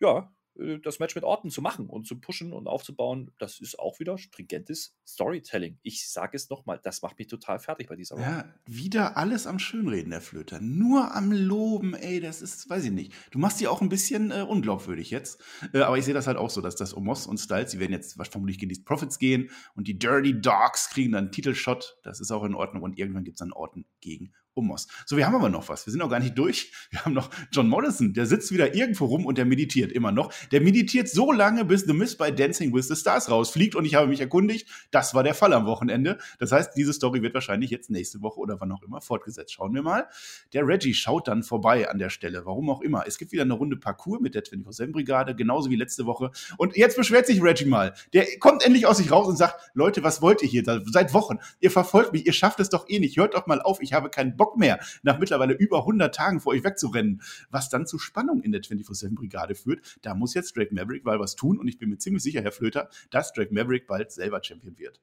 ja, 0.00 0.32
äh, 0.58 0.78
das 0.80 0.98
Match 0.98 1.14
mit 1.14 1.24
Orten 1.24 1.50
zu 1.50 1.62
machen 1.62 1.88
und 1.88 2.06
zu 2.06 2.20
pushen 2.20 2.52
und 2.52 2.66
aufzubauen, 2.66 3.30
das 3.38 3.60
ist 3.60 3.78
auch 3.78 3.98
wieder 4.00 4.18
stringentes 4.18 4.96
Storytelling. 5.06 5.78
Ich 5.82 6.10
sage 6.10 6.36
es 6.36 6.50
nochmal, 6.50 6.80
das 6.82 7.02
macht 7.02 7.18
mich 7.18 7.28
total 7.28 7.58
fertig 7.58 7.88
bei 7.88 7.96
dieser 7.96 8.16
Runde. 8.16 8.28
Ja, 8.28 8.54
wieder 8.66 9.16
alles 9.16 9.46
am 9.46 9.58
Schönreden, 9.58 10.10
der 10.10 10.20
Flöter. 10.20 10.60
Nur 10.60 11.14
am 11.14 11.32
Loben, 11.32 11.94
ey, 11.94 12.20
das 12.20 12.42
ist, 12.42 12.68
weiß 12.68 12.84
ich 12.84 12.92
nicht. 12.92 13.12
Du 13.30 13.38
machst 13.38 13.60
die 13.60 13.68
auch 13.68 13.80
ein 13.80 13.88
bisschen 13.88 14.30
äh, 14.30 14.42
unglaubwürdig 14.42 15.10
jetzt. 15.10 15.40
Äh, 15.72 15.80
aber 15.80 15.98
ich 15.98 16.04
sehe 16.04 16.14
das 16.14 16.26
halt 16.26 16.36
auch 16.36 16.50
so, 16.50 16.60
dass 16.60 16.76
das 16.76 16.96
Omos 16.96 17.26
und 17.26 17.38
Styles, 17.38 17.70
die 17.70 17.80
werden 17.80 17.92
jetzt 17.92 18.18
vermutlich 18.30 18.58
gegen 18.58 18.72
die 18.72 18.80
Profits 18.80 19.18
gehen 19.18 19.50
und 19.74 19.88
die 19.88 19.98
Dirty 19.98 20.40
Dogs 20.40 20.90
kriegen 20.90 21.12
dann 21.12 21.24
einen 21.24 21.32
Titelshot. 21.32 21.98
Das 22.02 22.20
ist 22.20 22.30
auch 22.30 22.44
in 22.44 22.54
Ordnung 22.54 22.82
und 22.82 22.98
irgendwann 22.98 23.24
gibt 23.24 23.36
es 23.36 23.40
dann 23.40 23.52
Orten 23.52 23.86
gegen 24.00 24.32
Umos. 24.58 24.88
So, 25.06 25.16
wir 25.16 25.26
haben 25.26 25.34
aber 25.34 25.48
noch 25.48 25.68
was. 25.68 25.86
Wir 25.86 25.92
sind 25.92 26.00
noch 26.00 26.10
gar 26.10 26.20
nicht 26.20 26.36
durch. 26.36 26.72
Wir 26.90 27.04
haben 27.04 27.12
noch 27.12 27.30
John 27.52 27.68
Morrison, 27.68 28.14
der 28.14 28.26
sitzt 28.26 28.50
wieder 28.50 28.74
irgendwo 28.74 29.06
rum 29.06 29.26
und 29.26 29.38
der 29.38 29.44
meditiert 29.44 29.92
immer 29.92 30.10
noch. 30.10 30.32
Der 30.50 30.60
meditiert 30.60 31.08
so 31.08 31.32
lange, 31.32 31.64
bis 31.64 31.82
The 31.82 31.92
Miss 31.92 32.16
bei 32.16 32.30
Dancing 32.30 32.74
with 32.74 32.88
the 32.88 32.96
Stars 32.96 33.30
rausfliegt 33.30 33.74
und 33.74 33.84
ich 33.84 33.94
habe 33.94 34.08
mich 34.08 34.20
erkundigt, 34.20 34.68
das 34.90 35.14
war 35.14 35.22
der 35.22 35.34
Fall 35.34 35.52
am 35.52 35.66
Wochenende. 35.66 36.18
Das 36.38 36.52
heißt, 36.52 36.76
diese 36.76 36.92
Story 36.92 37.22
wird 37.22 37.34
wahrscheinlich 37.34 37.70
jetzt 37.70 37.90
nächste 37.90 38.22
Woche 38.22 38.40
oder 38.40 38.60
wann 38.60 38.72
auch 38.72 38.82
immer 38.82 39.00
fortgesetzt. 39.00 39.52
Schauen 39.52 39.74
wir 39.74 39.82
mal. 39.82 40.08
Der 40.52 40.66
Reggie 40.66 40.94
schaut 40.94 41.28
dann 41.28 41.42
vorbei 41.42 41.88
an 41.90 41.98
der 41.98 42.10
Stelle, 42.10 42.44
warum 42.44 42.70
auch 42.70 42.80
immer. 42.80 43.04
Es 43.06 43.18
gibt 43.18 43.32
wieder 43.32 43.42
eine 43.42 43.54
Runde 43.54 43.76
Parcours 43.76 44.20
mit 44.20 44.34
der 44.34 44.44
24-7-Brigade, 44.44 45.34
genauso 45.34 45.70
wie 45.70 45.76
letzte 45.76 46.06
Woche. 46.06 46.30
Und 46.56 46.76
jetzt 46.76 46.96
beschwert 46.96 47.26
sich 47.26 47.42
Reggie 47.42 47.66
mal. 47.66 47.94
Der 48.12 48.26
kommt 48.38 48.64
endlich 48.64 48.86
aus 48.86 48.98
sich 48.98 49.10
raus 49.10 49.26
und 49.26 49.36
sagt, 49.36 49.70
Leute, 49.74 50.02
was 50.02 50.20
wollt 50.20 50.42
ihr 50.42 50.48
hier 50.48 50.64
seit 50.86 51.14
Wochen? 51.14 51.38
Ihr 51.60 51.70
verfolgt 51.70 52.12
mich, 52.12 52.26
ihr 52.26 52.32
schafft 52.32 52.60
es 52.60 52.68
doch 52.68 52.88
eh 52.88 52.98
nicht. 52.98 53.16
Hört 53.16 53.34
doch 53.34 53.46
mal 53.46 53.62
auf, 53.62 53.80
ich 53.80 53.92
habe 53.92 54.10
keinen 54.10 54.36
Bock 54.36 54.47
Bock 54.48 54.56
mehr, 54.56 54.80
nach 55.02 55.18
mittlerweile 55.18 55.52
über 55.54 55.80
100 55.80 56.14
Tagen 56.14 56.40
vor 56.40 56.52
euch 56.52 56.64
wegzurennen, 56.64 57.20
was 57.50 57.68
dann 57.68 57.86
zu 57.86 57.98
Spannung 57.98 58.42
in 58.42 58.52
der 58.52 58.62
24-7-Brigade 58.62 59.54
führt. 59.54 59.98
Da 60.02 60.14
muss 60.14 60.32
jetzt 60.34 60.56
Drake 60.56 60.74
Maverick 60.74 61.04
mal 61.04 61.20
was 61.20 61.36
tun 61.36 61.58
und 61.58 61.68
ich 61.68 61.78
bin 61.78 61.90
mir 61.90 61.98
ziemlich 61.98 62.22
sicher, 62.22 62.40
Herr 62.40 62.52
Flöter, 62.52 62.88
dass 63.10 63.32
Drake 63.32 63.52
Maverick 63.52 63.86
bald 63.86 64.10
selber 64.10 64.42
Champion 64.42 64.78
wird. 64.78 65.00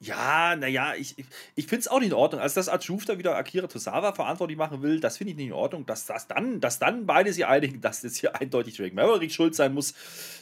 Ja, 0.00 0.54
naja, 0.54 0.94
ich, 0.94 1.18
ich, 1.18 1.26
ich 1.56 1.66
finde 1.66 1.80
es 1.80 1.88
auch 1.88 1.98
nicht 1.98 2.10
in 2.10 2.14
Ordnung. 2.14 2.40
Also, 2.40 2.54
dass 2.54 2.68
Arjuf 2.68 3.04
da 3.04 3.18
wieder 3.18 3.34
Akira 3.34 3.66
Tosawa 3.66 4.12
verantwortlich 4.12 4.56
machen 4.56 4.80
will, 4.80 5.00
das 5.00 5.16
finde 5.16 5.32
ich 5.32 5.36
nicht 5.36 5.48
in 5.48 5.52
Ordnung. 5.52 5.86
Dass, 5.86 6.06
dass, 6.06 6.28
dann, 6.28 6.60
dass 6.60 6.78
dann 6.78 7.04
beide 7.04 7.32
sich 7.32 7.46
einigen, 7.46 7.80
dass 7.80 8.02
das 8.02 8.14
hier 8.14 8.36
eindeutig 8.40 8.76
Drake 8.76 8.94
Maverick 8.94 9.32
schuld 9.32 9.56
sein 9.56 9.74
muss, 9.74 9.94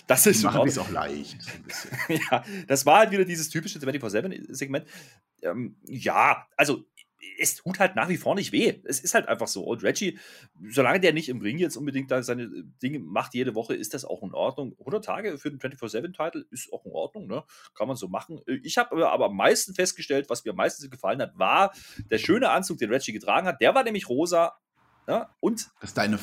das 0.07 0.27
ist 0.27 0.43
Die 0.43 0.47
machen 0.47 0.69
es 0.69 0.77
auch 0.77 0.91
leicht. 0.91 1.39
ja, 2.31 2.45
das 2.69 2.85
war 2.85 2.99
halt 2.99 3.12
wieder 3.12 3.25
dieses 3.25 3.49
typische 3.49 3.79
24-7-Segment. 3.79 4.87
Ähm, 5.41 5.77
ja, 5.87 6.47
also 6.59 6.85
es 7.39 7.57
tut 7.57 7.79
halt 7.79 7.97
nach 7.97 8.09
wie 8.09 8.17
vor 8.17 8.35
nicht 8.35 8.53
weh. 8.53 8.81
Es 8.85 9.01
ist 9.01 9.14
halt 9.14 9.29
einfach 9.29 9.49
so. 9.49 9.64
Und 9.64 9.83
Reggie, 9.83 10.19
solange 10.69 11.01
der 11.01 11.12
nicht 11.12 11.29
im 11.29 11.41
Ring 11.41 11.59
jetzt 11.59 11.77
unbedingt 11.77 12.11
seine 12.11 12.49
Dinge 12.83 12.99
macht 12.99 13.35
jede 13.35 13.55
Woche, 13.55 13.75
ist 13.75 13.95
das 13.95 14.05
auch 14.05 14.23
in 14.23 14.35
Ordnung. 14.35 14.77
100 14.79 15.05
Tage 15.05 15.39
für 15.39 15.51
den 15.51 15.59
24-7-Titel 15.59 16.47
ist 16.51 16.73
auch 16.73 16.85
in 16.85 16.93
Ordnung, 16.93 17.27
ne? 17.27 17.45
Kann 17.75 17.89
man 17.89 17.97
so 17.97 18.09
machen. 18.09 18.41
Ich 18.62 18.79
habe 18.79 19.09
aber 19.09 19.27
am 19.27 19.37
meisten 19.37 19.75
festgestellt, 19.75 20.29
was 20.29 20.45
mir 20.45 20.51
am 20.51 20.57
meisten 20.57 20.91
gefallen 20.91 21.21
hat, 21.21 21.39
war 21.39 21.73
der 22.11 22.19
schöne 22.19 22.51
Anzug, 22.51 22.79
den 22.79 22.91
Reggie 22.91 23.12
getragen 23.12 23.47
hat. 23.47 23.61
Der 23.61 23.75
war 23.75 23.85
nämlich 23.85 24.09
rosa, 24.09 24.57
ja, 25.09 25.34
und 25.40 25.68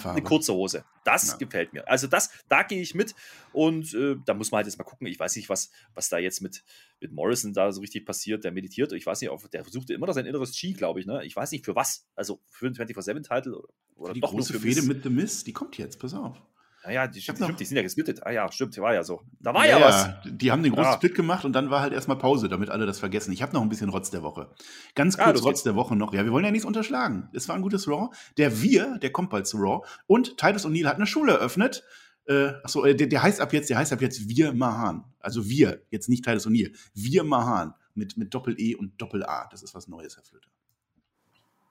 eine 0.04 0.24
kurze 0.24 0.54
Hose. 0.54 0.84
Das 1.06 1.28
ja. 1.28 1.38
gefällt 1.38 1.74
mir. 1.74 1.88
Also 1.88 2.08
das, 2.08 2.30
da 2.50 2.64
gehe 2.64 2.82
ich 2.82 2.94
mit 2.94 3.16
und 3.54 3.94
äh, 3.94 4.18
da 4.26 4.34
muss 4.34 4.52
man 4.52 4.58
halt 4.58 4.68
jetzt 4.68 4.78
mal 4.78 4.84
gucken. 4.84 5.08
Ich 5.08 5.20
weiß 5.20 5.36
nicht, 5.38 5.50
was, 5.50 5.72
was 5.94 6.10
da 6.10 6.18
jetzt 6.18 6.42
mit, 6.42 6.64
mit 7.00 7.12
Morrison 7.14 7.54
da 7.54 7.72
so 7.72 7.82
richtig 7.82 8.06
passiert. 8.06 8.44
Der 8.44 8.52
meditiert. 8.52 8.92
Ich 8.92 9.06
weiß 9.06 9.22
nicht, 9.22 9.32
der 9.54 9.64
versuchte 9.64 9.94
immer 9.94 10.08
noch 10.08 10.14
sein 10.14 10.26
inneres 10.26 10.52
Chi, 10.52 10.74
glaube 10.74 11.00
ich. 11.00 11.06
Ne? 11.06 11.24
Ich 11.26 11.36
weiß 11.36 11.52
nicht 11.52 11.66
für 11.66 11.76
was. 11.76 12.08
Also 12.16 12.42
für 12.50 12.70
den 12.70 12.76
24-7-Titel 12.76 13.54
oder, 13.54 13.68
oder 13.96 14.14
die 14.14 14.22
doch 14.22 14.32
große 14.32 14.60
Fehde 14.60 14.82
mit 14.82 15.04
The 15.04 15.10
Miss, 15.10 15.44
die 15.44 15.54
kommt 15.54 15.78
jetzt. 15.78 16.00
Pass 16.00 16.14
auf. 16.14 16.42
Naja, 16.86 17.08
die, 17.08 17.22
stimmt, 17.22 17.38
stimmt, 17.38 17.60
die 17.60 17.66
sind 17.66 17.78
ja 17.78 17.84
gesplittet. 17.84 18.26
Ah 18.26 18.32
ja, 18.32 18.52
stimmt, 18.52 18.78
war 18.78 18.94
ja 18.94 19.04
so. 19.04 19.22
Da 19.40 19.54
war 19.54 19.66
ja, 19.66 19.80
ja 19.80 19.86
was. 19.86 20.10
Die 20.26 20.52
haben 20.52 20.64
den 20.64 20.74
großen 20.74 20.92
ja. 20.92 20.98
Split 20.98 21.16
gemacht 21.16 21.46
und 21.46 21.54
dann 21.54 21.70
war 21.70 21.82
halt 21.82 21.94
erstmal 21.94 22.18
Pause, 22.18 22.50
damit 22.50 22.70
alle 22.70 22.86
das 22.86 23.00
vergessen. 23.00 23.32
Ich 23.32 23.42
habe 23.42 23.54
noch 23.54 23.62
ein 23.62 23.70
bisschen 23.70 23.90
Rotz 23.90 24.10
der 24.10 24.22
Woche. 24.22 24.50
Ganz 24.94 25.18
kurz 25.18 25.40
ja, 25.40 25.46
Rotz 25.46 25.64
der 25.64 25.76
Woche 25.76 25.96
noch. 25.96 26.14
Ja, 26.14 26.26
wir 26.26 26.34
wollen 26.34 26.44
ja 26.44 26.52
nichts 26.52 26.66
unterschlagen. 26.66 27.30
Es 27.34 27.48
war 27.48 27.56
ein 27.56 27.62
gutes 27.62 27.88
Raw. 27.88 28.14
Der 28.38 28.62
Wir, 28.62 28.98
der 28.98 29.12
kommt 29.12 29.30
bald 29.30 29.48
zu 29.48 29.58
Raw. 29.58 29.88
Und 30.08 30.38
Titus 30.38 30.66
O'Neill 30.66 30.88
hat 30.88 30.98
eine 30.98 31.08
Schule 31.08 31.34
eröffnet. 31.34 31.84
Äh, 32.26 32.50
achso, 32.64 32.84
äh, 32.84 32.96
der, 32.96 33.08
der, 33.08 33.24
heißt 33.24 33.40
ab 33.40 33.54
jetzt, 33.54 33.70
der 33.70 33.78
heißt 33.78 33.94
ab 33.94 34.02
jetzt 34.02 34.28
Wir 34.28 34.52
Mahan. 34.52 35.06
Also 35.20 35.48
wir, 35.48 35.84
jetzt 35.90 36.10
nicht 36.10 36.26
Titus 36.26 36.48
O'Neill. 36.48 36.76
Wir 36.94 37.24
Mahan. 37.24 37.74
Mit, 37.96 38.18
mit 38.18 38.34
Doppel-E 38.34 38.76
und 38.76 39.00
Doppel-A. 39.00 39.48
Das 39.52 39.62
ist 39.62 39.76
was 39.76 39.88
Neues, 39.88 40.18
Herr 40.18 40.24
Flöter. 40.24 40.50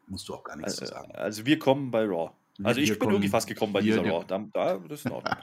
Musst 0.07 0.29
du 0.29 0.35
auch 0.35 0.45
gar 0.45 0.57
nichts 0.57 0.79
also, 0.79 0.87
zu 0.87 0.93
sagen. 0.93 1.13
Also 1.17 1.45
wir 1.45 1.59
kommen 1.59 1.91
bei 1.91 2.05
Raw. 2.05 2.31
Also 2.63 2.81
ich 2.81 2.99
bin 2.99 3.11
wirklich 3.11 3.31
fast 3.31 3.47
gekommen 3.47 3.73
bei 3.73 3.81
dieser 3.81 4.05
Raw. 4.05 4.25
Da, 4.27 4.45
da, 4.53 4.79
das 4.79 5.01
ist 5.01 5.07
in 5.07 5.13
Ordnung. 5.13 5.37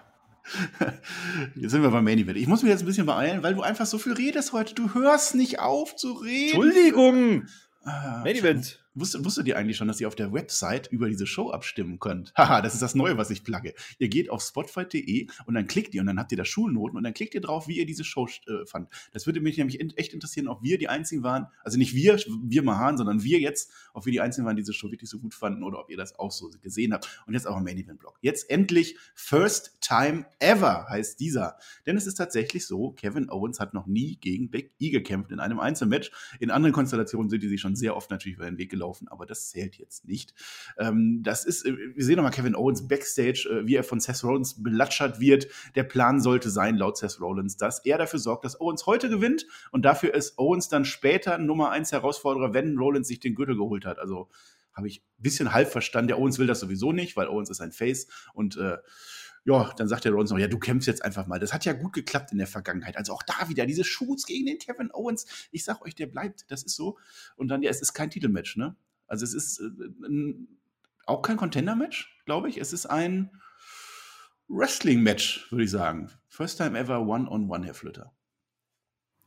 Jetzt 1.56 1.72
sind 1.72 1.82
wir 1.82 1.90
beim 1.90 2.04
Main 2.04 2.18
Event. 2.18 2.38
Ich 2.38 2.48
muss 2.48 2.64
mich 2.64 2.72
jetzt 2.72 2.82
ein 2.82 2.86
bisschen 2.86 3.06
beeilen, 3.06 3.44
weil 3.44 3.54
du 3.54 3.62
einfach 3.62 3.86
so 3.86 3.98
viel 3.98 4.14
redest 4.14 4.54
heute. 4.54 4.74
Du 4.74 4.94
hörst 4.94 5.36
nicht 5.36 5.60
auf 5.60 5.96
zu 5.96 6.14
reden. 6.14 6.56
Entschuldigung. 6.56 7.46
Ah, 7.84 8.22
Main 8.24 8.36
Event. 8.36 8.84
Wusstet, 8.96 9.24
wusstet 9.24 9.48
ihr 9.48 9.58
eigentlich 9.58 9.78
schon, 9.78 9.88
dass 9.88 10.02
ihr 10.02 10.08
auf 10.08 10.16
der 10.16 10.34
Website 10.34 10.88
über 10.92 11.10
diese 11.10 11.28
Show 11.28 11.52
abstimmen 11.52 12.00
könnt? 12.00 12.34
Haha, 12.38 12.62
das 12.62 12.74
ist 12.74 12.82
das 12.82 12.96
Neue, 12.96 13.18
was 13.18 13.30
ich 13.30 13.44
plugge. 13.44 13.74
Ihr 14.00 14.10
geht 14.10 14.30
auf 14.30 14.42
spotfight.de 14.42 15.28
und 15.46 15.54
dann 15.54 15.68
klickt 15.68 15.94
ihr 15.94 16.02
und 16.02 16.08
dann 16.08 16.20
habt 16.20 16.32
ihr 16.32 16.38
da 16.38 16.46
Schulnoten 16.46 16.98
und 16.98 17.04
dann 17.04 17.14
klickt 17.14 17.36
ihr 17.36 17.42
drauf, 17.42 17.68
wie 17.68 17.78
ihr 17.78 17.86
diese 17.86 18.04
Show 18.04 18.28
äh, 18.48 18.66
fand. 18.66 18.90
Das 19.12 19.28
würde 19.28 19.42
mich 19.42 19.58
nämlich 19.58 19.80
echt 19.98 20.14
interessieren, 20.14 20.48
ob 20.48 20.64
wir 20.64 20.78
die 20.78 20.90
Einzigen 20.90 21.24
waren, 21.24 21.48
also 21.64 21.78
nicht 21.78 21.94
wir, 21.94 22.18
wir 22.44 22.64
Mahan, 22.64 22.98
sondern 22.98 23.24
wir 23.24 23.40
jetzt, 23.40 23.72
ob 23.94 24.06
wir 24.06 24.12
die 24.12 24.22
Einzigen 24.22 24.46
waren, 24.46 24.56
die 24.56 24.64
diese 24.64 24.74
Show 24.74 24.92
wirklich 24.92 25.10
so 25.10 25.20
gut 25.20 25.34
fanden 25.34 25.64
oder 25.64 25.80
ob 25.80 25.90
ihr 25.90 25.98
das 25.98 26.18
auch 26.18 26.32
so 26.32 26.50
gesehen 26.62 26.92
habt. 26.94 27.24
Und 27.28 27.34
jetzt 27.34 27.48
auch 27.48 27.58
im 27.58 27.64
Main 27.64 27.78
Event 27.78 28.00
Blog. 28.00 28.18
Jetzt 28.22 28.50
endlich 28.50 28.98
First 29.14 29.78
Time 29.82 30.26
Ever 30.40 30.88
heißt 30.90 31.20
dieser. 31.20 31.58
Denn 31.86 31.96
es 31.96 32.08
ist 32.08 32.16
tatsächlich 32.16 32.66
so, 32.66 32.92
Kevin 32.92 33.30
Owens 33.30 33.60
hat 33.60 33.74
noch 33.74 33.86
nie 33.86 34.18
gegen 34.18 34.50
Big 34.50 34.74
E 34.80 34.90
gekämpft 34.90 35.32
in 35.32 35.40
einem 35.40 35.60
Einzelmatch. 35.60 36.12
In 36.40 36.52
anderen 36.52 36.74
Konstellationen 36.74 37.30
sind 37.30 37.44
die 37.44 37.50
sich 37.50 37.62
schon 37.62 37.76
sehr 37.76 37.96
oft 37.96 38.10
natürlich 38.10 38.38
über 38.38 38.46
den 38.46 38.58
Weg 38.58 38.70
gelaufen, 38.70 38.79
aber 39.08 39.26
das 39.26 39.50
zählt 39.50 39.78
jetzt 39.78 40.06
nicht. 40.06 40.34
Ähm, 40.78 41.22
das 41.24 41.46
ist, 41.46 41.66
äh, 41.66 41.76
wir 41.96 42.04
sehen 42.04 42.16
nochmal 42.16 42.32
Kevin 42.32 42.56
Owens 42.56 42.88
backstage, 42.88 43.48
äh, 43.50 43.68
wie 43.68 43.76
er 43.76 43.84
von 43.84 44.00
Seth 44.00 44.24
Rollins 44.24 44.62
belatschert 44.62 45.20
wird. 45.20 45.48
Der 45.76 45.84
Plan 45.84 46.22
sollte 46.22 46.50
sein, 46.50 46.76
laut 46.76 46.98
Seth 46.98 47.20
Rollins, 47.20 47.58
dass 47.58 47.86
er 47.86 47.98
dafür 47.98 48.20
sorgt, 48.20 48.46
dass 48.46 48.60
Owens 48.60 48.86
heute 48.86 49.10
gewinnt 49.10 49.46
und 49.72 49.84
dafür 49.84 50.14
ist 50.14 50.38
Owens 50.38 50.70
dann 50.70 50.86
später 50.86 51.38
Nummer 51.38 51.72
1 51.72 51.92
Herausforderer, 51.92 52.54
wenn 52.54 52.78
Rollins 52.78 53.08
sich 53.08 53.20
den 53.20 53.36
Gürtel 53.36 53.56
geholt 53.56 53.86
hat. 53.86 54.00
Also 54.00 54.30
habe 54.74 54.88
ich 54.88 55.02
ein 55.02 55.24
bisschen 55.24 55.54
halb 55.54 55.70
verstanden. 55.70 56.08
Der 56.08 56.20
Owens 56.20 56.40
will 56.40 56.48
das 56.48 56.60
sowieso 56.60 56.92
nicht, 56.92 57.18
weil 57.18 57.28
Owens 57.28 57.50
ist 57.50 57.62
ein 57.62 57.72
Face 57.72 58.08
und 58.34 58.58
äh, 58.58 58.78
ja, 59.46 59.74
dann 59.78 59.88
sagt 59.88 60.06
der 60.06 60.12
Rollins 60.12 60.32
noch, 60.32 60.38
ja, 60.38 60.48
du 60.48 60.60
kämpfst 60.60 60.88
jetzt 60.88 61.04
einfach 61.04 61.28
mal. 61.28 61.40
Das 61.40 61.54
hat 61.54 61.66
ja 61.66 61.74
gut 61.74 61.94
geklappt 61.94 62.32
in 62.32 62.38
der 62.38 62.48
Vergangenheit. 62.48 62.98
Also 62.98 63.14
auch 63.14 63.24
da 63.24 63.50
wieder 63.50 63.66
diese 63.66 63.84
Shoots 63.84 64.26
gegen 64.26 64.46
den 64.46 64.58
Kevin 64.60 64.92
Owens. 64.94 65.26
Ich 65.52 65.64
sag 65.64 65.82
euch, 65.82 65.96
der 65.96 66.08
bleibt. 66.08 66.46
Das 66.50 66.64
ist 66.64 66.76
so. 66.76 66.98
Und 67.36 67.48
dann, 67.48 67.62
ja, 67.62 67.70
es 67.70 67.82
ist 67.82 67.94
kein 67.94 68.10
Titelmatch, 68.10 68.58
ne? 68.58 68.76
Also 69.08 69.26
es 69.26 69.34
ist 69.34 69.60
äh, 69.60 70.34
auch 71.06 71.22
kein 71.22 71.38
Contender-Match, 71.38 72.22
glaube 72.26 72.50
ich. 72.50 72.60
Es 72.60 72.74
ist 72.74 72.86
ein 72.86 73.32
Wrestling-Match, 74.48 75.52
würde 75.52 75.64
ich 75.64 75.72
sagen. 75.72 76.10
First 76.28 76.58
time 76.58 76.78
ever 76.78 77.02
one-on-one, 77.02 77.28
-on 77.30 77.48
-one, 77.48 77.66
Herr 77.66 77.74
Flöter. 77.74 78.14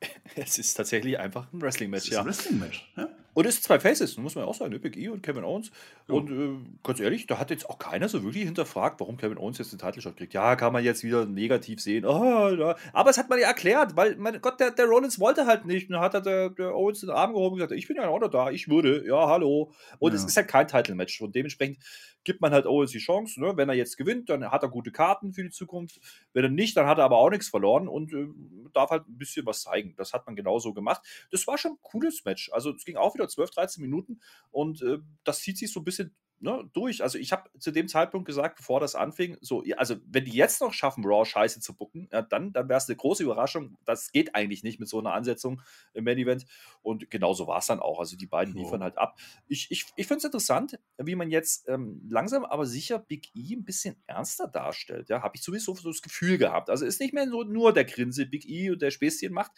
Es 0.35 0.59
ist 0.59 0.75
tatsächlich 0.75 1.19
einfach 1.19 1.53
ein 1.53 1.61
Wrestling-Match, 1.61 2.11
ja. 2.11 2.21
Ein 2.21 2.27
Wrestling-Match, 2.27 2.93
ja. 2.97 3.09
Und 3.35 3.47
es 3.47 3.55
ist 3.55 3.65
zwei 3.65 3.81
Faces, 3.81 4.17
muss 4.19 4.35
man 4.35 4.45
ja 4.45 4.51
auch 4.51 4.55
sagen, 4.55 4.73
ne? 4.73 4.79
Big 4.79 4.97
E 4.97 5.09
und 5.09 5.23
Kevin 5.23 5.45
Owens. 5.45 5.71
Ja. 6.09 6.15
Und 6.15 6.31
äh, 6.31 6.59
ganz 6.83 7.01
ehrlich, 7.01 7.27
da 7.27 7.39
hat 7.39 7.51
jetzt 7.51 7.69
auch 7.69 7.79
keiner 7.79 8.09
so 8.09 8.23
wirklich 8.23 8.45
hinterfragt, 8.45 9.01
warum 9.01 9.17
Kevin 9.17 9.39
Owens 9.39 9.59
jetzt 9.59 9.73
den 9.73 9.79
Title-Shot 9.79 10.17
kriegt. 10.17 10.35
Ja, 10.35 10.57
kann 10.57 10.73
man 10.73 10.85
jetzt 10.85 11.03
wieder 11.03 11.25
negativ 11.25 11.81
sehen. 11.81 12.05
Oh, 12.05 12.49
ja. 12.49 12.77
Aber 12.93 13.11
es 13.11 13.19
hat 13.19 13.31
man 13.31 13.39
ja 13.39 13.47
erklärt, 13.47 13.97
weil, 13.97 14.17
mein 14.17 14.41
Gott, 14.41 14.61
der, 14.61 14.71
der 14.71 14.87
Rollins 14.87 15.19
wollte 15.19 15.47
halt 15.47 15.65
nicht. 15.65 15.89
Und 15.89 15.95
dann 15.95 16.03
hat 16.03 16.15
er 16.15 16.21
der, 16.21 16.51
der 16.51 16.75
Owens 16.75 17.01
den 17.01 17.11
Arm 17.11 17.33
gehoben 17.33 17.55
und 17.55 17.59
gesagt, 17.59 17.73
ich 17.73 17.89
bin 17.89 17.97
ja 17.97 18.09
auch 18.09 18.21
noch 18.21 18.29
da, 18.29 18.51
ich 18.51 18.69
würde, 18.69 19.07
ja, 19.07 19.27
hallo. 19.27 19.73
Und 19.99 20.13
ja. 20.13 20.19
es 20.19 20.25
ist 20.25 20.37
halt 20.37 20.49
kein 20.49 20.69
Title-Match. 20.69 21.21
Und 21.23 21.35
dementsprechend 21.35 21.79
gibt 22.25 22.41
man 22.41 22.53
halt 22.53 22.67
Owens 22.67 22.93
die 22.93 22.99
Chance. 22.99 23.41
Ne? 23.41 23.57
Wenn 23.57 23.69
er 23.69 23.75
jetzt 23.75 23.97
gewinnt, 23.97 24.29
dann 24.29 24.51
hat 24.51 24.63
er 24.63 24.69
gute 24.69 24.93
Karten 24.93 25.33
für 25.33 25.43
die 25.43 25.51
Zukunft. 25.51 26.01
Wenn 26.33 26.45
er 26.45 26.51
nicht, 26.51 26.77
dann 26.77 26.87
hat 26.87 26.99
er 26.99 27.05
aber 27.05 27.19
auch 27.19 27.31
nichts 27.31 27.49
verloren 27.49 27.89
und 27.89 28.13
äh, 28.13 28.29
darf 28.73 28.91
halt 28.91 29.09
ein 29.09 29.19
bisschen 29.19 29.45
was 29.47 29.63
zeigen. 29.63 29.95
Das 29.97 30.13
hat 30.13 30.27
man 30.27 30.37
genauso 30.37 30.73
gemacht. 30.73 31.03
Das 31.31 31.47
war 31.47 31.59
schon 31.59 31.73
ein 31.73 31.79
cooles 31.83 32.25
Match. 32.25 32.51
Also 32.53 32.71
es 32.71 32.85
ging 32.85 32.97
auch 32.97 33.15
wieder 33.15 33.22
12, 33.29 33.51
13 33.51 33.83
Minuten 33.83 34.21
und 34.51 34.83
äh, 34.83 34.99
das 35.25 35.41
zieht 35.41 35.59
sich 35.59 35.73
so 35.73 35.81
ein 35.81 35.85
bisschen 35.85 36.15
ne, 36.43 36.69
durch. 36.73 37.03
Also 37.03 37.19
ich 37.19 37.33
habe 37.33 37.49
zu 37.59 37.71
dem 37.71 37.89
Zeitpunkt 37.89 38.27
gesagt, 38.27 38.57
bevor 38.57 38.81
das 38.81 38.95
anfing, 38.95 39.39
so, 39.41 39.65
also 39.77 39.97
wenn 40.07 40.25
die 40.25 40.33
jetzt 40.33 40.61
noch 40.61 40.73
schaffen, 40.73 41.05
Raw 41.05 41.25
scheiße 41.25 41.61
zu 41.61 41.75
bucken, 41.75 42.09
ja, 42.13 42.23
dann, 42.23 42.53
dann 42.53 42.69
wäre 42.69 42.79
es 42.79 42.89
eine 42.89 42.97
große 42.97 43.23
Überraschung. 43.23 43.79
Das 43.85 44.13
geht 44.13 44.35
eigentlich 44.35 44.63
nicht 44.63 44.81
mit 44.81 44.89
so 44.89 44.99
einer 44.99 45.15
Ansetzung 45.15 45.63
im 45.95 46.05
Main 46.05 46.19
Event. 46.19 46.45
Und 46.83 47.11
genauso 47.11 47.47
war 47.47 47.59
es 47.59 47.67
dann 47.67 47.81
auch. 47.81 48.01
Also 48.01 48.17
die 48.17 48.27
beiden 48.27 48.55
liefern 48.55 48.81
oh. 48.81 48.85
halt 48.85 48.99
ab. 48.99 49.19
Ich, 49.47 49.71
ich, 49.71 49.87
ich 49.97 50.07
finde 50.07 50.19
es 50.19 50.25
interessant, 50.25 50.79
wie 50.99 51.15
man 51.15 51.31
jetzt 51.31 51.69
ähm, 51.69 52.03
langsam 52.09 52.45
aber 52.45 52.67
sicher 52.67 52.99
Big 52.99 53.31
E 53.35 53.55
ein 53.55 53.65
bisschen 53.65 53.97
ernster 54.07 54.49
darstellt. 54.49 55.09
Ja, 55.09 55.23
habe 55.23 55.37
ich 55.37 55.43
sowieso 55.43 55.75
so 55.75 55.89
das 55.89 56.03
Gefühl 56.03 56.39
gehabt. 56.39 56.71
Also 56.71 56.85
ist 56.85 57.01
nicht 57.01 57.15
mehr 57.15 57.29
so 57.29 57.45
nur 57.45 57.73
der 57.73 57.85
Grinse 57.85 58.27
Big 58.27 58.49
E 58.49 58.71
und 58.71 58.83
der 58.83 58.91
Späßchen 58.91 59.33
macht. 59.33 59.53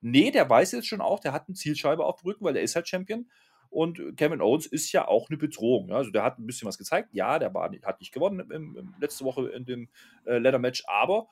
Nee, 0.00 0.30
der 0.30 0.48
weiß 0.48 0.72
jetzt 0.72 0.88
schon 0.88 1.00
auch, 1.00 1.20
der 1.20 1.32
hat 1.32 1.48
eine 1.48 1.54
Zielscheibe 1.54 2.04
auf 2.04 2.20
dem 2.20 2.26
Rücken, 2.26 2.44
weil 2.44 2.56
er 2.56 2.62
ist 2.62 2.76
halt 2.76 2.88
Champion. 2.88 3.28
Und 3.68 4.00
Kevin 4.16 4.40
Owens 4.40 4.66
ist 4.66 4.92
ja 4.92 5.06
auch 5.06 5.28
eine 5.28 5.36
Bedrohung. 5.36 5.92
Also 5.92 6.10
der 6.10 6.22
hat 6.22 6.38
ein 6.38 6.46
bisschen 6.46 6.68
was 6.68 6.78
gezeigt. 6.78 7.10
Ja, 7.12 7.38
der 7.38 7.52
war, 7.52 7.70
hat 7.84 8.00
nicht 8.00 8.12
gewonnen 8.12 8.48
im, 8.50 8.76
im, 8.76 8.94
letzte 9.00 9.24
Woche 9.24 9.48
in 9.48 9.64
dem 9.64 9.88
äh, 10.24 10.38
Leather 10.38 10.58
Match, 10.58 10.84
aber 10.86 11.28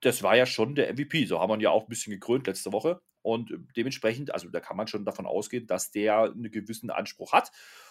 das 0.00 0.22
war 0.22 0.36
ja 0.36 0.46
schon 0.46 0.74
der 0.74 0.92
MVP. 0.92 1.26
So 1.26 1.40
haben 1.40 1.50
wir 1.50 1.56
ihn 1.56 1.60
ja 1.60 1.70
auch 1.70 1.82
ein 1.82 1.88
bisschen 1.88 2.12
gekrönt 2.12 2.46
letzte 2.46 2.72
Woche. 2.72 3.00
Und 3.22 3.52
dementsprechend, 3.76 4.32
also 4.32 4.48
da 4.48 4.60
kann 4.60 4.76
man 4.76 4.86
schon 4.86 5.04
davon 5.04 5.26
ausgehen, 5.26 5.66
dass 5.66 5.90
der 5.90 6.22
einen 6.22 6.50
gewissen 6.50 6.90
Anspruch 6.90 7.32
hat. 7.32 7.50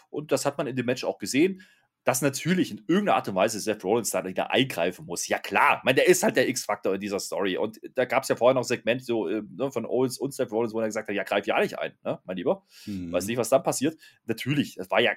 Und 0.09 0.31
das 0.31 0.45
hat 0.45 0.57
man 0.57 0.67
in 0.67 0.75
dem 0.75 0.85
Match 0.85 1.03
auch 1.03 1.17
gesehen 1.17 1.61
dass 2.07 2.21
natürlich 2.21 2.71
in 2.71 2.85
irgendeiner 2.87 3.17
Art 3.17 3.27
und 3.27 3.35
Weise 3.35 3.59
Seth 3.59 3.83
Rollins 3.83 4.11
da 4.11 4.23
wieder 4.23 4.49
eingreifen 4.49 5.05
muss. 5.05 5.27
Ja, 5.27 5.39
klar, 5.39 5.79
ich 5.79 5.83
meine, 5.83 5.95
der 5.95 6.07
ist 6.07 6.23
halt 6.23 6.37
der 6.37 6.47
X-Faktor 6.47 6.95
in 6.95 7.01
dieser 7.01 7.19
Story. 7.19 7.57
Und 7.57 7.81
da 7.95 8.05
gab 8.05 8.23
es 8.23 8.29
ja 8.29 8.37
vorher 8.37 8.53
noch 8.53 8.61
ein 8.61 8.63
Segment 8.63 9.03
so, 9.03 9.27
äh, 9.27 9.43
ne, 9.57 9.69
von 9.73 9.85
Owens 9.85 10.17
und 10.17 10.33
Seth 10.33 10.49
Rollins, 10.49 10.73
wo 10.73 10.79
er 10.79 10.85
gesagt 10.85 11.09
hat: 11.09 11.15
Ja, 11.15 11.23
greif 11.23 11.45
ja 11.47 11.59
nicht 11.59 11.77
ein, 11.77 11.97
ne, 12.05 12.17
mein 12.23 12.37
Lieber. 12.37 12.63
Mhm. 12.85 13.11
Weiß 13.11 13.25
nicht, 13.25 13.35
was 13.35 13.49
dann 13.49 13.61
passiert. 13.61 13.97
Natürlich, 14.25 14.75
das 14.75 14.89
war 14.89 15.01
ja, 15.01 15.11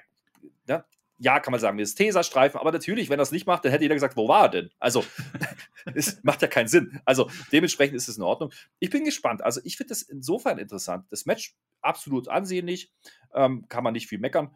ne, 0.67 0.83
ja, 1.17 1.39
kann 1.39 1.51
man 1.51 1.61
sagen, 1.61 1.77
das 1.77 1.95
Tesastreifen, 1.95 2.59
aber 2.59 2.73
natürlich, 2.73 3.09
wenn 3.09 3.19
er 3.19 3.23
es 3.23 3.31
nicht 3.31 3.47
macht, 3.47 3.63
dann 3.63 3.71
hätte 3.71 3.85
jeder 3.85 3.95
gesagt, 3.95 4.17
wo 4.17 4.27
war 4.27 4.43
er 4.43 4.49
denn? 4.49 4.69
Also, 4.77 5.05
es 5.95 6.21
macht 6.23 6.41
ja 6.41 6.49
keinen 6.49 6.67
Sinn. 6.67 6.99
Also, 7.05 7.29
dementsprechend 7.53 7.95
ist 7.95 8.09
es 8.09 8.17
in 8.17 8.23
Ordnung. 8.23 8.51
Ich 8.79 8.89
bin 8.89 9.05
gespannt. 9.05 9.45
Also, 9.45 9.61
ich 9.63 9.77
finde 9.77 9.91
das 9.91 10.01
insofern 10.01 10.57
interessant. 10.57 11.05
Das 11.09 11.25
Match 11.25 11.55
absolut 11.79 12.27
ansehnlich, 12.27 12.91
ähm, 13.33 13.65
kann 13.69 13.85
man 13.85 13.93
nicht 13.93 14.07
viel 14.07 14.19
meckern 14.19 14.53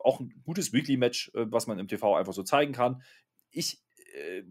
auch 0.00 0.20
ein 0.20 0.34
gutes 0.44 0.72
Weekly-Match, 0.72 1.32
äh, 1.34 1.46
was 1.50 1.66
man 1.66 1.78
im 1.78 1.88
TV 1.88 2.14
einfach 2.14 2.32
so 2.32 2.42
zeigen 2.42 2.72
kann. 2.72 3.02
Ich 3.50 3.82
äh, 4.14 4.42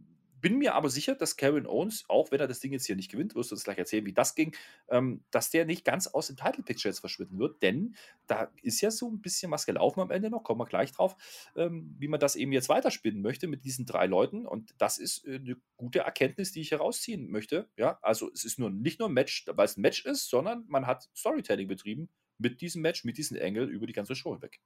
bin 0.44 0.58
mir 0.58 0.76
aber 0.76 0.90
sicher, 0.90 1.16
dass 1.16 1.38
Kevin 1.38 1.66
Owens, 1.66 2.04
auch 2.10 2.30
wenn 2.32 2.42
er 2.42 2.50
das 2.50 2.60
Ding 2.60 2.74
jetzt 2.74 2.86
hier 2.86 2.98
nicht 2.98 3.10
gewinnt, 3.10 3.34
wirst 3.34 3.52
du 3.52 3.56
uns 3.56 3.64
gleich 3.64 3.78
erzählen, 3.78 4.06
wie 4.06 4.12
das 4.12 4.36
ging, 4.36 4.54
ähm, 4.90 5.24
dass 5.32 5.50
der 5.50 5.66
nicht 5.66 5.86
ganz 5.86 6.06
aus 6.06 6.28
dem 6.28 6.36
Title 6.36 6.64
Picture 6.64 6.90
jetzt 6.90 7.00
verschwinden 7.00 7.40
wird, 7.40 7.64
denn 7.64 7.96
da 8.28 8.52
ist 8.62 8.82
ja 8.82 8.92
so 8.92 9.10
ein 9.10 9.22
bisschen 9.22 9.52
was 9.52 9.66
gelaufen 9.66 10.02
am 10.02 10.12
Ende 10.12 10.30
noch, 10.30 10.44
kommen 10.44 10.60
wir 10.60 10.66
gleich 10.66 10.92
drauf, 10.92 11.16
ähm, 11.56 11.96
wie 11.98 12.10
man 12.10 12.20
das 12.20 12.36
eben 12.36 12.52
jetzt 12.52 12.68
weiterspinnen 12.68 13.22
möchte 13.22 13.48
mit 13.48 13.64
diesen 13.64 13.86
drei 13.86 14.06
Leuten 14.06 14.46
und 14.46 14.76
das 14.78 14.98
ist 14.98 15.26
äh, 15.26 15.36
eine 15.36 15.56
gute 15.78 16.00
Erkenntnis, 16.00 16.52
die 16.52 16.60
ich 16.60 16.72
herausziehen 16.72 17.32
möchte. 17.32 17.70
Ja, 17.78 17.98
also 18.02 18.30
es 18.34 18.44
ist 18.44 18.60
nur 18.60 18.70
nicht 18.70 19.00
nur 19.00 19.08
ein 19.08 19.14
Match, 19.14 19.46
weil 19.48 19.66
es 19.66 19.78
ein 19.78 19.82
Match 19.82 20.06
ist, 20.06 20.30
sondern 20.30 20.66
man 20.68 20.86
hat 20.88 21.10
Storytelling 21.16 21.70
betrieben 21.70 22.10
mit 22.38 22.60
diesem 22.60 22.82
Match, 22.82 23.06
mit 23.06 23.18
diesem 23.18 23.38
Engel 23.38 23.70
über 23.70 23.88
die 23.88 23.94
ganze 23.94 24.14
Show 24.14 24.34
hinweg. 24.34 24.60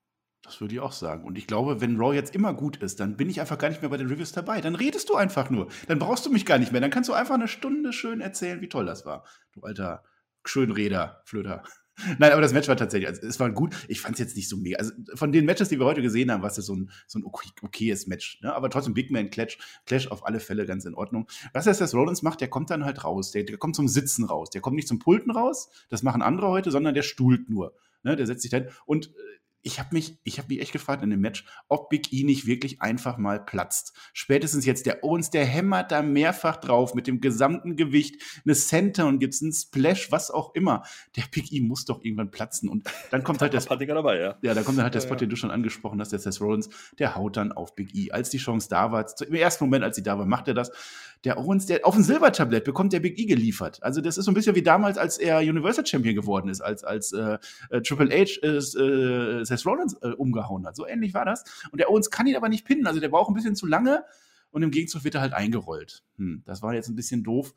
Das 0.47 0.61
würde 0.61 0.73
ich 0.75 0.79
auch 0.79 0.93
sagen. 0.93 1.25
Und 1.25 1.37
ich 1.37 1.45
glaube, 1.45 1.81
wenn 1.81 1.97
Raw 1.97 2.15
jetzt 2.15 2.33
immer 2.33 2.53
gut 2.53 2.77
ist, 2.77 3.01
dann 3.01 3.17
bin 3.17 3.29
ich 3.29 3.41
einfach 3.41 3.57
gar 3.57 3.67
nicht 3.67 3.81
mehr 3.81 3.89
bei 3.89 3.97
den 3.97 4.07
Reviews 4.07 4.31
dabei. 4.31 4.61
Dann 4.61 4.75
redest 4.75 5.09
du 5.09 5.15
einfach 5.15 5.49
nur. 5.49 5.67
Dann 5.87 5.99
brauchst 5.99 6.25
du 6.25 6.31
mich 6.31 6.45
gar 6.45 6.57
nicht 6.57 6.71
mehr. 6.71 6.79
Dann 6.79 6.89
kannst 6.89 7.09
du 7.09 7.13
einfach 7.13 7.35
eine 7.35 7.49
Stunde 7.49 7.91
schön 7.91 8.21
erzählen, 8.21 8.61
wie 8.61 8.69
toll 8.69 8.85
das 8.85 9.05
war. 9.05 9.25
Du 9.51 9.63
alter 9.63 10.03
Schönreder, 10.45 11.21
Flöter. 11.25 11.63
Nein, 12.17 12.31
aber 12.31 12.41
das 12.41 12.53
Match 12.53 12.69
war 12.69 12.77
tatsächlich, 12.77 13.09
also 13.09 13.27
es 13.27 13.41
war 13.41 13.51
gut. 13.51 13.75
Ich 13.89 13.99
fand 13.99 14.13
es 14.13 14.19
jetzt 14.19 14.37
nicht 14.37 14.47
so 14.47 14.55
mega. 14.55 14.77
Also 14.77 14.93
von 15.15 15.33
den 15.33 15.43
Matches, 15.43 15.67
die 15.67 15.79
wir 15.79 15.85
heute 15.85 16.01
gesehen 16.01 16.31
haben, 16.31 16.41
war 16.41 16.49
es 16.49 16.55
so 16.55 16.75
ein, 16.75 16.91
so 17.07 17.19
ein 17.19 17.25
okay, 17.25 17.49
okayes 17.61 18.07
Match. 18.07 18.39
Ne? 18.41 18.53
Aber 18.53 18.69
trotzdem 18.69 18.93
Big 18.93 19.11
Man 19.11 19.29
Clash, 19.29 19.57
Clash 19.85 20.07
auf 20.07 20.25
alle 20.25 20.39
Fälle 20.39 20.65
ganz 20.65 20.85
in 20.85 20.93
Ordnung. 20.93 21.27
Was 21.51 21.65
jetzt 21.65 21.81
das 21.81 21.93
Rollins 21.93 22.21
macht, 22.21 22.39
der 22.39 22.47
kommt 22.47 22.69
dann 22.69 22.85
halt 22.85 23.03
raus. 23.03 23.31
Der, 23.31 23.43
der 23.43 23.57
kommt 23.57 23.75
zum 23.75 23.89
Sitzen 23.89 24.23
raus. 24.23 24.49
Der 24.49 24.61
kommt 24.61 24.77
nicht 24.77 24.87
zum 24.87 24.99
Pulten 24.99 25.31
raus. 25.31 25.69
Das 25.89 26.03
machen 26.03 26.21
andere 26.21 26.47
heute, 26.47 26.71
sondern 26.71 26.93
der 26.93 27.03
stuhlt 27.03 27.49
nur. 27.49 27.73
Ne? 28.03 28.15
Der 28.15 28.27
setzt 28.27 28.43
sich 28.43 28.51
dann. 28.51 28.67
Und 28.85 29.07
äh, 29.07 29.11
ich 29.61 29.79
habe 29.79 29.89
mich, 29.91 30.17
ich 30.23 30.37
habe 30.37 30.47
mich 30.49 30.61
echt 30.61 30.71
gefragt 30.71 31.03
in 31.03 31.09
dem 31.09 31.19
Match, 31.19 31.45
ob 31.67 31.89
Big 31.89 32.13
E 32.13 32.23
nicht 32.23 32.45
wirklich 32.45 32.81
einfach 32.81 33.17
mal 33.17 33.43
platzt. 33.43 33.93
Spätestens 34.13 34.65
jetzt 34.65 34.85
der 34.85 35.03
Owens, 35.03 35.29
der 35.29 35.45
hämmert 35.45 35.91
da 35.91 36.01
mehrfach 36.01 36.57
drauf 36.57 36.93
mit 36.93 37.07
dem 37.07 37.19
gesamten 37.19 37.75
Gewicht, 37.75 38.21
eine 38.45 38.55
Center 38.55 39.07
und 39.07 39.19
gibt's 39.19 39.41
einen 39.41 39.53
Splash, 39.53 40.11
was 40.11 40.31
auch 40.31 40.55
immer. 40.55 40.83
Der 41.15 41.23
Big 41.31 41.51
E 41.51 41.61
muss 41.61 41.85
doch 41.85 42.03
irgendwann 42.03 42.31
platzen 42.31 42.69
und 42.69 42.87
dann 43.11 43.23
kommt 43.23 43.41
halt 43.41 43.53
der 43.53 43.61
Spot, 43.61 43.75
dabei, 43.75 44.19
ja. 44.19 44.37
Ja, 44.41 44.53
da 44.53 44.63
kommt 44.63 44.77
dann 44.77 44.83
halt 44.83 44.95
der 44.95 45.01
Spot, 45.01 45.15
den 45.15 45.29
du 45.29 45.35
schon 45.35 45.51
angesprochen 45.51 45.99
hast, 45.99 46.11
der 46.11 46.19
Seth 46.19 46.39
Rollins, 46.39 46.69
der 46.99 47.15
haut 47.15 47.37
dann 47.37 47.51
auf 47.51 47.75
Big 47.75 47.93
E. 47.95 48.11
Als 48.11 48.29
die 48.29 48.37
Chance 48.37 48.69
da 48.69 48.91
war, 48.91 49.05
im 49.27 49.33
ersten 49.35 49.65
Moment, 49.65 49.83
als 49.83 49.95
sie 49.95 50.03
da 50.03 50.17
war, 50.17 50.25
macht 50.25 50.47
er 50.47 50.53
das. 50.53 50.71
Der 51.23 51.39
Owens, 51.39 51.65
der 51.65 51.85
auf 51.85 51.95
ein 51.95 52.03
Silbertablett 52.03 52.63
bekommt 52.63 52.93
der 52.93 52.99
Big 52.99 53.17
E 53.17 53.25
geliefert. 53.25 53.81
Also 53.81 54.01
das 54.01 54.17
ist 54.17 54.25
so 54.25 54.31
ein 54.31 54.33
bisschen 54.33 54.55
wie 54.55 54.61
damals, 54.61 54.97
als 54.97 55.17
er 55.17 55.39
Universal 55.39 55.85
Champion 55.85 56.15
geworden 56.15 56.47
ist, 56.47 56.61
als 56.61 56.83
als 56.83 57.11
äh, 57.11 57.37
äh, 57.69 57.81
Triple 57.81 58.09
H 58.11 58.39
äh, 58.43 58.57
äh 58.57 59.45
Seth 59.47 59.65
Rollins 59.65 59.95
äh, 60.01 60.09
umgehauen 60.09 60.65
hat. 60.65 60.75
So 60.75 60.85
ähnlich 60.85 61.13
war 61.13 61.25
das. 61.25 61.43
Und 61.71 61.79
der 61.79 61.89
Owens 61.89 62.09
kann 62.09 62.27
ihn 62.27 62.35
aber 62.35 62.49
nicht 62.49 62.65
pinnen. 62.65 62.87
Also 62.87 62.99
der 62.99 63.09
braucht 63.09 63.29
ein 63.29 63.35
bisschen 63.35 63.55
zu 63.55 63.65
lange 63.65 64.03
und 64.51 64.63
im 64.63 64.71
Gegenzug 64.71 65.03
wird 65.03 65.15
er 65.15 65.21
halt 65.21 65.33
eingerollt. 65.33 66.03
Hm, 66.17 66.43
das 66.45 66.61
war 66.61 66.73
jetzt 66.73 66.89
ein 66.89 66.95
bisschen 66.95 67.23
doof. 67.23 67.53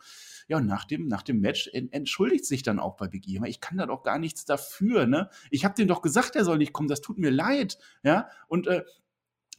Ja, 0.48 0.56
und 0.58 0.66
nach 0.66 0.84
dem, 0.84 1.06
nach 1.06 1.22
dem 1.22 1.40
Match 1.40 1.70
entschuldigt 1.72 2.44
sich 2.44 2.62
dann 2.62 2.80
auch 2.80 2.96
bei 2.96 3.08
Big 3.08 3.28
E. 3.28 3.40
Ich 3.46 3.60
kann 3.60 3.78
da 3.78 3.86
doch 3.86 4.02
gar 4.02 4.18
nichts 4.18 4.44
dafür, 4.44 5.06
ne? 5.06 5.30
Ich 5.50 5.64
habe 5.64 5.74
dem 5.74 5.86
doch 5.86 6.02
gesagt, 6.02 6.34
er 6.34 6.44
soll 6.44 6.58
nicht 6.58 6.72
kommen, 6.72 6.88
das 6.88 7.00
tut 7.00 7.18
mir 7.18 7.30
leid, 7.30 7.78
ja? 8.02 8.28
Und 8.48 8.66
äh, 8.66 8.84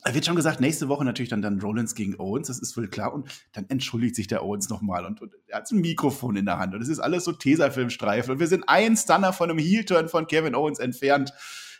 er 0.03 0.15
wird 0.15 0.25
schon 0.25 0.35
gesagt, 0.35 0.59
nächste 0.59 0.89
Woche 0.89 1.05
natürlich 1.05 1.29
dann, 1.29 1.41
dann 1.43 1.61
Rollins 1.61 1.93
gegen 1.93 2.19
Owens, 2.19 2.47
das 2.47 2.59
ist 2.59 2.75
wohl 2.75 2.87
klar. 2.87 3.13
Und 3.13 3.29
dann 3.53 3.69
entschuldigt 3.69 4.15
sich 4.15 4.27
der 4.27 4.43
Owens 4.43 4.67
nochmal 4.69 5.05
und, 5.05 5.21
und 5.21 5.35
er 5.47 5.59
hat 5.59 5.71
ein 5.71 5.79
Mikrofon 5.79 6.35
in 6.35 6.45
der 6.45 6.57
Hand. 6.57 6.73
Und 6.73 6.81
es 6.81 6.89
ist 6.89 6.99
alles 6.99 7.23
so 7.23 7.31
Tesafilmstreifen. 7.31 8.33
Und 8.33 8.39
wir 8.39 8.47
sind 8.47 8.67
ein 8.67 8.97
Stunner 8.97 9.31
von 9.31 9.49
einem 9.49 9.59
Heel-Turn 9.59 10.09
von 10.09 10.27
Kevin 10.27 10.55
Owens 10.55 10.79
entfernt. 10.79 11.33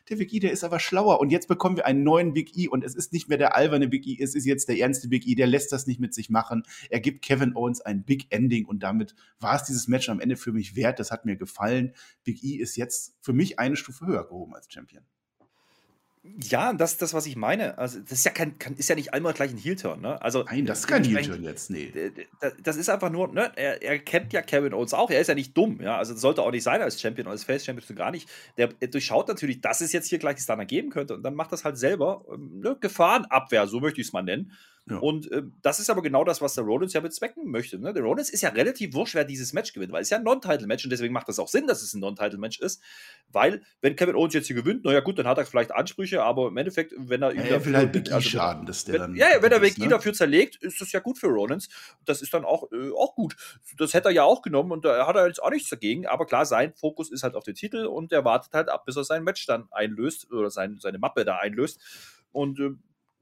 Der 0.09 0.15
Big 0.17 0.33
E, 0.33 0.39
der 0.39 0.51
ist 0.51 0.63
aber 0.63 0.79
schlauer. 0.79 1.19
Und 1.19 1.31
jetzt 1.31 1.47
bekommen 1.47 1.77
wir 1.77 1.85
einen 1.85 2.03
neuen 2.03 2.33
Big 2.33 2.57
E. 2.57 2.67
Und 2.67 2.83
es 2.83 2.95
ist 2.95 3.13
nicht 3.13 3.29
mehr 3.29 3.37
der 3.37 3.55
alberne 3.55 3.87
Big 3.87 4.05
E, 4.07 4.17
es 4.21 4.35
ist 4.35 4.45
jetzt 4.45 4.67
der 4.69 4.77
ernste 4.77 5.07
Big 5.07 5.27
E. 5.27 5.35
Der 5.35 5.47
lässt 5.47 5.71
das 5.71 5.87
nicht 5.87 5.99
mit 5.99 6.13
sich 6.13 6.29
machen. 6.29 6.63
Er 6.89 6.99
gibt 6.99 7.23
Kevin 7.23 7.55
Owens 7.55 7.81
ein 7.81 8.03
Big 8.03 8.27
Ending. 8.29 8.65
Und 8.65 8.83
damit 8.83 9.15
war 9.39 9.55
es 9.55 9.63
dieses 9.63 9.87
Match 9.87 10.09
am 10.09 10.19
Ende 10.19 10.35
für 10.35 10.51
mich 10.51 10.75
wert. 10.75 10.99
Das 10.99 11.11
hat 11.11 11.25
mir 11.25 11.35
gefallen. 11.35 11.93
Big 12.23 12.43
E 12.43 12.55
ist 12.55 12.75
jetzt 12.75 13.15
für 13.21 13.33
mich 13.33 13.59
eine 13.59 13.75
Stufe 13.75 14.05
höher 14.05 14.27
gehoben 14.27 14.55
als 14.55 14.67
Champion. 14.71 15.03
Ja, 16.23 16.71
das 16.73 16.91
ist 16.91 17.01
das, 17.01 17.15
was 17.15 17.25
ich 17.25 17.35
meine. 17.35 17.79
Also, 17.79 17.99
das 17.99 18.11
ist 18.11 18.25
ja, 18.25 18.31
kein, 18.31 18.55
ist 18.77 18.87
ja 18.89 18.95
nicht 18.95 19.11
einmal 19.11 19.33
gleich 19.33 19.49
ein 19.49 19.57
Heel-Turn. 19.57 20.01
Ne? 20.01 20.21
Also, 20.21 20.43
Nein, 20.43 20.67
das 20.67 20.81
ist 20.81 20.87
kein 20.87 21.03
Heel-Turn 21.03 21.43
jetzt, 21.43 21.71
nee. 21.71 21.91
Das 22.61 22.75
ist 22.75 22.89
einfach 22.89 23.09
nur, 23.09 23.33
ne? 23.33 23.51
er, 23.55 23.81
er 23.81 23.97
kennt 23.97 24.31
ja 24.31 24.43
Kevin 24.43 24.73
Owens 24.73 24.93
auch, 24.93 25.09
er 25.09 25.19
ist 25.19 25.27
ja 25.27 25.33
nicht 25.33 25.57
dumm. 25.57 25.81
Ja? 25.81 25.97
Also, 25.97 26.13
das 26.13 26.21
sollte 26.21 26.43
auch 26.43 26.51
nicht 26.51 26.61
sein 26.61 26.79
als 26.79 27.01
Champion, 27.01 27.27
als 27.27 27.43
Face-Champion 27.43 27.95
gar 27.95 28.11
nicht. 28.11 28.29
Der 28.57 28.67
durchschaut 28.67 29.29
natürlich, 29.29 29.61
dass 29.61 29.81
es 29.81 29.93
jetzt 29.93 30.09
hier 30.09 30.19
gleich 30.19 30.35
die 30.35 30.43
Stunner 30.43 30.65
geben 30.65 30.91
könnte 30.91 31.15
und 31.15 31.23
dann 31.23 31.33
macht 31.33 31.51
das 31.51 31.65
halt 31.65 31.79
selber 31.79 32.23
ähm, 32.31 32.59
ne? 32.59 32.77
Gefahrenabwehr, 32.79 33.65
so 33.65 33.79
möchte 33.79 33.99
ich 33.99 34.07
es 34.07 34.13
mal 34.13 34.21
nennen. 34.21 34.51
Ja. 34.89 34.97
Und 34.97 35.31
äh, 35.31 35.43
das 35.61 35.79
ist 35.79 35.91
aber 35.91 36.01
genau 36.01 36.23
das, 36.23 36.41
was 36.41 36.55
der 36.55 36.63
Rollins 36.63 36.93
ja 36.93 37.01
bezwecken 37.01 37.49
möchte. 37.51 37.77
Ne? 37.77 37.93
Der 37.93 38.01
Rollins 38.01 38.31
ist 38.31 38.41
ja 38.41 38.49
relativ 38.49 38.93
wurscht, 38.93 39.13
wer 39.13 39.23
dieses 39.23 39.53
Match 39.53 39.73
gewinnt, 39.73 39.91
weil 39.91 40.01
es 40.01 40.09
ja 40.09 40.17
ein 40.17 40.23
Non-Title-Match 40.23 40.83
und 40.83 40.89
deswegen 40.89 41.13
macht 41.13 41.27
das 41.27 41.37
auch 41.37 41.47
Sinn, 41.47 41.67
dass 41.67 41.83
es 41.83 41.93
ein 41.93 41.99
Non-Title-Match 41.99 42.59
ist. 42.59 42.81
Weil, 43.29 43.61
wenn 43.81 43.95
Kevin 43.95 44.15
Owens 44.15 44.33
jetzt 44.33 44.47
hier 44.47 44.55
gewinnt, 44.55 44.83
naja, 44.83 44.99
gut, 45.01 45.19
dann 45.19 45.27
hat 45.27 45.37
er 45.37 45.45
vielleicht 45.45 45.71
Ansprüche, 45.71 46.23
aber 46.23 46.47
im 46.47 46.57
Endeffekt, 46.57 46.93
wenn 46.97 47.21
er. 47.21 47.33
Ja, 47.35 47.43
er 47.43 47.65
will 47.65 47.77
halt 47.77 47.91
Big 47.91 48.09
E 48.09 48.13
also, 48.13 48.27
schaden, 48.27 48.65
dass 48.65 48.83
der 48.83 48.95
wenn, 48.95 49.01
dann. 49.01 49.15
Ja, 49.15 49.29
ja, 49.29 49.41
wenn 49.41 49.51
er 49.51 49.59
Big 49.59 49.77
E 49.77 49.81
ne? 49.83 49.89
dafür 49.89 50.13
zerlegt, 50.13 50.55
ist 50.55 50.81
das 50.81 50.91
ja 50.91 50.99
gut 50.99 51.19
für 51.19 51.27
Rollins. 51.27 51.69
Das 52.05 52.23
ist 52.23 52.33
dann 52.33 52.43
auch, 52.43 52.71
äh, 52.71 52.91
auch 52.97 53.13
gut. 53.13 53.35
Das 53.77 53.93
hätte 53.93 54.09
er 54.09 54.13
ja 54.13 54.23
auch 54.23 54.41
genommen 54.41 54.71
und 54.71 54.83
da 54.83 55.05
hat 55.05 55.15
er 55.15 55.27
jetzt 55.27 55.43
auch 55.43 55.51
nichts 55.51 55.69
dagegen. 55.69 56.07
Aber 56.07 56.25
klar, 56.25 56.45
sein 56.45 56.73
Fokus 56.73 57.11
ist 57.11 57.21
halt 57.21 57.35
auf 57.35 57.43
den 57.43 57.55
Titel 57.55 57.85
und 57.85 58.11
er 58.11 58.25
wartet 58.25 58.53
halt 58.53 58.69
ab, 58.69 58.85
bis 58.85 58.95
er 58.95 59.03
sein 59.03 59.23
Match 59.23 59.45
dann 59.45 59.67
einlöst 59.69 60.31
oder 60.31 60.49
sein, 60.49 60.79
seine 60.79 60.97
Mappe 60.97 61.23
da 61.23 61.37
einlöst. 61.37 61.79
Und 62.31 62.59
äh, 62.59 62.71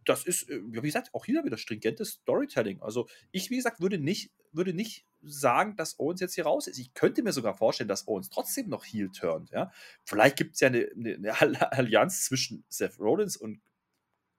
das 0.10 0.24
ist, 0.24 0.50
äh, 0.50 0.60
wie 0.64 0.82
gesagt, 0.82 1.14
auch 1.14 1.26
hier 1.26 1.44
wieder 1.44 1.58
stringentes 1.58 2.14
Storytelling. 2.14 2.82
Also 2.82 3.08
ich, 3.32 3.50
wie 3.50 3.58
gesagt, 3.58 3.80
würde 3.80 4.00
nicht, 4.00 4.32
würde 4.52 4.74
nicht 4.74 5.06
sagen, 5.22 5.76
dass 5.76 6.00
Owens 6.00 6.20
jetzt 6.20 6.36
hier 6.36 6.46
raus 6.46 6.68
ist. 6.68 6.80
Ich 6.80 6.94
könnte 6.94 7.22
mir 7.22 7.32
sogar 7.32 7.56
vorstellen, 7.56 7.90
dass 7.90 8.08
Owens 8.08 8.30
trotzdem 8.30 8.70
noch 8.70 8.84
Heel 8.86 9.12
turnt. 9.12 9.52
Ja? 9.52 9.72
Vielleicht 10.04 10.38
gibt 10.38 10.56
es 10.56 10.62
ja 10.62 10.70
eine, 10.70 10.90
eine, 10.96 11.40
eine, 11.40 11.72
Allianz 11.72 12.26
zwischen 12.26 12.64
Seth 12.70 13.00
Rollins 13.00 13.38
und 13.38 13.62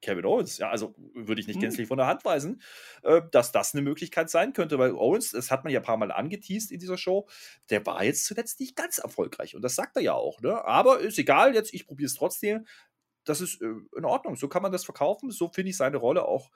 Kevin 0.02 0.24
Owens. 0.24 0.58
Ja, 0.58 0.70
also 0.70 0.94
würde 1.14 1.40
ich 1.40 1.46
nicht 1.46 1.56
hm. 1.56 1.62
gänzlich 1.62 1.86
von 1.86 1.98
der 1.98 2.06
Hand 2.06 2.24
weisen, 2.24 2.60
äh, 3.02 3.22
dass 3.30 3.52
das 3.52 3.74
eine 3.74 3.82
Möglichkeit 3.82 4.30
sein 4.30 4.52
könnte, 4.52 4.78
weil 4.78 4.92
Owens, 4.92 5.30
das 5.30 5.50
hat 5.50 5.62
man 5.62 5.72
ja 5.72 5.80
ein 5.80 5.84
paar 5.84 5.98
Mal 5.98 6.10
angeteased 6.10 6.72
in 6.72 6.80
dieser 6.80 6.96
Show, 6.96 7.28
der 7.68 7.84
war 7.86 8.02
jetzt 8.02 8.24
zuletzt 8.24 8.60
nicht 8.60 8.76
ganz 8.76 8.98
erfolgreich 8.98 9.54
und 9.54 9.62
das 9.62 9.74
sagt 9.74 9.96
er 9.96 10.02
ja 10.02 10.14
auch. 10.14 10.40
Ne? 10.40 10.64
Aber 10.64 11.00
ist 11.00 11.18
egal, 11.18 11.54
jetzt 11.54 11.74
ich 11.74 11.86
probiere 11.86 12.06
es 12.06 12.14
trotzdem 12.14 12.66
das 13.24 13.40
ist 13.40 13.60
äh, 13.62 13.74
in 13.96 14.04
Ordnung. 14.04 14.36
So 14.36 14.48
kann 14.48 14.62
man 14.62 14.72
das 14.72 14.84
verkaufen. 14.84 15.30
So 15.30 15.48
finde 15.48 15.70
ich 15.70 15.76
seine 15.76 15.96
Rolle 15.96 16.26
auch 16.26 16.50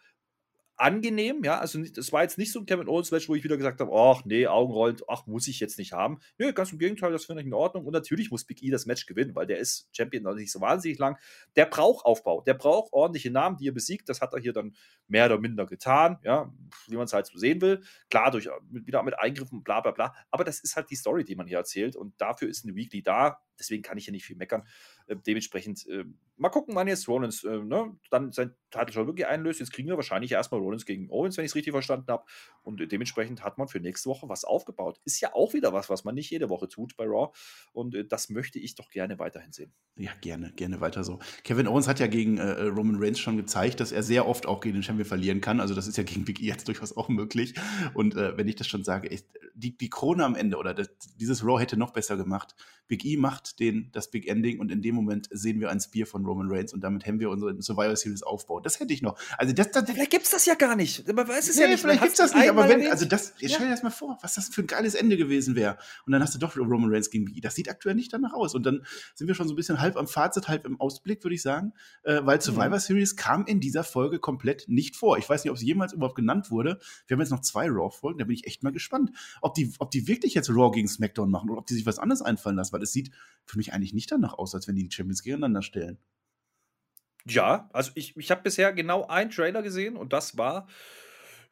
angenehm, 0.77 1.45
ja, 1.45 1.59
also 1.59 1.81
es 1.81 2.13
war 2.13 2.23
jetzt 2.23 2.37
nicht 2.37 2.53
so 2.53 2.59
ein 2.59 2.67
Kevin 2.67 2.89
Owens 2.89 3.13
Match, 3.13 3.29
wo 3.29 3.35
ich 3.35 3.45
wieder 3.45 3.57
gesagt 3.57 3.81
habe, 3.81 3.93
ach 3.95 4.25
nee, 4.25 4.47
Augenrollend, 4.47 5.05
ach, 5.09 5.27
muss 5.27 5.47
ich 5.47 5.61
jetzt 5.61 5.79
nicht 5.79 5.93
haben. 5.93 6.19
Nö, 6.37 6.53
ganz 6.53 6.73
im 6.73 6.79
Gegenteil, 6.79 7.13
das 7.13 7.27
finde 7.27 7.43
ich 7.43 7.47
in 7.47 7.55
Ordnung 7.55 7.87
und 7.87 7.93
natürlich 7.93 8.31
muss 8.31 8.45
Big 8.45 8.63
E 8.63 8.71
das 8.71 8.87
Match 8.87 9.07
gewinnen, 9.07 9.35
weil 9.35 9.47
der 9.47 9.59
ist 9.59 9.89
Champion 9.93 10.25
noch 10.25 10.35
nicht 10.35 10.51
so 10.51 10.61
wahnsinnig 10.61 10.99
lang. 10.99 11.17
Der 11.55 11.67
braucht 11.67 12.05
Aufbau, 12.05 12.41
der 12.41 12.55
braucht 12.55 12.93
ordentliche 12.93 13.31
Namen, 13.31 13.57
die 13.57 13.69
er 13.69 13.73
besiegt, 13.73 14.09
das 14.09 14.21
hat 14.21 14.33
er 14.33 14.41
hier 14.41 14.53
dann 14.53 14.75
mehr 15.07 15.27
oder 15.27 15.39
minder 15.39 15.67
getan, 15.67 16.19
ja, 16.25 16.53
wie 16.89 16.97
man 16.97 17.05
es 17.05 17.13
halt 17.13 17.27
so 17.27 17.39
sehen 17.39 17.61
will. 17.61 17.83
Klar, 18.11 18.33
durch, 18.33 18.49
wieder 18.71 19.03
mit 19.05 19.19
Eingriffen, 19.19 19.63
bla 19.63 19.81
bla 19.81 19.93
bla, 19.93 20.15
aber 20.31 20.43
das 20.43 20.59
ist 20.61 20.75
halt 20.75 20.91
die 20.91 20.97
Story, 20.97 21.25
die 21.25 21.37
man 21.37 21.47
hier 21.47 21.59
erzählt 21.59 21.95
und 21.95 22.21
dafür 22.21 22.49
ist 22.49 22.65
eine 22.65 22.75
Weekly 22.75 23.03
da, 23.03 23.39
deswegen 23.61 23.83
kann 23.83 23.97
ich 23.97 24.05
hier 24.05 24.13
nicht 24.13 24.25
viel 24.25 24.37
meckern. 24.37 24.67
Äh, 25.07 25.17
dementsprechend, 25.17 25.87
äh, 25.87 26.05
mal 26.37 26.49
gucken, 26.49 26.75
wann 26.75 26.89
jetzt 26.89 27.09
Rollins 27.09 27.45
äh, 27.45 27.59
ne, 27.59 27.97
dann 28.11 28.33
sein 28.33 28.55
Titel 28.71 28.93
schon 28.93 29.07
wirklich 29.07 29.27
einlöst. 29.27 29.61
Jetzt 29.61 29.73
kriegen 29.73 29.89
wir 29.89 29.97
wahrscheinlich 29.97 30.33
erstmal 30.33 30.61
Rollins 30.61 30.87
gegen 30.87 31.11
Owens, 31.11 31.37
wenn 31.37 31.45
ich 31.45 31.51
es 31.51 31.55
richtig 31.55 31.73
verstanden 31.73 32.07
habe. 32.09 32.25
Und 32.63 32.81
äh, 32.81 32.87
dementsprechend 32.87 33.45
hat 33.45 33.59
man 33.59 33.69
für 33.69 33.81
nächste 33.81 34.09
Woche 34.09 34.29
was 34.29 34.45
aufgebaut. 34.45 35.01
Ist 35.05 35.21
ja 35.21 35.35
auch 35.35 35.53
wieder 35.53 35.73
was, 35.73 35.91
was 35.91 36.05
man 36.05 36.15
nicht 36.15 36.31
jede 36.31 36.49
Woche 36.49 36.69
tut 36.69 36.97
bei 36.97 37.05
Raw. 37.05 37.33
Und 37.73 37.95
äh, 37.95 38.07
das 38.07 38.31
möchte 38.31 38.59
ich 38.59 38.75
doch 38.75 38.91
gerne 38.91 39.19
weiterhin 39.19 39.53
sehen. 39.53 39.73
Ja, 39.97 40.13
gerne, 40.21 40.53
gerne 40.53 40.81
weiter 40.81 41.05
so. 41.05 41.19
Kevin 41.45 41.69
Owens 41.69 41.87
hat 41.87 42.01
ja 42.01 42.07
gegen 42.07 42.41
Roman 42.41 42.97
Reigns 42.99 43.21
schon 43.21 43.37
gezeigt, 43.37 43.81
dass 43.81 43.93
er 43.93 44.03
sehr 44.03 44.27
oft 44.27 44.47
auch 44.47 44.61
gegen 44.61 44.75
den 44.75 44.83
Champion 44.83 45.07
verlieren 45.07 45.41
kann. 45.41 45.61
Also 45.61 45.75
das 45.75 45.87
ist 45.87 45.97
ja 45.97 46.03
gegen 46.03 46.25
Big 46.25 46.41
E 46.41 46.47
jetzt 46.47 46.67
durchaus 46.67 46.97
auch 46.97 47.09
möglich. 47.09 47.55
Und 47.95 48.17
wenn 48.17 48.49
ich 48.49 48.57
das 48.57 48.67
schon 48.67 48.83
sage, 48.83 49.11
echt, 49.11 49.27
die, 49.55 49.77
die 49.77 49.91
Krone 49.91 50.25
am 50.25 50.35
Ende 50.35 50.57
oder 50.57 50.75
das, 50.75 50.91
dieses 51.17 51.45
Raw 51.45 51.61
hätte 51.61 51.77
noch 51.77 51.93
besser 51.93 52.17
gemacht. 52.17 52.57
Big 52.89 53.05
E 53.05 53.17
macht 53.17 53.61
den, 53.61 53.91
das 53.93 54.11
Big 54.11 54.29
Ending 54.29 54.59
und 54.59 54.71
in 54.71 54.83
dem 54.83 54.94
Moment 54.95 55.29
sehen 55.31 55.61
wir 55.61 55.71
ein 55.71 55.81
Spear 55.81 56.07
von 56.07 56.25
Roman 56.25 56.51
Reigns 56.51 56.73
und 56.73 56.83
damit 56.83 57.07
haben 57.07 57.21
wir 57.21 57.31
unseren 57.31 57.61
Survivor 57.61 57.97
Series 57.97 58.23
Aufbau. 58.23 58.61
Das 58.61 58.81
hätte 58.81 58.93
ich 58.93 59.03
noch. 59.03 59.19
Also 59.39 59.53
das, 59.53 59.71
das 59.71 59.91
vielleicht 59.91 60.11
gibt 60.11 60.25
es 60.25 60.31
das 60.31 60.47
ja 60.47 60.55
gar 60.55 60.77
nicht. 60.77 61.07
Man 61.13 61.29
weiß 61.29 61.49
es 61.49 61.57
nee, 61.57 61.63
ja 61.63 61.69
nicht. 61.69 61.81
Vielleicht 61.81 62.03
gibt 62.03 62.13
es 62.13 62.19
das 62.19 62.35
nicht, 62.35 62.49
aber 62.49 62.69
wenn, 62.69 62.87
also 62.91 63.05
das, 63.05 63.35
ja. 63.39 63.49
stell 63.49 63.67
dir 63.67 63.73
das 63.73 63.83
mal 63.83 63.91
vor, 63.91 64.19
was 64.23 64.35
das 64.35 64.49
für 64.49 64.63
ein 64.63 64.67
geiles 64.67 64.95
Ende 64.95 65.17
gewesen 65.17 65.55
wäre. 65.55 65.79
Und 66.07 66.13
dann 66.13 66.23
hast 66.23 66.35
du 66.35 66.39
doch 66.39 66.57
Roman 66.57 66.91
Reigns 66.91 67.11
gegen 67.11 67.25
Big 67.25 67.37
E. 67.37 67.41
Das 67.41 67.55
sieht 67.55 67.69
aktuell 67.69 67.95
nicht 67.95 68.13
danach 68.13 68.33
aus. 68.33 68.55
Und 68.55 68.65
dann 68.65 68.85
sind 69.15 69.29
wir 69.29 69.35
schon 69.35 69.49
so 69.49 69.55
ein 69.55 69.57
bisschen 69.57 69.81
halb 69.81 69.97
am 69.97 70.07
Fazit, 70.07 70.49
halb 70.49 70.65
im 70.67 70.81
Ausblick, 70.81 71.25
würde 71.25 71.35
ich 71.35 71.43
sagen. 71.43 71.73
Äh, 72.03 72.21
weil 72.25 72.41
Survivor 72.41 72.69
mhm. 72.69 72.81
Series 72.81 73.17
kam 73.17 73.47
in 73.47 73.61
dieser 73.61 73.85
Folge 73.85 74.19
komplett 74.19 74.69
nicht 74.69 74.97
vor. 74.97 75.19
Ich 75.19 75.29
weiß 75.29 75.45
nicht, 75.45 75.51
ob 75.51 75.57
es 75.57 75.63
jemals 75.63 75.93
überhaupt 75.93 76.17
genannt 76.17 76.51
wurde. 76.51 76.79
Wir 77.07 77.15
haben 77.15 77.21
jetzt 77.21 77.31
noch 77.31 77.41
zwei 77.41 77.69
Raw-Folgen, 77.69 78.19
da 78.19 78.25
bin 78.25 78.35
ich 78.35 78.47
echt 78.47 78.63
mal 78.63 78.73
gespannt, 78.73 79.11
ob 79.41 79.55
die, 79.55 79.73
ob 79.79 79.91
die 79.91 80.07
wirklich 80.09 80.35
jetzt 80.35 80.51
Raw 80.51 80.71
gegen 80.71 80.89
SmackDown 80.89 81.31
machen 81.31 81.51
oder 81.51 81.61
ob 81.61 81.67
die 81.67 81.75
sich 81.75 81.87
was 81.87 81.99
anderes 81.99 82.23
einfallen 82.23 82.57
lassen, 82.57 82.73
weil 82.73 82.83
es 82.83 82.93
sieht 82.93 83.11
für 83.45 83.59
mich 83.59 83.73
eigentlich 83.73 83.93
nicht 83.93 84.11
danach 84.11 84.35
aus, 84.35 84.55
als 84.55 84.69
wenn 84.69 84.77
die 84.77 84.84
die 84.89 84.95
Champions 84.95 85.23
gegeneinander 85.23 85.63
stellen. 85.63 85.99
Ja, 87.27 87.71
also 87.73 87.91
ich, 87.95 88.17
ich 88.17 88.31
habe 88.31 88.43
bisher 88.43 88.73
genau 88.73 89.07
einen 89.07 89.31
Trailer 89.31 89.63
gesehen 89.63 89.97
und 89.97 90.13
das 90.13 90.37
war 90.37 90.67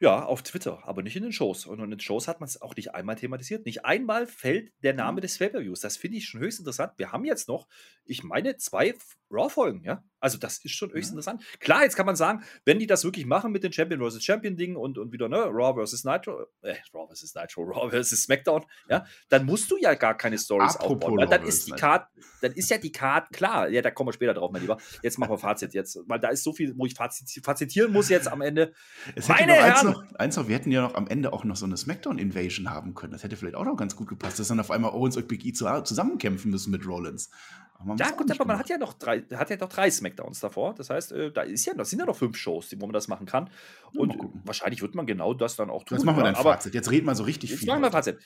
ja 0.01 0.25
auf 0.25 0.43
Twitter, 0.43 0.81
aber 0.87 1.03
nicht 1.03 1.17
in 1.17 1.23
den 1.23 1.33
Shows. 1.33 1.65
Und 1.65 1.81
in 1.81 1.91
den 1.91 2.01
Shows 2.01 2.27
hat 2.29 2.41
man 2.41 2.49
es 2.49 2.61
auch 2.61 2.75
nicht 2.75 2.95
einmal 2.95 3.17
thematisiert. 3.17 3.65
Nicht 3.65 3.85
einmal 3.85 4.27
fällt 4.27 4.73
der 4.83 4.95
Name 4.95 5.19
mhm. 5.19 5.23
des 5.23 5.39
Pay-Per-Views. 5.39 5.81
Das 5.81 5.97
finde 5.97 6.19
ich 6.19 6.27
schon 6.27 6.41
höchst 6.41 6.59
interessant. 6.59 6.95
Wir 6.97 7.13
haben 7.13 7.25
jetzt 7.25 7.49
noch, 7.49 7.69
ich 8.05 8.25
meine, 8.25 8.57
zwei 8.57 8.95
Raw-Folgen, 9.33 9.83
ja. 9.85 10.03
Also 10.21 10.39
das 10.39 10.65
ist 10.65 10.73
schon 10.73 10.93
höchst 10.93 11.11
ja. 11.11 11.15
interessant. 11.15 11.43
Klar, 11.59 11.83
jetzt 11.83 11.97
kann 11.97 12.07
man 12.07 12.15
sagen, 12.15 12.45
wenn 12.65 12.79
die 12.79 12.87
das 12.87 13.03
wirklich 13.03 13.27
machen 13.27 13.51
mit 13.51 13.65
den 13.65 13.73
Champion 13.73 14.09
vs. 14.09 14.23
Champion-Dingen 14.23 14.77
und, 14.77 14.97
und 14.97 15.13
wieder, 15.13 15.29
ne, 15.29 15.39
Raw 15.39 15.85
vs. 15.85 16.05
Nitro, 16.05 16.47
äh, 16.63 16.77
Raw 16.95 17.13
vs. 17.13 17.35
Nitro, 17.35 17.63
Raw 17.65 17.91
vs. 17.91 18.23
SmackDown, 18.23 18.65
ja, 18.89 19.05
dann 19.29 19.45
musst 19.45 19.71
du 19.71 19.77
ja 19.79 19.95
gar 19.95 20.17
keine 20.17 20.39
Stories 20.39 20.77
aufbauen. 20.77 21.17
Weil 21.17 21.27
dann 21.27 21.43
ist 21.45 21.67
die 21.67 21.73
Card, 21.73 22.07
dann 22.41 22.53
ist 22.53 22.71
ja 22.71 22.79
die 22.79 22.93
Card 22.93 23.31
klar. 23.33 23.69
Ja, 23.69 23.83
da 23.83 23.91
kommen 23.91 24.09
wir 24.09 24.13
später 24.13 24.35
drauf, 24.35 24.53
mein 24.53 24.63
Lieber. 24.63 24.79
Jetzt 25.03 25.19
machen 25.19 25.33
wir 25.33 25.39
Fazit 25.39 25.75
jetzt, 25.75 25.99
weil 26.07 26.21
da 26.21 26.29
ist 26.29 26.45
so 26.45 26.53
viel, 26.53 26.75
wo 26.77 26.87
ich 26.87 26.95
fazitieren 26.95 27.93
muss 27.93 28.09
jetzt 28.09 28.29
am 28.29 28.43
Ende. 28.43 28.73
Es 29.17 29.27
Meine 29.27 29.55
Herren! 29.55 29.73
Eins 29.73 29.83
noch, 29.83 30.15
eins 30.15 30.37
noch, 30.37 30.47
wir 30.47 30.55
hätten 30.55 30.71
ja 30.71 30.83
noch 30.83 30.95
am 30.95 31.09
Ende 31.09 31.33
auch 31.33 31.43
noch 31.43 31.57
so 31.57 31.67
eine 31.67 31.77
SmackDown-Invasion 31.77 32.71
haben 32.71 32.95
können. 32.95 33.13
Das 33.13 33.25
hätte 33.25 33.37
vielleicht 33.37 33.57
auch 33.57 33.65
noch 33.65 33.77
ganz 33.77 33.97
gut 33.97 34.09
gepasst, 34.09 34.39
dass 34.39 34.49
dann 34.49 34.61
auf 34.61 34.71
einmal 34.71 34.93
Owens 34.93 35.17
und 35.17 35.27
Big 35.27 35.45
E 35.45 35.53
zusammenkämpfen 35.53 36.51
müssen 36.51 36.71
mit 36.71 36.87
Rollins. 36.87 37.31
Ja, 37.99 38.11
gut, 38.11 38.31
aber 38.31 38.45
man 38.45 38.59
hat 38.59 38.69
ja 38.69 38.79
noch 38.79 38.95
drei, 38.95 39.23
hat 39.35 39.51
ja 39.51 39.57
noch 39.57 39.69
drei 39.69 39.91
Smackdowns 39.91 40.41
davor. 40.41 40.75
Das 40.75 40.91
heißt, 40.91 41.13
äh, 41.13 41.33
da 41.33 41.43
ist 41.43 41.65
ja, 41.65 41.75
das 41.75 41.91
sind 41.91 41.99
ja 41.99 42.07
noch 42.07 42.17
fünf 42.17 42.37
Shows, 42.37 42.75
wo 42.79 42.87
man 42.87 42.93
das 42.93 43.09
machen 43.09 43.27
kann. 43.27 43.51
Und 43.95 44.15
ja, 44.15 44.21
wahrscheinlich 44.45 44.83
wird 44.83 44.95
man 44.95 45.07
genau 45.07 45.35
das 45.35 45.57
dann 45.57 45.71
auch 45.71 45.85
tun. 45.85 45.99
Jetzt 45.99 46.05
machen 46.05 46.19
wir 46.19 46.25
dein 46.25 46.35
Fazit. 46.35 46.75
Jetzt 46.75 46.91
reden 46.91 47.07
wir 47.07 47.15
so 47.15 47.25
richtig 47.25 47.51
jetzt 47.51 47.61
viel. 47.61 47.69
Jetzt 47.69 47.73
machen 47.73 47.83
wir 47.83 47.91
Fazit. 47.91 48.19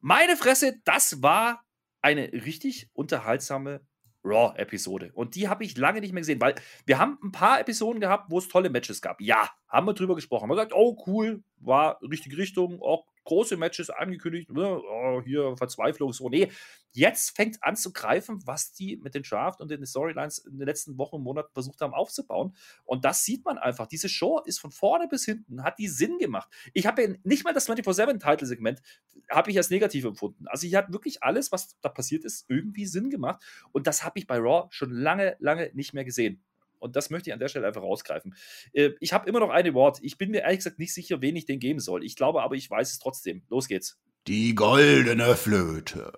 Meine 0.00 0.36
Fresse, 0.36 0.80
das 0.84 1.22
war 1.22 1.62
eine 2.00 2.32
richtig 2.32 2.88
unterhaltsame 2.92 3.80
Raw-Episode. 4.24 5.12
Und 5.14 5.34
die 5.34 5.48
habe 5.48 5.64
ich 5.64 5.76
lange 5.76 6.00
nicht 6.00 6.12
mehr 6.12 6.20
gesehen, 6.20 6.40
weil 6.40 6.54
wir 6.86 6.98
haben 6.98 7.18
ein 7.22 7.32
paar 7.32 7.60
Episoden 7.60 8.00
gehabt, 8.00 8.30
wo 8.30 8.38
es 8.38 8.48
tolle 8.48 8.70
Matches 8.70 9.00
gab. 9.00 9.20
Ja, 9.20 9.50
haben 9.68 9.86
wir 9.86 9.94
drüber 9.94 10.14
gesprochen. 10.14 10.42
Haben 10.42 10.50
wir 10.50 10.56
gesagt, 10.56 10.74
oh 10.74 11.02
cool, 11.06 11.42
war 11.58 12.00
richtige 12.02 12.36
Richtung, 12.36 12.80
auch 12.82 13.06
große 13.24 13.56
Matches 13.56 13.90
angekündigt, 13.90 14.50
ne? 14.50 14.80
oh, 14.82 15.22
hier 15.24 15.56
Verzweiflung, 15.56 16.12
so. 16.12 16.28
Nee, 16.28 16.50
jetzt 16.92 17.36
fängt 17.36 17.62
an 17.62 17.76
zu 17.76 17.92
greifen, 17.92 18.40
was 18.46 18.72
die 18.72 18.96
mit 18.96 19.14
den 19.14 19.22
Draft 19.22 19.60
und 19.60 19.70
den 19.70 19.84
Storylines 19.84 20.38
in 20.38 20.58
den 20.58 20.66
letzten 20.66 20.98
Wochen 20.98 21.16
und 21.16 21.22
Monaten 21.22 21.52
versucht 21.52 21.80
haben 21.80 21.94
aufzubauen. 21.94 22.54
Und 22.84 23.04
das 23.04 23.24
sieht 23.24 23.44
man 23.44 23.58
einfach. 23.58 23.86
Diese 23.86 24.08
Show 24.08 24.40
ist 24.44 24.58
von 24.58 24.70
vorne 24.70 25.08
bis 25.08 25.24
hinten, 25.24 25.62
hat 25.62 25.78
die 25.78 25.88
Sinn 25.88 26.18
gemacht. 26.18 26.50
Ich 26.72 26.86
habe 26.86 27.02
ja 27.02 27.14
nicht 27.22 27.44
mal 27.44 27.54
das 27.54 27.68
24-7-Title-Segment, 27.68 28.82
habe 29.30 29.50
ich 29.50 29.56
als 29.56 29.70
negativ 29.70 30.04
empfunden. 30.04 30.46
Also 30.48 30.66
hier 30.66 30.78
hat 30.78 30.92
wirklich 30.92 31.22
alles, 31.22 31.52
was 31.52 31.78
da 31.80 31.88
passiert 31.88 32.24
ist, 32.24 32.46
irgendwie 32.48 32.86
Sinn 32.86 33.10
gemacht. 33.10 33.42
Und 33.72 33.86
das 33.86 34.04
habe 34.04 34.18
ich 34.18 34.26
bei 34.26 34.38
Raw 34.38 34.66
schon 34.70 34.90
lange, 34.90 35.36
lange 35.38 35.70
nicht 35.74 35.94
mehr 35.94 36.04
gesehen. 36.04 36.42
Und 36.80 36.96
das 36.96 37.10
möchte 37.10 37.30
ich 37.30 37.34
an 37.34 37.38
der 37.38 37.48
Stelle 37.48 37.66
einfach 37.66 37.82
rausgreifen. 37.82 38.34
Äh, 38.72 38.90
ich 39.00 39.12
habe 39.12 39.28
immer 39.28 39.40
noch 39.40 39.50
ein 39.50 39.72
Wort. 39.74 39.98
Ich 40.02 40.18
bin 40.18 40.30
mir 40.30 40.42
ehrlich 40.42 40.58
gesagt 40.58 40.78
nicht 40.78 40.92
sicher, 40.92 41.20
wen 41.22 41.36
ich 41.36 41.46
den 41.46 41.60
geben 41.60 41.80
soll. 41.80 42.04
Ich 42.04 42.16
glaube 42.16 42.42
aber, 42.42 42.56
ich 42.56 42.68
weiß 42.68 42.90
es 42.90 42.98
trotzdem. 42.98 43.42
Los 43.48 43.68
geht's. 43.68 44.00
Die 44.26 44.54
goldene 44.54 45.36
Flöte. 45.36 46.12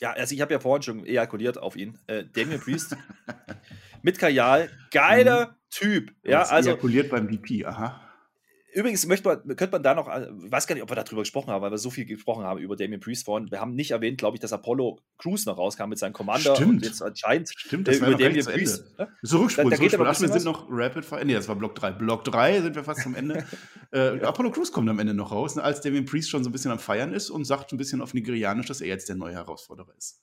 Ja, 0.00 0.12
also 0.12 0.34
ich 0.34 0.40
habe 0.40 0.54
ja 0.54 0.60
vorhin 0.60 0.82
schon 0.82 1.04
ejakuliert 1.04 1.58
auf 1.58 1.76
ihn. 1.76 1.98
Äh, 2.06 2.24
Damien 2.24 2.60
Priest 2.60 2.96
mit 4.02 4.18
Kajal. 4.18 4.70
Geiler 4.90 5.48
mhm. 5.48 5.54
Typ. 5.70 6.14
Ja, 6.24 6.42
also. 6.42 6.70
Ejakuliert 6.70 7.10
beim 7.10 7.28
DP, 7.28 7.66
aha. 7.66 8.09
Übrigens 8.72 9.06
möchte 9.06 9.28
man, 9.28 9.56
könnte 9.56 9.72
man 9.72 9.82
da 9.82 9.94
noch, 9.94 10.08
äh, 10.08 10.28
ich 10.44 10.52
weiß 10.52 10.66
gar 10.66 10.74
nicht, 10.74 10.82
ob 10.82 10.90
wir 10.90 10.96
darüber 10.96 11.22
gesprochen 11.22 11.50
haben, 11.50 11.62
weil 11.62 11.70
wir 11.70 11.78
so 11.78 11.90
viel 11.90 12.04
gesprochen 12.04 12.44
haben 12.44 12.60
über 12.60 12.76
Damien 12.76 13.00
Priest 13.00 13.24
vorhin. 13.24 13.50
Wir 13.50 13.60
haben 13.60 13.74
nicht 13.74 13.90
erwähnt, 13.90 14.18
glaube 14.18 14.36
ich, 14.36 14.40
dass 14.40 14.52
Apollo 14.52 15.00
Crews 15.18 15.46
noch 15.46 15.58
rauskam 15.58 15.88
mit 15.88 15.98
seinem 15.98 16.12
Commander. 16.12 16.54
Stimmt. 16.54 16.84
Jetzt 16.84 17.02
anscheinend 17.02 17.50
Stimmt, 17.56 17.88
das 17.88 17.96
äh, 17.96 18.06
über 18.06 18.16
Damien 18.16 18.44
Priest. 18.44 18.84
Ne? 18.98 19.08
So 19.22 19.38
Rückspul, 19.38 19.70
da, 19.70 19.76
da 19.76 19.82
Rückspul. 19.82 20.06
Ach, 20.06 20.20
wir 20.20 20.28
sind 20.28 20.44
noch 20.44 20.66
Rapid 20.70 21.04
Fire. 21.04 21.24
Nee, 21.24 21.34
das 21.34 21.48
war 21.48 21.56
Block 21.56 21.74
3. 21.74 21.92
Block 21.92 22.24
3 22.24 22.62
sind 22.62 22.76
wir 22.76 22.84
fast 22.84 23.04
am 23.06 23.14
Ende. 23.14 23.44
äh. 23.92 24.20
Apollo 24.20 24.52
Crews 24.52 24.70
kommt 24.70 24.88
am 24.88 24.98
Ende 24.98 25.14
noch 25.14 25.32
raus, 25.32 25.56
ne, 25.56 25.62
als 25.62 25.80
Damien 25.80 26.04
Priest 26.04 26.30
schon 26.30 26.44
so 26.44 26.50
ein 26.50 26.52
bisschen 26.52 26.70
am 26.70 26.78
Feiern 26.78 27.12
ist 27.12 27.30
und 27.30 27.44
sagt 27.44 27.72
ein 27.72 27.78
bisschen 27.78 28.00
auf 28.00 28.14
Nigerianisch, 28.14 28.66
dass 28.66 28.80
er 28.80 28.88
jetzt 28.88 29.08
der 29.08 29.16
neue 29.16 29.34
Herausforderer 29.34 29.94
ist. 29.96 30.22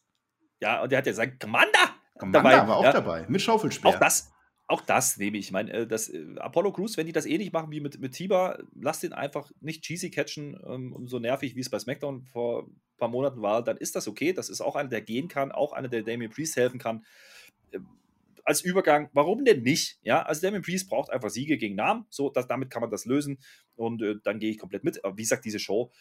Ja, 0.60 0.82
und 0.84 0.92
der 0.92 1.00
hat 1.00 1.08
ja 1.08 1.14
seinen 1.14 1.38
Commander. 1.38 1.96
Commander 2.18 2.50
dabei. 2.50 2.68
war 2.68 2.78
auch 2.78 2.84
ja. 2.84 2.94
dabei, 2.94 3.26
mit 3.28 3.42
Schaufelspeer. 3.42 3.92
Auch 3.92 4.00
das, 4.00 4.32
auch 4.68 4.82
das 4.82 5.18
nehme 5.18 5.38
ich. 5.38 5.46
Ich 5.46 5.52
meine, 5.52 5.72
äh, 5.72 5.88
das 5.88 6.10
äh, 6.10 6.26
Apollo 6.38 6.74
Crews, 6.74 6.98
wenn 6.98 7.06
die 7.06 7.14
das 7.14 7.26
ähnlich 7.26 7.54
machen 7.54 7.72
wie 7.72 7.80
mit, 7.80 8.00
mit 8.00 8.14
Tiba, 8.14 8.60
lass 8.76 9.00
den 9.00 9.14
einfach 9.14 9.50
nicht 9.62 9.84
cheesy 9.84 10.12
catchen 10.12 10.60
ähm, 10.66 10.94
und 10.94 11.08
so 11.08 11.20
nervig, 11.20 11.56
wie 11.56 11.62
es 11.62 11.70
bei 11.70 11.80
SmackDown 11.80 12.26
vor 12.26 12.68
ein 12.68 12.82
paar 12.98 13.08
Monaten 13.08 13.42
war, 13.42 13.64
dann 13.64 13.78
ist 13.78 13.96
das 13.96 14.08
okay. 14.08 14.34
Das 14.34 14.50
ist 14.50 14.60
auch 14.60 14.76
einer, 14.76 14.90
der 14.90 15.02
gehen 15.02 15.30
kann, 15.30 15.54
auch 15.54 15.72
einer, 15.72 15.88
der 15.88 16.04
Damien 16.04 16.32
Priest 16.32 16.58
helfen 16.58 16.80
kann. 16.80 17.06
Ähm, 17.72 17.88
als 18.44 18.62
Übergang, 18.62 19.10
warum 19.14 19.46
denn 19.46 19.62
nicht? 19.64 20.00
Ja, 20.04 20.22
also 20.22 20.42
Damien 20.42 20.64
Priest 20.64 20.90
braucht 20.90 21.12
einfach 21.12 21.30
Siege 21.30 21.58
gegen 21.58 21.76
Namen. 21.76 22.06
So, 22.10 22.30
das, 22.30 22.48
damit 22.48 22.70
kann 22.70 22.82
man 22.82 22.92
das 22.92 23.06
lösen 23.06 23.40
und 23.76 24.02
äh, 24.02 24.16
dann 24.24 24.40
gehe 24.40 24.52
ich 24.52 24.58
komplett 24.58 24.84
mit. 24.84 25.04
Aber 25.06 25.18
wie 25.18 25.24
gesagt, 25.24 25.46
diese 25.46 25.60
Show. 25.60 25.92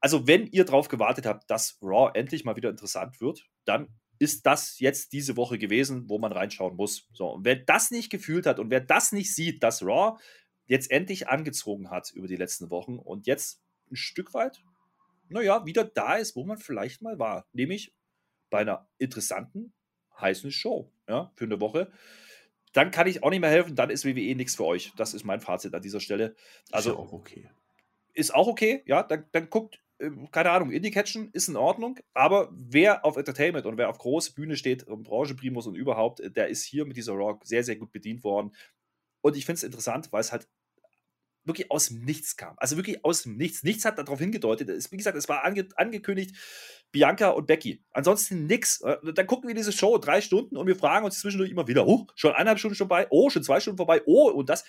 Also, 0.00 0.26
wenn 0.26 0.48
ihr 0.48 0.64
drauf 0.64 0.88
gewartet 0.88 1.26
habt, 1.26 1.48
dass 1.48 1.78
Raw 1.80 2.10
endlich 2.12 2.44
mal 2.44 2.56
wieder 2.56 2.70
interessant 2.70 3.20
wird, 3.20 3.46
dann 3.64 3.88
ist 4.22 4.46
das 4.46 4.78
jetzt 4.78 5.12
diese 5.12 5.36
Woche 5.36 5.58
gewesen, 5.58 6.08
wo 6.08 6.16
man 6.16 6.30
reinschauen 6.30 6.76
muss. 6.76 7.08
So, 7.12 7.26
und 7.26 7.44
wer 7.44 7.56
das 7.56 7.90
nicht 7.90 8.08
gefühlt 8.08 8.46
hat 8.46 8.60
und 8.60 8.70
wer 8.70 8.80
das 8.80 9.10
nicht 9.10 9.34
sieht, 9.34 9.64
dass 9.64 9.82
Raw 9.82 10.16
jetzt 10.66 10.92
endlich 10.92 11.26
angezogen 11.26 11.90
hat 11.90 12.12
über 12.12 12.28
die 12.28 12.36
letzten 12.36 12.70
Wochen 12.70 13.00
und 13.00 13.26
jetzt 13.26 13.60
ein 13.90 13.96
Stück 13.96 14.32
weit, 14.32 14.62
naja, 15.28 15.66
wieder 15.66 15.82
da 15.82 16.14
ist, 16.14 16.36
wo 16.36 16.44
man 16.44 16.58
vielleicht 16.58 17.02
mal 17.02 17.18
war. 17.18 17.48
Nämlich 17.52 17.96
bei 18.48 18.60
einer 18.60 18.88
interessanten, 18.96 19.72
heißen 20.20 20.52
Show, 20.52 20.92
ja, 21.08 21.32
für 21.34 21.46
eine 21.46 21.60
Woche. 21.60 21.90
Dann 22.74 22.92
kann 22.92 23.08
ich 23.08 23.24
auch 23.24 23.30
nicht 23.30 23.40
mehr 23.40 23.50
helfen, 23.50 23.74
dann 23.74 23.90
ist 23.90 24.04
WWE 24.04 24.36
nichts 24.36 24.54
für 24.54 24.66
euch. 24.66 24.92
Das 24.96 25.14
ist 25.14 25.24
mein 25.24 25.40
Fazit 25.40 25.74
an 25.74 25.82
dieser 25.82 25.98
Stelle. 25.98 26.36
Also, 26.70 26.92
ist 26.92 26.96
auch 26.96 27.12
okay. 27.12 27.50
Ist 28.14 28.32
auch 28.36 28.46
okay, 28.46 28.84
ja. 28.86 29.02
Dann, 29.02 29.24
dann 29.32 29.50
guckt 29.50 29.82
keine 30.30 30.50
Ahnung, 30.50 30.70
Indie-Catchen 30.70 31.30
ist 31.32 31.48
in 31.48 31.56
Ordnung, 31.56 31.98
aber 32.14 32.50
wer 32.52 33.04
auf 33.04 33.16
Entertainment 33.16 33.66
und 33.66 33.76
wer 33.78 33.88
auf 33.88 33.98
große 33.98 34.34
Bühne 34.34 34.56
steht, 34.56 34.84
und 34.84 35.04
Branchenprimus 35.04 35.66
und 35.66 35.74
überhaupt, 35.74 36.20
äh, 36.20 36.30
der 36.30 36.48
ist 36.48 36.64
hier 36.64 36.84
mit 36.84 36.96
dieser 36.96 37.12
Rock 37.12 37.44
sehr, 37.44 37.64
sehr 37.64 37.76
gut 37.76 37.92
bedient 37.92 38.24
worden. 38.24 38.52
Und 39.20 39.36
ich 39.36 39.46
finde 39.46 39.58
es 39.58 39.62
interessant, 39.62 40.12
weil 40.12 40.20
es 40.20 40.32
halt 40.32 40.48
wirklich 41.44 41.70
aus 41.70 41.88
dem 41.88 42.04
Nichts 42.04 42.36
kam. 42.36 42.54
Also 42.58 42.76
wirklich 42.76 43.04
aus 43.04 43.22
dem 43.22 43.36
Nichts. 43.36 43.62
Nichts 43.62 43.84
hat 43.84 43.98
darauf 43.98 44.18
hingedeutet. 44.18 44.68
Es, 44.68 44.92
wie 44.92 44.96
gesagt, 44.96 45.16
es 45.16 45.28
war 45.28 45.44
ange 45.44 45.68
angekündigt, 45.76 46.36
Bianca 46.92 47.30
und 47.30 47.46
Becky. 47.46 47.84
Ansonsten 47.90 48.46
nichts. 48.46 48.80
Äh, 48.82 49.12
dann 49.12 49.26
gucken 49.26 49.48
wir 49.48 49.54
diese 49.54 49.72
Show 49.72 49.98
drei 49.98 50.20
Stunden 50.20 50.56
und 50.56 50.66
wir 50.66 50.76
fragen 50.76 51.04
uns 51.04 51.20
zwischendurch 51.20 51.50
immer 51.50 51.68
wieder, 51.68 51.86
oh, 51.86 52.06
schon 52.14 52.32
eineinhalb 52.32 52.58
Stunden 52.58 52.76
schon 52.76 52.88
vorbei, 52.88 53.06
oh, 53.10 53.30
schon 53.30 53.42
zwei 53.42 53.60
Stunden 53.60 53.76
vorbei, 53.76 54.02
oh, 54.06 54.30
und 54.30 54.48
das 54.48 54.64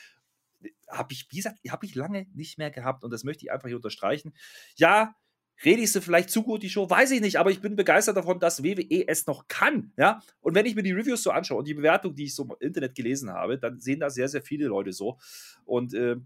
habe 0.89 1.13
ich, 1.13 1.27
wie 1.31 1.37
gesagt, 1.37 1.59
habe 1.69 1.85
ich 1.85 1.95
lange 1.95 2.27
nicht 2.33 2.57
mehr 2.57 2.71
gehabt 2.71 3.03
und 3.03 3.11
das 3.11 3.23
möchte 3.23 3.45
ich 3.45 3.51
einfach 3.51 3.67
hier 3.67 3.77
unterstreichen. 3.77 4.33
Ja, 4.75 5.15
Rede 5.63 5.81
ich 5.81 5.91
sie 5.91 6.01
vielleicht 6.01 6.29
zu 6.29 6.43
gut, 6.43 6.63
die 6.63 6.69
Show? 6.69 6.89
Weiß 6.89 7.11
ich 7.11 7.21
nicht, 7.21 7.37
aber 7.37 7.51
ich 7.51 7.61
bin 7.61 7.75
begeistert 7.75 8.17
davon, 8.17 8.39
dass 8.39 8.63
WWE 8.63 9.07
es 9.07 9.27
noch 9.27 9.47
kann. 9.47 9.93
Ja? 9.97 10.21
Und 10.41 10.55
wenn 10.55 10.65
ich 10.65 10.75
mir 10.75 10.83
die 10.83 10.91
Reviews 10.91 11.23
so 11.23 11.31
anschaue 11.31 11.59
und 11.59 11.67
die 11.67 11.73
Bewertung, 11.73 12.15
die 12.15 12.25
ich 12.25 12.35
so 12.35 12.43
im 12.43 12.55
Internet 12.59 12.95
gelesen 12.95 13.31
habe, 13.31 13.57
dann 13.57 13.79
sehen 13.79 13.99
da 13.99 14.09
sehr, 14.09 14.27
sehr 14.27 14.41
viele 14.41 14.67
Leute 14.67 14.91
so. 14.91 15.17
Und 15.65 15.93
äh, 15.93 16.17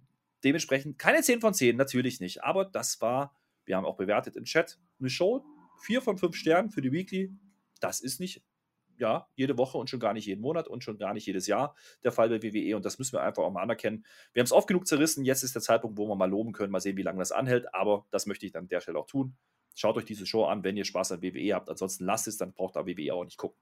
dementsprechend 0.44 0.98
keine 0.98 1.22
10 1.22 1.42
von 1.42 1.54
10, 1.54 1.76
natürlich 1.76 2.20
nicht. 2.20 2.44
Aber 2.44 2.66
das 2.66 3.02
war, 3.02 3.36
wir 3.66 3.76
haben 3.76 3.86
auch 3.86 3.98
bewertet 3.98 4.36
im 4.36 4.46
Chat, 4.46 4.80
eine 5.00 5.10
Show, 5.10 5.44
4 5.82 6.02
von 6.02 6.18
5 6.18 6.36
Sternen 6.36 6.70
für 6.70 6.82
die 6.82 6.92
Weekly. 6.92 7.32
Das 7.80 8.00
ist 8.00 8.20
nicht 8.20 8.42
ja, 8.98 9.28
jede 9.36 9.58
Woche 9.58 9.78
und 9.78 9.90
schon 9.90 10.00
gar 10.00 10.14
nicht 10.14 10.26
jeden 10.26 10.42
Monat 10.42 10.68
und 10.68 10.84
schon 10.84 10.98
gar 10.98 11.14
nicht 11.14 11.26
jedes 11.26 11.48
Jahr 11.48 11.76
der 12.04 12.12
Fall 12.12 12.30
bei 12.30 12.42
WWE. 12.42 12.76
Und 12.76 12.86
das 12.86 13.00
müssen 13.00 13.14
wir 13.14 13.22
einfach 13.22 13.44
auch 13.44 13.52
mal 13.52 13.62
anerkennen. 13.62 14.06
Wir 14.34 14.42
haben 14.42 14.46
es 14.46 14.52
oft 14.52 14.68
genug 14.68 14.88
zerrissen. 14.88 15.26
Jetzt 15.26 15.44
ist 15.44 15.56
der 15.56 15.62
Zeitpunkt, 15.62 15.98
wo 15.98 16.08
wir 16.08 16.16
mal 16.16 16.30
loben 16.30 16.52
können. 16.52 16.72
Mal 16.72 16.80
sehen, 16.80 16.98
wie 16.98 17.04
lange 17.04 17.20
das 17.20 17.32
anhält. 17.32 17.74
Aber 17.74 18.06
das 18.12 18.26
möchte 18.26 18.46
ich 18.46 18.52
dann 18.52 18.64
an 18.64 18.70
der 18.70 18.82
Stelle 18.82 19.00
auch 19.00 19.08
tun. 19.08 19.36
Schaut 19.76 19.98
euch 19.98 20.06
diese 20.06 20.26
Show 20.26 20.46
an, 20.46 20.64
wenn 20.64 20.76
ihr 20.76 20.86
Spaß 20.86 21.12
an 21.12 21.22
WWE 21.22 21.54
habt. 21.54 21.70
Ansonsten 21.70 22.06
lasst 22.06 22.28
es, 22.28 22.38
dann 22.38 22.54
braucht 22.54 22.76
ihr 22.76 22.86
WWE 22.86 23.14
auch 23.14 23.24
nicht 23.24 23.38
gucken 23.38 23.62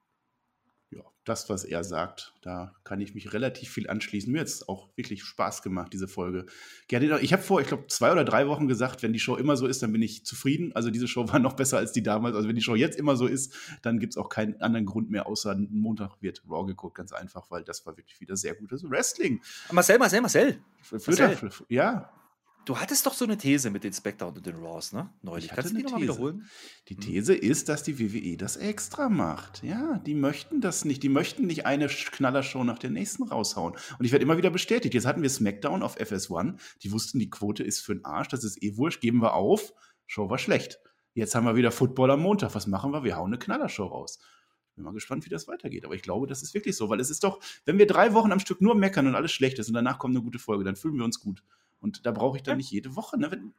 ja, 0.90 1.02
das, 1.24 1.48
was 1.50 1.64
er 1.64 1.82
sagt, 1.82 2.34
da 2.42 2.72
kann 2.84 3.00
ich 3.00 3.14
mich 3.14 3.32
relativ 3.32 3.70
viel 3.70 3.90
anschließen. 3.90 4.32
Mir 4.32 4.40
hat 4.40 4.46
es 4.46 4.68
auch 4.68 4.88
wirklich 4.96 5.24
Spaß 5.24 5.62
gemacht, 5.62 5.92
diese 5.92 6.06
Folge. 6.06 6.46
Gerne, 6.86 7.18
ich 7.20 7.32
habe 7.32 7.42
vor, 7.42 7.60
ich 7.60 7.66
glaube, 7.66 7.88
zwei 7.88 8.12
oder 8.12 8.24
drei 8.24 8.46
Wochen 8.46 8.68
gesagt, 8.68 9.02
wenn 9.02 9.12
die 9.12 9.18
Show 9.18 9.36
immer 9.36 9.56
so 9.56 9.66
ist, 9.66 9.82
dann 9.82 9.92
bin 9.92 10.02
ich 10.02 10.24
zufrieden. 10.24 10.72
Also 10.74 10.90
diese 10.90 11.08
Show 11.08 11.28
war 11.32 11.40
noch 11.40 11.54
besser 11.54 11.78
als 11.78 11.92
die 11.92 12.02
damals. 12.02 12.36
Also 12.36 12.48
wenn 12.48 12.54
die 12.54 12.62
Show 12.62 12.76
jetzt 12.76 12.98
immer 12.98 13.16
so 13.16 13.26
ist, 13.26 13.52
dann 13.82 13.98
gibt 13.98 14.12
es 14.12 14.16
auch 14.16 14.28
keinen 14.28 14.60
anderen 14.60 14.86
Grund 14.86 15.10
mehr, 15.10 15.26
außer 15.26 15.56
Montag 15.56 16.22
wird 16.22 16.42
Raw 16.48 16.64
geguckt, 16.66 16.96
ganz 16.96 17.12
einfach, 17.12 17.50
weil 17.50 17.64
das 17.64 17.84
war 17.84 17.96
wirklich 17.96 18.20
wieder 18.20 18.36
sehr 18.36 18.54
gutes 18.54 18.88
Wrestling. 18.88 19.40
Marcel, 19.72 19.98
Marcel, 19.98 20.20
Marcel. 20.20 20.60
Marcel. 20.90 21.50
Ja. 21.68 22.12
Du 22.66 22.76
hattest 22.76 23.06
doch 23.06 23.14
so 23.14 23.24
eine 23.24 23.38
These 23.38 23.70
mit 23.70 23.84
den 23.84 23.92
Spectre 23.92 24.26
und 24.26 24.44
den 24.44 24.56
Raws, 24.56 24.92
ne? 24.92 25.08
Neulich. 25.22 25.50
Kannst 25.50 25.70
du 25.70 25.76
die 25.76 25.84
nochmal 25.84 26.02
wiederholen? 26.02 26.50
Die 26.88 26.96
These 26.96 27.32
ist, 27.32 27.68
dass 27.68 27.84
die 27.84 28.00
WWE 28.00 28.36
das 28.36 28.56
extra 28.56 29.08
macht. 29.08 29.62
Ja, 29.62 29.98
die 30.04 30.14
möchten 30.14 30.60
das 30.60 30.84
nicht. 30.84 31.04
Die 31.04 31.08
möchten 31.08 31.46
nicht 31.46 31.64
eine 31.64 31.86
Knallershow 31.86 32.64
nach 32.64 32.80
der 32.80 32.90
nächsten 32.90 33.22
raushauen. 33.22 33.74
Und 34.00 34.04
ich 34.04 34.10
werde 34.10 34.24
immer 34.24 34.36
wieder 34.36 34.50
bestätigt. 34.50 34.94
Jetzt 34.94 35.06
hatten 35.06 35.22
wir 35.22 35.30
SmackDown 35.30 35.84
auf 35.84 35.96
FS1. 35.96 36.56
Die 36.82 36.90
wussten, 36.90 37.20
die 37.20 37.30
Quote 37.30 37.62
ist 37.62 37.82
für 37.82 37.94
den 37.94 38.04
Arsch. 38.04 38.28
Das 38.28 38.42
ist 38.42 38.60
eh 38.60 38.76
wurscht. 38.76 39.00
Geben 39.00 39.22
wir 39.22 39.34
auf. 39.34 39.72
Show 40.08 40.28
war 40.28 40.38
schlecht. 40.38 40.80
Jetzt 41.14 41.36
haben 41.36 41.46
wir 41.46 41.54
wieder 41.54 41.70
Football 41.70 42.10
am 42.10 42.20
Montag. 42.20 42.56
Was 42.56 42.66
machen 42.66 42.90
wir? 42.90 43.04
Wir 43.04 43.14
hauen 43.14 43.28
eine 43.28 43.38
Knallershow 43.38 43.86
raus. 43.86 44.18
Bin 44.74 44.84
mal 44.84 44.92
gespannt, 44.92 45.24
wie 45.24 45.30
das 45.30 45.46
weitergeht. 45.46 45.84
Aber 45.84 45.94
ich 45.94 46.02
glaube, 46.02 46.26
das 46.26 46.42
ist 46.42 46.52
wirklich 46.52 46.76
so, 46.76 46.88
weil 46.88 46.98
es 46.98 47.10
ist 47.10 47.22
doch, 47.22 47.38
wenn 47.64 47.78
wir 47.78 47.86
drei 47.86 48.12
Wochen 48.12 48.32
am 48.32 48.40
Stück 48.40 48.60
nur 48.60 48.74
meckern 48.74 49.06
und 49.06 49.14
alles 49.14 49.30
schlecht 49.30 49.60
ist 49.60 49.68
und 49.68 49.74
danach 49.74 50.00
kommt 50.00 50.16
eine 50.16 50.24
gute 50.24 50.40
Folge, 50.40 50.64
dann 50.64 50.74
fühlen 50.74 50.96
wir 50.96 51.04
uns 51.04 51.20
gut. 51.20 51.44
Und 51.80 52.06
da 52.06 52.10
brauche 52.10 52.36
ich 52.36 52.42
dann 52.42 52.52
ja. 52.52 52.56
nicht 52.56 52.70
jede 52.70 52.96
Woche. 52.96 53.18
Ne? 53.18 53.30
Wenn, 53.30 53.52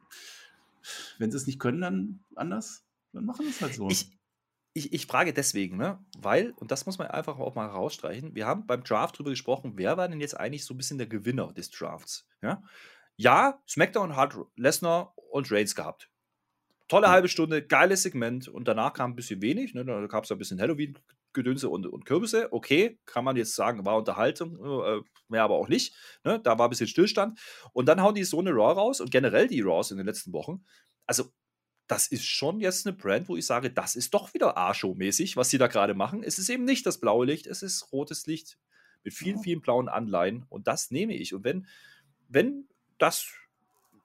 wenn 1.18 1.30
sie 1.30 1.36
es 1.36 1.46
nicht 1.46 1.58
können, 1.58 1.80
dann 1.80 2.20
anders. 2.34 2.84
Dann 3.12 3.24
machen 3.24 3.44
wir 3.44 3.50
es 3.50 3.60
halt 3.60 3.74
so. 3.74 3.88
Ich, 3.88 4.10
ich, 4.74 4.92
ich, 4.92 5.06
frage 5.06 5.32
deswegen, 5.32 5.76
ne? 5.76 5.98
weil, 6.18 6.52
und 6.52 6.70
das 6.70 6.86
muss 6.86 6.98
man 6.98 7.08
einfach 7.08 7.38
auch 7.38 7.54
mal 7.54 7.68
herausstreichen, 7.68 8.34
wir 8.34 8.46
haben 8.46 8.66
beim 8.66 8.84
Draft 8.84 9.16
darüber 9.16 9.30
gesprochen, 9.30 9.72
wer 9.76 9.96
war 9.96 10.08
denn 10.08 10.20
jetzt 10.20 10.38
eigentlich 10.38 10.64
so 10.64 10.74
ein 10.74 10.76
bisschen 10.76 10.98
der 10.98 11.06
Gewinner 11.06 11.52
des 11.52 11.70
Drafts? 11.70 12.28
Ja, 12.42 12.62
ja 13.16 13.60
SmackDown 13.68 14.14
hat 14.14 14.36
Lesnar 14.56 15.14
und 15.30 15.50
Reigns 15.50 15.74
gehabt. 15.74 16.10
Tolle 16.86 17.08
halbe 17.08 17.28
Stunde, 17.28 17.66
geiles 17.66 18.02
Segment 18.02 18.48
und 18.48 18.66
danach 18.66 18.94
kam 18.94 19.12
ein 19.12 19.16
bisschen 19.16 19.42
wenig. 19.42 19.74
Ne? 19.74 19.84
Da 19.84 20.06
gab 20.06 20.24
es 20.24 20.32
ein 20.32 20.38
bisschen 20.38 20.60
Halloween 20.60 20.98
Gedönse 21.32 21.68
und, 21.68 21.86
und 21.86 22.04
Kürbisse. 22.04 22.52
Okay, 22.52 22.98
kann 23.04 23.24
man 23.24 23.36
jetzt 23.36 23.54
sagen, 23.54 23.84
war 23.84 23.96
Unterhaltung, 23.96 24.56
äh, 24.56 25.00
mehr 25.28 25.42
aber 25.42 25.56
auch 25.56 25.68
nicht. 25.68 25.94
Ne? 26.24 26.40
Da 26.40 26.58
war 26.58 26.68
ein 26.68 26.70
bisschen 26.70 26.86
Stillstand. 26.86 27.38
Und 27.72 27.86
dann 27.86 28.02
hauen 28.02 28.14
die 28.14 28.24
so 28.24 28.40
eine 28.40 28.50
Raw 28.50 28.72
raus 28.74 29.00
und 29.00 29.10
generell 29.10 29.48
die 29.48 29.60
Raws 29.60 29.90
in 29.90 29.98
den 29.98 30.06
letzten 30.06 30.32
Wochen. 30.32 30.64
Also, 31.06 31.32
das 31.86 32.06
ist 32.06 32.26
schon 32.26 32.60
jetzt 32.60 32.86
eine 32.86 32.94
Brand, 32.94 33.28
wo 33.28 33.36
ich 33.36 33.46
sage, 33.46 33.70
das 33.70 33.96
ist 33.96 34.12
doch 34.12 34.34
wieder 34.34 34.58
A-Show-mäßig, 34.58 35.36
was 35.36 35.48
sie 35.48 35.58
da 35.58 35.68
gerade 35.68 35.94
machen. 35.94 36.22
Es 36.22 36.38
ist 36.38 36.50
eben 36.50 36.64
nicht 36.64 36.84
das 36.84 37.00
blaue 37.00 37.24
Licht, 37.24 37.46
es 37.46 37.62
ist 37.62 37.92
rotes 37.92 38.26
Licht 38.26 38.58
mit 39.04 39.14
vielen, 39.14 39.40
vielen 39.40 39.62
blauen 39.62 39.88
Anleihen. 39.88 40.44
Und 40.50 40.66
das 40.66 40.90
nehme 40.90 41.14
ich. 41.14 41.32
Und 41.34 41.44
wenn, 41.44 41.66
wenn 42.28 42.68
das 42.98 43.32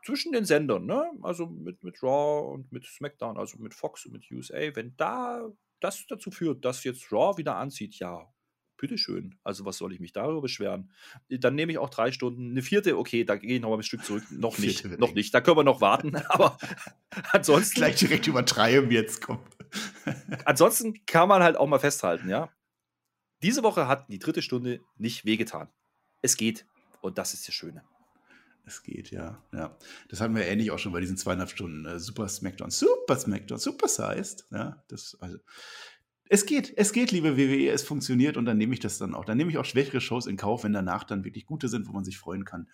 zwischen 0.04 0.32
den 0.32 0.46
Sendern, 0.46 0.86
ne? 0.86 1.10
also 1.22 1.48
mit, 1.48 1.84
mit 1.84 2.02
Raw 2.04 2.54
und 2.54 2.72
mit 2.72 2.86
SmackDown, 2.86 3.38
also 3.38 3.58
mit 3.58 3.74
Fox 3.74 4.06
und 4.06 4.14
mit 4.14 4.30
USA, 4.32 4.76
wenn 4.76 4.96
da 4.98 5.50
das 5.80 6.06
dazu 6.08 6.32
führt, 6.32 6.64
dass 6.66 6.84
jetzt 6.84 7.12
Raw 7.12 7.38
wieder 7.38 7.56
anzieht, 7.56 7.96
ja, 8.00 8.34
bitteschön. 8.78 9.40
Also 9.44 9.64
was 9.66 9.78
soll 9.78 9.94
ich 9.94 10.00
mich 10.00 10.12
darüber 10.12 10.42
beschweren? 10.42 10.92
Dann 11.30 11.56
nehme 11.56 11.72
ich 11.72 11.78
auch 11.78 11.90
drei 11.90 12.12
Stunden. 12.12 12.52
Eine 12.52 12.62
vierte, 12.62 12.98
okay, 12.98 13.24
da 13.24 13.38
gehe 13.38 13.56
ich 13.56 13.62
noch 13.62 13.70
mal 13.70 13.78
ein 13.78 13.84
Stück 13.84 14.04
zurück. 14.04 14.24
Noch 14.32 14.58
nicht, 14.58 14.84
noch 15.00 15.14
nicht. 15.14 15.34
Da 15.34 15.40
können 15.40 15.58
wir 15.58 15.64
noch 15.64 15.80
warten. 15.80 16.16
Aber 16.28 16.58
ansonsten. 17.32 17.76
Gleich 17.76 17.96
direkt 17.96 18.28
übertreiben 18.28 18.92
jetzt, 18.92 19.22
komm. 19.22 19.40
ansonsten 20.46 21.06
kann 21.06 21.30
man 21.30 21.44
halt 21.44 21.56
auch 21.56 21.68
mal 21.68 21.80
festhalten, 21.80 22.28
ja. 22.30 22.52
Diese 23.42 23.64
Woche 23.64 23.88
hat 23.88 24.10
die 24.10 24.20
dritte 24.20 24.42
Stunde 24.42 24.82
nicht 24.98 25.26
wehgetan. 25.26 25.70
Es 26.22 26.36
geht. 26.36 26.66
Und 27.02 27.18
das 27.18 27.34
ist 27.34 27.48
das 27.48 27.56
Schöne. 27.56 27.84
Es 28.66 28.82
geht, 28.82 29.12
ja. 29.12 29.44
ja. 29.52 29.78
Das 30.08 30.22
hatten 30.22 30.36
wir 30.36 30.46
ähnlich 30.46 30.72
auch 30.72 30.80
schon 30.80 30.94
bei 30.94 31.02
diesen 31.02 31.18
zweieinhalb 31.18 31.50
Stunden. 31.50 31.86
Äh, 31.86 32.00
Super 32.00 32.30
Smackdown, 32.30 32.72
Super 32.72 33.18
Smackdown, 33.18 33.60
Super 33.60 33.88
Sized. 33.88 34.46
Ja, 34.52 34.84
das, 34.88 35.18
also, 35.20 35.38
es 36.30 36.46
geht, 36.46 36.74
es 36.78 36.94
geht, 36.94 37.12
liebe 37.12 37.38
WWE, 37.38 37.70
es 37.70 37.84
funktioniert 37.84 38.38
und 38.38 38.46
dann 38.46 38.58
nehme 38.58 38.74
ich 38.74 38.80
das 38.80 38.98
dann 38.98 39.14
auch. 39.14 39.26
Dann 39.26 39.38
nehme 39.38 39.52
ich 39.52 39.58
auch 39.58 39.66
schwächere 39.66 40.00
Shows 40.00 40.26
in 40.26 40.38
Kauf, 40.38 40.64
wenn 40.64 40.74
danach 40.74 41.04
dann 41.04 41.26
wirklich 41.26 41.46
gute 41.46 41.68
sind, 41.68 41.88
wo 41.88 41.92
man 41.92 42.06
sich 42.06 42.18
freuen 42.18 42.46
kann. 42.46 42.70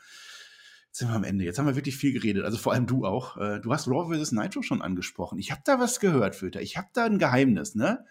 Jetzt 0.87 0.99
sind 0.99 1.09
wir 1.09 1.15
am 1.15 1.23
Ende. 1.23 1.43
Jetzt 1.43 1.59
haben 1.59 1.65
wir 1.65 1.75
wirklich 1.75 1.97
viel 1.97 2.13
geredet. 2.13 2.45
Also 2.45 2.57
vor 2.57 2.73
allem 2.73 2.87
du 2.87 3.05
auch. 3.05 3.37
Äh, 3.37 3.59
du 3.59 3.73
hast 3.73 3.87
Raw 3.87 4.15
vs. 4.15 4.31
Nitro 4.31 4.61
schon 4.61 4.81
angesprochen. 4.81 5.39
Ich 5.39 5.51
habe 5.51 5.61
da 5.65 5.79
was 5.79 5.99
gehört, 5.99 6.35
Föter. 6.35 6.61
Ich 6.61 6.77
habe 6.77 6.87
da 6.93 7.05
ein 7.05 7.19
Geheimnis, 7.19 7.75
ne? 7.75 8.05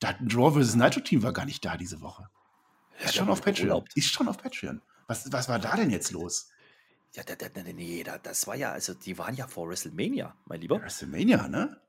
Das 0.00 0.14
Raw 0.34 0.60
vs. 0.60 0.74
Nitro 0.74 1.00
Team 1.00 1.22
war 1.22 1.32
gar 1.32 1.46
nicht 1.46 1.64
da 1.64 1.76
diese 1.76 2.00
Woche. 2.00 2.28
Ist 2.98 3.06
ja, 3.06 3.20
schon 3.20 3.28
auf 3.28 3.42
Patreon. 3.42 3.68
Urlaubt. 3.68 3.96
Ist 3.96 4.12
schon 4.12 4.28
auf 4.28 4.38
Patreon. 4.38 4.80
Was, 5.06 5.30
was 5.32 5.48
war 5.48 5.58
da 5.58 5.76
denn 5.76 5.90
jetzt 5.90 6.12
los? 6.12 6.50
Ja, 7.14 7.22
da, 7.22 7.36
da, 7.36 7.62
nee, 7.72 8.02
da, 8.02 8.18
das 8.18 8.46
war 8.48 8.56
ja, 8.56 8.72
also 8.72 8.92
die 8.92 9.16
waren 9.18 9.36
ja 9.36 9.46
vor 9.46 9.68
WrestleMania, 9.68 10.36
mein 10.46 10.60
Lieber. 10.60 10.82
WrestleMania, 10.82 11.46
ne? 11.46 11.80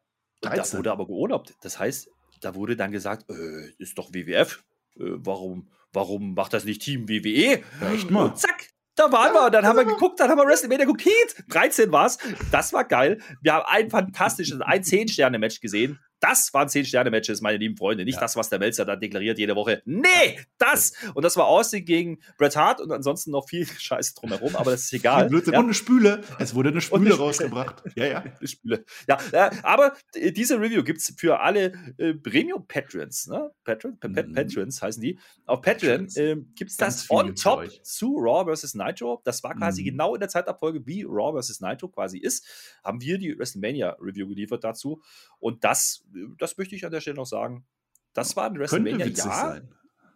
13. 0.41 0.73
Da 0.73 0.77
wurde 0.77 0.91
aber 0.91 1.07
geurlaubt. 1.07 1.55
Das 1.61 1.79
heißt, 1.79 2.09
da 2.41 2.53
wurde 2.53 2.75
dann 2.75 2.91
gesagt, 2.91 3.27
äh, 3.29 3.71
ist 3.79 3.97
doch 3.97 4.13
WWF. 4.13 4.63
Äh, 4.97 5.03
warum, 5.17 5.71
warum 5.91 6.35
macht 6.35 6.53
das 6.53 6.65
nicht 6.65 6.83
Team 6.83 7.09
WWE? 7.09 7.63
echt 7.91 8.11
mal. 8.11 8.25
Und 8.25 8.37
zack, 8.37 8.69
da 8.93 9.11
waren 9.11 9.33
wir. 9.33 9.49
Dann 9.49 9.65
haben 9.65 9.77
wir 9.77 9.85
geguckt, 9.85 10.19
dann 10.19 10.29
haben 10.29 10.37
wir 10.37 10.45
WrestleMania 10.45 10.85
geguckt. 10.85 11.03
13 11.49 11.91
war's. 11.91 12.19
Das 12.51 12.71
war 12.71 12.85
geil. 12.85 13.19
Wir 13.41 13.53
haben 13.53 13.65
ein 13.67 13.89
fantastisches, 13.89 14.61
ein 14.61 14.83
10-Sterne-Match 14.83 15.59
gesehen. 15.59 15.99
Das 16.27 16.55
waren 16.55 16.67
10-Sterne-Matches, 16.67 17.41
meine 17.41 17.59
lieben 17.59 17.77
Freunde. 17.77 18.03
Nicht 18.03 18.15
ja. 18.15 18.21
das, 18.21 18.35
was 18.35 18.49
der 18.49 18.57
Melzer 18.57 18.83
da 18.83 18.95
deklariert 18.95 19.37
jede 19.37 19.55
Woche. 19.55 19.83
Nee, 19.85 20.39
das! 20.57 20.93
Und 21.13 21.23
das 21.23 21.37
war 21.37 21.45
Austin 21.45 21.85
gegen 21.85 22.17
Bret 22.39 22.55
Hart 22.55 22.81
und 22.81 22.91
ansonsten 22.91 23.29
noch 23.29 23.47
viel 23.47 23.67
Scheiße 23.79 24.15
drumherum, 24.15 24.55
aber 24.55 24.71
das 24.71 24.85
ist 24.85 24.93
egal. 24.93 25.29
Blödsinn. 25.29 25.53
Ja. 25.53 25.59
Und 25.59 25.65
eine 25.65 25.75
Spüle. 25.75 26.23
Es 26.39 26.55
wurde 26.55 26.69
eine 26.69 26.81
Spüle 26.81 27.11
eine 27.11 27.13
rausgebracht. 27.13 27.83
Ja, 27.95 28.07
ja. 28.07 28.15
Eine 28.39 28.47
Spüle. 28.47 28.85
Ja, 29.07 29.19
aber 29.61 29.93
diese 30.15 30.59
Review 30.59 30.83
gibt 30.83 30.99
es 30.99 31.13
für 31.15 31.39
alle 31.39 31.73
äh, 31.97 32.15
Premium-Patrons. 32.15 33.27
Ne? 33.27 33.51
Patron, 33.63 33.97
mhm. 34.01 34.33
Patrons 34.33 34.81
heißen 34.81 35.01
die. 35.01 35.19
Auf 35.45 35.61
Patreon 35.61 36.07
äh, 36.15 36.37
gibt 36.55 36.71
es 36.71 36.77
das 36.77 37.09
on 37.11 37.35
top 37.35 37.69
zu 37.83 38.17
Raw 38.17 38.51
vs. 38.51 38.73
Nitro. 38.73 39.21
Das 39.25 39.43
war 39.43 39.55
quasi 39.55 39.81
mhm. 39.81 39.85
genau 39.85 40.15
in 40.15 40.21
der 40.21 40.29
Zeitabfolge, 40.29 40.85
wie 40.87 41.03
Raw 41.03 41.39
vs. 41.39 41.61
Nitro 41.61 41.87
quasi 41.89 42.17
ist. 42.17 42.45
Haben 42.83 42.99
wir 43.01 43.19
die 43.19 43.37
WrestleMania-Review 43.37 44.27
geliefert 44.27 44.63
dazu. 44.63 45.01
Und 45.39 45.63
das 45.63 46.03
das 46.37 46.57
möchte 46.57 46.75
ich 46.75 46.85
an 46.85 46.91
der 46.91 47.01
Stelle 47.01 47.17
noch 47.17 47.25
sagen. 47.25 47.65
Das 48.13 48.35
war 48.35 48.45
ein 48.45 48.57
WrestleMania, 48.57 49.07
ja. 49.07 49.61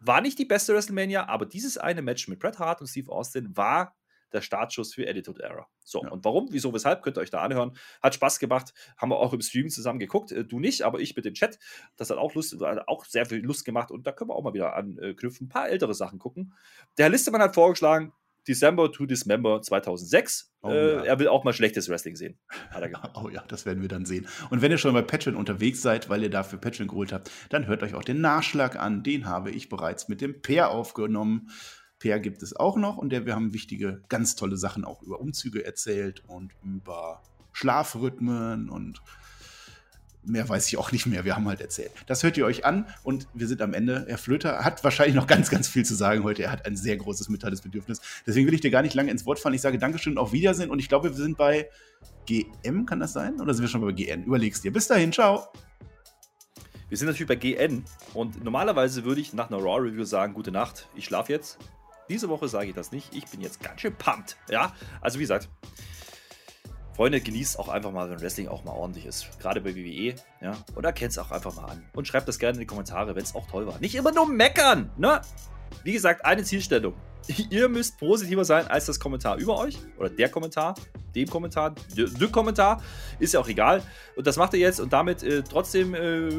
War 0.01 0.21
nicht 0.21 0.39
die 0.39 0.45
beste 0.45 0.73
WrestleMania, 0.73 1.27
aber 1.27 1.45
dieses 1.45 1.77
eine 1.77 2.01
Match 2.01 2.27
mit 2.29 2.39
Bret 2.39 2.57
Hart 2.57 2.79
und 2.79 2.87
Steve 2.87 3.11
Austin 3.11 3.55
war 3.57 3.95
der 4.31 4.41
Startschuss 4.41 4.93
für 4.93 5.07
Attitude 5.07 5.41
Era. 5.43 5.67
So, 5.83 6.03
ja. 6.03 6.09
und 6.09 6.23
warum, 6.23 6.47
wieso, 6.51 6.73
weshalb, 6.73 7.01
könnt 7.01 7.17
ihr 7.17 7.21
euch 7.21 7.31
da 7.31 7.41
anhören. 7.41 7.75
Hat 8.01 8.15
Spaß 8.15 8.39
gemacht, 8.39 8.73
haben 8.97 9.09
wir 9.09 9.17
auch 9.17 9.33
im 9.33 9.41
Stream 9.41 9.69
zusammen 9.69 9.99
geguckt. 9.99 10.31
Äh, 10.31 10.45
du 10.45 10.59
nicht, 10.59 10.83
aber 10.83 10.99
ich 10.99 11.15
mit 11.15 11.25
dem 11.25 11.33
Chat. 11.33 11.57
Das 11.97 12.09
hat 12.09 12.17
auch 12.17 12.35
Lust, 12.35 12.59
hat 12.61 12.87
auch 12.87 13.05
sehr 13.05 13.25
viel 13.25 13.39
Lust 13.39 13.65
gemacht 13.65 13.91
und 13.91 14.05
da 14.05 14.11
können 14.11 14.29
wir 14.29 14.35
auch 14.35 14.43
mal 14.43 14.53
wieder 14.53 14.75
anknüpfen, 14.75 15.47
ein 15.47 15.49
paar 15.49 15.69
ältere 15.69 15.93
Sachen 15.93 16.19
gucken. 16.19 16.53
Der 16.97 17.05
Herr 17.05 17.11
Listemann 17.11 17.41
hat 17.41 17.55
vorgeschlagen, 17.55 18.13
December 18.47 18.91
to 18.91 19.05
Dismember 19.05 19.61
2006. 19.61 20.53
Oh, 20.61 20.69
äh, 20.69 20.95
ja. 20.95 21.03
Er 21.03 21.19
will 21.19 21.27
auch 21.27 21.43
mal 21.43 21.53
schlechtes 21.53 21.89
Wrestling 21.89 22.15
sehen. 22.15 22.39
oh 23.13 23.29
ja, 23.29 23.43
das 23.47 23.65
werden 23.65 23.81
wir 23.81 23.89
dann 23.89 24.05
sehen. 24.05 24.27
Und 24.49 24.61
wenn 24.61 24.71
ihr 24.71 24.77
schon 24.77 24.93
bei 24.93 25.01
Patreon 25.01 25.35
unterwegs 25.35 25.81
seid, 25.81 26.09
weil 26.09 26.23
ihr 26.23 26.29
dafür 26.29 26.59
Patreon 26.59 26.87
geholt 26.87 27.13
habt, 27.13 27.31
dann 27.49 27.67
hört 27.67 27.83
euch 27.83 27.93
auch 27.93 28.03
den 28.03 28.21
Nachschlag 28.21 28.75
an. 28.75 29.03
Den 29.03 29.25
habe 29.25 29.51
ich 29.51 29.69
bereits 29.69 30.07
mit 30.07 30.21
dem 30.21 30.41
Peer 30.41 30.71
aufgenommen. 30.71 31.49
Peer 31.99 32.19
gibt 32.19 32.41
es 32.43 32.55
auch 32.55 32.77
noch 32.77 32.97
und 32.97 33.11
der, 33.11 33.25
wir 33.25 33.35
haben 33.35 33.53
wichtige, 33.53 34.01
ganz 34.07 34.35
tolle 34.35 34.57
Sachen 34.57 34.85
auch 34.85 35.01
über 35.01 35.19
Umzüge 35.19 35.65
erzählt 35.65 36.23
und 36.27 36.53
über 36.63 37.21
Schlafrhythmen 37.51 38.69
und 38.69 39.01
mehr 40.23 40.47
weiß 40.47 40.67
ich 40.67 40.77
auch 40.77 40.91
nicht 40.91 41.05
mehr. 41.05 41.25
Wir 41.25 41.35
haben 41.35 41.47
halt 41.47 41.61
erzählt. 41.61 41.91
Das 42.07 42.23
hört 42.23 42.37
ihr 42.37 42.45
euch 42.45 42.65
an 42.65 42.85
und 43.03 43.27
wir 43.33 43.47
sind 43.47 43.61
am 43.61 43.73
Ende. 43.73 44.05
Herr 44.07 44.17
Flöter 44.17 44.63
hat 44.63 44.83
wahrscheinlich 44.83 45.15
noch 45.15 45.27
ganz, 45.27 45.49
ganz 45.49 45.67
viel 45.67 45.85
zu 45.85 45.95
sagen 45.95 46.23
heute. 46.23 46.43
Er 46.43 46.51
hat 46.51 46.65
ein 46.65 46.75
sehr 46.75 46.97
großes 46.97 47.29
Mitteilungsbedürfnis. 47.29 48.01
Deswegen 48.25 48.47
will 48.47 48.53
ich 48.53 48.61
dir 48.61 48.71
gar 48.71 48.81
nicht 48.81 48.93
lange 48.93 49.11
ins 49.11 49.25
Wort 49.25 49.39
fallen. 49.39 49.55
Ich 49.55 49.61
sage 49.61 49.79
Dankeschön 49.79 50.13
und 50.13 50.19
auf 50.19 50.33
Wiedersehen 50.33 50.69
und 50.69 50.79
ich 50.79 50.89
glaube, 50.89 51.09
wir 51.09 51.15
sind 51.15 51.37
bei 51.37 51.69
GM, 52.25 52.85
kann 52.85 52.99
das 52.99 53.13
sein? 53.13 53.39
Oder 53.41 53.53
sind 53.53 53.63
wir 53.63 53.69
schon 53.69 53.81
bei 53.81 53.91
GN? 53.91 54.23
Überlegst 54.23 54.63
dir. 54.63 54.71
Bis 54.71 54.87
dahin, 54.87 55.11
ciao. 55.11 55.47
Wir 56.89 56.97
sind 56.97 57.07
natürlich 57.07 57.27
bei 57.27 57.35
GN 57.35 57.83
und 58.13 58.43
normalerweise 58.43 59.03
würde 59.03 59.21
ich 59.21 59.33
nach 59.33 59.49
einer 59.49 59.61
Raw-Review 59.61 60.03
sagen, 60.03 60.33
gute 60.33 60.51
Nacht, 60.51 60.87
ich 60.95 61.05
schlafe 61.05 61.31
jetzt. 61.31 61.59
Diese 62.09 62.29
Woche 62.29 62.47
sage 62.47 62.69
ich 62.69 62.73
das 62.73 62.91
nicht. 62.91 63.15
Ich 63.15 63.25
bin 63.27 63.41
jetzt 63.41 63.61
ganz 63.61 63.81
schön 63.81 63.95
pumped. 63.95 64.37
Ja, 64.49 64.73
also 64.99 65.19
wie 65.19 65.23
gesagt, 65.23 65.49
Freunde, 66.95 67.21
genießt 67.21 67.59
auch 67.59 67.69
einfach 67.69 67.91
mal, 67.91 68.09
wenn 68.09 68.19
Wrestling 68.21 68.47
auch 68.47 68.63
mal 68.63 68.73
ordentlich 68.73 69.05
ist. 69.05 69.27
Gerade 69.39 69.61
bei 69.61 69.73
WWE, 69.75 70.15
ja. 70.41 70.57
Und 70.75 70.83
erkennt 70.83 71.11
es 71.11 71.17
auch 71.17 71.31
einfach 71.31 71.55
mal 71.55 71.65
an. 71.65 71.83
Und 71.93 72.07
schreibt 72.07 72.27
das 72.27 72.39
gerne 72.39 72.55
in 72.55 72.59
die 72.61 72.65
Kommentare, 72.65 73.15
wenn 73.15 73.23
es 73.23 73.35
auch 73.35 73.47
toll 73.47 73.67
war. 73.67 73.79
Nicht 73.79 73.95
immer 73.95 74.11
nur 74.11 74.27
meckern, 74.27 74.89
ne? 74.97 75.21
Wie 75.83 75.93
gesagt, 75.93 76.25
eine 76.25 76.43
Zielstellung. 76.43 76.93
Ihr 77.49 77.69
müsst 77.69 77.97
positiver 77.99 78.45
sein 78.45 78.67
als 78.67 78.85
das 78.85 78.99
Kommentar 78.99 79.37
über 79.37 79.57
euch 79.57 79.77
oder 79.97 80.09
der 80.09 80.29
Kommentar, 80.29 80.75
dem 81.15 81.27
Kommentar, 81.27 81.75
der 81.95 82.27
Kommentar, 82.29 82.81
ist 83.19 83.33
ja 83.33 83.39
auch 83.39 83.47
egal. 83.47 83.81
Und 84.15 84.25
das 84.27 84.37
macht 84.37 84.53
ihr 84.53 84.59
jetzt 84.59 84.79
und 84.79 84.93
damit 84.93 85.23
äh, 85.23 85.43
trotzdem 85.43 85.93
äh, 85.93 86.29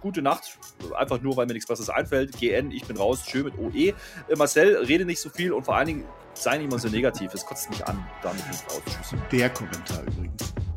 gute 0.00 0.22
Nacht. 0.22 0.58
Einfach 0.96 1.20
nur, 1.20 1.36
weil 1.36 1.46
mir 1.46 1.54
nichts 1.54 1.68
Besseres 1.68 1.90
einfällt. 1.90 2.36
GN, 2.38 2.70
ich 2.70 2.84
bin 2.86 2.96
raus, 2.96 3.24
schön 3.26 3.44
mit 3.44 3.58
OE. 3.58 3.88
Äh, 3.88 3.94
Marcel, 4.36 4.76
rede 4.76 5.04
nicht 5.04 5.20
so 5.20 5.30
viel 5.30 5.52
und 5.52 5.64
vor 5.64 5.76
allen 5.76 5.86
Dingen 5.86 6.04
sei 6.34 6.58
nicht 6.58 6.66
immer 6.66 6.78
so 6.78 6.88
negativ. 6.88 7.32
Es 7.34 7.44
kotzt 7.44 7.70
mich 7.70 7.86
an. 7.86 8.04
Damit 8.22 8.42
bin 8.44 8.52
ich 8.52 8.74
raus. 8.74 8.82
Tschüss. 8.86 9.18
Der 9.30 9.50
Kommentar 9.50 10.02
übrigens. 10.02 10.67